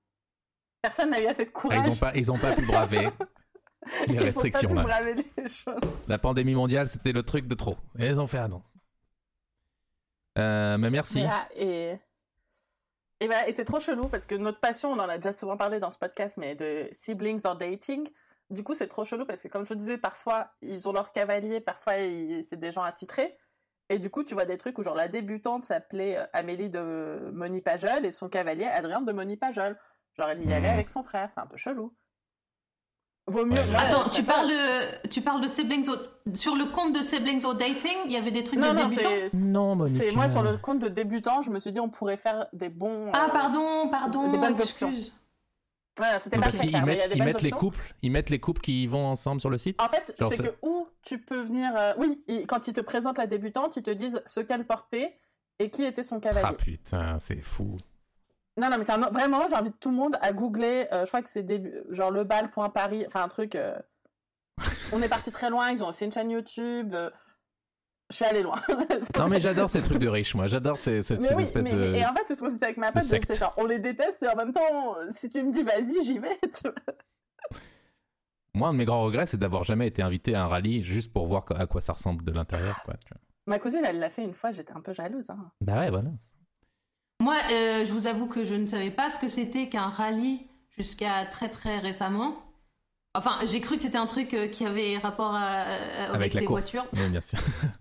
Personne 0.82 1.10
n'a 1.10 1.22
eu 1.22 1.26
assez 1.28 1.46
de 1.46 1.50
Ah, 1.50 1.60
courage. 1.60 1.86
ils 1.88 1.92
ont 1.92 1.96
pas, 1.96 2.12
ils 2.16 2.32
ont 2.32 2.38
pas 2.38 2.54
pu 2.56 2.66
braver 2.66 3.10
les 4.08 4.14
Ils 4.14 4.14
ont 4.14 4.20
pas 4.20 4.26
restrictions 4.26 4.70
pu 4.70 4.76
là. 4.76 4.84
braver 4.84 5.16
les 5.38 5.48
choses. 5.48 5.82
La 6.08 6.18
pandémie 6.18 6.56
mondiale, 6.56 6.88
c'était 6.88 7.12
le 7.12 7.24
truc 7.24 7.48
de 7.48 7.56
trop. 7.56 7.76
Et 7.98 8.08
ils 8.08 8.20
ont 8.20 8.28
fait 8.28 8.38
un. 8.38 8.50
Euh, 10.38 10.78
mais 10.78 10.90
merci. 10.90 11.20
Voilà, 11.22 11.48
et 11.56 11.98
et, 13.22 13.26
voilà, 13.28 13.50
et 13.50 13.54
c'est 13.54 13.66
trop 13.66 13.82
chelou 13.82 14.08
parce 14.08 14.26
que 14.26 14.36
notre 14.36 14.62
passion, 14.62 14.92
on 14.94 15.00
en 15.00 15.10
a 15.10 15.18
déjà 15.18 15.36
souvent 15.36 15.58
parlé 15.58 15.82
dans 15.82 15.92
ce 15.92 15.98
podcast, 15.98 16.38
mais 16.38 16.56
de 16.56 16.88
siblings 16.94 17.42
or 17.46 17.58
dating. 17.58 18.08
Du 18.50 18.64
coup, 18.64 18.74
c'est 18.74 18.88
trop 18.88 19.06
chelou 19.06 19.26
parce 19.26 19.44
que, 19.44 19.48
comme 19.48 19.66
je 19.66 19.74
disais, 19.76 19.98
parfois 19.98 20.52
ils 20.62 20.88
ont 20.90 20.92
leur 20.94 21.12
cavalier, 21.12 21.60
parfois 21.62 21.94
c'est 22.42 22.60
des 22.60 22.72
gens 22.72 22.82
attitrés. 22.84 23.38
Et 23.90 23.98
du 24.00 24.10
coup, 24.10 24.24
tu 24.24 24.34
vois 24.36 24.46
des 24.46 24.58
trucs 24.58 24.78
où, 24.78 24.84
genre, 24.84 24.96
la 24.96 25.08
débutante 25.08 25.66
s'appelait 25.66 26.18
euh, 26.18 26.26
Amélie 26.34 26.70
de 26.70 27.32
Moni 27.34 27.62
Pajol 27.62 28.06
et 28.06 28.12
son 28.12 28.30
cavalier 28.30 28.66
Adrien 28.66 29.02
de 29.02 29.12
Moni 29.12 29.36
Pajol. 29.36 29.78
Genre, 30.18 30.30
elle 30.30 30.42
y 30.44 30.54
allait 30.54 30.68
Mhm. 30.68 30.74
avec 30.74 30.90
son 30.90 31.02
frère, 31.04 31.30
c'est 31.34 31.40
un 31.40 31.48
peu 31.48 31.58
chelou. 31.58 31.94
Vaut 33.28 33.46
mieux. 33.46 33.60
Attends, 33.78 34.10
tu 34.10 34.24
parles, 34.24 34.48
de, 34.48 35.08
tu 35.10 35.22
parles 35.22 35.42
de 35.42 35.48
siblings 35.48 35.88
au- 35.88 36.34
sur 36.36 36.56
le 36.56 36.66
compte 36.66 36.94
de 36.94 37.02
siblings 37.04 37.46
au 37.46 37.54
dating, 37.54 37.96
il 38.06 38.12
y 38.12 38.18
avait 38.18 38.32
des 38.32 38.44
trucs 38.44 38.60
Non, 38.60 38.74
de 38.74 38.80
non, 38.80 38.88
débutants? 38.88 39.10
c'est. 39.30 39.38
Non, 39.38 39.76
Monica. 39.76 40.04
C'est 40.04 40.12
moi 40.16 40.30
sur 40.30 40.42
le 40.42 40.58
compte 40.58 40.80
de 40.80 40.88
débutant, 40.88 41.44
je 41.44 41.52
me 41.52 41.60
suis 41.60 41.72
dit 41.72 41.80
on 41.80 41.90
pourrait 41.90 42.18
faire 42.18 42.48
des 42.54 42.70
bons. 42.70 43.12
Ah 43.14 43.28
euh, 43.28 43.32
pardon, 43.32 43.90
pardon, 43.92 44.32
des 44.32 44.38
bonnes 44.40 44.60
options. 44.60 44.92
Voilà, 46.00 46.20
c'était 46.20 46.38
Non, 46.38 46.42
pas 46.42 46.46
parce 46.48 46.56
très 46.58 46.66
qu'ils 46.66 46.72
clair, 46.74 46.86
mais 46.88 46.94
il 46.94 46.98
y 46.98 47.02
a 47.02 47.04
mettent, 47.04 47.12
des 47.14 47.18
ils 47.20 47.24
mettent 47.24 47.42
les 47.44 47.52
couples, 47.52 47.94
ils 48.02 48.12
mettent 48.12 48.30
les 48.32 48.40
couples 48.40 48.62
qui 48.62 48.88
vont 48.88 49.06
ensemble 49.06 49.40
sur 49.40 49.52
le 49.52 49.58
site. 49.60 49.80
En 49.80 49.88
fait, 49.90 50.12
c'est 50.18 50.36
c'est- 50.38 50.44
que 50.44 50.56
où 50.64 50.88
tu 51.04 51.20
peux 51.20 51.40
venir. 51.42 51.72
euh, 51.78 51.94
oui, 52.00 52.24
ils- 52.28 52.48
quand 52.48 52.68
ils 52.68 52.74
te 52.74 52.82
présentent 52.82 53.18
la 53.20 53.28
débutante, 53.28 53.78
ils 53.78 53.84
te 53.84 53.92
disent 53.92 54.22
ce 54.26 54.40
qu'elle 54.40 54.66
portait 54.66 55.16
et 55.60 55.70
qui 55.70 55.84
était 55.84 56.02
son 56.04 56.20
cavalier. 56.20 56.48
Ah 56.50 56.54
putain, 56.54 57.20
c'est 57.20 57.42
fou. 57.42 57.78
Non, 58.58 58.70
non, 58.70 58.78
mais 58.78 58.84
c'est 58.84 58.94
un- 58.94 59.10
vraiment, 59.10 59.48
j'invite 59.50 59.80
tout 59.80 59.90
le 59.90 59.96
monde 59.96 60.18
à 60.22 60.32
googler. 60.34 60.88
euh, 60.92 61.04
je 61.06 61.08
crois 61.10 61.22
que 61.22 61.30
c'est 61.30 61.44
début, 61.44 61.74
genre 61.92 62.12
lebal.paris, 62.12 63.04
enfin 63.06 63.24
un 63.24 63.28
truc. 63.28 63.56
euh, 63.56 63.78
on 64.94 65.02
est 65.02 65.08
parti 65.10 65.32
très 65.32 65.50
loin. 65.50 65.70
Ils 65.72 65.84
ont 65.84 65.88
aussi 65.90 66.06
une 66.06 66.12
chaîne 66.12 66.32
YouTube. 66.32 66.94
Je 68.10 68.16
suis 68.16 68.26
allée 68.26 68.44
loin. 68.44 68.60
Non 69.18 69.28
mais 69.28 69.40
j'adore 69.42 69.70
ces 69.70 69.82
trucs 69.82 70.00
de 70.00 70.08
riches, 70.08 70.36
moi. 70.36 70.48
J'adore 70.48 70.78
ces, 70.78 71.02
ces, 71.02 71.16
Mais 71.18 71.22
ces 71.28 71.36
oui, 71.36 71.44
espèces 71.44 71.64
mais, 71.66 71.72
de. 71.74 71.78
mais- 71.92 72.00
et 72.00 72.06
en 72.06 72.14
fait, 72.14 72.24
c'est 72.28 72.36
ce 72.36 72.40
qu'on 72.42 72.50
se 72.52 72.56
dit 72.56 72.64
avec 72.64 72.78
ma 72.78 72.92
pote, 72.92 73.04
secte. 73.04 73.26
c'est 73.28 73.40
genre, 73.40 73.54
on 73.58 73.66
les 73.66 73.80
déteste 73.80 74.24
et 74.24 74.28
en 74.30 74.36
même 74.36 74.54
temps, 74.54 74.96
si 75.12 75.30
tu 75.30 75.42
me 75.44 75.52
dis 75.52 75.64
vas-y, 75.64 76.04
j'y 76.04 76.20
vais. 76.20 76.38
tu 76.54 76.64
vois. 76.64 76.74
Moi, 78.56 78.70
un 78.70 78.74
de 78.74 78.78
mes 78.80 78.86
grands 78.86 79.04
regrets, 79.04 79.26
c'est 79.28 79.38
d'avoir 79.38 79.64
jamais 79.64 79.88
été 79.88 80.02
invité 80.02 80.34
à 80.36 80.44
un 80.44 80.48
rallye 80.48 80.82
juste 80.82 81.14
pour 81.14 81.28
voir 81.28 81.46
à 81.56 81.68
quoi 81.68 81.82
ça 81.82 81.94
ressemble 81.94 82.24
de 82.26 82.32
l'intérieur. 82.32 82.82
Quoi, 82.84 82.96
tu 82.96 83.10
vois. 83.14 83.22
Ma 83.48 83.60
cousine, 83.60 83.82
elle 83.86 84.00
l'a 84.00 84.10
fait 84.10 84.24
une 84.24 84.34
fois, 84.34 84.52
j'étais 84.52 84.74
un 84.74 84.82
peu 84.82 84.92
jalouse. 84.94 85.30
Hein. 85.30 85.52
Bah 85.62 85.80
ouais, 85.80 85.90
voilà. 85.92 86.10
Moi, 87.22 87.36
euh, 87.52 87.86
je 87.86 87.92
vous 87.92 88.08
avoue 88.08 88.28
que 88.28 88.44
je 88.46 88.56
ne 88.56 88.66
savais 88.66 88.92
pas 88.92 89.10
ce 89.10 89.20
que 89.20 89.28
c'était 89.28 89.70
qu'un 89.70 89.88
rallye 89.90 90.48
jusqu'à 90.78 91.26
très 91.26 91.50
très 91.50 91.78
récemment. 91.80 92.36
Enfin, 93.16 93.34
j'ai 93.46 93.60
cru 93.62 93.76
que 93.78 93.82
c'était 93.82 93.98
un 93.98 94.06
truc 94.08 94.34
euh, 94.34 94.48
qui 94.48 94.66
avait 94.66 94.98
rapport 94.98 95.34
à- 95.34 95.42
à- 95.42 96.04
avec, 96.06 96.16
Avec 96.16 96.34
la 96.36 96.40
des 96.42 96.46
course. 96.46 96.72
voitures, 96.74 96.90
Oui, 96.96 97.10
bien 97.10 97.22
sûr. 97.22 97.40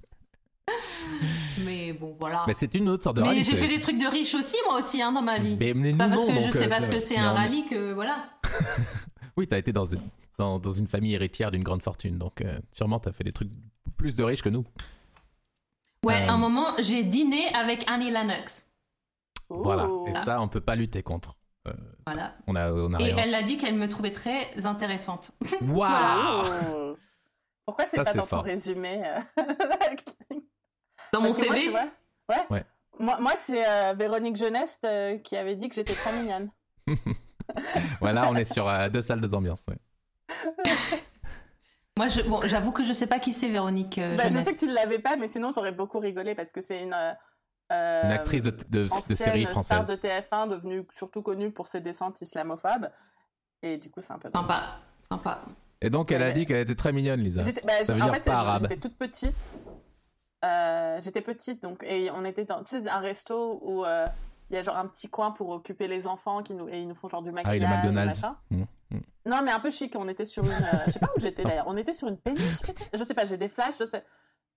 mais 1.64 1.92
bon, 1.92 2.14
voilà. 2.18 2.44
Mais 2.46 2.54
c'est 2.54 2.74
une 2.74 2.88
autre 2.88 3.04
sorte 3.04 3.16
de 3.16 3.22
Mais 3.22 3.28
rallye. 3.28 3.44
j'ai 3.44 3.52
c'est- 3.52 3.56
fait 3.56 3.68
des 3.68 3.80
trucs 3.80 3.98
de 3.98 4.06
riches 4.06 4.34
aussi, 4.34 4.56
moi 4.66 4.78
aussi, 4.78 5.00
hein, 5.02 5.12
dans 5.12 5.22
ma 5.22 5.38
vie. 5.38 5.56
Mais, 5.58 5.74
mais 5.74 5.94
Pas 5.94 6.06
nous, 6.08 6.14
parce 6.16 6.26
non, 6.26 6.34
que 6.34 6.40
je 6.40 6.50
sais 6.50 6.66
euh, 6.66 6.68
parce 6.68 6.88
que 6.88 7.00
c'est 7.00 7.14
mais 7.16 7.20
un 7.20 7.32
on- 7.32 7.36
rallye 7.36 7.66
que 7.66 7.92
voilà. 7.92 8.30
Oui, 9.36 9.46
t'as 9.46 9.58
été 9.58 9.72
dans 9.72 9.84
une, 9.84 10.00
dans, 10.38 10.58
dans 10.58 10.72
une 10.72 10.86
famille 10.88 11.14
héritière 11.14 11.50
d'une 11.52 11.62
grande 11.62 11.82
fortune, 11.82 12.18
donc 12.18 12.40
euh, 12.40 12.58
sûrement 12.72 12.98
t'as 12.98 13.12
fait 13.12 13.22
des 13.24 13.32
trucs 13.32 13.50
plus 13.96 14.16
de 14.16 14.24
riches 14.24 14.42
que 14.42 14.48
nous. 14.48 14.64
Ouais, 16.04 16.22
Euh, 16.28 16.32
un 16.32 16.36
moment, 16.38 16.66
j'ai 16.80 17.02
dîné 17.04 17.48
avec 17.54 17.84
Annie 17.88 18.10
Lennox. 18.10 18.64
Voilà. 19.48 19.86
Ouh. 19.88 20.06
Et 20.08 20.14
ça, 20.14 20.40
on 20.40 20.48
peut 20.48 20.60
pas 20.60 20.74
lutter 20.76 21.02
contre. 21.02 21.34
Euh, 21.66 21.72
Voilà. 22.06 22.34
on 22.46 22.54
a, 22.56 22.70
on 22.72 22.94
a 22.94 23.00
Et 23.00 23.12
rien. 23.12 23.16
elle 23.24 23.34
a 23.34 23.42
dit 23.42 23.56
qu'elle 23.56 23.74
me 23.76 23.88
trouvait 23.88 24.12
très 24.12 24.66
intéressante. 24.66 25.32
Waouh 25.62 26.44
Ouh. 26.46 26.96
Pourquoi 27.66 27.84
c'est 27.86 28.02
pas 28.02 28.12
dans 28.14 28.22
ton 28.22 28.26
fort. 28.28 28.44
résumé 28.44 29.02
euh, 29.04 29.42
Dans 31.12 31.20
mon 31.20 31.28
moi, 31.28 31.34
CV, 31.36 31.60
tu 31.62 31.70
vois, 31.70 31.88
ouais. 32.28 32.46
Ouais. 32.50 32.64
Moi, 32.98 33.18
moi 33.20 33.32
c'est 33.40 33.66
euh, 33.66 33.94
Véronique 33.96 34.36
Jeunesse 34.36 34.80
euh, 34.84 35.18
qui 35.18 35.36
avait 35.36 35.54
dit 35.56 35.68
que 35.68 35.74
j'étais 35.74 35.94
trop 35.94 36.12
mignonne. 36.12 36.50
Voilà, 38.00 38.28
on 38.28 38.36
est 38.36 38.44
sur 38.44 38.68
euh, 38.68 38.90
deux 38.90 39.00
salles, 39.00 39.22
deux 39.22 39.34
ambiances. 39.34 39.64
ouais. 39.68 39.78
moi, 41.96 42.08
je, 42.08 42.20
bon, 42.22 42.42
j'avoue 42.44 42.72
que 42.72 42.84
je 42.84 42.92
sais 42.92 43.06
pas 43.06 43.18
qui 43.18 43.32
c'est 43.32 43.48
Véronique 43.48 43.98
euh, 43.98 44.16
Bah, 44.16 44.28
je 44.28 44.38
sais 44.38 44.54
que 44.54 44.58
tu 44.60 44.66
ne 44.66 44.74
l'avais 44.74 44.98
pas, 44.98 45.16
mais 45.16 45.28
sinon 45.28 45.52
t'aurais 45.52 45.72
beaucoup 45.72 45.98
rigolé 45.98 46.34
parce 46.34 46.52
que 46.52 46.60
c'est 46.60 46.82
une, 46.82 46.94
euh, 47.72 48.02
Une 48.04 48.10
actrice 48.12 48.42
de, 48.42 48.50
de, 48.50 48.86
de 48.86 48.92
ancienne 48.92 49.16
série 49.16 49.42
star 49.46 49.64
française. 49.64 50.00
de 50.00 50.06
TF1 50.08 50.48
devenue 50.50 50.86
surtout 50.94 51.22
connue 51.22 51.50
pour 51.50 51.66
ses 51.68 51.80
descentes 51.80 52.20
islamophobes. 52.20 52.90
Et 53.62 53.78
du 53.78 53.90
coup, 53.90 54.00
c'est 54.00 54.12
un 54.12 54.18
peu. 54.18 54.30
Sympa, 54.32 54.78
sympa. 55.10 55.40
Et 55.80 55.90
donc, 55.90 56.12
elle 56.12 56.22
a 56.22 56.32
dit 56.32 56.44
qu'elle 56.44 56.58
était 56.60 56.74
très 56.74 56.92
mignonne, 56.92 57.20
Lisa. 57.20 57.40
Bah, 57.64 57.72
Ça 57.84 57.94
veut 57.94 58.02
en 58.02 58.04
dire 58.04 58.14
fait, 58.14 58.24
pas 58.26 58.38
arabe. 58.40 58.62
j'étais 58.62 58.76
toute 58.76 58.96
petite. 58.98 59.60
Euh, 60.44 61.00
j'étais 61.00 61.20
petite, 61.20 61.62
donc, 61.62 61.82
et 61.82 62.10
on 62.12 62.24
était 62.24 62.44
dans, 62.44 62.62
tu 62.62 62.80
sais, 62.80 62.88
un 62.88 62.98
resto 62.98 63.58
où 63.62 63.84
euh, 63.84 64.06
il 64.50 64.54
y 64.56 64.58
a 64.58 64.62
genre 64.62 64.76
un 64.76 64.86
petit 64.86 65.08
coin 65.08 65.32
pour 65.32 65.48
occuper 65.50 65.88
les 65.88 66.06
enfants 66.06 66.42
qui 66.42 66.54
nous, 66.54 66.68
et 66.68 66.80
ils 66.80 66.86
nous 66.88 66.94
font 66.94 67.08
genre 67.08 67.22
du 67.22 67.30
Ah, 67.30 67.32
maquillage. 67.32 67.56
il 67.56 67.62
est 67.64 67.66
McDonald's. 67.66 68.22
machin. 68.22 68.36
Mmh, 68.50 68.62
mmh. 68.92 68.98
Non, 69.26 69.42
mais 69.42 69.50
un 69.50 69.60
peu 69.60 69.70
chic. 69.70 69.94
On 69.96 70.08
était 70.08 70.24
sur 70.24 70.44
une, 70.44 70.50
euh, 70.52 70.78
je 70.86 70.92
sais 70.92 71.00
pas 71.00 71.10
où 71.16 71.20
j'étais 71.20 71.42
d'ailleurs. 71.44 71.66
On 71.66 71.76
était 71.76 71.92
sur 71.92 72.08
une 72.08 72.16
péniche, 72.18 72.60
peut-être? 72.62 72.88
Je 72.94 73.02
sais 73.04 73.14
pas. 73.14 73.24
J'ai 73.24 73.36
des 73.36 73.48
flashs. 73.48 73.74
Je 73.80 73.84
sais. 73.86 74.04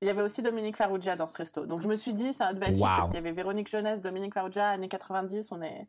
Il 0.02 0.08
y 0.08 0.10
avait 0.12 0.22
aussi 0.22 0.42
Dominique 0.42 0.78
Farrugia 0.78 1.16
dans 1.16 1.28
ce 1.28 1.36
resto. 1.38 1.66
Donc 1.66 1.82
je 1.82 1.88
me 1.88 1.96
suis 1.96 2.14
dit, 2.14 2.34
ça 2.34 2.54
devait 2.54 2.68
être 2.70 2.78
chic 2.78 2.86
parce 2.86 3.08
qu'il 3.08 3.16
y 3.16 3.20
avait 3.20 3.32
Véronique 3.34 3.70
Jeunesse, 3.70 4.02
Dominique 4.02 4.34
Farrugia, 4.34 4.70
années 4.70 4.88
90. 4.88 5.52
On 5.52 5.62
est, 5.62 5.88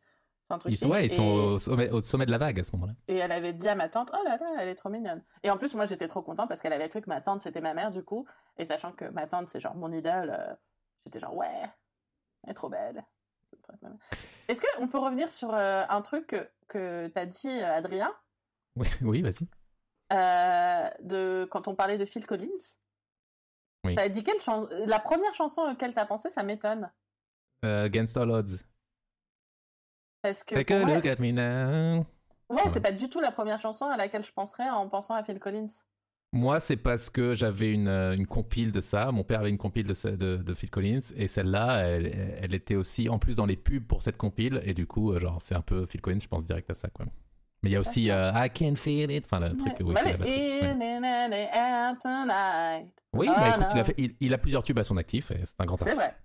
un 0.52 0.58
truc 0.58 0.72
Ils 0.72 0.76
sont, 0.76 0.90
ouais, 0.90 1.06
ils 1.06 1.10
sont 1.10 1.24
au, 1.24 1.58
sommet, 1.58 1.90
au 1.90 2.00
sommet 2.00 2.26
de 2.26 2.30
la 2.30 2.38
vague 2.38 2.60
à 2.60 2.64
ce 2.64 2.72
moment-là. 2.72 2.92
et 3.08 3.16
elle 3.16 3.32
avait 3.32 3.52
dit 3.52 3.68
à 3.68 3.74
ma 3.74 3.88
tante, 3.88 4.10
oh 4.14 4.22
là 4.24 4.36
là, 4.36 4.56
elle 4.60 4.68
est 4.68 4.74
trop 4.74 4.88
mignonne. 4.90 5.22
Et 5.42 5.50
en 5.50 5.56
plus, 5.56 5.74
moi, 5.74 5.86
j'étais 5.86 6.08
trop 6.08 6.22
contente 6.22 6.48
parce 6.48 6.60
qu'elle 6.60 6.72
avait 6.72 6.88
trouvé 6.88 7.02
que 7.02 7.10
ma 7.10 7.20
tante, 7.20 7.40
c'était 7.40 7.60
ma 7.60 7.74
mère, 7.74 7.90
du 7.90 8.02
coup. 8.02 8.26
Et 8.58 8.64
sachant 8.64 8.92
que 8.92 9.04
ma 9.06 9.26
tante, 9.26 9.48
c'est 9.48 9.60
genre 9.60 9.74
mon 9.74 9.90
idole, 9.92 10.34
euh, 10.38 10.54
j'étais 11.04 11.18
genre, 11.18 11.34
ouais, 11.36 11.48
elle 12.44 12.50
est 12.50 12.54
trop 12.54 12.68
belle. 12.68 13.04
Est-ce 14.48 14.60
qu'on 14.60 14.88
peut 14.88 14.98
revenir 14.98 15.30
sur 15.30 15.54
euh, 15.54 15.84
un 15.88 16.00
truc 16.02 16.26
que, 16.28 16.48
que 16.68 17.08
t'as 17.08 17.26
dit, 17.26 17.48
euh, 17.48 17.74
Adrien, 17.76 18.12
Oui, 18.76 18.88
oui 19.02 19.22
vas-y. 19.22 19.46
euh, 20.12 20.90
de, 21.02 21.46
quand 21.50 21.68
on 21.68 21.74
parlait 21.74 21.98
de 21.98 22.04
Phil 22.04 22.26
Collins 22.26 22.48
Oui. 23.84 23.94
T'as 23.94 24.08
dit 24.08 24.22
quelle 24.22 24.40
chanson 24.40 24.68
La 24.86 24.98
première 24.98 25.32
chanson 25.34 25.62
auquel 25.62 25.94
t'as 25.94 26.06
pensé, 26.06 26.28
ça 26.30 26.42
m'étonne. 26.42 26.90
Against 27.62 28.16
All 28.16 28.30
Odds. 28.30 28.64
Parce 30.22 30.44
que. 30.44 30.54
Take 30.54 30.72
a 30.74 30.84
look 30.84 31.06
at 31.06 31.16
me 31.18 31.32
now. 31.32 32.06
Ouais, 32.48 32.62
c'est 32.70 32.80
pas 32.80 32.92
du 32.92 33.08
tout 33.08 33.20
la 33.20 33.32
première 33.32 33.58
chanson 33.58 33.86
à 33.86 33.96
laquelle 33.96 34.24
je 34.24 34.32
penserais 34.32 34.68
en 34.68 34.88
pensant 34.88 35.14
à 35.14 35.22
Phil 35.22 35.38
Collins. 35.38 35.66
Moi, 36.34 36.60
c'est 36.60 36.76
parce 36.78 37.10
que 37.10 37.34
j'avais 37.34 37.72
une, 37.72 37.88
euh, 37.88 38.14
une 38.14 38.26
compile 38.26 38.72
de 38.72 38.80
ça. 38.80 39.10
Mon 39.12 39.22
père 39.24 39.40
avait 39.40 39.50
une 39.50 39.58
compile 39.58 39.86
de, 39.86 40.10
de, 40.16 40.36
de 40.36 40.54
Phil 40.54 40.70
Collins. 40.70 41.00
Et 41.16 41.28
celle-là, 41.28 41.80
elle, 41.86 42.38
elle 42.40 42.54
était 42.54 42.74
aussi 42.74 43.08
en 43.10 43.18
plus 43.18 43.36
dans 43.36 43.44
les 43.46 43.56
pubs 43.56 43.86
pour 43.86 44.00
cette 44.02 44.16
compile. 44.16 44.60
Et 44.64 44.72
du 44.74 44.86
coup, 44.86 45.12
euh, 45.12 45.20
genre, 45.20 45.40
c'est 45.42 45.54
un 45.54 45.60
peu 45.60 45.84
Phil 45.86 46.00
Collins, 46.00 46.20
je 46.20 46.28
pense 46.28 46.44
direct 46.44 46.70
à 46.70 46.74
ça, 46.74 46.88
quoi. 46.88 47.04
Mais 47.62 47.70
il 47.70 47.72
y 47.74 47.76
a 47.76 47.80
aussi 47.80 48.10
euh, 48.10 48.32
I 48.34 48.50
Can 48.50 48.74
Feel 48.76 49.10
It. 49.10 49.24
Enfin, 49.26 49.40
le 49.40 49.56
truc 49.56 49.74
où 49.84 49.92
il 49.92 49.96
fait 49.98 50.04
la 50.12 50.16
batterie. 50.16 50.32
Oui, 53.12 53.28
Ah, 53.30 53.40
bah 53.40 53.48
écoute, 53.56 53.72
il 53.74 53.78
a, 53.80 53.84
fait- 53.84 53.94
il, 53.98 54.14
il 54.20 54.34
a 54.34 54.38
plusieurs 54.38 54.62
tubes 54.62 54.78
à 54.78 54.84
son 54.84 54.96
actif. 54.96 55.30
Et 55.30 55.40
c'est 55.44 55.60
un 55.60 55.66
grand 55.66 55.76
C'est 55.76 55.90
artiste. 55.90 56.02
vrai. 56.02 56.16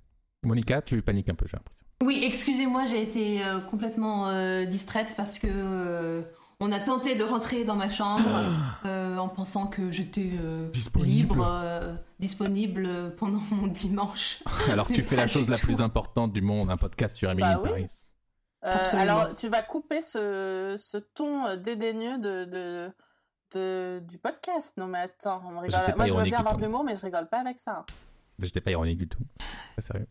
Monica, 0.47 0.81
tu 0.81 1.01
paniques 1.01 1.29
un 1.29 1.35
peu, 1.35 1.45
j'ai 1.47 1.57
l'impression. 1.57 1.85
Oui, 2.03 2.21
excusez-moi, 2.23 2.85
j'ai 2.87 3.01
été 3.01 3.43
euh, 3.45 3.59
complètement 3.59 4.29
euh, 4.29 4.65
distraite 4.65 5.13
parce 5.17 5.39
que 5.39 5.47
euh, 5.49 6.21
on 6.59 6.71
a 6.71 6.79
tenté 6.79 7.15
de 7.15 7.23
rentrer 7.23 7.63
dans 7.63 7.75
ma 7.75 7.89
chambre 7.89 8.23
euh, 8.85 9.17
en 9.17 9.27
pensant 9.29 9.67
que 9.67 9.91
j'étais 9.91 10.29
euh, 10.41 10.69
Disponible. 10.69 11.11
libre, 11.11 11.47
euh, 11.47 11.93
disponible 12.19 13.15
pendant 13.17 13.41
mon 13.51 13.67
dimanche. 13.67 14.41
Alors 14.69 14.87
tu 14.87 15.03
fais 15.03 15.15
pas 15.15 15.23
la 15.23 15.27
chose 15.27 15.49
la 15.49 15.57
tout. 15.57 15.65
plus 15.65 15.81
importante 15.81 16.33
du 16.33 16.41
monde, 16.41 16.69
un 16.71 16.77
podcast 16.77 17.15
sur 17.17 17.29
Emily 17.31 17.47
Bah 17.47 17.59
oui. 17.63 17.69
Paris. 17.69 17.85
Euh, 18.65 18.71
Absolument. 18.73 19.01
alors, 19.19 19.35
tu 19.35 19.49
vas 19.49 19.61
couper 19.61 20.01
ce, 20.01 20.75
ce 20.77 20.97
ton 20.97 21.55
dédaigneux 21.57 22.17
de, 22.17 22.45
de, 22.45 22.91
de- 23.53 23.99
du 24.07 24.17
podcast. 24.17 24.73
Non, 24.77 24.87
mais 24.87 24.97
attends, 24.99 25.41
on 25.45 25.59
rigole. 25.59 25.79
Pas 25.85 25.95
Moi, 25.95 26.07
je 26.07 26.13
veux 26.13 26.23
bien 26.23 26.29
du 26.31 26.35
avoir 26.35 26.57
de 26.57 26.61
l'humour, 26.63 26.83
mais 26.83 26.95
je 26.95 27.01
rigole 27.01 27.27
pas 27.29 27.39
avec 27.39 27.59
ça. 27.59 27.85
Mais 28.39 28.45
J'étais 28.47 28.61
pas 28.61 28.71
ironique 28.71 28.97
du 28.97 29.07
tout. 29.07 29.19
Très 29.73 29.81
sérieux. 29.81 30.07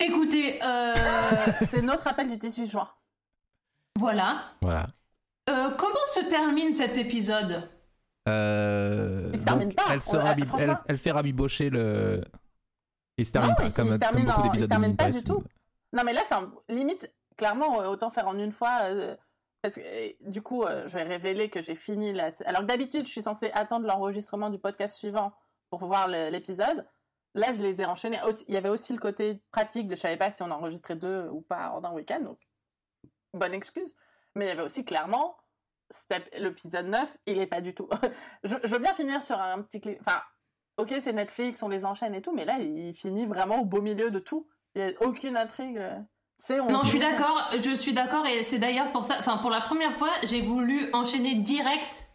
Écoutez, 0.00 0.58
euh, 0.64 0.94
C'est 1.66 1.82
notre 1.82 2.06
appel 2.08 2.28
du 2.28 2.36
18 2.36 2.66
juin. 2.66 2.88
voilà. 3.98 4.44
Voilà. 4.62 4.88
Euh, 5.48 5.70
comment 5.76 6.06
se 6.14 6.20
termine 6.28 6.74
cet 6.74 6.96
épisode? 6.96 7.68
Euh, 8.28 9.30
Il 9.32 9.38
se 9.38 9.44
termine 9.44 9.68
donc, 9.68 9.76
pas. 9.76 9.84
Elle, 9.94 10.02
se 10.02 10.16
On- 10.16 10.58
elle, 10.58 10.78
elle 10.86 10.98
fait 10.98 11.10
rabibocher 11.10 11.70
le. 11.70 12.22
Il 13.18 13.26
se 13.26 13.32
termine 13.32 13.50
Non, 13.50 13.56
pas 13.56 13.64
il 13.66 13.72
comme, 13.72 13.86
il 13.86 13.92
se 13.92 13.98
comme 13.98 13.98
termine 13.98 14.30
en- 14.30 14.52
il 14.52 14.60
se 14.60 14.64
termine 14.64 14.96
pas 14.96 15.10
du 15.10 15.22
tout. 15.24 15.42
Non, 15.92 16.02
mais 16.04 16.12
là, 16.12 16.22
c'est 16.26 16.34
un- 16.34 16.52
limite, 16.68 17.12
clairement, 17.36 17.80
euh, 17.80 17.88
autant 17.88 18.10
faire 18.10 18.28
en 18.28 18.38
une 18.38 18.52
fois. 18.52 18.80
euh, 18.84 19.16
parce 19.62 19.74
que, 19.74 20.30
du 20.30 20.40
coup, 20.40 20.62
euh, 20.64 20.86
je 20.86 20.94
vais 20.94 21.02
révéler 21.02 21.50
que 21.50 21.60
j'ai 21.60 21.74
fini 21.74 22.12
la. 22.12 22.30
Alors 22.46 22.62
que 22.62 22.66
d'habitude, 22.66 23.04
je 23.06 23.10
suis 23.10 23.22
censée 23.22 23.50
attendre 23.52 23.86
l'enregistrement 23.86 24.48
du 24.48 24.58
podcast 24.58 24.96
suivant 24.98 25.32
pour 25.68 25.84
voir 25.84 26.08
le- 26.08 26.30
l'épisode. 26.30 26.86
Là, 27.34 27.52
je 27.52 27.62
les 27.62 27.80
ai 27.80 27.86
enchaînés. 27.86 28.18
Il 28.48 28.54
y 28.54 28.56
avait 28.56 28.68
aussi 28.68 28.92
le 28.92 28.98
côté 28.98 29.42
pratique 29.52 29.86
de 29.86 29.94
je 29.94 30.00
savais 30.00 30.16
pas 30.16 30.30
si 30.30 30.42
on 30.42 30.50
enregistrait 30.50 30.96
deux 30.96 31.28
ou 31.28 31.42
pas 31.42 31.70
en 31.70 31.84
un 31.84 31.92
week-end. 31.92 32.20
Donc, 32.20 32.38
bonne 33.34 33.54
excuse. 33.54 33.94
Mais 34.34 34.46
il 34.46 34.48
y 34.48 34.52
avait 34.52 34.62
aussi 34.62 34.84
clairement 34.84 35.36
l'épisode 36.38 36.86
9, 36.86 37.16
il 37.26 37.40
est 37.40 37.46
pas 37.46 37.60
du 37.60 37.74
tout. 37.74 37.88
je, 38.44 38.56
je 38.62 38.68
veux 38.68 38.78
bien 38.78 38.94
finir 38.94 39.22
sur 39.22 39.40
un 39.40 39.62
petit 39.62 39.80
clip. 39.80 39.98
Enfin, 40.00 40.20
ok, 40.76 40.94
c'est 41.00 41.12
Netflix, 41.12 41.62
on 41.62 41.68
les 41.68 41.84
enchaîne 41.84 42.14
et 42.14 42.22
tout, 42.22 42.32
mais 42.32 42.44
là, 42.44 42.58
il 42.58 42.94
finit 42.94 43.26
vraiment 43.26 43.60
au 43.60 43.64
beau 43.64 43.80
milieu 43.80 44.10
de 44.10 44.18
tout. 44.18 44.48
Il 44.74 44.84
n'y 44.84 44.90
a 44.90 45.02
aucune 45.02 45.36
intrigue. 45.36 45.80
On 46.48 46.70
Non, 46.70 46.80
je 46.80 46.88
suis 46.88 46.98
d'accord, 46.98 47.50
je 47.62 47.74
suis 47.74 47.92
d'accord, 47.92 48.26
et 48.26 48.44
c'est 48.44 48.58
d'ailleurs 48.58 48.92
pour 48.92 49.04
ça, 49.04 49.16
enfin, 49.18 49.38
pour 49.38 49.50
la 49.50 49.60
première 49.60 49.94
fois, 49.96 50.10
j'ai 50.22 50.40
voulu 50.40 50.88
enchaîner 50.94 51.34
direct 51.34 52.09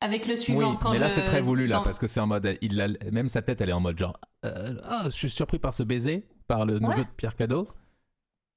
avec 0.00 0.26
le 0.26 0.34
Oui, 0.34 0.38
suivant. 0.40 0.76
quand 0.76 0.92
mais 0.92 0.98
là 0.98 1.08
je- 1.08 1.14
c'est 1.14 1.24
très 1.24 1.40
voulu 1.40 1.66
là 1.66 1.80
parce 1.84 1.98
que 1.98 2.06
c'est 2.06 2.20
en 2.20 2.26
mode, 2.26 2.56
il 2.60 2.80
a, 2.80 2.88
même 3.10 3.28
sa 3.28 3.42
tête 3.42 3.60
elle 3.60 3.70
est 3.70 3.72
en 3.74 3.80
mode 3.80 3.98
genre, 3.98 4.18
euh, 4.44 4.74
ah 4.84 5.02
je 5.06 5.10
suis 5.10 5.30
surpris 5.30 5.58
par 5.58 5.74
ce 5.74 5.82
baiser, 5.82 6.26
par 6.46 6.64
le 6.66 6.78
neveu 6.78 6.88
Ouais. 6.94 7.04
de 7.04 7.10
Pierre 7.16 7.34
Cadeau. 7.36 7.68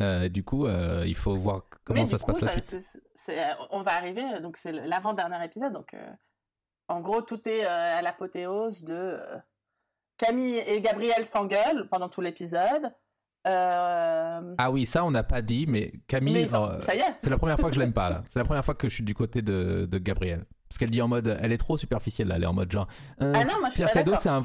Euh, 0.01 0.29
du 0.29 0.43
coup, 0.43 0.65
euh, 0.65 1.03
il 1.05 1.15
faut 1.15 1.33
voir 1.35 1.63
comment 1.83 1.99
Mais 2.01 2.05
ça 2.07 2.17
se 2.17 2.23
coup, 2.23 2.31
passe 2.31 2.41
la 2.41 2.47
ça- 2.59 2.61
suite. 2.79 3.01
c'est- 3.13 3.39
euh, 3.39 3.53
on 3.69 3.83
va 3.83 3.93
arriver, 3.93 4.23
donc 4.41 4.57
c'est 4.57 4.71
l'avant-dernier 4.71 5.43
épisode. 5.45 5.73
Donc, 5.73 5.93
euh, 5.93 6.09
en 6.87 7.01
gros, 7.01 7.21
tout 7.21 7.39
est 7.47 7.65
euh, 7.65 7.97
à 7.99 8.01
l'apothéose 8.01 8.83
de 8.83 8.93
euh, 8.95 9.37
Camille 10.17 10.57
et 10.65 10.81
Gabriel 10.81 11.27
s'engueulent 11.27 11.87
pendant 11.89 12.09
tout 12.09 12.21
l'épisode. 12.21 12.91
Euh, 13.47 14.55
Ah 14.57 14.71
oui, 14.71 14.85
ça 14.85 15.03
on 15.03 15.11
n'a 15.11 15.23
pas 15.23 15.41
dit, 15.41 15.65
mais 15.67 15.91
Camille, 16.07 16.49
ça, 16.49 16.63
euh, 16.63 16.93
y 16.93 16.99
est. 16.99 17.15
c'est 17.19 17.29
la 17.29 17.37
première 17.37 17.59
fois 17.59 17.69
que 17.69 17.75
je 17.75 17.79
l'aime 17.79 17.93
pas 17.93 18.09
là. 18.09 18.23
C'est 18.29 18.39
la 18.39 18.45
première 18.45 18.63
fois 18.65 18.75
que 18.75 18.87
je 18.89 18.93
suis 18.95 19.03
du 19.03 19.13
côté 19.15 19.41
de, 19.41 19.87
de 19.89 19.97
Gabrielle. 19.97 20.45
Parce 20.71 20.77
qu'elle 20.77 20.89
dit 20.89 21.01
en 21.01 21.09
mode, 21.09 21.37
elle 21.41 21.51
est 21.51 21.57
trop 21.57 21.75
superficielle 21.75 22.29
là, 22.29 22.37
elle 22.37 22.43
est 22.43 22.47
en 22.47 22.53
mode 22.53 22.71
genre. 22.71 22.87
euh, 23.21 23.33
Ah 23.35 23.43
non, 23.43 23.59
moi 23.59 23.67
je 23.67 23.71
suis 23.73 23.83
Pierre 23.83 23.91
pas 23.91 24.03
Cadeau, 24.05 24.13
c'est 24.17 24.29
un. 24.29 24.41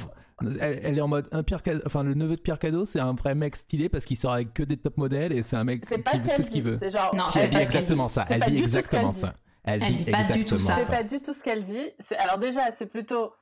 Elle, 0.61 0.81
elle 0.83 0.99
est 0.99 1.01
en 1.01 1.07
mode 1.07 1.29
un 1.31 1.45
Pierre 1.45 1.63
Cadeau, 1.63 1.83
enfin 1.87 2.03
le 2.03 2.15
neveu 2.15 2.35
de 2.35 2.41
Pierre 2.41 2.59
Cadeau, 2.59 2.85
c'est 2.85 2.99
un 2.99 3.15
vrai 3.15 3.37
mec 3.37 3.55
stylé 3.55 3.89
parce 3.89 4.05
qu'il 4.05 4.17
sort 4.17 4.33
avec 4.33 4.53
que 4.53 4.65
des 4.65 4.77
top 4.77 4.97
modèles 4.97 5.33
et 5.33 5.45
c'est 5.45 5.55
un 5.55 5.63
mec 5.63 5.85
C'est 5.85 5.99
pas 5.99 6.11
qui 6.11 6.19
ce 6.19 6.27
sait 6.27 6.43
ce 6.43 6.51
qu'il 6.51 6.65
veut. 6.65 6.77
C'est 6.77 6.91
genre. 6.91 7.15
Non, 7.15 7.27
Si, 7.27 7.39
elle 7.39 7.51
dit 7.51 7.59
exactement 7.59 8.09
ça. 8.09 8.27
Elle 8.29 8.41
pas 8.41 8.51
dit 8.51 8.61
exactement 8.61 9.13
ça. 9.13 9.35
Elle, 9.63 9.79
dit, 9.79 10.05
pas 10.11 10.25
du 10.25 10.45
tout 10.45 10.57
exactement 10.57 10.59
ça. 10.59 10.77
C'est 10.79 10.91
pas 10.91 11.05
du 11.05 11.21
tout 11.21 11.33
ce 11.33 11.45
qu'elle 11.45 11.63
dit. 11.63 11.93
Alors 12.19 12.39
déjà, 12.39 12.73
c'est 12.73 12.87
plutôt 12.87 13.33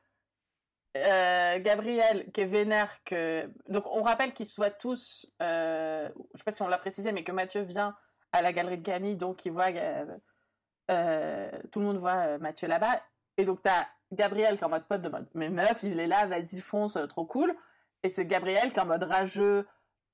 euh, 0.98 1.58
Gabriel 1.60 2.26
qui 2.34 2.42
est 2.42 2.46
vénère 2.46 2.90
que. 3.06 3.50
Donc 3.70 3.84
on 3.90 4.02
rappelle 4.02 4.34
qu'ils 4.34 4.50
soient 4.50 4.68
tous. 4.68 5.26
Euh... 5.40 6.10
Je 6.34 6.38
sais 6.38 6.44
pas 6.44 6.52
si 6.52 6.60
on 6.60 6.68
l'a 6.68 6.76
précisé, 6.76 7.12
mais 7.12 7.24
que 7.24 7.32
Mathieu 7.32 7.62
vient 7.62 7.94
à 8.32 8.42
la 8.42 8.52
galerie 8.52 8.76
de 8.76 8.84
Camille, 8.84 9.16
donc 9.16 9.46
il 9.46 9.52
voit. 9.52 9.70
Euh, 10.90 11.50
Tout 11.72 11.80
le 11.80 11.86
monde 11.86 11.96
voit 11.98 12.28
euh, 12.28 12.38
Mathieu 12.38 12.68
là-bas, 12.68 13.00
et 13.36 13.44
donc 13.44 13.62
t'as 13.62 13.86
Gabriel 14.12 14.56
qui 14.56 14.62
est 14.62 14.66
en 14.66 14.70
mode 14.70 14.84
pote 14.86 15.02
de 15.02 15.08
mode. 15.08 15.26
Mais 15.34 15.48
meuf, 15.48 15.82
il 15.82 15.98
est 15.98 16.06
là, 16.06 16.26
vas-y 16.26 16.60
fonce, 16.60 16.96
euh, 16.96 17.06
trop 17.06 17.24
cool. 17.24 17.54
Et 18.02 18.08
c'est 18.08 18.26
Gabriel 18.26 18.72
qui 18.72 18.78
est 18.78 18.82
en 18.82 18.86
mode 18.86 19.02
rageux, 19.04 19.66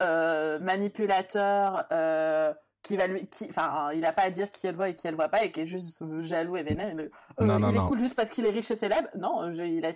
euh, 0.02 0.58
manipulateur. 0.60 1.86
Euh 1.92 2.54
qui 2.82 2.96
va 2.96 3.06
lui 3.06 3.26
qui 3.28 3.46
enfin 3.50 3.90
il 3.92 4.06
a 4.06 4.12
pas 4.14 4.22
à 4.22 4.30
dire 4.30 4.50
qui 4.50 4.66
elle 4.66 4.74
voit 4.74 4.88
et 4.88 4.96
qui 4.96 5.06
elle 5.06 5.14
voit 5.14 5.28
pas 5.28 5.44
et 5.44 5.50
qui 5.52 5.60
est 5.60 5.64
juste 5.66 6.02
jaloux 6.20 6.56
et 6.56 6.62
vénère 6.62 6.94
Euh, 6.96 7.44
Non, 7.44 7.58
non, 7.58 7.68
il 7.68 7.74
non. 7.74 7.84
écoute 7.84 7.98
juste 7.98 8.14
parce 8.16 8.30
qu'il 8.30 8.46
est 8.46 8.50
riche 8.50 8.70
et 8.70 8.74
célèbre 8.74 9.06
non 9.18 9.50
je, 9.50 9.62
il 9.62 9.84
a 9.84 9.90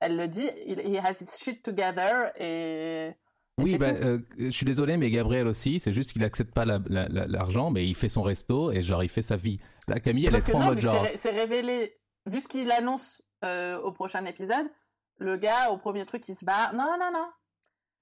elle 0.00 0.16
le 0.16 0.26
dit 0.26 0.48
il 0.64 0.80
he 0.80 0.98
has 1.04 1.20
his 1.20 1.36
shit 1.38 1.62
together 1.62 2.32
et, 2.36 3.08
et 3.08 3.14
Oui, 3.58 3.76
bah, 3.78 3.86
euh, 3.88 4.18
je 4.38 4.50
suis 4.50 4.64
désolé, 4.66 4.96
mais 4.96 5.10
Gabriel 5.10 5.46
aussi, 5.46 5.80
c'est 5.80 5.92
juste 5.92 6.12
qu'il 6.12 6.24
accepte 6.24 6.52
pas 6.54 6.64
la- 6.64 6.80
la- 6.88 7.08
la- 7.08 7.26
l'argent, 7.26 7.70
mais 7.70 7.86
il 7.86 7.94
fait 7.94 8.08
son 8.08 8.22
resto 8.22 8.70
et 8.72 8.82
genre 8.82 9.02
il 9.02 9.08
fait 9.08 9.22
sa 9.22 9.36
vie. 9.36 9.58
Là, 9.88 9.98
Camille, 10.00 10.26
elle 10.26 10.30
Sauf 10.32 10.40
est 10.40 10.50
trop 10.52 10.58
en 10.58 10.60
non 10.60 10.66
mode 10.66 10.76
vu 10.76 10.82
que 10.82 10.86
genre. 10.86 11.02
c'est 11.02 11.08
ré- 11.10 11.16
c'est 11.16 11.30
révélé 11.30 11.96
vu 12.26 12.40
ce 12.40 12.48
qu'il 12.48 12.70
annonce 12.70 13.22
euh, 13.44 13.78
au 13.80 13.92
prochain 13.92 14.24
épisode 14.24 14.66
le 15.18 15.36
gars 15.36 15.70
au 15.70 15.78
premier 15.78 16.04
truc 16.04 16.28
il 16.28 16.34
se 16.34 16.44
bat 16.44 16.70
non 16.72 16.96
non 17.00 17.10
non 17.12 17.26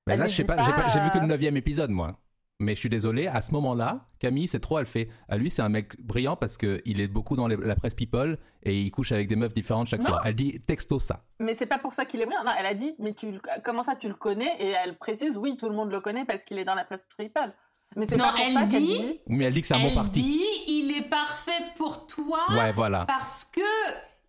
Mais 0.07 0.17
là, 0.17 0.27
je 0.27 0.35
sais 0.37 0.45
pas, 0.45 0.57
j'ai 0.93 1.01
vu 1.01 1.11
que 1.11 1.19
le 1.19 1.25
euh, 1.25 1.27
neuvième 1.27 1.57
épisode, 1.57 1.91
moi. 1.91 2.19
Mais 2.59 2.75
je 2.75 2.81
suis 2.81 2.89
désolé, 2.89 3.27
à 3.27 3.43
ce 3.43 3.53
moment-là, 3.53 4.07
Camille, 4.19 4.49
c'est 4.49 4.61
trop, 4.61 4.79
elle 4.79 4.87
fait. 4.87 5.09
À 5.29 5.37
lui, 5.37 5.51
c'est 5.51 5.61
un 5.61 5.69
mec 5.69 6.01
brillant 6.01 6.37
parce 6.37 6.57
qu'il 6.57 7.01
est 7.01 7.07
beaucoup 7.07 7.37
dans 7.37 7.47
les- 7.49 7.57
la 7.57 7.77
presse 7.77 7.93
people 7.95 8.39
et 8.63 8.81
il 8.81 8.91
couche 8.91 9.13
avec 9.13 9.29
des 9.29 9.37
meufs 9.37 9.53
différentes 9.53 9.89
chaque 9.89 10.01
Non. 10.01 10.07
soir. 10.09 10.23
Elle 10.25 10.35
dit 10.35 10.59
texto 10.67 10.99
ça. 10.99 11.23
mais 11.39 11.53
c'est 11.53 11.67
pas 11.67 11.77
pour 11.79 11.93
ça 11.93 12.07
qu'il 12.07 12.21
est 12.23 12.25
brillant 12.25 12.45
non 12.45 12.53
elle 12.59 12.65
a 12.65 12.73
dit 12.73 12.95
mais 12.99 13.13
tu 13.13 13.27
comment 13.63 13.83
ça 13.83 13.95
tu 13.95 14.09
le 14.09 14.15
connais? 14.15 14.51
Et 14.59 14.69
elle 14.71 14.97
précise 14.97 15.37
oui 15.37 15.59
tout 15.59 15.69
le 15.69 15.75
monde 15.75 15.91
le 15.91 16.01
connaît 16.01 16.25
parce 16.25 16.45
qu'il 16.45 16.59
est 16.59 16.65
dans 16.65 16.75
la 16.75 16.85
presse 16.85 17.05
people 17.19 17.53
mais 17.95 18.07
c'est 18.07 18.17
Non, 18.17 18.25
pas 18.25 18.31
pour 18.33 18.41
elle 18.41 18.53
ça 18.55 18.61
qu'elle 18.65 18.87
dit- 18.87 18.99
dit 18.99 19.21
Mais 19.27 19.45
elle 19.45 19.53
dit 19.55 19.61
que 19.61 19.67
c'est 19.67 19.75
un 19.75 19.79
bon 19.81 19.89
Elle 19.89 19.95
parti. 19.95 20.23
dit, 20.23 20.45
il 20.67 20.95
est 20.97 21.09
parfait 21.11 21.53
pour 21.77 22.07
toi 22.07 22.41
Ouais, 22.51 22.73
voilà. 22.73 23.05
parce 23.07 23.45
que 23.45 23.61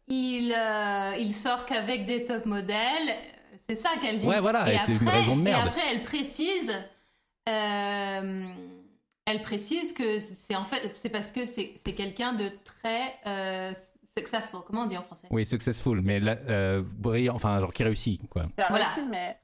il, 0.10 0.54
euh, 0.54 1.16
il 1.18 1.34
sort 1.34 1.66
qu'avec 1.66 2.06
des 2.06 2.26
top 2.26 2.45
modèles. 2.45 3.16
C'est 3.70 3.76
ça 3.76 3.90
qu'elle 4.02 4.20
dit. 4.20 4.28
Ouais, 4.28 4.40
voilà, 4.41 4.72
et 4.74 4.78
c'est 4.80 4.94
une 4.94 5.08
raison 5.08 5.36
de 5.36 5.41
merde. 5.41 5.66
Et 5.66 5.70
après, 5.70 5.82
elle 5.91 6.04
précise, 6.04 6.74
euh, 7.48 8.44
elle 9.26 9.41
précise 9.41 9.94
que 9.94 10.19
c'est 10.19 10.56
en 10.56 10.65
fait, 10.65 10.91
c'est 10.95 11.10
parce 11.10 11.32
que 11.32 11.45
c'est 11.45 11.74
c'est 11.84 11.94
quelqu'un 11.94 12.34
de 12.34 12.49
très 12.64 13.15
euh, 13.26 13.74
successful. 14.18 14.61
Comment 14.65 14.84
on 14.84 14.88
dit 14.88 14.98
en 14.98 15.03
français? 15.03 15.28
Oui, 15.32 15.45
successful, 15.45 16.02
mais 16.02 16.19
là, 16.19 16.38
euh, 16.48 16.84
brillant, 16.86 17.36
enfin, 17.36 17.60
genre 17.60 17.74
qui 17.74 17.84
réussit, 17.84 18.28
quoi. 18.30 18.45
Voilà. 18.69 18.86
mais 19.10 19.38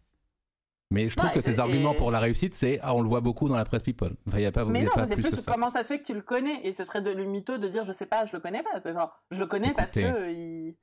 Mais 0.92 1.10
je 1.10 1.16
trouve 1.16 1.30
Non, 1.30 1.36
que 1.36 1.42
ses 1.42 1.60
arguments 1.60 1.94
et- 1.94 1.98
pour 1.98 2.12
la 2.12 2.20
réussite, 2.20 2.56
c'est 2.56 2.80
ah, 2.82 2.94
on 2.96 3.02
le 3.02 3.10
voit 3.10 3.22
beaucoup 3.22 3.50
dans 3.50 3.56
la 3.56 3.66
presse 3.66 3.84
people. 3.84 4.16
Enfin, 4.28 4.38
il 4.38 4.42
n'y 4.42 4.46
a 4.46 4.52
pas, 4.52 4.64
Mais 4.66 4.80
y 4.80 4.82
a 4.84 4.86
non, 4.86 4.92
pas 4.94 5.08
c'est 5.08 5.16
plus, 5.16 5.24
plus, 5.24 5.36
que 5.38 5.42
ça. 5.42 5.52
comment 5.52 5.70
ça 5.70 5.84
se 5.84 5.88
fait 5.90 6.00
que 6.00 6.06
tu 6.06 6.14
le 6.14 6.22
connais 6.22 6.66
et 6.66 6.72
ce 6.72 6.84
serait 6.84 7.02
de 7.02 7.12
le 7.12 7.26
mytho 7.26 7.58
de 7.58 7.68
dire 7.68 7.84
je 7.84 7.92
sais 7.94 8.06
pas, 8.06 8.26
je 8.26 8.34
le 8.34 8.40
connais 8.40 8.64
pas. 8.64 8.80
C'est 8.80 8.94
genre 8.94 9.12
je 9.32 9.40
le 9.40 9.48
connais 9.48 9.74
parce 9.74 9.94
que 9.94 10.32
il... 10.32 10.76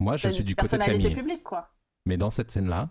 Moi, 0.00 0.14
c'est 0.18 0.28
je 0.28 0.34
suis 0.34 0.44
du 0.44 0.54
côté 0.54 0.76
de 0.78 0.82
Camille. 0.84 1.12
publique 1.12 1.42
quoi. 1.42 1.70
Mais 2.06 2.16
dans 2.16 2.30
cette 2.30 2.50
scène-là, 2.50 2.90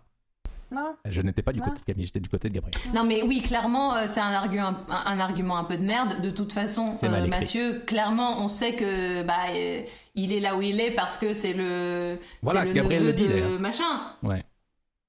Non. 0.72 0.96
je 1.06 1.22
n'étais 1.22 1.42
pas 1.42 1.54
du 1.54 1.62
côté 1.62 1.80
de 1.80 1.86
Camille, 1.86 2.06
j'étais 2.06 2.20
du 2.20 2.30
côté 2.30 2.50
de 2.50 2.54
Gabriel. 2.56 2.76
Non 2.94 3.04
mais 3.04 3.22
oui, 3.24 3.42
clairement, 3.42 3.96
euh, 3.96 4.04
c'est 4.08 4.20
un 4.20 4.34
argument, 4.34 4.74
un, 4.90 5.04
un 5.14 5.20
argument 5.20 5.58
un 5.58 5.64
peu 5.64 5.78
de 5.78 5.84
merde. 5.84 6.22
De 6.22 6.30
toute 6.30 6.52
façon, 6.54 6.94
euh. 7.02 7.28
Mathieu, 7.28 7.82
clairement, 7.86 8.42
on 8.44 8.50
sait 8.50 8.74
que 8.74 9.24
bah 9.24 9.34
euh, 9.54 9.82
il 10.16 10.34
est 10.34 10.40
là 10.40 10.56
où 10.58 10.62
il 10.62 10.80
est 10.82 10.92
parce 10.92 11.18
que 11.18 11.34
c'est 11.34 11.54
le, 11.54 12.20
Voilà, 12.42 12.66
le 12.66 12.74
Gabriel 12.74 13.02
neveu 13.04 13.12
le 13.12 13.18
dit, 13.18 13.28
de 13.28 13.58
machin. 13.58 13.84
Ouais. 14.24 14.44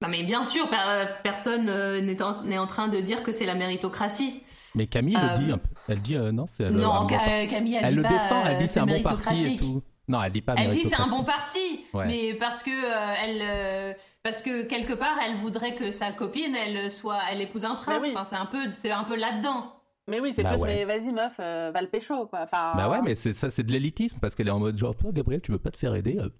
Non 0.01 0.09
mais 0.09 0.23
bien 0.23 0.45
sûr, 0.45 0.69
per- 0.71 1.07
personne 1.25 1.69
euh, 1.69 2.01
n'est 2.01 2.23
en, 2.23 2.43
n'est 2.45 2.59
en 2.59 2.69
train 2.69 2.87
de 2.87 3.01
dire 3.01 3.25
que 3.25 3.33
c'est 3.33 3.47
la 3.47 3.57
méritocratie. 3.57 4.43
Mais 4.77 4.87
Camille 4.87 5.17
Euh, 5.17 5.33
le 5.37 5.45
dit 5.45 5.51
un 5.51 5.59
peu. 5.59 5.69
Elle 5.89 6.01
dit 6.03 6.15
euh, 6.17 6.31
non, 6.31 6.47
c'est 6.47 6.71
non. 6.71 7.07
Camille, 7.07 7.75
elle, 7.75 7.85
Elle 7.85 7.91
dit 7.91 7.97
le 7.97 8.03
pas, 8.03 8.09
défend, 8.11 8.45
elle 8.47 8.59
dit 8.59 8.69
c'est 8.69 8.79
un 8.81 8.87
bon 8.87 9.03
parti 9.03 9.55
et 9.55 9.57
tout. 9.57 9.83
Non, 10.09 10.23
elle 10.23 10.33
dit 10.33 10.41
pas 10.43 10.55
Elle 10.57 10.73
dit 10.73 10.85
c'est 10.89 10.99
un 11.01 11.07
bon 11.07 11.23
parti, 11.23 11.85
Ouais. 11.93 12.07
mais 12.07 12.35
parce 12.35 12.63
que 12.63 12.71
euh, 12.71 13.15
elle, 13.23 13.43
euh, 13.43 13.95
parce 14.23 14.41
que 14.43 14.63
quelque 14.65 14.95
part 14.95 15.19
elle 15.23 15.37
voudrait 15.37 15.75
que 15.75 15.91
sa 15.93 16.13
copine 16.13 16.55
elle 16.57 16.91
soit, 16.91 17.19
elle 17.31 17.41
épouse 17.43 17.65
un 17.67 17.75
prince. 17.75 18.03
oui. 18.03 18.11
Enfin, 18.15 18.25
c'est 18.25 18.37
un 18.37 18.47
peu, 18.47 18.59
c'est 18.79 18.91
un 18.91 19.05
peu 19.05 19.17
là-dedans. 19.17 19.75
Mais 20.07 20.21
oui, 20.21 20.33
c'est 20.35 20.43
Bah 20.43 20.53
plus 20.53 20.63
ouais. 20.63 20.75
mais 20.77 20.85
vas-y 20.87 21.13
meuf, 21.13 21.37
euh, 21.41 21.71
va 21.75 21.83
le 21.83 21.89
pécho 21.89 22.27
quoi. 22.27 22.41
Enfin. 22.45 22.73
Bah 22.75 22.89
ouais, 22.89 23.03
mais 23.03 23.15
c'est 23.15 23.35
ça, 23.35 23.51
c'est 23.51 23.63
de 23.63 23.73
l'élitisme 23.73 24.19
parce 24.21 24.35
qu'elle 24.35 24.49
est 24.49 24.53
en 24.53 24.59
mode 24.59 24.79
genre 24.79 24.97
toi, 24.97 25.11
Gabriel, 25.13 25.43
tu 25.43 25.53
veux 25.53 25.59
pas 25.59 25.71
te 25.71 25.77
faire 25.79 25.95
aider 25.95 26.17
euh, 26.19 26.31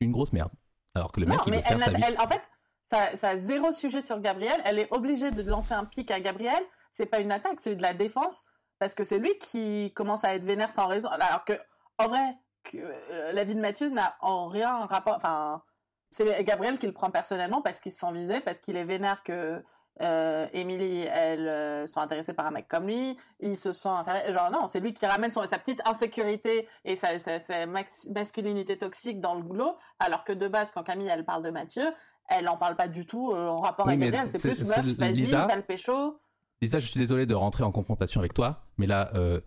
Une 0.00 0.10
grosse 0.12 0.32
merde. 0.32 0.50
Alors 0.94 1.12
que 1.12 1.20
le 1.20 1.26
non, 1.26 1.34
mec, 1.34 1.42
il 1.46 1.50
mais 1.50 1.56
veut 1.58 1.62
faire 1.64 1.72
elle, 1.76 1.82
sa 1.84 1.90
vie. 1.90 2.02
elle- 2.06 2.18
en 2.20 2.26
fait, 2.26 2.42
ça, 2.90 3.16
ça 3.18 3.28
a 3.30 3.36
zéro 3.36 3.72
sujet 3.72 4.00
sur 4.00 4.18
Gabriel. 4.20 4.58
Elle 4.64 4.78
est 4.78 4.88
obligée 4.92 5.30
de 5.30 5.42
lancer 5.42 5.74
un 5.74 5.84
pic 5.84 6.10
à 6.10 6.20
Gabriel. 6.20 6.62
C'est 6.92 7.04
pas 7.06 7.20
une 7.20 7.30
attaque, 7.32 7.60
c'est 7.60 7.76
de 7.76 7.82
la 7.82 7.92
défense 7.92 8.46
parce 8.78 8.94
que 8.94 9.04
c'est 9.04 9.18
lui 9.18 9.36
qui 9.38 9.92
commence 9.94 10.24
à 10.24 10.34
être 10.34 10.44
vénère 10.44 10.70
sans 10.70 10.86
raison. 10.86 11.10
Alors 11.10 11.44
que 11.44 11.52
en 11.98 12.06
vrai, 12.06 12.34
que, 12.64 12.78
euh, 12.78 13.32
la 13.32 13.44
vie 13.44 13.54
de 13.54 13.60
Mathieu 13.60 13.88
n'a 13.90 14.16
en 14.20 14.48
rien 14.48 14.74
un 14.82 14.86
rapport. 14.86 15.16
Enfin, 15.16 15.62
c'est 16.10 16.44
Gabriel 16.44 16.78
qui 16.78 16.86
le 16.86 16.92
prend 16.92 17.10
personnellement 17.10 17.62
parce 17.62 17.80
qu'il 17.80 17.92
se 17.92 17.98
sent 17.98 18.12
visé, 18.12 18.40
parce 18.40 18.60
qu'il 18.60 18.76
est 18.76 18.84
vénère 18.84 19.22
que 19.22 19.62
euh, 20.00 20.46
Emily, 20.52 21.06
elle 21.12 21.48
euh, 21.48 21.86
sont 21.88 22.00
intéressées 22.00 22.32
par 22.32 22.46
un 22.46 22.52
mec 22.52 22.68
comme 22.68 22.86
lui, 22.86 23.18
il 23.40 23.58
se 23.58 23.72
sent 23.72 23.88
inférieur. 23.88 24.32
Genre 24.32 24.50
non, 24.50 24.68
c'est 24.68 24.78
lui 24.78 24.92
qui 24.92 25.04
ramène 25.06 25.32
son, 25.32 25.44
sa 25.46 25.58
petite 25.58 25.82
insécurité 25.84 26.68
et 26.84 26.94
sa, 26.94 27.18
sa, 27.18 27.40
sa 27.40 27.66
max- 27.66 28.06
masculinité 28.14 28.78
toxique 28.78 29.20
dans 29.20 29.34
le 29.34 29.42
boulot, 29.42 29.76
alors 29.98 30.22
que 30.22 30.32
de 30.32 30.46
base, 30.46 30.70
quand 30.72 30.84
Camille 30.84 31.08
elle 31.08 31.24
parle 31.24 31.42
de 31.42 31.50
Mathieu, 31.50 31.82
elle 32.28 32.48
en 32.48 32.56
parle 32.56 32.76
pas 32.76 32.86
du 32.86 33.06
tout 33.06 33.32
euh, 33.32 33.48
en 33.48 33.58
rapport 33.60 33.86
Oui, 33.86 33.94
avec 33.94 34.12
Gabriel. 34.12 34.30
C'est 34.30 34.40
plus 34.40 34.60
meuf, 34.68 34.86
vas-y, 34.96 35.24
va 35.24 35.56
le 35.56 35.62
pécho. 35.62 36.20
Lisa, 36.62 36.78
je 36.78 36.86
suis 36.86 36.98
désolé 37.00 37.26
de 37.26 37.34
rentrer 37.34 37.64
en 37.64 37.72
confrontation 37.72 38.20
avec 38.20 38.34
toi, 38.34 38.64
mais 38.76 38.86
là, 38.86 39.10
euh, 39.14 39.40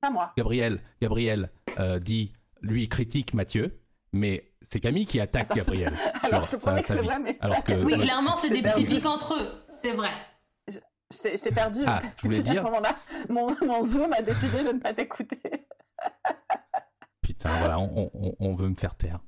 Pas 0.00 0.10
moi. 0.10 0.32
Gabriel, 0.36 0.80
Gabriel 1.02 1.50
dit, 2.00 2.32
lui 2.62 2.88
critique 2.88 3.34
Mathieu, 3.34 3.80
mais 4.12 4.52
c'est 4.62 4.80
Camille 4.80 5.06
qui 5.06 5.20
attaque 5.20 5.54
Gabriel 5.54 5.94
Alors, 6.22 6.42
je 6.42 6.50
te 6.52 6.56
sa, 6.56 6.66
promets 6.66 6.80
que 6.80 6.86
c'est 6.86 6.96
vrai, 6.96 7.18
mais 7.18 7.36
Alors 7.40 7.56
ça- 7.56 7.62
que- 7.62 7.84
Oui, 7.84 7.98
clairement, 7.98 8.36
c'est 8.36 8.50
des 8.50 8.62
petits 8.62 8.84
pics 8.96 9.06
entre 9.06 9.34
eux, 9.34 9.48
c'est 9.68 9.92
vrai. 9.94 10.10
Je 10.68 11.18
t'ai 11.22 11.36
je 11.36 11.42
t'ai 11.42 11.50
perdu 11.52 11.80
Ah, 11.86 11.98
parce 12.00 12.20
que 12.20 12.28
tu 12.28 12.34
sais, 12.34 12.40
à 12.40 12.44
ce 12.44 12.50
dire- 12.52 12.62
moment-là, 12.64 12.94
mon, 13.28 13.48
mon 13.66 13.82
Zoom 13.82 14.12
a 14.12 14.22
décidé 14.22 14.62
de 14.62 14.72
ne 14.72 14.78
pas 14.78 14.94
t'écouter. 14.94 15.40
Putain, 17.22 17.50
voilà, 17.58 17.78
on, 17.78 18.10
on- 18.14 18.36
on 18.38 18.54
veut 18.54 18.68
me 18.68 18.74
faire 18.74 18.94
taire. 18.96 19.20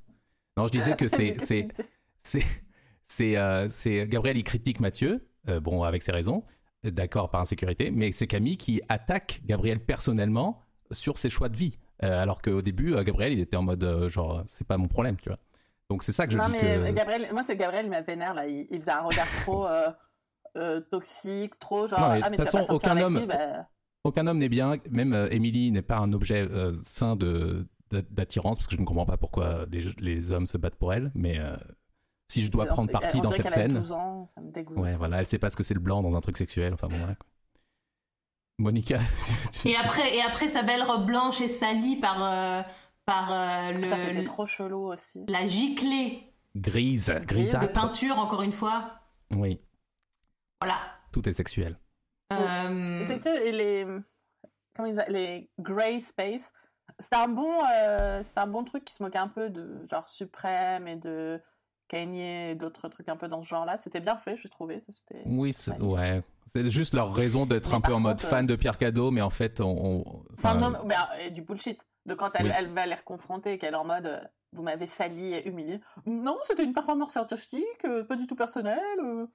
Non, 0.57 0.67
je 0.67 0.71
disais 0.71 0.95
que 0.95 1.07
c'est 1.07 1.35
c'est 1.39 1.67
c'est 2.19 2.43
c'est 3.05 3.37
euh, 3.37 3.67
Gabriel 4.07 4.37
il 4.37 4.43
critique 4.43 4.79
Mathieu, 4.79 5.27
euh, 5.49 5.59
bon 5.59 5.83
avec 5.83 6.03
ses 6.03 6.11
raisons, 6.11 6.43
d'accord 6.83 7.29
par 7.29 7.41
insécurité, 7.41 7.91
mais 7.91 8.11
c'est 8.11 8.27
Camille 8.27 8.57
qui 8.57 8.81
attaque 8.89 9.41
Gabriel 9.45 9.79
personnellement 9.83 10.61
sur 10.91 11.17
ses 11.17 11.29
choix 11.29 11.49
de 11.49 11.57
vie, 11.57 11.77
alors 12.05 12.41
qu'au 12.41 12.61
début 12.61 12.93
euh, 12.95 13.03
Gabriel 13.03 13.33
il 13.33 13.39
était 13.39 13.57
en 13.57 13.61
mode 13.63 13.83
euh, 13.83 14.09
genre 14.09 14.43
c'est 14.47 14.67
pas 14.67 14.77
mon 14.77 14.87
problème, 14.87 15.15
tu 15.21 15.29
vois. 15.29 15.39
Donc 15.89 16.01
c'est 16.03 16.11
ça 16.11 16.25
que 16.25 16.33
je 16.33 16.37
non, 16.37 16.45
dis 16.45 16.51
mais 16.53 16.91
que 16.91 16.91
Gabriel, 16.95 17.27
moi, 17.33 17.43
c'est 17.43 17.55
Gabriel, 17.55 17.85
il 17.85 17.89
m'a 17.89 18.01
vénère, 18.01 18.33
là. 18.33 18.47
Il, 18.47 18.65
il 18.71 18.79
faisait 18.79 18.91
un 18.91 19.01
regard 19.01 19.27
trop 19.43 19.67
euh, 19.67 19.89
euh, 20.57 20.79
toxique, 20.79 21.59
trop 21.59 21.87
genre, 21.87 21.99
Non, 21.99 22.09
mais 22.13 22.19
de 22.19 22.23
ah, 22.25 22.29
mais 22.29 22.37
toute 22.37 22.45
vas 22.45 22.51
pas 22.51 22.57
façon, 22.59 22.73
aucun 22.73 22.97
homme- 22.97 23.17
lui, 23.19 23.25
bah... 23.27 23.67
aucun 24.03 24.25
homme 24.27 24.37
n'est 24.37 24.49
bien, 24.49 24.77
même 24.89 25.13
euh, 25.13 25.27
Emily 25.29 25.71
n'est 25.71 25.81
pas 25.81 25.97
un 25.97 26.13
objet 26.13 26.47
euh, 26.49 26.73
sain 26.81 27.15
de 27.15 27.67
d'a- 27.91 28.01
d'attirance 28.09 28.57
parce 28.57 28.67
que 28.67 28.75
je 28.75 28.81
ne 28.81 28.85
comprends 28.85 29.05
pas 29.05 29.17
pourquoi 29.17 29.65
les, 29.71 29.81
les 29.99 30.31
hommes 30.31 30.47
se 30.47 30.57
battent 30.57 30.75
pour 30.77 30.93
elle, 30.93 31.11
mais 31.15 31.37
euh, 31.39 31.55
si 32.27 32.43
je 32.43 32.49
dois 32.49 32.65
prendre 32.65 32.91
parti 32.91 33.19
dans 33.21 33.29
cette 33.29 33.51
scène, 33.51 33.73
12 33.73 33.91
ans, 33.91 34.25
ça 34.33 34.41
me 34.41 34.51
dégoûte. 34.51 34.77
ouais 34.77 34.93
voilà, 34.93 35.19
elle 35.19 35.27
sait 35.27 35.37
pas 35.37 35.49
ce 35.49 35.57
que 35.57 35.63
c'est 35.63 35.73
le 35.75 35.79
blanc 35.79 36.01
dans 36.01 36.15
un 36.15 36.21
truc 36.21 36.37
sexuel, 36.37 36.73
enfin 36.73 36.87
bon 36.87 36.95
voilà. 36.97 37.15
quoi. 37.15 37.27
Monica, 38.59 38.99
tu- 39.51 39.69
Et 39.69 39.75
après, 39.75 40.15
et 40.15 40.21
après 40.21 40.47
sa 40.49 40.63
belle 40.63 40.83
robe 40.83 41.05
blanche 41.05 41.41
est 41.41 41.47
salie 41.47 41.95
par, 41.97 42.23
euh, 42.23 42.61
par 43.05 43.31
euh, 43.31 43.71
le, 43.73 43.85
Ça, 43.85 43.97
c'était 43.97 44.23
trop 44.23 44.45
chelou 44.45 44.91
aussi. 44.91 45.25
la 45.27 45.47
giclée 45.47 46.31
grise, 46.55 47.07
de 47.07 47.25
grisâtre. 47.25 47.73
peinture, 47.73 48.19
encore 48.19 48.43
une 48.43 48.53
fois. 48.53 48.99
Oui, 49.35 49.59
Voilà. 50.61 50.77
tout 51.11 51.27
est 51.27 51.33
sexuel. 51.33 51.79
Euh, 52.31 53.03
C'était 53.07 53.51
les... 53.51 53.85
Comment 54.75 54.87
ils 54.89 55.03
Les 55.11 55.49
Grey 55.59 55.99
Space. 55.99 56.51
C'était 56.99 57.15
un 57.15 57.27
bon... 57.27 57.51
euh, 57.71 58.21
C'était 58.23 58.39
un 58.39 58.47
bon 58.47 58.63
truc 58.63 58.85
qui 58.85 58.93
se 58.93 59.01
moquait 59.03 59.17
un 59.19 59.27
peu 59.27 59.49
de 59.49 59.83
genre 59.85 60.07
Suprême 60.07 60.87
et 60.87 60.95
de 60.95 61.41
Kanye 61.93 62.51
et 62.51 62.55
d'autres 62.55 62.87
trucs 62.89 63.07
un 63.09 63.15
peu 63.15 63.27
dans 63.27 63.41
ce 63.41 63.47
genre-là. 63.49 63.77
C'était 63.77 63.99
bien 63.99 64.17
fait, 64.17 64.35
je 64.35 64.47
trouvais. 64.47 64.79
Ça, 64.79 64.91
c'était... 64.91 65.21
Oui, 65.25 65.55
ouais. 65.79 66.23
C'est 66.47 66.69
juste 66.69 66.93
leur 66.93 67.13
raison 67.13 67.45
d'être 67.45 67.69
Mais 67.69 67.75
un 67.75 67.81
peu 67.81 67.93
en 67.93 67.99
mode 67.99 68.17
contre, 68.17 68.27
fan 68.29 68.47
de 68.47 68.55
Pierre 68.55 68.77
Cadeau, 68.77 69.11
mais 69.11 69.21
en 69.21 69.29
fait, 69.29 69.61
on. 69.61 69.65
on- 70.05 70.23
C'est 70.37 70.47
un 70.47 70.57
enfin, 70.61 70.73
homme, 70.81 70.91
et 71.21 71.29
du 71.31 71.41
bullshit. 71.41 71.85
De 72.05 72.15
quand 72.15 72.31
elle, 72.35 72.47
Oui. 72.47 72.51
elle 72.57 72.67
va 72.73 72.85
les 72.85 72.95
reconfronter, 72.95 73.57
qu'elle 73.57 73.75
est 73.75 73.77
en 73.77 73.85
mode, 73.85 74.07
euh, 74.07 74.19
vous 74.51 74.61
m'avez 74.63 74.87
sali 74.87 75.33
et 75.33 75.47
humilié. 75.47 75.79
Non, 76.05 76.35
c'était 76.43 76.63
une 76.65 76.73
performance 76.73 77.15
artistique, 77.15 77.63
euh, 77.85 78.03
pas 78.03 78.15
du 78.17 78.27
tout 78.27 78.35
personnelle. 78.35 78.79
euh. 79.01 79.25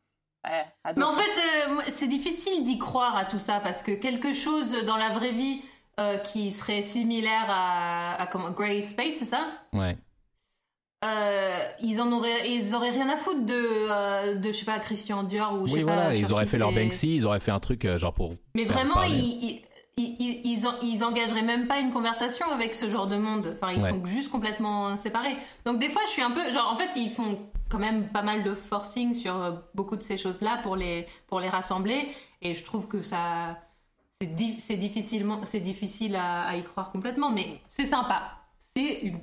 Ouais, 0.47 0.67
Mais 0.97 1.03
en 1.03 1.15
fait, 1.15 1.23
euh, 1.69 1.81
c'est 1.89 2.07
difficile 2.09 2.65
d'y 2.65 2.79
croire 2.79 3.17
à 3.17 3.25
tout 3.25 3.39
ça 3.39 3.61
parce 3.61 3.83
que 3.83 3.93
quelque 3.93 4.33
chose 4.35 4.73
dans 4.87 4.97
la 4.97 5.11
vraie 5.11 5.33
vie 5.33 5.63
euh, 5.99 6.19
qui 6.19 6.53
serait 6.53 6.83
similaire 6.83 7.47
à, 7.49 8.21
à 8.23 8.27
comment, 8.29 8.51
Grey 8.53 8.83
Space, 8.83 9.15
c'est 9.15 9.25
ça? 9.25 9.47
Ouais. 9.73 9.97
Euh, 11.05 11.59
ils 11.81 12.01
en 12.01 12.11
auraient, 12.11 12.51
ils 12.51 12.75
auraient 12.75 12.91
rien 12.91 13.09
à 13.09 13.17
foutre 13.17 13.45
de, 13.47 13.55
euh, 13.55 14.35
de 14.35 14.49
je 14.51 14.59
sais 14.59 14.65
pas, 14.65 14.81
Christian 14.81 15.23
Dior 15.23 15.53
ou 15.53 15.67
je 15.67 15.73
Oui, 15.73 15.79
sais 15.79 15.83
voilà, 15.85 16.07
pas. 16.09 16.15
ils 16.17 16.33
auraient 16.33 16.47
fait 16.47 16.59
leur 16.59 16.73
Banksy, 16.73 17.17
ils 17.17 17.25
auraient 17.27 17.39
fait 17.41 17.53
un 17.53 17.61
truc 17.61 17.85
euh, 17.85 17.99
genre 17.99 18.13
pour. 18.15 18.35
Mais 18.57 18.65
vraiment, 18.65 19.03
ils, 19.05 19.15
ils, 19.17 20.17
ils, 20.19 20.41
ils, 20.45 20.67
en- 20.67 20.79
ils 20.83 21.05
engageraient 21.05 21.43
même 21.43 21.69
pas 21.69 21.79
une 21.79 21.93
conversation 21.93 22.47
avec 22.51 22.75
ce 22.75 22.89
genre 22.89 23.07
de 23.07 23.17
monde. 23.17 23.53
Enfin, 23.55 23.73
ils 23.73 23.81
Ouais. 23.81 23.91
sont 23.91 24.05
juste 24.05 24.31
complètement 24.31 24.97
séparés. 24.97 25.37
Donc 25.65 25.79
des 25.79 25.89
fois, 25.89 26.03
je 26.07 26.11
suis 26.11 26.23
un 26.23 26.33
peu, 26.33 26.51
genre, 26.51 26.69
en 26.73 26.77
fait, 26.77 26.91
ils 26.97 27.11
font 27.11 27.39
quand 27.69 27.79
même 27.79 28.09
pas 28.09 28.23
mal 28.23 28.43
de 28.43 28.55
forcing 28.55 29.15
sur 29.15 29.63
beaucoup 29.75 29.95
de 29.97 30.03
ces 30.03 30.17
choses-là 30.17 30.59
pour 30.65 30.75
les, 30.75 31.07
pour 31.29 31.39
les 31.39 31.49
rassembler. 31.49 32.09
Et 32.43 32.55
je 32.55 32.65
trouve 32.65 32.89
que 32.89 33.03
ça, 33.03 33.59
c'est 34.21 34.35
di- 34.35 34.59
c'est 34.59 34.77
difficilement, 34.77 35.41
c'est 35.45 35.61
difficile 35.61 36.17
à, 36.17 36.43
à 36.43 36.57
y 36.57 36.65
croire 36.65 36.91
complètement, 36.91 37.31
mais 37.31 37.61
c'est 37.69 37.87
sympa. 37.87 38.33
C'est 38.75 39.01
une, 39.03 39.19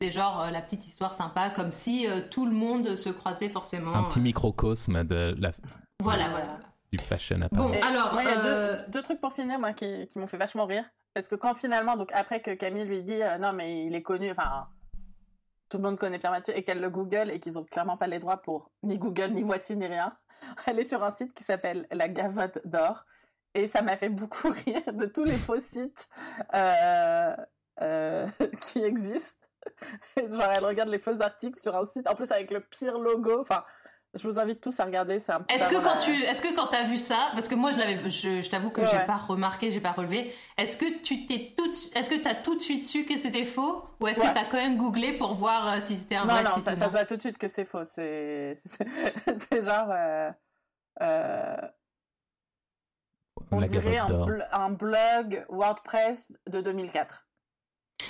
c'est 0.00 0.10
genre 0.10 0.42
euh, 0.42 0.50
la 0.50 0.60
petite 0.62 0.86
histoire 0.86 1.14
sympa, 1.14 1.50
comme 1.50 1.72
si 1.72 2.06
euh, 2.06 2.20
tout 2.30 2.46
le 2.46 2.52
monde 2.52 2.96
se 2.96 3.08
croisait 3.08 3.48
forcément. 3.48 3.94
Un 3.94 4.04
petit 4.04 4.20
microcosme 4.20 5.04
de 5.04 5.34
la, 5.38 5.52
Voilà, 6.00 6.28
voilà. 6.30 6.44
voilà. 6.44 6.58
du 6.92 6.98
fashion 6.98 7.40
Bon. 7.52 7.72
Et 7.72 7.80
alors, 7.82 8.12
moi, 8.12 8.22
il 8.22 8.28
y 8.28 8.32
a 8.32 8.44
euh, 8.44 8.76
deux, 8.76 8.92
deux 8.92 9.02
trucs 9.02 9.20
pour 9.20 9.32
finir, 9.32 9.58
moi, 9.58 9.72
qui, 9.72 10.06
qui 10.06 10.18
m'ont 10.18 10.26
fait 10.26 10.36
vachement 10.38 10.66
rire. 10.66 10.84
Parce 11.14 11.26
que 11.26 11.34
quand 11.34 11.54
finalement, 11.54 11.96
donc 11.96 12.12
après 12.12 12.40
que 12.40 12.54
Camille 12.54 12.84
lui 12.84 13.02
dit, 13.02 13.22
euh, 13.22 13.38
non, 13.38 13.52
mais 13.52 13.86
il 13.86 13.94
est 13.94 14.02
connu, 14.02 14.30
enfin, 14.30 14.68
tout 15.68 15.78
le 15.78 15.82
monde 15.82 15.98
connaît 15.98 16.18
Pierre 16.18 16.30
Mathieu, 16.30 16.56
et 16.56 16.62
qu'elle 16.62 16.80
le 16.80 16.90
Google, 16.90 17.30
et 17.30 17.40
qu'ils 17.40 17.58
ont 17.58 17.64
clairement 17.64 17.96
pas 17.96 18.06
les 18.06 18.20
droits 18.20 18.36
pour 18.36 18.70
ni 18.82 18.98
Google, 18.98 19.32
ni 19.32 19.42
Voici, 19.42 19.76
ni 19.76 19.86
rien. 19.86 20.16
Elle 20.66 20.78
est 20.78 20.88
sur 20.88 21.02
un 21.02 21.10
site 21.10 21.34
qui 21.34 21.42
s'appelle 21.42 21.88
La 21.90 22.08
Gavotte 22.08 22.60
d'Or. 22.64 23.04
Et 23.54 23.66
ça 23.66 23.82
m'a 23.82 23.96
fait 23.96 24.10
beaucoup 24.10 24.50
rire 24.66 24.92
de 24.92 25.06
tous 25.06 25.24
les 25.24 25.36
faux 25.36 25.58
sites 25.58 26.08
euh, 26.54 27.34
euh, 27.80 28.28
qui 28.60 28.78
existent. 28.84 29.47
Genre, 30.16 30.52
elle 30.54 30.64
regarde 30.64 30.88
les 30.88 30.98
faux 30.98 31.20
articles 31.22 31.60
sur 31.60 31.76
un 31.76 31.84
site, 31.84 32.08
en 32.08 32.14
plus 32.14 32.30
avec 32.32 32.50
le 32.50 32.60
pire 32.60 32.98
logo. 32.98 33.40
Enfin, 33.40 33.64
je 34.14 34.26
vous 34.26 34.38
invite 34.40 34.62
tous 34.62 34.80
à 34.80 34.84
regarder, 34.86 35.20
c'est 35.20 35.32
un 35.32 35.40
petit 35.42 35.54
Est-ce 35.54 35.68
que 35.68 35.76
quand 35.82 35.98
tu, 35.98 36.12
est-ce 36.22 36.40
que 36.40 36.54
quand 36.56 36.68
t'as 36.68 36.84
vu 36.84 36.96
ça, 36.96 37.28
parce 37.34 37.46
que 37.46 37.54
moi 37.54 37.72
je 37.72 37.78
l'avais, 37.78 38.08
je, 38.08 38.40
je 38.40 38.50
t'avoue 38.50 38.70
que 38.70 38.80
Ouais, 38.80 38.86
j'ai 38.90 38.96
ouais. 38.96 39.06
pas 39.06 39.16
remarqué, 39.18 39.70
j'ai 39.70 39.80
pas 39.80 39.92
relevé. 39.92 40.32
Est-ce 40.56 40.78
que 40.78 41.02
tu 41.02 41.26
t'es 41.26 41.52
tout, 41.56 41.66
de- 41.68 41.98
est-ce 41.98 42.08
que 42.08 42.22
t'as 42.22 42.34
tout 42.34 42.54
de 42.56 42.60
suite 42.62 42.86
su 42.86 43.04
que 43.04 43.18
c'était 43.18 43.44
faux, 43.44 43.84
ou 44.00 44.06
est-ce 44.08 44.18
Ouais. 44.20 44.28
que 44.28 44.32
t'as 44.34 44.46
quand 44.46 44.56
même 44.56 44.78
googlé 44.78 45.18
pour 45.18 45.34
voir 45.34 45.68
euh, 45.68 45.80
si 45.82 45.96
c'était 45.98 46.16
un 46.16 46.24
Non, 46.24 46.32
vrai 46.34 46.44
non, 46.44 46.50
si 46.54 46.62
ça, 46.62 46.74
se 46.74 46.84
voit 46.84 47.04
tout 47.04 47.16
de 47.16 47.20
suite 47.20 47.36
que 47.38 47.48
c'est 47.48 47.66
faux. 47.66 47.84
C'est 47.84 48.54
genre. 49.62 49.90
euh, 49.90 50.30
euh, 51.02 51.56
on 53.50 53.60
La 53.60 53.66
dirait 53.66 53.96
bl- 53.98 54.46
un 54.52 54.70
blog 54.70 55.44
WordPress 55.48 56.32
de 56.48 56.60
2004. 56.60 57.27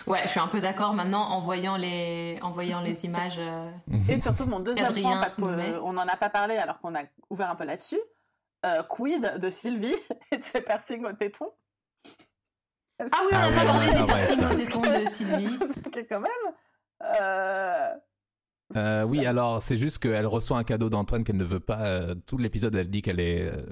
Ouais, 0.06 0.20
je 0.24 0.28
suis 0.28 0.40
un 0.40 0.48
peu 0.48 0.60
d'accord 0.60 0.92
maintenant 0.94 1.22
en 1.30 1.40
voyant 1.40 1.76
les, 1.76 2.38
en 2.42 2.50
voyant 2.50 2.80
les 2.80 3.04
images. 3.04 3.38
euh, 3.38 3.70
Et 4.08 4.20
surtout, 4.20 4.46
mon 4.46 4.60
deuxième 4.60 4.86
Adrien 4.86 5.12
point, 5.12 5.20
parce 5.20 5.36
qu'on 5.36 5.46
Noumet. 5.50 5.72
n'en 5.72 6.06
a 6.06 6.16
pas 6.16 6.30
parlé 6.30 6.56
alors 6.56 6.80
qu'on 6.80 6.94
a 6.94 7.00
ouvert 7.30 7.50
un 7.50 7.54
peu 7.56 7.64
là-dessus. 7.64 7.98
euh, 8.66 8.82
quid 8.82 9.38
de 9.38 9.50
Sylvie 9.50 9.94
et 10.32 10.36
de 10.38 10.42
ses 10.42 10.60
piercings 10.60 11.04
au 11.04 11.12
téton 11.12 11.50
Ah 13.00 13.04
oui, 13.26 13.32
on 13.32 13.36
Ah 13.36 13.44
a 13.44 13.48
oui, 13.48 13.54
pas 13.54 13.64
parlé 13.64 13.86
ah 13.88 13.92
des 13.92 14.00
ouais, 14.00 14.06
piercings 14.26 14.44
au 14.44 14.56
téton 14.56 14.82
de 14.82 15.06
Sylvie. 15.08 15.58
C'est 15.74 15.90
que 15.90 16.08
quand 16.08 16.20
même. 16.20 16.54
euh, 17.20 17.88
Euh, 18.76 19.04
oui, 19.08 19.24
alors 19.24 19.62
c'est 19.62 19.78
juste 19.78 19.98
qu'elle 19.98 20.26
reçoit 20.26 20.58
un 20.58 20.64
cadeau 20.64 20.90
d'Antoine 20.90 21.24
qu'elle 21.24 21.38
ne 21.38 21.44
veut 21.44 21.60
pas. 21.60 21.80
euh, 21.80 22.14
tout 22.26 22.36
l'épisode, 22.36 22.74
elle 22.74 22.90
dit 22.90 23.00
qu'elle 23.02 23.20
est. 23.20 23.50
euh, 23.50 23.64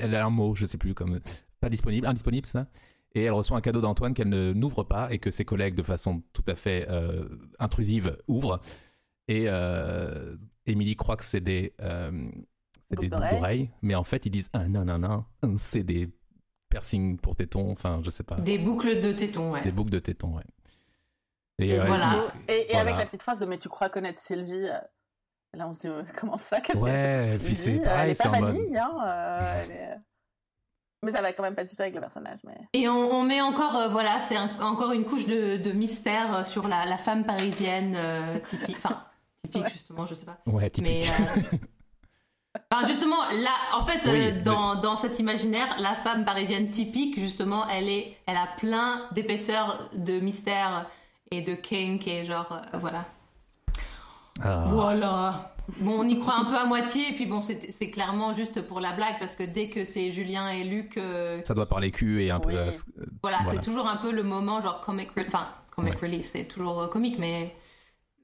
elle 0.00 0.14
a 0.16 0.24
un 0.26 0.30
mot, 0.30 0.54
je 0.56 0.66
sais 0.66 0.78
plus, 0.78 0.94
comme. 0.94 1.20
Pas 1.60 1.68
disponible, 1.68 2.06
indisponible, 2.06 2.46
c'est 2.46 2.52
ça? 2.58 2.66
Et 3.14 3.24
elle 3.24 3.32
reçoit 3.32 3.56
un 3.56 3.60
cadeau 3.60 3.80
d'Antoine 3.80 4.14
qu'elle 4.14 4.28
ne 4.28 4.52
n'ouvre 4.52 4.84
pas 4.84 5.08
et 5.10 5.18
que 5.18 5.30
ses 5.30 5.44
collègues, 5.44 5.74
de 5.74 5.82
façon 5.82 6.22
tout 6.32 6.44
à 6.46 6.54
fait 6.54 6.86
euh, 6.88 7.28
intrusive, 7.58 8.16
ouvrent. 8.28 8.60
Et 9.28 9.44
euh, 9.48 10.36
Émilie 10.66 10.96
croit 10.96 11.16
que 11.16 11.24
c'est 11.24 11.40
des. 11.40 11.74
euh, 11.80 12.10
des 12.90 13.08
boucles 13.08 13.08
d'oreilles. 13.30 13.70
mais 13.82 13.94
en 13.94 14.02
fait 14.04 14.26
ils 14.26 14.30
disent 14.30 14.50
ah 14.52 14.68
non 14.68 14.84
non 14.84 14.98
non, 14.98 15.24
c'est 15.56 15.84
des 15.84 16.08
piercings 16.68 17.18
pour 17.18 17.36
tétons, 17.36 17.70
enfin 17.70 18.00
je 18.04 18.10
sais 18.10 18.22
pas, 18.24 18.36
Des 18.40 18.58
boucles 18.58 19.00
de 19.00 19.12
téton, 19.12 19.52
ouais. 19.52 19.62
des 19.62 19.70
boucles 19.72 19.90
de 19.90 19.98
tétons, 20.00 20.36
ouais. 20.36 20.44
Et, 21.58 21.68
Et, 21.70 21.78
euh, 21.80 21.84
voilà. 21.84 22.26
et, 22.48 22.52
et 22.52 22.66
Voilà. 22.72 22.80
avec 22.80 22.96
la 22.96 23.06
petite 23.06 23.22
phrase 23.22 23.38
de 23.40 23.46
Mais 23.46 23.58
tu 23.58 23.68
crois 23.68 23.88
connaître 23.90 24.18
Sylvie? 24.20 24.66
Là, 25.52 25.68
on 25.68 25.72
se 25.72 25.86
dit 25.88 25.88
Comment 26.16 26.38
ça 26.38 26.60
qu'est-ce 26.60 26.78
Ouais, 26.78 27.24
et 27.24 27.38
puis 27.44 27.54
Sylvie, 27.54 27.78
c'est 27.78 27.84
pareil, 27.84 28.00
Elle 28.04 28.10
est 28.10 28.14
c'est 28.14 28.28
pas 28.30 28.36
en 28.38 28.40
mode- 28.40 28.56
hein, 28.76 28.98
euh, 29.04 29.62
elle 29.64 29.70
est- 29.72 29.96
Mais 31.02 31.12
ça 31.12 31.22
va 31.22 31.32
quand 31.32 31.42
même 31.42 31.54
pas 31.54 31.64
du 31.64 31.74
tout 31.74 31.80
avec 31.80 31.94
le 31.94 32.00
personnage. 32.00 32.40
Mais... 32.44 32.58
Et 32.74 32.88
on, 32.88 32.92
on 33.12 33.22
met 33.22 33.40
encore, 33.40 33.74
euh, 33.76 33.88
voilà, 33.88 34.18
c'est 34.18 34.36
un- 34.36 34.50
encore 34.60 34.92
une 34.92 35.04
couche 35.04 35.26
de, 35.26 35.56
de 35.56 35.72
mystère 35.72 36.34
euh, 36.36 36.44
sur 36.44 36.68
la, 36.68 36.84
la 36.84 36.98
femme 36.98 37.24
parisienne 37.24 37.94
euh, 37.96 38.38
typique, 38.40 38.76
enfin 38.76 39.02
typique 39.44 39.64
Ouais. 39.64 39.70
justement, 39.70 40.04
je 40.06 40.14
sais 40.14 40.26
pas. 40.26 40.38
ouais, 40.46 40.68
typique. 40.68 40.90
Mais 40.92 41.04
euh, 41.08 41.56
enfin, 42.70 42.86
justement, 42.86 43.16
là, 43.32 43.50
en 43.72 43.86
fait, 43.86 44.00
Oui, 44.04 44.10
euh, 44.38 44.42
dans, 44.42 44.74
dans 44.76 44.96
cet 44.98 45.18
imaginaire, 45.18 45.76
la 45.78 45.94
femme 45.94 46.24
parisienne 46.26 46.70
typique, 46.70 47.18
justement, 47.18 47.66
elle 47.68 47.88
est, 47.88 48.16
elle 48.26 48.36
a 48.36 48.48
plein 48.58 49.06
d'épaisseur 49.12 49.88
de 49.94 50.20
mystère 50.20 50.86
et 51.30 51.40
de 51.40 51.54
kink 51.54 52.06
et 52.08 52.24
genre, 52.26 52.52
euh, 52.74 52.78
voilà. 52.78 53.06
Ah. 54.42 54.64
Voilà. 54.66 55.49
Bon, 55.78 56.00
on 56.00 56.08
y 56.08 56.18
croit 56.18 56.36
un 56.36 56.44
peu 56.44 56.56
à 56.56 56.64
moitié, 56.66 57.10
et 57.10 57.14
puis 57.14 57.26
bon, 57.26 57.40
c'est 57.40 57.90
clairement 57.90 58.34
juste 58.34 58.60
pour 58.62 58.80
la 58.80 58.92
blague, 58.92 59.18
parce 59.18 59.36
que 59.36 59.42
dès 59.44 59.68
que 59.68 59.84
c'est 59.84 60.10
Julien 60.12 60.48
et 60.50 60.64
Luc, 60.64 60.96
euh, 60.96 61.40
Ça 61.44 61.54
doit 61.54 61.66
parler 61.66 61.90
cul 61.90 62.22
et 62.22 62.30
un 62.30 62.38
Oui. 62.38 62.52
peu. 62.54 62.58
euh, 62.58 62.70
voilà, 63.22 63.38
Voilà. 63.44 63.60
c'est 63.60 63.64
toujours 63.64 63.86
un 63.86 63.96
peu 63.96 64.10
le 64.12 64.22
moment 64.22 64.60
genre 64.62 64.80
comic 64.80 65.10
relief. 65.12 65.28
Enfin, 65.28 65.48
comic 65.70 65.94
Ouais. 65.94 66.00
relief, 66.08 66.26
c'est 66.26 66.44
toujours 66.44 66.80
euh, 66.80 66.88
comique, 66.88 67.18
mais 67.18 67.54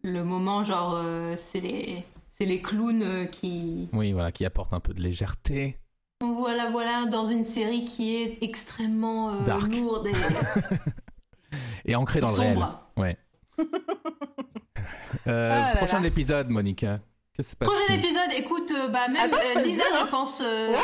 le 0.02 0.24
moment 0.24 0.64
genre, 0.64 0.94
euh, 0.96 1.34
c'est 1.38 1.60
les, 1.60 2.02
c'est 2.38 2.46
les 2.46 2.60
clowns 2.60 3.02
euh, 3.02 3.24
qui. 3.26 3.88
Oui, 3.92 4.12
voilà, 4.12 4.32
qui 4.32 4.44
apporte 4.44 4.72
un 4.72 4.80
peu 4.80 4.92
de 4.94 5.00
légèreté. 5.02 5.78
Voilà, 6.22 6.70
voilà, 6.70 7.06
dans 7.06 7.26
une 7.26 7.44
série 7.44 7.84
qui 7.84 8.16
est 8.16 8.38
extrêmement 8.42 9.30
euh, 9.34 9.44
Dark. 9.44 9.70
lourde 9.74 10.06
et, 10.06 10.12
Et 11.84 11.94
ancré 11.94 12.20
dans 12.20 12.30
le 12.30 12.34
réel. 12.38 12.66
Ouais. 12.96 13.16
Euh, 15.26 15.50
Ah 15.54 15.72
là 15.72 15.76
prochain 15.76 16.00
là. 16.00 16.06
épisode, 16.08 16.48
Monica. 16.50 17.00
Qu'est-ce 17.36 17.48
qui 17.48 17.52
se 17.52 17.56
passe 17.56 17.68
Prochain 17.68 17.94
épisode, 17.94 18.32
écoute, 18.32 18.70
euh, 18.72 18.88
bah 18.88 19.08
même 19.08 19.16
Attends, 19.30 19.38
je 19.42 19.46
euh, 19.50 19.54
peux 19.54 19.60
le 19.60 19.64
Lisa, 19.66 19.84
dire, 19.84 19.94
hein. 19.94 20.04
je 20.06 20.10
pense. 20.10 20.40
euh, 20.40 20.74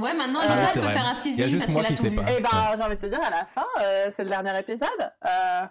Ouais, 0.00 0.14
maintenant 0.14 0.40
Euh, 0.40 0.44
Lisa 0.44 0.54
c'est 0.54 0.62
elle 0.62 0.72
peut 0.74 0.80
vrai. 0.86 0.92
faire 0.94 1.06
un 1.06 1.14
Il 1.16 1.20
teasing 1.22 1.38
y 1.38 1.42
a 1.42 1.48
juste 1.48 1.62
parce 1.64 1.72
moi 1.72 1.82
qu'elle 1.84 1.90
qui 1.90 1.96
tout 1.96 2.02
sais 2.02 2.08
vu. 2.10 2.16
pas. 2.16 2.32
Eh 2.36 2.40
ben, 2.40 2.76
j'ai 2.76 2.82
envie 2.82 2.96
de 2.96 3.00
te 3.00 3.06
dire, 3.06 3.22
à 3.22 3.30
la 3.30 3.44
fin, 3.44 3.66
euh, 3.80 4.10
c'est 4.12 4.22
le 4.22 4.28
dernier 4.30 4.58
épisode. 4.58 5.12
euh, 5.26 5.66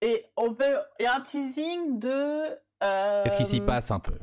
et 0.00 0.26
on 0.36 0.54
peut. 0.54 0.78
Il 1.00 1.02
y 1.02 1.06
a 1.06 1.16
un 1.16 1.20
teasing 1.20 1.98
de. 1.98 2.56
euh, 2.84 3.24
Qu'est-ce 3.24 3.36
qui 3.36 3.46
s'y 3.46 3.60
passe 3.60 3.90
un 3.90 3.98
peu 4.00 4.16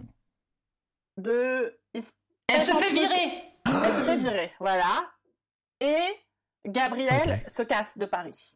De. 1.17 1.77
il 1.93 2.01
se- 2.03 2.11
Elle 2.47 2.63
se 2.63 2.73
fait 2.73 2.91
virer. 2.93 3.43
Elle 3.65 3.93
se 3.95 4.01
fait 4.01 4.17
virer, 4.17 4.53
voilà. 4.59 5.11
Et 5.81 5.97
Gabriel 6.65 7.43
se 7.49 7.61
casse 7.63 7.97
de 7.97 8.05
Paris. 8.05 8.55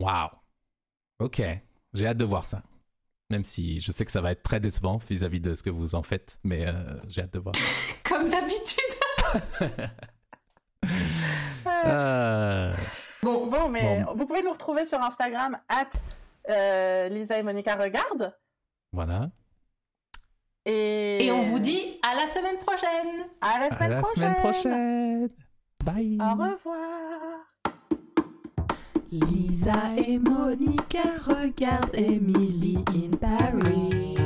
Waouh. 0.00 0.28
Ok. 1.20 1.40
J'ai 1.94 2.06
hâte 2.06 2.16
de 2.18 2.24
voir 2.24 2.44
ça. 2.46 2.62
Même 3.30 3.44
si 3.44 3.78
je 3.80 3.92
sais 3.92 4.04
que 4.06 4.10
ça 4.10 4.20
va 4.22 4.32
être 4.32 4.42
très 4.42 4.58
décevant 4.60 4.96
vis-à-vis 4.96 5.40
de 5.40 5.54
ce 5.54 5.62
que 5.62 5.68
vous 5.70 5.94
en 5.94 6.02
faites, 6.02 6.38
mais 6.44 6.66
euh, 6.66 6.72
j'ai 7.08 7.22
hâte 7.22 7.32
de 7.34 7.38
voir. 7.38 7.54
Comme 8.04 8.28
d'habitude. 8.30 8.84
Euh, 11.84 12.74
Bon, 13.22 13.46
Bon, 13.46 13.68
mais 13.68 14.02
Bon. 14.04 14.14
vous 14.14 14.26
pouvez 14.26 14.42
nous 14.42 14.52
retrouver 14.52 14.86
sur 14.86 15.00
Instagram, 15.02 15.58
at 15.68 15.88
euh, 16.48 17.08
Lisa 17.08 17.38
et 17.38 17.42
Monica 17.42 17.74
Regarde. 17.76 18.34
voilà. 18.92 19.30
Et, 20.64 21.26
et 21.26 21.32
on 21.32 21.44
vous 21.44 21.58
dit 21.58 21.98
à 22.02 22.14
la 22.14 22.26
semaine 22.30 22.58
prochaine. 22.58 23.26
à 23.40 23.58
la 23.60 23.66
À 23.66 23.70
semaine 23.76 23.90
la 23.90 24.00
prochaine. 24.00 24.16
semaine 24.16 24.34
prochaine. 24.36 25.28
Bye. 25.84 26.18
Au 26.20 26.30
revoir. 26.32 27.44
Lisa 29.10 29.94
et 29.96 30.18
Monica 30.18 31.00
regardent 31.26 31.94
Emily 31.94 32.76
in 32.94 33.16
Paris. 33.16 34.17